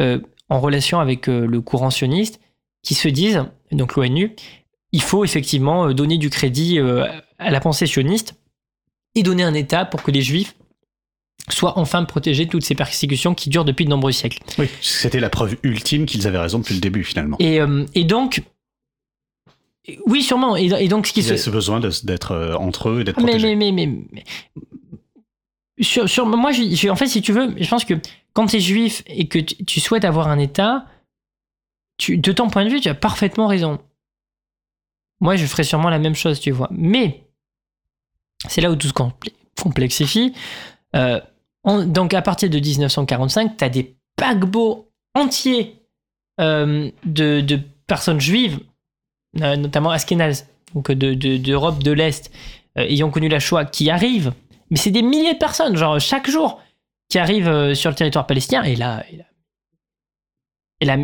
[0.01, 0.19] euh,
[0.49, 2.39] en relation avec euh, le courant sioniste
[2.83, 4.35] qui se disent, donc l'ONU,
[4.91, 6.77] il faut effectivement euh, donner du crédit
[7.39, 8.35] à la pensée sioniste
[9.15, 10.55] et donner un État pour que les Juifs
[11.49, 14.39] soient enfin protégés de toutes ces persécutions qui durent depuis de nombreux siècles.
[14.57, 17.37] Oui, c'était la preuve ultime qu'ils avaient raison depuis le début, finalement.
[17.39, 18.41] Et, euh, et donc,
[20.07, 20.55] oui, sûrement.
[20.57, 23.17] Et, et donc, ce qui Ils se, ce besoin d'être euh, entre eux et d'être
[23.17, 23.55] mais, protégés.
[23.55, 24.23] mais, mais, mais, mais-
[25.83, 27.93] sur, sur- moi, je, je- en fait, si tu veux, je pense que
[28.33, 30.85] quand tu es juif et que tu, tu souhaites avoir un État,
[31.97, 33.79] tu, de ton point de vue, tu as parfaitement raison.
[35.21, 36.69] Moi, je ferais sûrement la même chose, tu vois.
[36.71, 37.24] Mais,
[38.49, 38.93] c'est là où tout se
[39.61, 40.33] complexifie.
[40.95, 41.19] Euh,
[41.65, 45.81] donc, à partir de 1945, tu as des paquebots entiers
[46.39, 48.59] euh, de, personnes juives,
[49.41, 52.31] euh, notamment Askénaz, donc de, de- d'Europe de l'Est,
[52.75, 54.33] ayant connu la Shoah, qui arrivent,
[54.69, 56.61] mais c'est des milliers de personnes, genre chaque jour,
[57.09, 59.25] qui arrivent sur le territoire palestinien, et là, et là,
[60.81, 60.97] et là,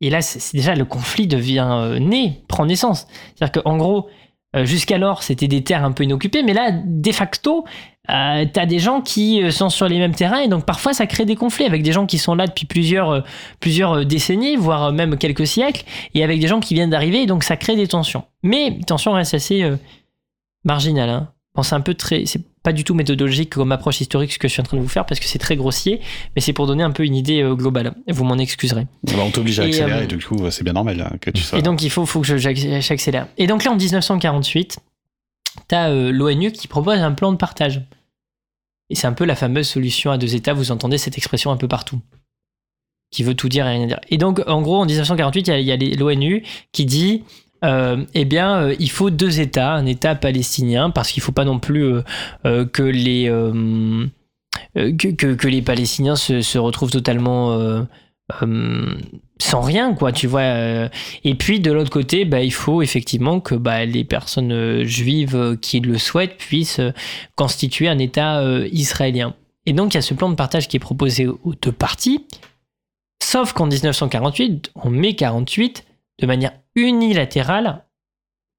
[0.00, 3.06] et là, c'est déjà le conflit devient né, prend naissance.
[3.34, 4.08] C'est-à-dire qu'en gros,
[4.56, 7.64] euh, jusqu'alors, c'était des terres un peu inoccupées, mais là, de facto,
[8.08, 11.06] euh, t'as des gens qui euh, sont sur les mêmes terrains, et donc parfois ça
[11.06, 13.20] crée des conflits avec des gens qui sont là depuis plusieurs, euh,
[13.60, 17.44] plusieurs décennies, voire même quelques siècles, et avec des gens qui viennent d'arriver, et donc
[17.44, 18.24] ça crée des tensions.
[18.42, 19.64] Mais les tensions restent assez
[20.64, 21.10] marginales.
[21.10, 21.28] Hein.
[21.54, 22.24] Bon, c'est un peu très,
[22.62, 24.88] pas du tout méthodologique comme approche historique ce que je suis en train de vous
[24.88, 26.00] faire parce que c'est très grossier,
[26.36, 27.94] mais c'est pour donner un peu une idée euh, globale.
[28.08, 28.86] Vous m'en excuserez.
[29.04, 31.42] Bah, on t'oblige à Et, accélérer, euh, du coup, c'est bien normal hein, que tu
[31.42, 31.58] sois.
[31.58, 33.28] Et donc, il faut, faut que j'accélère.
[33.38, 34.78] Et donc là, en 1948,
[35.68, 37.82] tu as l'ONU qui propose un plan de partage.
[38.90, 40.52] Et c'est un peu la fameuse solution à deux États.
[40.52, 42.00] Vous entendez cette expression un peu partout.
[43.10, 44.00] Qui veut tout dire et rien dire.
[44.10, 47.24] Et donc, en gros, en 1948, il y a- l'ONU qui dit
[47.64, 51.32] euh, eh bien, euh, il faut deux États, un État palestinien, parce qu'il ne faut
[51.32, 51.94] pas non plus
[52.46, 53.26] euh, que les.
[54.74, 57.86] que, les Palestiniens se, retrouvent totalement
[59.38, 60.88] sans rien, quoi, tu vois.
[61.24, 65.80] Et puis, de l'autre côté, bah, il faut effectivement que bah, les personnes juives qui
[65.80, 66.80] le souhaitent puissent
[67.36, 68.42] constituer un État
[68.72, 69.34] israélien.
[69.66, 72.24] Et donc, il y a ce plan de partage qui est proposé aux deux parties.
[73.22, 75.84] Sauf qu'en 1948, en mai 48,
[76.20, 77.84] de manière unilatérale,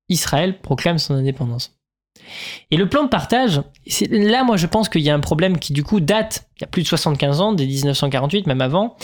[0.10, 1.78] Israël proclame son indépendance.
[2.70, 3.62] Et le plan de partage,
[4.10, 6.64] là, moi, je pense qu'il y a un problème qui, du coup, date il y
[6.66, 8.96] a plus de 75 ans, dès 1948, même avant.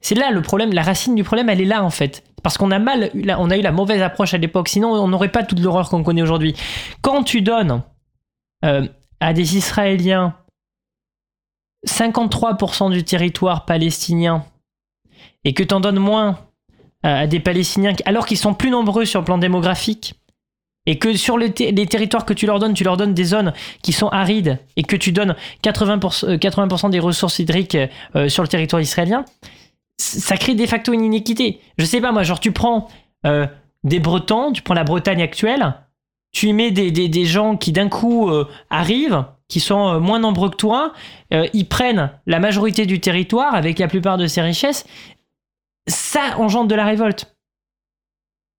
[0.00, 2.24] C'est là le problème, la racine du problème, elle est là, en fait.
[2.42, 5.32] Parce qu'on a mal, on a eu la mauvaise approche à l'époque, sinon on n'aurait
[5.32, 6.54] pas toute l'horreur qu'on connaît aujourd'hui.
[7.00, 7.82] Quand tu donnes
[8.64, 8.86] euh,
[9.20, 10.36] à des Israéliens
[11.86, 14.44] 53% du territoire palestinien
[15.44, 16.38] et que tu en donnes moins
[17.06, 20.14] à à des Palestiniens, alors qu'ils sont plus nombreux sur le plan démographique,
[20.86, 23.24] et que sur les, ter- les territoires que tu leur donnes, tu leur donnes des
[23.24, 23.52] zones
[23.82, 25.34] qui sont arides, et que tu donnes
[25.64, 27.76] 80%, euh, 80% des ressources hydriques
[28.14, 29.24] euh, sur le territoire israélien,
[29.98, 31.60] ça crée de facto une inéquité.
[31.78, 32.88] Je sais pas, moi, genre tu prends
[33.24, 33.46] euh,
[33.84, 35.74] des Bretons, tu prends la Bretagne actuelle,
[36.32, 40.18] tu y mets des, des, gens qui d'un coup euh, arrivent, qui sont euh, moins
[40.18, 40.92] nombreux que toi,
[41.32, 44.84] euh, ils prennent la majorité du territoire avec la plupart de ses richesses,
[45.86, 47.34] ça engendre de la révolte.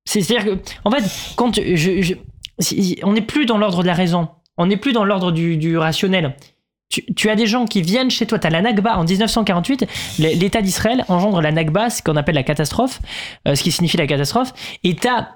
[0.05, 1.03] C'est- C'est-à-dire que, en fait,
[1.35, 2.13] quand je, je-
[2.59, 5.57] si- on n'est plus dans l'ordre de la raison, on n'est plus dans l'ordre du,
[5.57, 6.35] du rationnel.
[6.89, 8.97] Tu, tu as des gens qui viennent chez toi, tu as la Nakba.
[8.97, 9.81] En 1948,
[10.19, 13.01] l- l'État d'Israël engendre la Nakba, ce qu'on appelle la catastrophe,
[13.45, 14.53] euh, ce qui signifie la catastrophe,
[14.85, 15.35] et tu as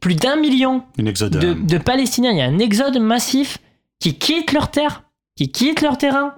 [0.00, 0.82] plus d'un million
[1.28, 2.32] de, euh, de Palestiniens.
[2.32, 3.58] Il y a un exode massif
[4.00, 5.04] qui quittent leur terre,
[5.36, 6.34] qui quittent leur terrain,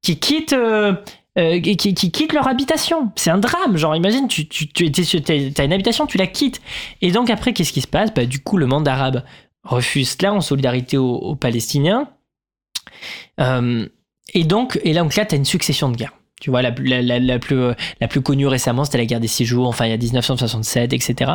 [0.00, 0.94] qui quittent, euh,
[1.38, 3.10] euh, qui, qui- qui quittent leur habitation.
[3.16, 3.76] C'est un drame.
[3.76, 6.60] Genre, imagine, tu, tu, tu t'as une habitation, tu la quittes.
[7.00, 8.12] Et donc, après, qu'est-ce qui se passe?
[8.12, 9.22] Bah, Du coup, le monde arabe
[9.64, 12.08] refuse cela en solidarité aux, aux Palestiniens.
[13.40, 13.88] Euh,
[14.34, 16.14] et donc, et là, donc là, tu as une succession de guerres.
[16.42, 19.06] Tu vois, la, plus- la, la, la plus, euh, la plus connue récemment, c'était la
[19.06, 21.34] guerre des six jours, enfin, il y a 1967, etc.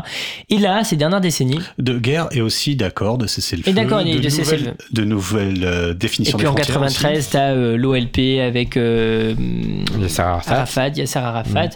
[0.50, 3.70] Et là, ces dernières décennies, de guerre et aussi d'accord de cesser-le-feu.
[3.72, 4.66] Et d'accord, et de, de cessez-le-feu.
[4.66, 8.76] nouvelles, de nouvelles euh, Et définitions puis des en frontières 93, t'as euh, l'OLP avec
[8.76, 9.34] euh,
[10.02, 10.52] Yasser Arafat.
[10.56, 11.70] Arafat, Yasser Arafat.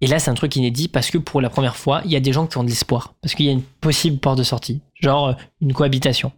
[0.00, 2.20] Et là, c'est un truc inédit parce que pour la première fois, il y a
[2.20, 3.12] des gens qui ont de l'espoir.
[3.20, 4.80] Parce qu'il y a une possible porte de sortie.
[4.94, 6.32] Genre euh, une cohabitation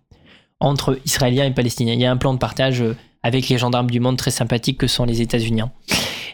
[0.58, 1.94] entre Israéliens et Palestiniens.
[1.94, 2.82] Il y a un plan de partage
[3.22, 5.60] avec les gendarmes du monde très sympathique que sont les États-Unis.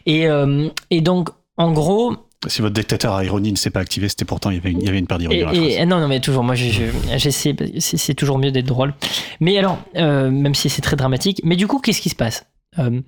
[0.06, 2.14] Et, euh, et donc, en gros.
[2.48, 4.80] Si votre détecteur à ironie ne s'est pas activé, c'était pourtant, il y avait une,
[4.80, 5.68] il y avait une part d'ironie et, dans la phrase.
[5.68, 8.94] et- non, non, mais toujours, moi, je- je- j'essaie, c'est, toujours mieux d'être drôle.
[9.40, 12.46] Mais alors, euh, même si c'est très dramatique, mais du coup, qu'est-ce qui se passe?
[12.78, 13.00] Euh,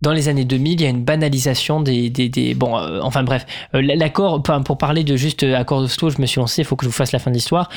[0.00, 2.10] Dans les années 2000, il y a une banalisation des.
[2.10, 6.26] des, des- bon, euh, enfin bref, l'accord, pour parler de juste accord d'Oslo, je me
[6.26, 7.68] suis lancé, il faut que je vous fasse la fin de l'histoire.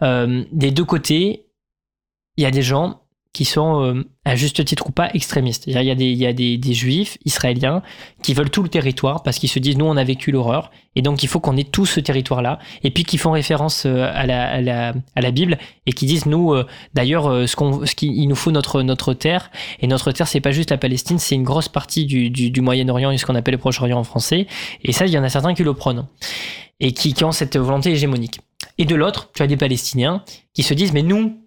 [0.00, 1.44] Des deux côtés,
[2.38, 3.02] il y a des gens
[3.34, 5.64] qui sont, euh, à juste titre ou pas, extrémistes.
[5.66, 7.82] Il y a, des, il y a des, des juifs israéliens
[8.22, 11.02] qui veulent tout le territoire parce qu'ils se disent, nous, on a vécu l'horreur, et
[11.02, 12.60] donc il faut qu'on ait tout ce territoire-là.
[12.84, 16.06] Et puis qui font référence euh, à la, à la, à la Bible et qui
[16.06, 16.64] disent nous euh,
[16.94, 19.50] d'ailleurs ce qu'on ce qu'il il nous faut notre notre terre.
[19.80, 22.60] Et notre terre c'est pas juste la Palestine c'est une grosse partie du, du, du
[22.60, 24.46] Moyen-Orient et ce qu'on appelle le Proche-Orient en français.
[24.84, 26.06] Et ça il y en a certains qui le prônent
[26.78, 28.38] et qui, qui ont cette volonté hégémonique.
[28.78, 30.22] Et de l'autre tu as des Palestiniens
[30.52, 31.43] qui se disent mais nous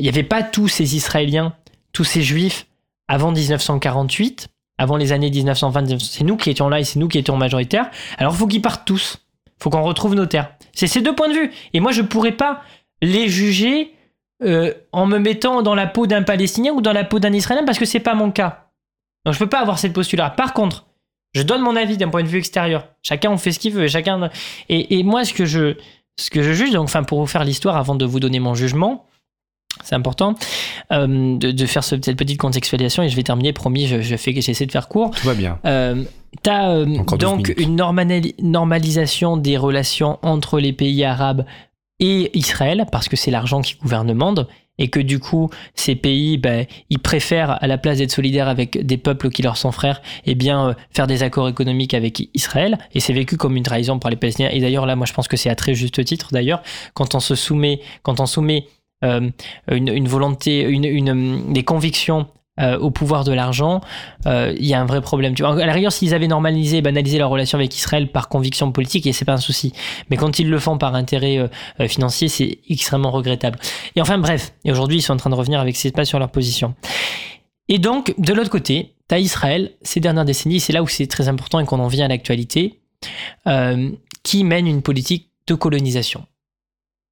[0.00, 1.54] il n'y avait pas tous ces Israéliens
[1.92, 2.66] tous ces Juifs
[3.08, 4.48] avant 1948
[4.78, 7.90] avant les années 1920 c'est nous qui étions là et c'est nous qui étions majoritaires
[8.18, 9.18] alors faut qu'ils partent tous
[9.60, 10.52] faut qu'on retrouve nos terres.
[10.72, 11.50] C'est ces deux points de vue.
[11.72, 12.62] Et moi, je pourrais pas
[13.02, 13.94] les juger
[14.42, 17.64] euh, en me mettant dans la peau d'un Palestinien ou dans la peau d'un Israélien
[17.64, 18.70] parce que c'est pas mon cas.
[19.24, 20.30] Donc je peux pas avoir cette posture-là.
[20.30, 20.86] Par contre,
[21.34, 22.88] je donne mon avis d'un point de vue extérieur.
[23.02, 23.84] Chacun en fait ce qu'il veut.
[23.84, 24.30] et Chacun
[24.68, 25.76] et moi, ce que je
[26.18, 28.54] ce que je juge, donc, enfin, pour vous faire l'histoire avant de vous donner mon
[28.54, 29.06] jugement,
[29.84, 30.34] c'est important
[30.92, 34.16] euh, de, de faire ce- cette petite contextualisation et je vais terminer, promis, je, je
[34.16, 35.10] fais, j'essaie de faire court.
[35.12, 35.58] Tout va bien.
[35.64, 36.04] Euh,
[36.42, 41.44] T'as euh, Encore 12 donc une normali- normalisation des relations entre les pays arabes
[41.98, 44.46] et Israël, parce que c'est l'argent qui gouverne le monde,
[44.78, 48.86] et que du coup, ces pays, ben, ils préfèrent, à la place d'être solidaires avec
[48.86, 52.78] des peuples qui leur sont frères, eh bien, euh, faire des accords économiques avec Israël,
[52.94, 54.48] et c'est vécu comme une trahison par les Palestiniens.
[54.50, 56.62] Et d'ailleurs, là, moi, je pense que c'est à très juste titre, d'ailleurs,
[56.94, 58.66] quand on se soumet, quand on soumet
[59.02, 59.32] une,
[59.68, 62.26] une volonté, une, des convictions
[62.60, 63.80] euh, au pouvoir de l'argent,
[64.26, 65.34] euh, il y a un vrai problème.
[65.34, 68.70] Tu vois, à la rigueur, s'ils avaient normalisé, banalisé leur relation avec Israël par conviction
[68.70, 69.72] politique, et c'est pas un souci.
[70.10, 71.48] Mais quand ils le font par intérêt euh,
[71.80, 73.58] euh, financier, c'est extrêmement regrettable.
[73.96, 74.52] Et enfin, bref.
[74.64, 76.30] Et aujourd'hui, ils sont en train de revenir avec ce qui se passe sur leur
[76.30, 76.74] position.
[77.68, 81.28] Et donc, de l'autre côté, tu Israël, ces dernières décennies, c'est là où c'est très
[81.28, 82.80] important et qu'on en vient à l'actualité,
[83.46, 83.90] euh,
[84.22, 86.26] qui mène une politique de colonisation.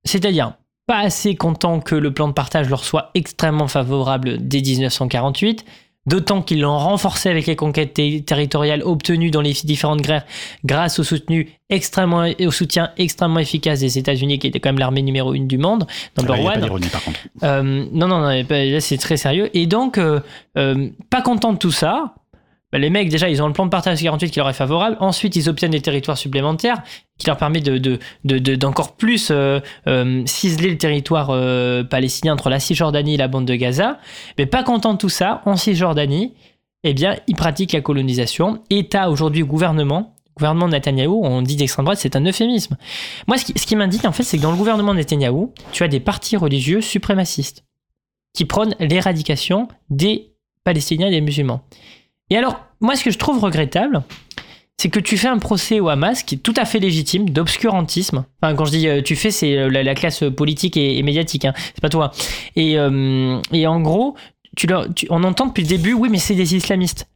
[0.04, 0.54] C'est-à-dire,
[0.88, 5.64] pas assez content que le plan de partage leur soit extrêmement favorable dès 1948,
[6.06, 10.24] d'autant qu'ils l'ont renforcé avec les conquêtes ter- territoriales obtenues dans les différentes guerres
[10.64, 15.02] grâce au, soutenu extrêmement, au soutien extrêmement efficace des États-Unis, qui était quand même l'armée
[15.02, 15.86] numéro une du monde,
[16.16, 16.62] Là, number il y a pas one.
[16.64, 17.20] d'ironie par contre.
[17.42, 19.50] Euh, non, non, non, là c'est très sérieux.
[19.54, 20.20] Et donc, euh,
[20.56, 22.14] euh, pas content de tout ça,
[22.70, 24.96] bah, les mecs, déjà, ils ont le plan de partage 48 qui leur est favorable.
[25.00, 26.82] Ensuite, ils obtiennent des territoires supplémentaires
[27.18, 32.50] qui leur permet de, de, d'encore plus euh, euh, ciseler le territoire euh, palestinien entre
[32.50, 33.98] la Cisjordanie et la bande de Gaza.
[34.36, 36.34] Mais pas content de tout ça, en Cisjordanie,
[36.84, 38.62] eh bien, ils pratiquent la colonisation.
[38.68, 42.76] État aujourd'hui, gouvernement, gouvernement de Netanyahou, on dit d'extrême droite, c'est un euphémisme.
[43.26, 45.54] Moi, ce qui, ce qui m'indique, en fait, c'est que dans le gouvernement de Netanyahou,
[45.72, 47.64] tu as des partis religieux suprémacistes
[48.34, 51.62] qui prônent l'éradication des Palestiniens et des musulmans.
[52.30, 54.02] Et alors, moi, ce que je trouve regrettable,
[54.80, 58.24] c'est que tu fais un procès au Hamas qui est tout à fait légitime, d'obscurantisme.
[58.40, 61.44] Enfin, quand je dis euh, tu fais, c'est euh, la, la classe politique et, médiatique,
[61.44, 62.12] hein, c'est pas toi.
[62.54, 64.14] Et, euh, et en gros,
[64.56, 67.06] tu leur, on entend depuis le début, oui, mais c'est des islamistes.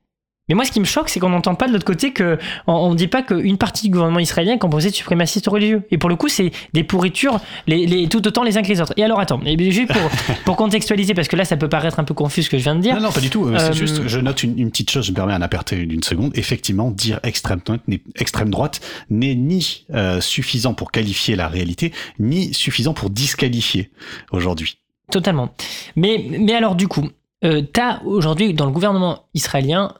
[0.49, 2.91] Mais moi, ce qui me choque, c'est qu'on n'entend pas de l'autre côté que on,
[2.91, 5.85] ne dit pas qu'une partie du gouvernement israélien est composée de suprémacistes religieux.
[5.93, 7.39] Et pour le coup, c'est des pourritures,
[7.69, 8.93] les, les- tout autant les uns que les autres.
[8.97, 10.11] Et alors, attends, juste pour,
[10.45, 12.75] pour contextualiser, parce que là, ça peut paraître un peu confus ce que je viens
[12.75, 12.97] de dire.
[12.97, 13.47] Non, non, pas du tout.
[13.47, 15.87] Euh, Euh, C'est juste, je note une, une petite chose, je me permets un aparté
[15.87, 16.33] d'une seconde.
[16.37, 18.81] Effectivement, dire extrême droite n'est- extrême droite
[19.11, 23.91] n'est ni euh, suffisant pour qualifier la réalité, ni suffisant pour disqualifier
[24.33, 24.79] aujourd'hui.
[25.11, 25.51] Totalement.
[25.95, 27.09] Mais, mais alors, du coup,
[27.45, 29.95] euh, t'as aujourd'hui dans le gouvernement israélien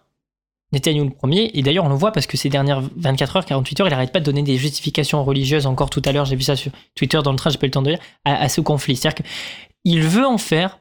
[0.73, 3.81] Netanyahou le premier, et d'ailleurs on le voit parce que ces dernières 24 heures, 48
[3.81, 5.67] heures, il n'arrête pas de donner des justifications religieuses.
[5.67, 7.68] Encore tout à l'heure, j'ai vu ça sur Twitter dans le train, j'ai pas eu
[7.68, 8.97] le temps de lire, à, ce conflit.
[8.97, 9.25] C'est-à-dire
[9.84, 10.78] qu'il veut en faire,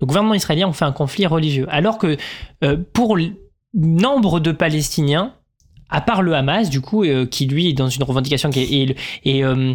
[0.00, 1.66] le gouvernement israélien en fait un conflit religieux.
[1.70, 2.16] Alors que
[2.64, 3.16] euh, pour
[3.74, 5.34] nombre de Palestiniens,
[5.88, 8.70] à part le Hamas, du coup, euh, qui lui est dans une revendication qui est,
[8.72, 8.94] et, le-
[9.44, 9.74] euh,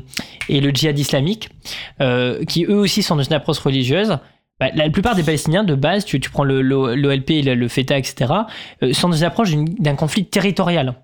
[0.50, 1.50] le djihad islamique,
[2.48, 4.18] qui eux aussi sont dans une approche religieuse,
[4.60, 8.34] bah, la plupart des Palestiniens, de base, tu, prends l'OLP, le, le FETA, etc.,
[8.84, 10.96] euh, sont dans une approche d'une- d'un conflit territorial.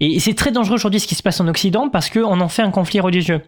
[0.00, 2.60] Et c'est très dangereux aujourd'hui ce qui se passe en Occident parce qu'on en fait
[2.62, 3.40] un conflit religieux.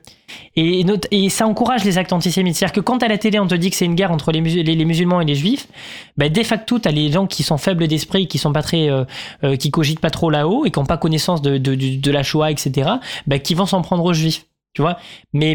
[0.57, 2.57] Et, et ça encourage les actes antisémites.
[2.57, 4.41] C'est-à-dire que quand à la télé on te dit que c'est une guerre entre les,
[4.41, 5.68] musul- les- les musulmans et les juifs,
[6.17, 8.91] bah, de facto tu as les gens qui sont faibles d'esprit, qui sont pas très,
[8.91, 9.05] euh,
[9.44, 12.91] euh, qui cogitent pas trop là-haut et qui n'ont pas connaissance de, la Shoah, etc.,
[13.26, 14.47] bah, qui vont s'en prendre aux juifs.
[14.73, 14.97] Tu vois?
[15.34, 15.55] Mais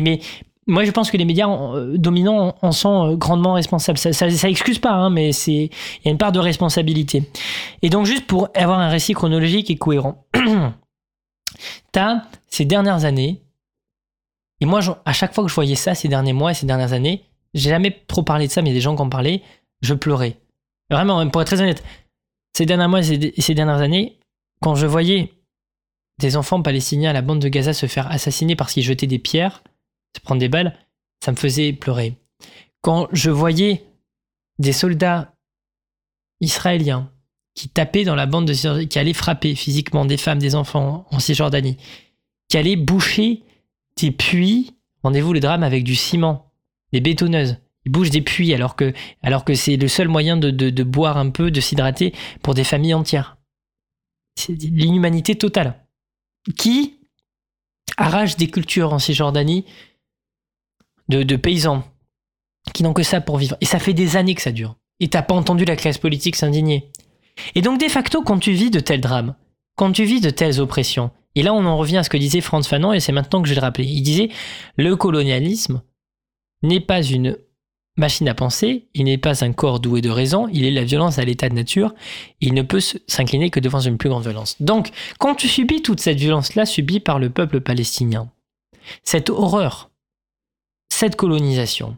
[0.68, 3.98] moi, je pense que les médias euh, dominants en sont euh, grandement responsables.
[3.98, 7.24] Ça, ça, ça excuse pas, hein, mais c'est il y a une part de responsabilité.
[7.82, 10.26] Et donc, juste pour avoir un récit chronologique et cohérent,
[11.94, 13.42] t'as ces dernières années,
[14.60, 16.94] et moi, à chaque fois que je voyais ça ces derniers mois et ces dernières
[16.94, 17.24] années,
[17.54, 19.42] j'ai jamais trop parlé de ça, mais des gens qui en parlaient,
[19.82, 20.38] je pleurais.
[20.90, 21.84] Vraiment, pour être très honnête,
[22.56, 24.18] ces derniers mois et ces dernières années,
[24.62, 25.32] quand je voyais
[26.20, 29.20] des enfants palestiniens à la bande de Gaza se faire assassiner parce qu'ils jetaient des
[29.20, 29.64] pierres,
[30.16, 30.78] se prendre des balles,
[31.24, 32.16] ça me faisait pleurer.
[32.82, 33.84] Quand je voyais
[34.60, 35.34] des soldats
[36.42, 37.12] israéliens
[37.56, 41.20] qui tapaient dans la bande de qui allaient frapper physiquement des femmes, des enfants en
[41.20, 41.78] Cisjordanie,
[42.50, 43.44] qui allaient boucher
[43.98, 46.52] des puits, rendez-vous le drame avec du ciment,
[46.94, 47.58] des bétonneuses.
[47.86, 51.18] Ils bouchent des puits alors que, alors que c'est le seul moyen de, de- boire
[51.18, 52.14] un peu, de s'hydrater
[52.44, 53.38] pour des familles entières.
[54.36, 55.84] C'est l'inhumanité totale.
[56.58, 57.00] Qui
[57.98, 59.66] arrache des cultures en Cisjordanie
[61.10, 61.84] de, paysans
[62.74, 63.58] qui n'ont que ça pour vivre.
[63.62, 64.76] Et ça fait des années que ça dure.
[65.00, 66.92] Et t'as pas entendu la classe politique s'indigner.
[67.56, 69.36] Et donc, de facto, quand tu vis de tels drames,
[69.76, 72.42] quand tu vis de telles oppressions, et là on en revient à ce que disait
[72.42, 73.86] Franz Fanon, et c'est maintenant que je vais le rappeler.
[73.86, 74.30] Il disait
[74.76, 75.84] Le colonialisme
[76.64, 77.38] n'est pas une
[77.96, 81.20] machine à penser, il n'est pas un corps doué de raison, il est la violence
[81.20, 81.94] à l'état de nature,
[82.42, 84.56] il ne peut s'incliner que devant une plus grande violence.
[84.60, 88.30] Donc, quand tu subis toute cette violence-là subie par le peuple palestinien,
[89.04, 89.87] cette horreur,
[90.98, 91.96] cette colonisation,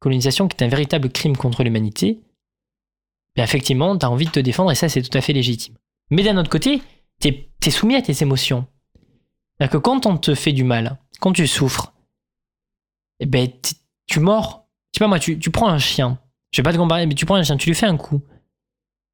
[0.00, 2.22] colonisation qui est un véritable crime contre l'humanité,
[3.36, 5.74] effectivement, tu as envie de te défendre et ça, c'est tout à fait légitime.
[6.10, 6.80] Mais d'un autre côté,
[7.20, 8.66] tu es, soumis à tes émotions.
[9.58, 11.92] C'est-à-dire que quand on te fait du mal, quand tu souffres,
[13.20, 13.50] eh ben,
[14.06, 14.66] tu mords.
[14.94, 16.18] Je pas moi, tu, prends un chien.
[16.52, 18.22] Je vais pas te comparer, mais tu prends un chien, tu lui fais un coup.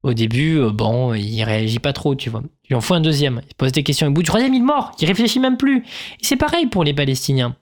[0.03, 2.41] Au début, euh, bon, il réagit pas trop, tu vois.
[2.63, 4.07] Tu lui en fous un deuxième, il pose des questions.
[4.07, 5.79] Au bout du troisième, il mord, il réfléchit même plus.
[5.79, 7.57] Et c'est pareil pour les Palestiniens.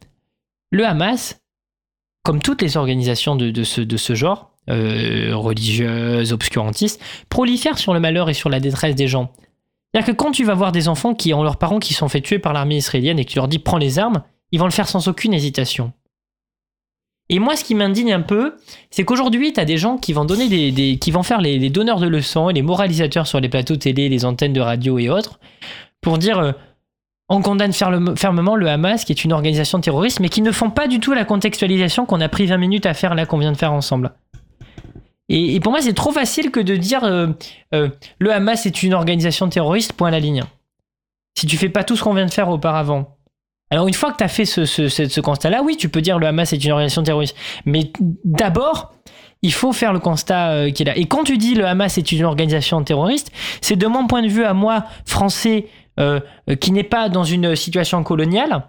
[0.72, 1.40] Le Hamas,
[2.24, 8.33] comme toutes les organisations de, ce, genre, euh, religieuses, obscurantistes, prolifèrent sur le malheur et
[8.33, 9.32] sur la détresse des gens.
[9.93, 12.22] C'est-à-dire que quand tu vas voir des enfants qui ont leurs parents qui sont fait
[12.22, 14.72] tuer par l'armée israélienne et que tu leur dis prends les armes, ils vont le
[14.72, 15.91] faire sans aucune hésitation.
[17.30, 18.58] Et moi, ce qui m'indigne un peu,
[18.90, 22.00] c'est qu'aujourd'hui, tu as des gens qui vont, donner des, qui vont faire les, donneurs
[22.00, 25.40] de leçons et les moralisateurs sur les plateaux télé, les antennes de radio et autres,
[26.01, 26.51] pour dire euh,
[27.32, 30.88] on condamne fermement le Hamas, qui est une organisation terroriste, mais qui ne font pas
[30.88, 33.58] du tout la contextualisation qu'on a pris 20 minutes à faire là, qu'on vient de
[33.58, 34.11] faire ensemble.
[35.30, 37.27] Et, pour moi, c'est trop facile que de dire euh,
[37.74, 37.88] euh,
[38.19, 40.43] le Hamas est une organisation terroriste, point la ligne.
[41.40, 43.16] Si tu fais pas tout ce qu'on vient de faire auparavant,
[43.69, 46.51] alors une fois que tu as fait ce, constat-là, oui, tu peux dire le Hamas
[46.51, 47.38] est une organisation terroriste.
[47.66, 47.93] Mais
[48.26, 48.92] d'abord,
[49.42, 50.98] il faut faire le constat euh, qu'il a.
[50.98, 54.27] Et quand tu dis le Hamas est une organisation terroriste, c'est de mon point de
[54.27, 58.68] vue à moi, français, qui n'est pas dans une situation coloniale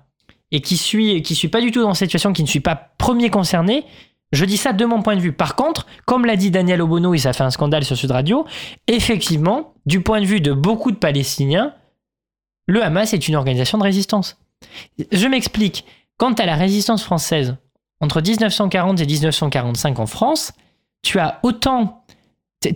[0.51, 2.77] et qui suis, qui suis pas du tout dans cette situation, qui ne suis pas
[2.99, 3.85] premier concerné.
[4.33, 5.33] Je dis ça de mon point de vue.
[5.33, 8.47] Par contre, comme l'a dit Daniel Obono, il s'est fait un scandale sur Sud Radio,
[8.87, 11.75] effectivement, du point de vue de beaucoup de Palestiniens,
[12.67, 14.39] le Hamas est une organisation de résistance.
[15.11, 15.85] Je m'explique.
[16.17, 17.57] Quant à la résistance française,
[18.01, 20.53] entre 1940 et 1945 en France,
[21.03, 22.05] tu as autant.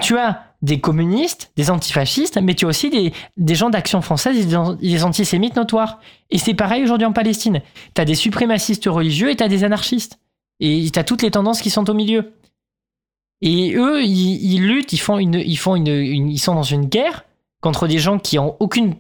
[0.01, 5.05] Tu as des communistes, des antifascistes, mais tu as aussi des, gens d'action française des,
[5.05, 6.01] antisémites notoires.
[6.31, 7.63] Et c'est pareil aujourd'hui en Palestine.
[7.95, 10.19] Tu as des suprémacistes religieux et tu as des anarchistes.
[10.61, 12.33] Et tu as toutes les tendances qui sont au milieu.
[13.43, 17.25] Et eux, ils, luttent, ils, font une, ils, sont dans une guerre
[17.61, 18.95] contre des gens qui ont aucune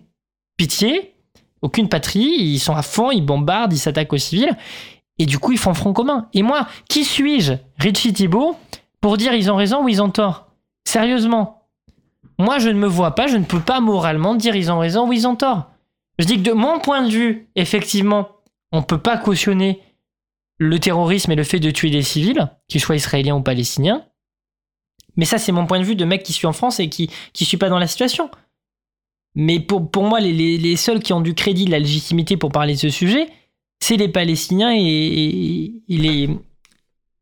[0.58, 1.14] pitié,
[1.62, 4.56] aucune patrie, ils sont à fond, ils bombardent, ils s'attaquent aux civils,
[5.18, 6.28] et du coup ils font front commun.
[6.34, 8.56] Et moi, qui suis-je, Richie Thibault,
[9.00, 10.45] pour dire ils ont raison ou ils ont tort?
[10.86, 11.68] Sérieusement.
[12.38, 15.08] Moi je ne me vois pas, je ne peux pas moralement dire ils ont raison
[15.08, 15.70] ou ils ont tort.
[16.18, 18.28] Je dis que de mon point de vue, effectivement,
[18.72, 19.80] on ne peut pas cautionner
[20.58, 24.06] le terrorisme et le fait de tuer des civils, qu'ils soient israéliens ou palestiniens.
[25.16, 27.10] Mais ça, c'est mon point de vue de mec qui suis en France et qui
[27.40, 28.30] ne suis pas dans la situation.
[29.34, 32.52] Mais pour, pour moi, les, les, seuls qui ont du crédit, de la légitimité pour
[32.52, 33.28] parler de ce sujet,
[33.80, 36.30] c'est les Palestiniens et, les,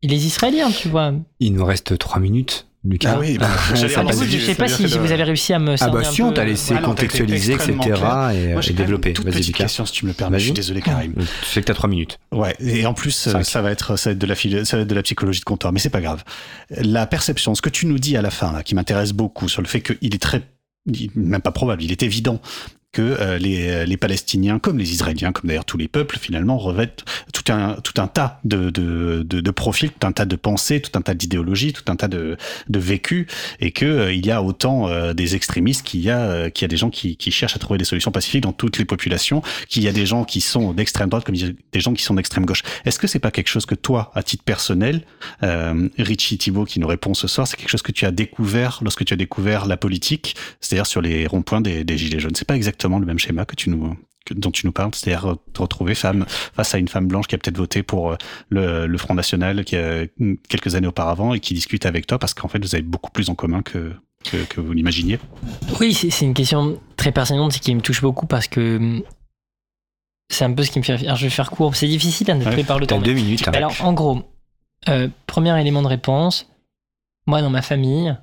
[0.02, 1.12] les Israéliens, tu vois.
[1.40, 2.68] Il nous reste trois minutes.
[2.84, 3.14] Lucas.
[3.14, 6.20] Ah oui, bah, je sais pas si, vous avez réussi à me Ah bah si,
[6.20, 7.72] on t'a laissé contextualiser, etc.
[7.72, 9.14] et, Moi, et développer.
[9.24, 9.64] Vas-y, Lucas.
[9.64, 10.38] question, si tu me le permets.
[10.38, 11.14] Je suis désolé, Karim.
[11.14, 12.18] Tu sais que t'as trois minutes.
[12.32, 13.40] Ouais, et en plus, ça va,
[13.70, 15.78] être, ça, va être de la, ça va être de la psychologie de comptoir, mais
[15.78, 16.24] c'est pas grave.
[16.70, 19.62] La perception, ce que tu nous dis à la fin, là, qui m'intéresse beaucoup, sur
[19.62, 20.42] le fait qu'il est très
[21.14, 22.40] même pas probable, il est évident
[22.94, 26.56] que euh, les, euh, les, Palestiniens, comme les Israéliens, comme d'ailleurs tous les peuples, finalement,
[26.56, 30.36] revêtent tout un, tout un tas de, de, de, de profils, tout un tas de
[30.36, 32.36] pensées, tout un tas d'idéologies, tout un tas de,
[32.68, 33.26] de vécus,
[33.60, 36.68] et que euh, il y a autant des extrémistes qu'il y a, qu'il y a
[36.68, 39.82] des gens qui, qui cherchent à trouver des solutions pacifiques dans toutes les populations, qu'il
[39.82, 42.62] y a des gens qui sont d'extrême droite, comme des gens qui sont d'extrême gauche.
[42.84, 45.02] Est-ce que c'est pas quelque chose que toi, à titre personnel,
[45.42, 48.78] euh, Richie Thibault qui nous répond ce soir, c'est quelque chose que tu as découvert
[48.82, 52.34] lorsque tu as découvert la politique, c'est-à-dire sur les ronds-points des, des gilets jaunes?
[52.36, 53.96] C'est pas exactement le même schéma que tu nous
[54.30, 57.38] dont tu nous parles, c'est-à-dire te retrouver femme face à une femme blanche qui a
[57.38, 60.06] peut-être voté pour euh, le, Front National qui a
[60.48, 63.28] quelques années auparavant et qui discute avec toi parce qu'en fait vous avez beaucoup plus
[63.28, 63.92] en commun que,
[64.48, 65.18] que, vous l'imaginiez.
[65.78, 69.02] Oui, c'est une question très personnelle qui me touche beaucoup parce que hum,
[70.30, 70.94] c'est un peu ce qui me fait.
[71.04, 73.00] Alors je vais faire court, c'est difficile hein, de ouais, par le temps.
[73.00, 73.46] deux minutes.
[73.46, 73.52] Hein.
[73.54, 74.22] Alors en gros,
[74.88, 76.48] euh, premier élément de réponse,
[77.26, 78.16] moi dans ma famille,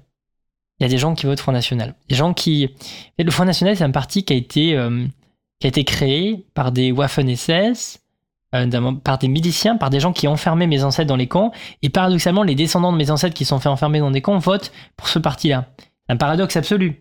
[0.82, 1.94] il y a des gens qui votent Front National.
[2.10, 2.72] Des gens qui.
[3.20, 5.06] le Front National, c'est un parti qui a été, euh,
[5.60, 8.00] qui a été créé par des Waffen-SS,
[8.56, 11.52] euh, par des miliciens, par des gens qui enfermé mes ancêtres dans les camps.
[11.84, 14.72] Et paradoxalement, les descendants de mes ancêtres qui sont fait enfermer dans des camps votent
[14.98, 15.68] pour ce parti-là.
[16.10, 17.00] Un paradoxe absolu.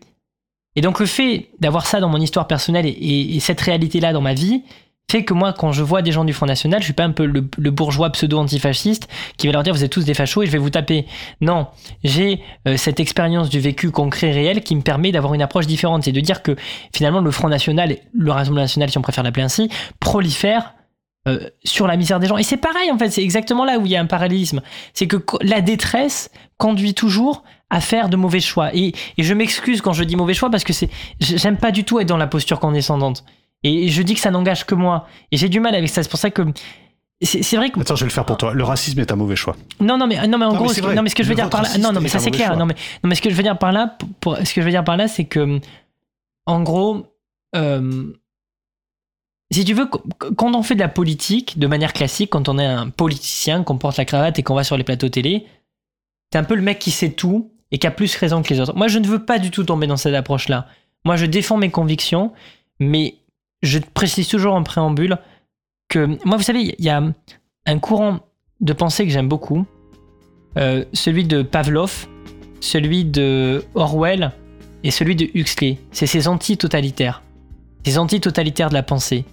[0.75, 4.35] Et donc le fait d'avoir ça dans mon histoire personnelle et cette réalité-là dans ma
[4.35, 4.63] vie,
[5.19, 7.25] que moi, quand je vois des gens du Front National, je suis pas un peu
[7.25, 9.07] le, bourgeois pseudo-antifasciste
[9.37, 11.05] qui va leur dire vous êtes tous des fachos et je vais vous taper.
[11.41, 11.67] Non,
[12.03, 16.03] j'ai euh, cette expérience du vécu concret réel qui me permet d'avoir une approche différente.
[16.03, 16.55] C'est de dire que
[16.93, 20.73] finalement le Front National, le Rassemblement National, si on préfère l'appeler ainsi, prolifère
[21.27, 22.37] euh, sur la misère des gens.
[22.37, 24.61] Et c'est pareil en fait, c'est exactement là où il y a un parallélisme.
[24.93, 28.73] C'est que la détresse conduit toujours à faire de mauvais choix.
[28.73, 31.83] Et, et je m'excuse quand je dis mauvais choix parce que c'est, j'aime pas du
[31.83, 33.23] tout être dans la posture condescendante.
[33.63, 35.07] Et je dis que ça n'engage que moi.
[35.31, 36.01] Et j'ai du mal avec ça.
[36.03, 36.41] C'est pour ça que
[37.23, 38.53] c'est vrai que Attends, je vais le faire pour toi.
[38.53, 39.55] Le racisme est un mauvais choix.
[39.79, 41.21] non non mais non mais en Non, gros mais ce que, non mais ce que
[41.23, 42.55] je veux dire par là non non mais ça c'est clair choix.
[42.57, 42.73] non mais
[43.03, 44.83] non mais ce que je veux dire par là pour, ce que je veux dire
[44.83, 45.59] par là c'est que
[46.47, 47.05] en gros
[47.55, 48.11] euh,
[49.51, 52.57] si tu veux qu- quand on fait de la politique de manière classique quand on
[52.57, 55.45] est un politicien qu'on porte la cravate et qu'on va sur les plateaux télé
[56.31, 58.59] t'es un peu le mec qui sait tout et qui a plus raison que les
[58.59, 60.67] autres moi je ne veux pas du tout tomber dans cette approche là
[61.05, 62.31] moi je défends mes convictions
[62.79, 63.15] mais
[63.61, 65.17] je précise toujours en préambule
[65.89, 67.03] que moi vous savez il y a
[67.65, 68.19] un courant
[68.59, 69.65] de pensée que j'aime beaucoup,
[70.57, 72.07] euh, celui de Pavlov,
[72.59, 74.31] celui de Orwell
[74.83, 75.77] et celui de Huxley.
[75.91, 77.21] C'est ces anti-totalitaires,
[77.85, 79.25] ces anti-totalitaires de la pensée.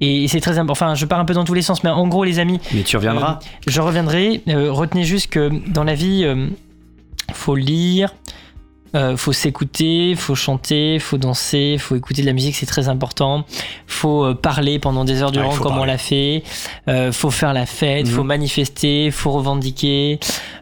[0.00, 0.86] Et c'est très important.
[0.86, 2.82] Enfin, je pars un peu dans tous les sens, mais en gros, les amis, Mais
[2.82, 3.38] tu reviendras.
[3.66, 4.42] je reviendrai.
[4.48, 6.48] Euh, retenez juste que dans la vie, euh,
[7.32, 8.14] faut lire,
[8.96, 13.44] euh, faut s'écouter, faut chanter, faut danser, faut écouter de la musique, c'est très important.
[13.86, 16.42] Faut euh, parler pendant des heures durant Ouais, faut comme on l'a fait.
[16.88, 18.12] Euh, faut faire la fête, Mhm.
[18.12, 20.18] faut manifester, faut revendiquer,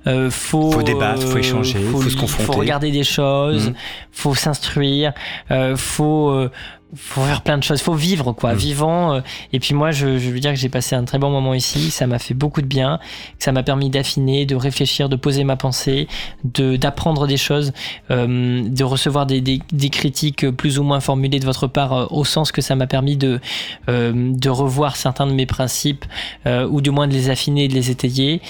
[0.07, 2.45] euh, faut Faut débattre, faut échanger, faut se lire, confronter.
[2.53, 3.75] faut regarder des choses, Mhm.
[4.13, 5.13] faut s'instruire,
[5.51, 6.51] euh, faut euh,
[6.97, 8.59] faut faire plein de choses, faut vivre quoi, Mhm.
[8.59, 9.13] vivant.
[9.15, 9.21] euh,
[9.53, 11.91] et puis moi, je, je veux dire que j'ai passé un très bon moment ici.
[11.91, 12.99] Ça m'a fait beaucoup de bien.
[13.39, 16.09] Ça m'a permis d'affiner, de réfléchir, de poser ma pensée,
[16.45, 17.73] de d'apprendre des choses,
[18.11, 22.07] euh, de recevoir des, des, des critiques plus ou moins formulées de votre part, euh,
[22.11, 23.41] au sens que ça m'a permis de
[23.89, 26.05] euh, de revoir certains de mes principes
[26.47, 28.41] euh, ou du moins de les affiner, et de les étayer.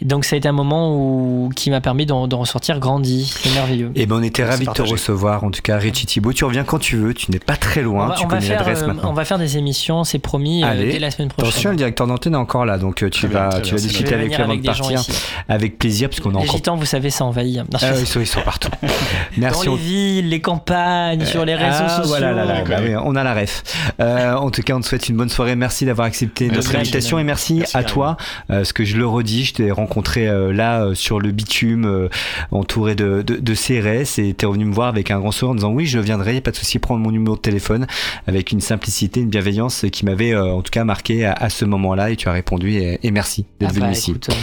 [0.00, 3.32] Et donc ça a été un moment où qui m'a permis d'en d'en ressortir grandi.
[3.42, 3.90] C'est merveilleux.
[3.94, 5.44] Eh ben, on était ravis de te recevoir.
[5.44, 7.14] En tout cas, Richie Thibault, tu reviens quand tu veux.
[7.14, 7.87] Tu n'es pas très loin.
[7.96, 9.10] Va, tu connais l'adresse euh, maintenant.
[9.10, 10.92] on va faire des émissions, c'est promis, euh, Allez.
[10.92, 11.48] dès la semaine prochaine.
[11.50, 14.28] Attention, le directeur d'antenne est encore là, donc euh, tu bien, vas, tu discuter avec
[14.28, 15.02] lui avant avec de partir.
[15.48, 17.56] Avec plaisir, puisqu'on a Les gitans, vous savez, ça envahit.
[17.58, 18.70] Non, Ah, ils, sont, ils sont partout.
[18.82, 18.88] Dans
[19.38, 19.68] Merci.
[19.68, 22.08] les villes, les campagnes, sur les réseaux Ah, sociaux.
[22.08, 22.64] voilà, là, là, Ouais.
[22.68, 23.62] bah oui, on a la ref.
[24.00, 25.56] Euh, en tout cas, on te souhaite une bonne soirée.
[25.56, 28.16] Merci d'avoir accepté notre invitation et merci, à toi.
[28.48, 32.08] Parce que je le redis, je t'ai rencontré là sur le bitume,
[32.50, 35.54] entouré de, de, de CRS, et t'es revenu me voir avec un grand sourire en
[35.54, 37.77] disant oui, je viendrai, pas de souci, prendre mon numéro de téléphone,
[38.26, 41.64] avec une simplicité, une bienveillance qui m'avait euh, en tout cas marqué à, à ce
[41.64, 44.10] moment-là, et tu as répondu et, et merci d'être Ah venu bah, ici.
[44.10, 44.34] écoute, euh,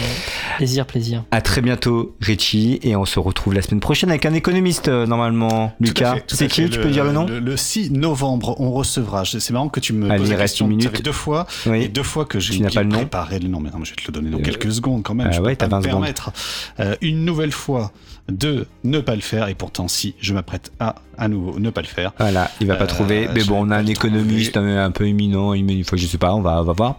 [0.58, 1.24] plaisir, plaisir.
[1.32, 5.06] À très bientôt, Richie, et on se retrouve la semaine prochaine avec un économiste euh,
[5.06, 5.70] normalement.
[5.78, 6.70] Tout Lucas, c'est qui fait.
[6.70, 9.24] Tu peux dire le nom le, 6 novembre, on recevra.
[9.26, 10.66] C'est marrant que tu me Allez, poses il la reste question.
[10.66, 11.02] une minute.
[11.04, 11.90] Deux fois, et Oui.
[11.90, 13.60] deux fois que j'ai Tu n'as oublié pas le nom préparer le nom.
[13.60, 15.28] Mais non, mais je vais te le donner dans Euh, quelques secondes quand même.
[15.30, 16.02] ah je ouais, peux t'as pas 20 me secondes.
[16.02, 16.32] permettre
[16.80, 17.92] euh, une nouvelle fois
[18.30, 19.48] de ne pas le faire.
[19.48, 22.12] Et pourtant, si je m'apprête à à nouveau ne pas le faire.
[22.20, 23.30] Voilà, il va pas Euh, trouver.
[23.34, 26.34] Mais bon, on a un économiste un, un peu éminent, une fois, je sais pas,
[26.36, 26.98] on va, on va voir.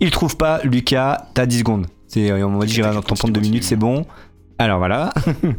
[0.00, 1.86] Il trouve pas, Lucas, t'as 10 secondes.
[2.06, 4.06] C'est, on dit, j'irai dans ton temps de 2 minutes, c'est bon.
[4.58, 5.12] Alors voilà.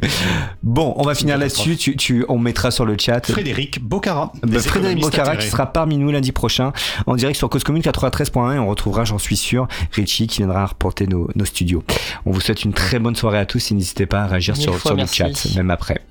[0.63, 1.77] bon, on va finir là-dessus.
[1.77, 3.25] Tu, tu, on mettra sur le chat.
[3.25, 4.33] Frédéric Bocara.
[4.43, 6.73] Bah, Frédéric Bocara qui sera parmi nous lundi prochain
[7.07, 10.65] en direct sur Cause Commune 93.1 et on retrouvera, j'en suis sûr, Richie qui viendra
[10.65, 11.83] reporter nos, nos studios.
[12.25, 14.63] On vous souhaite une très bonne soirée à tous et n'hésitez pas à réagir Mille
[14.63, 16.01] sur, fois sur le chat, même après.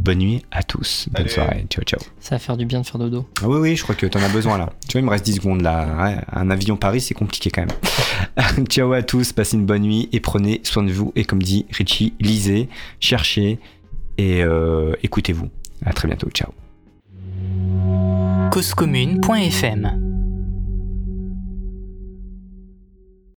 [0.00, 1.08] Bonne nuit à tous.
[1.10, 1.66] Bonne soirée.
[1.68, 2.00] Ciao, ciao.
[2.20, 3.26] Ça va faire du bien de faire dodo.
[3.42, 4.72] Ah oui, oui, je crois que t'en as besoin là.
[4.88, 5.86] Tu vois, il me reste 10 secondes là.
[6.02, 8.66] Ouais, un avion Paris, c'est compliqué quand même.
[8.68, 11.12] Ciao à tous, passez une bonne nuit et prenez soin de vous.
[11.16, 13.58] Et comme dit Richie, lisez, cherchez
[14.16, 15.50] et euh, écoutez-vous.
[15.84, 16.30] À très bientôt.
[16.30, 16.50] Ciao.
[18.50, 20.09] causecommune.fm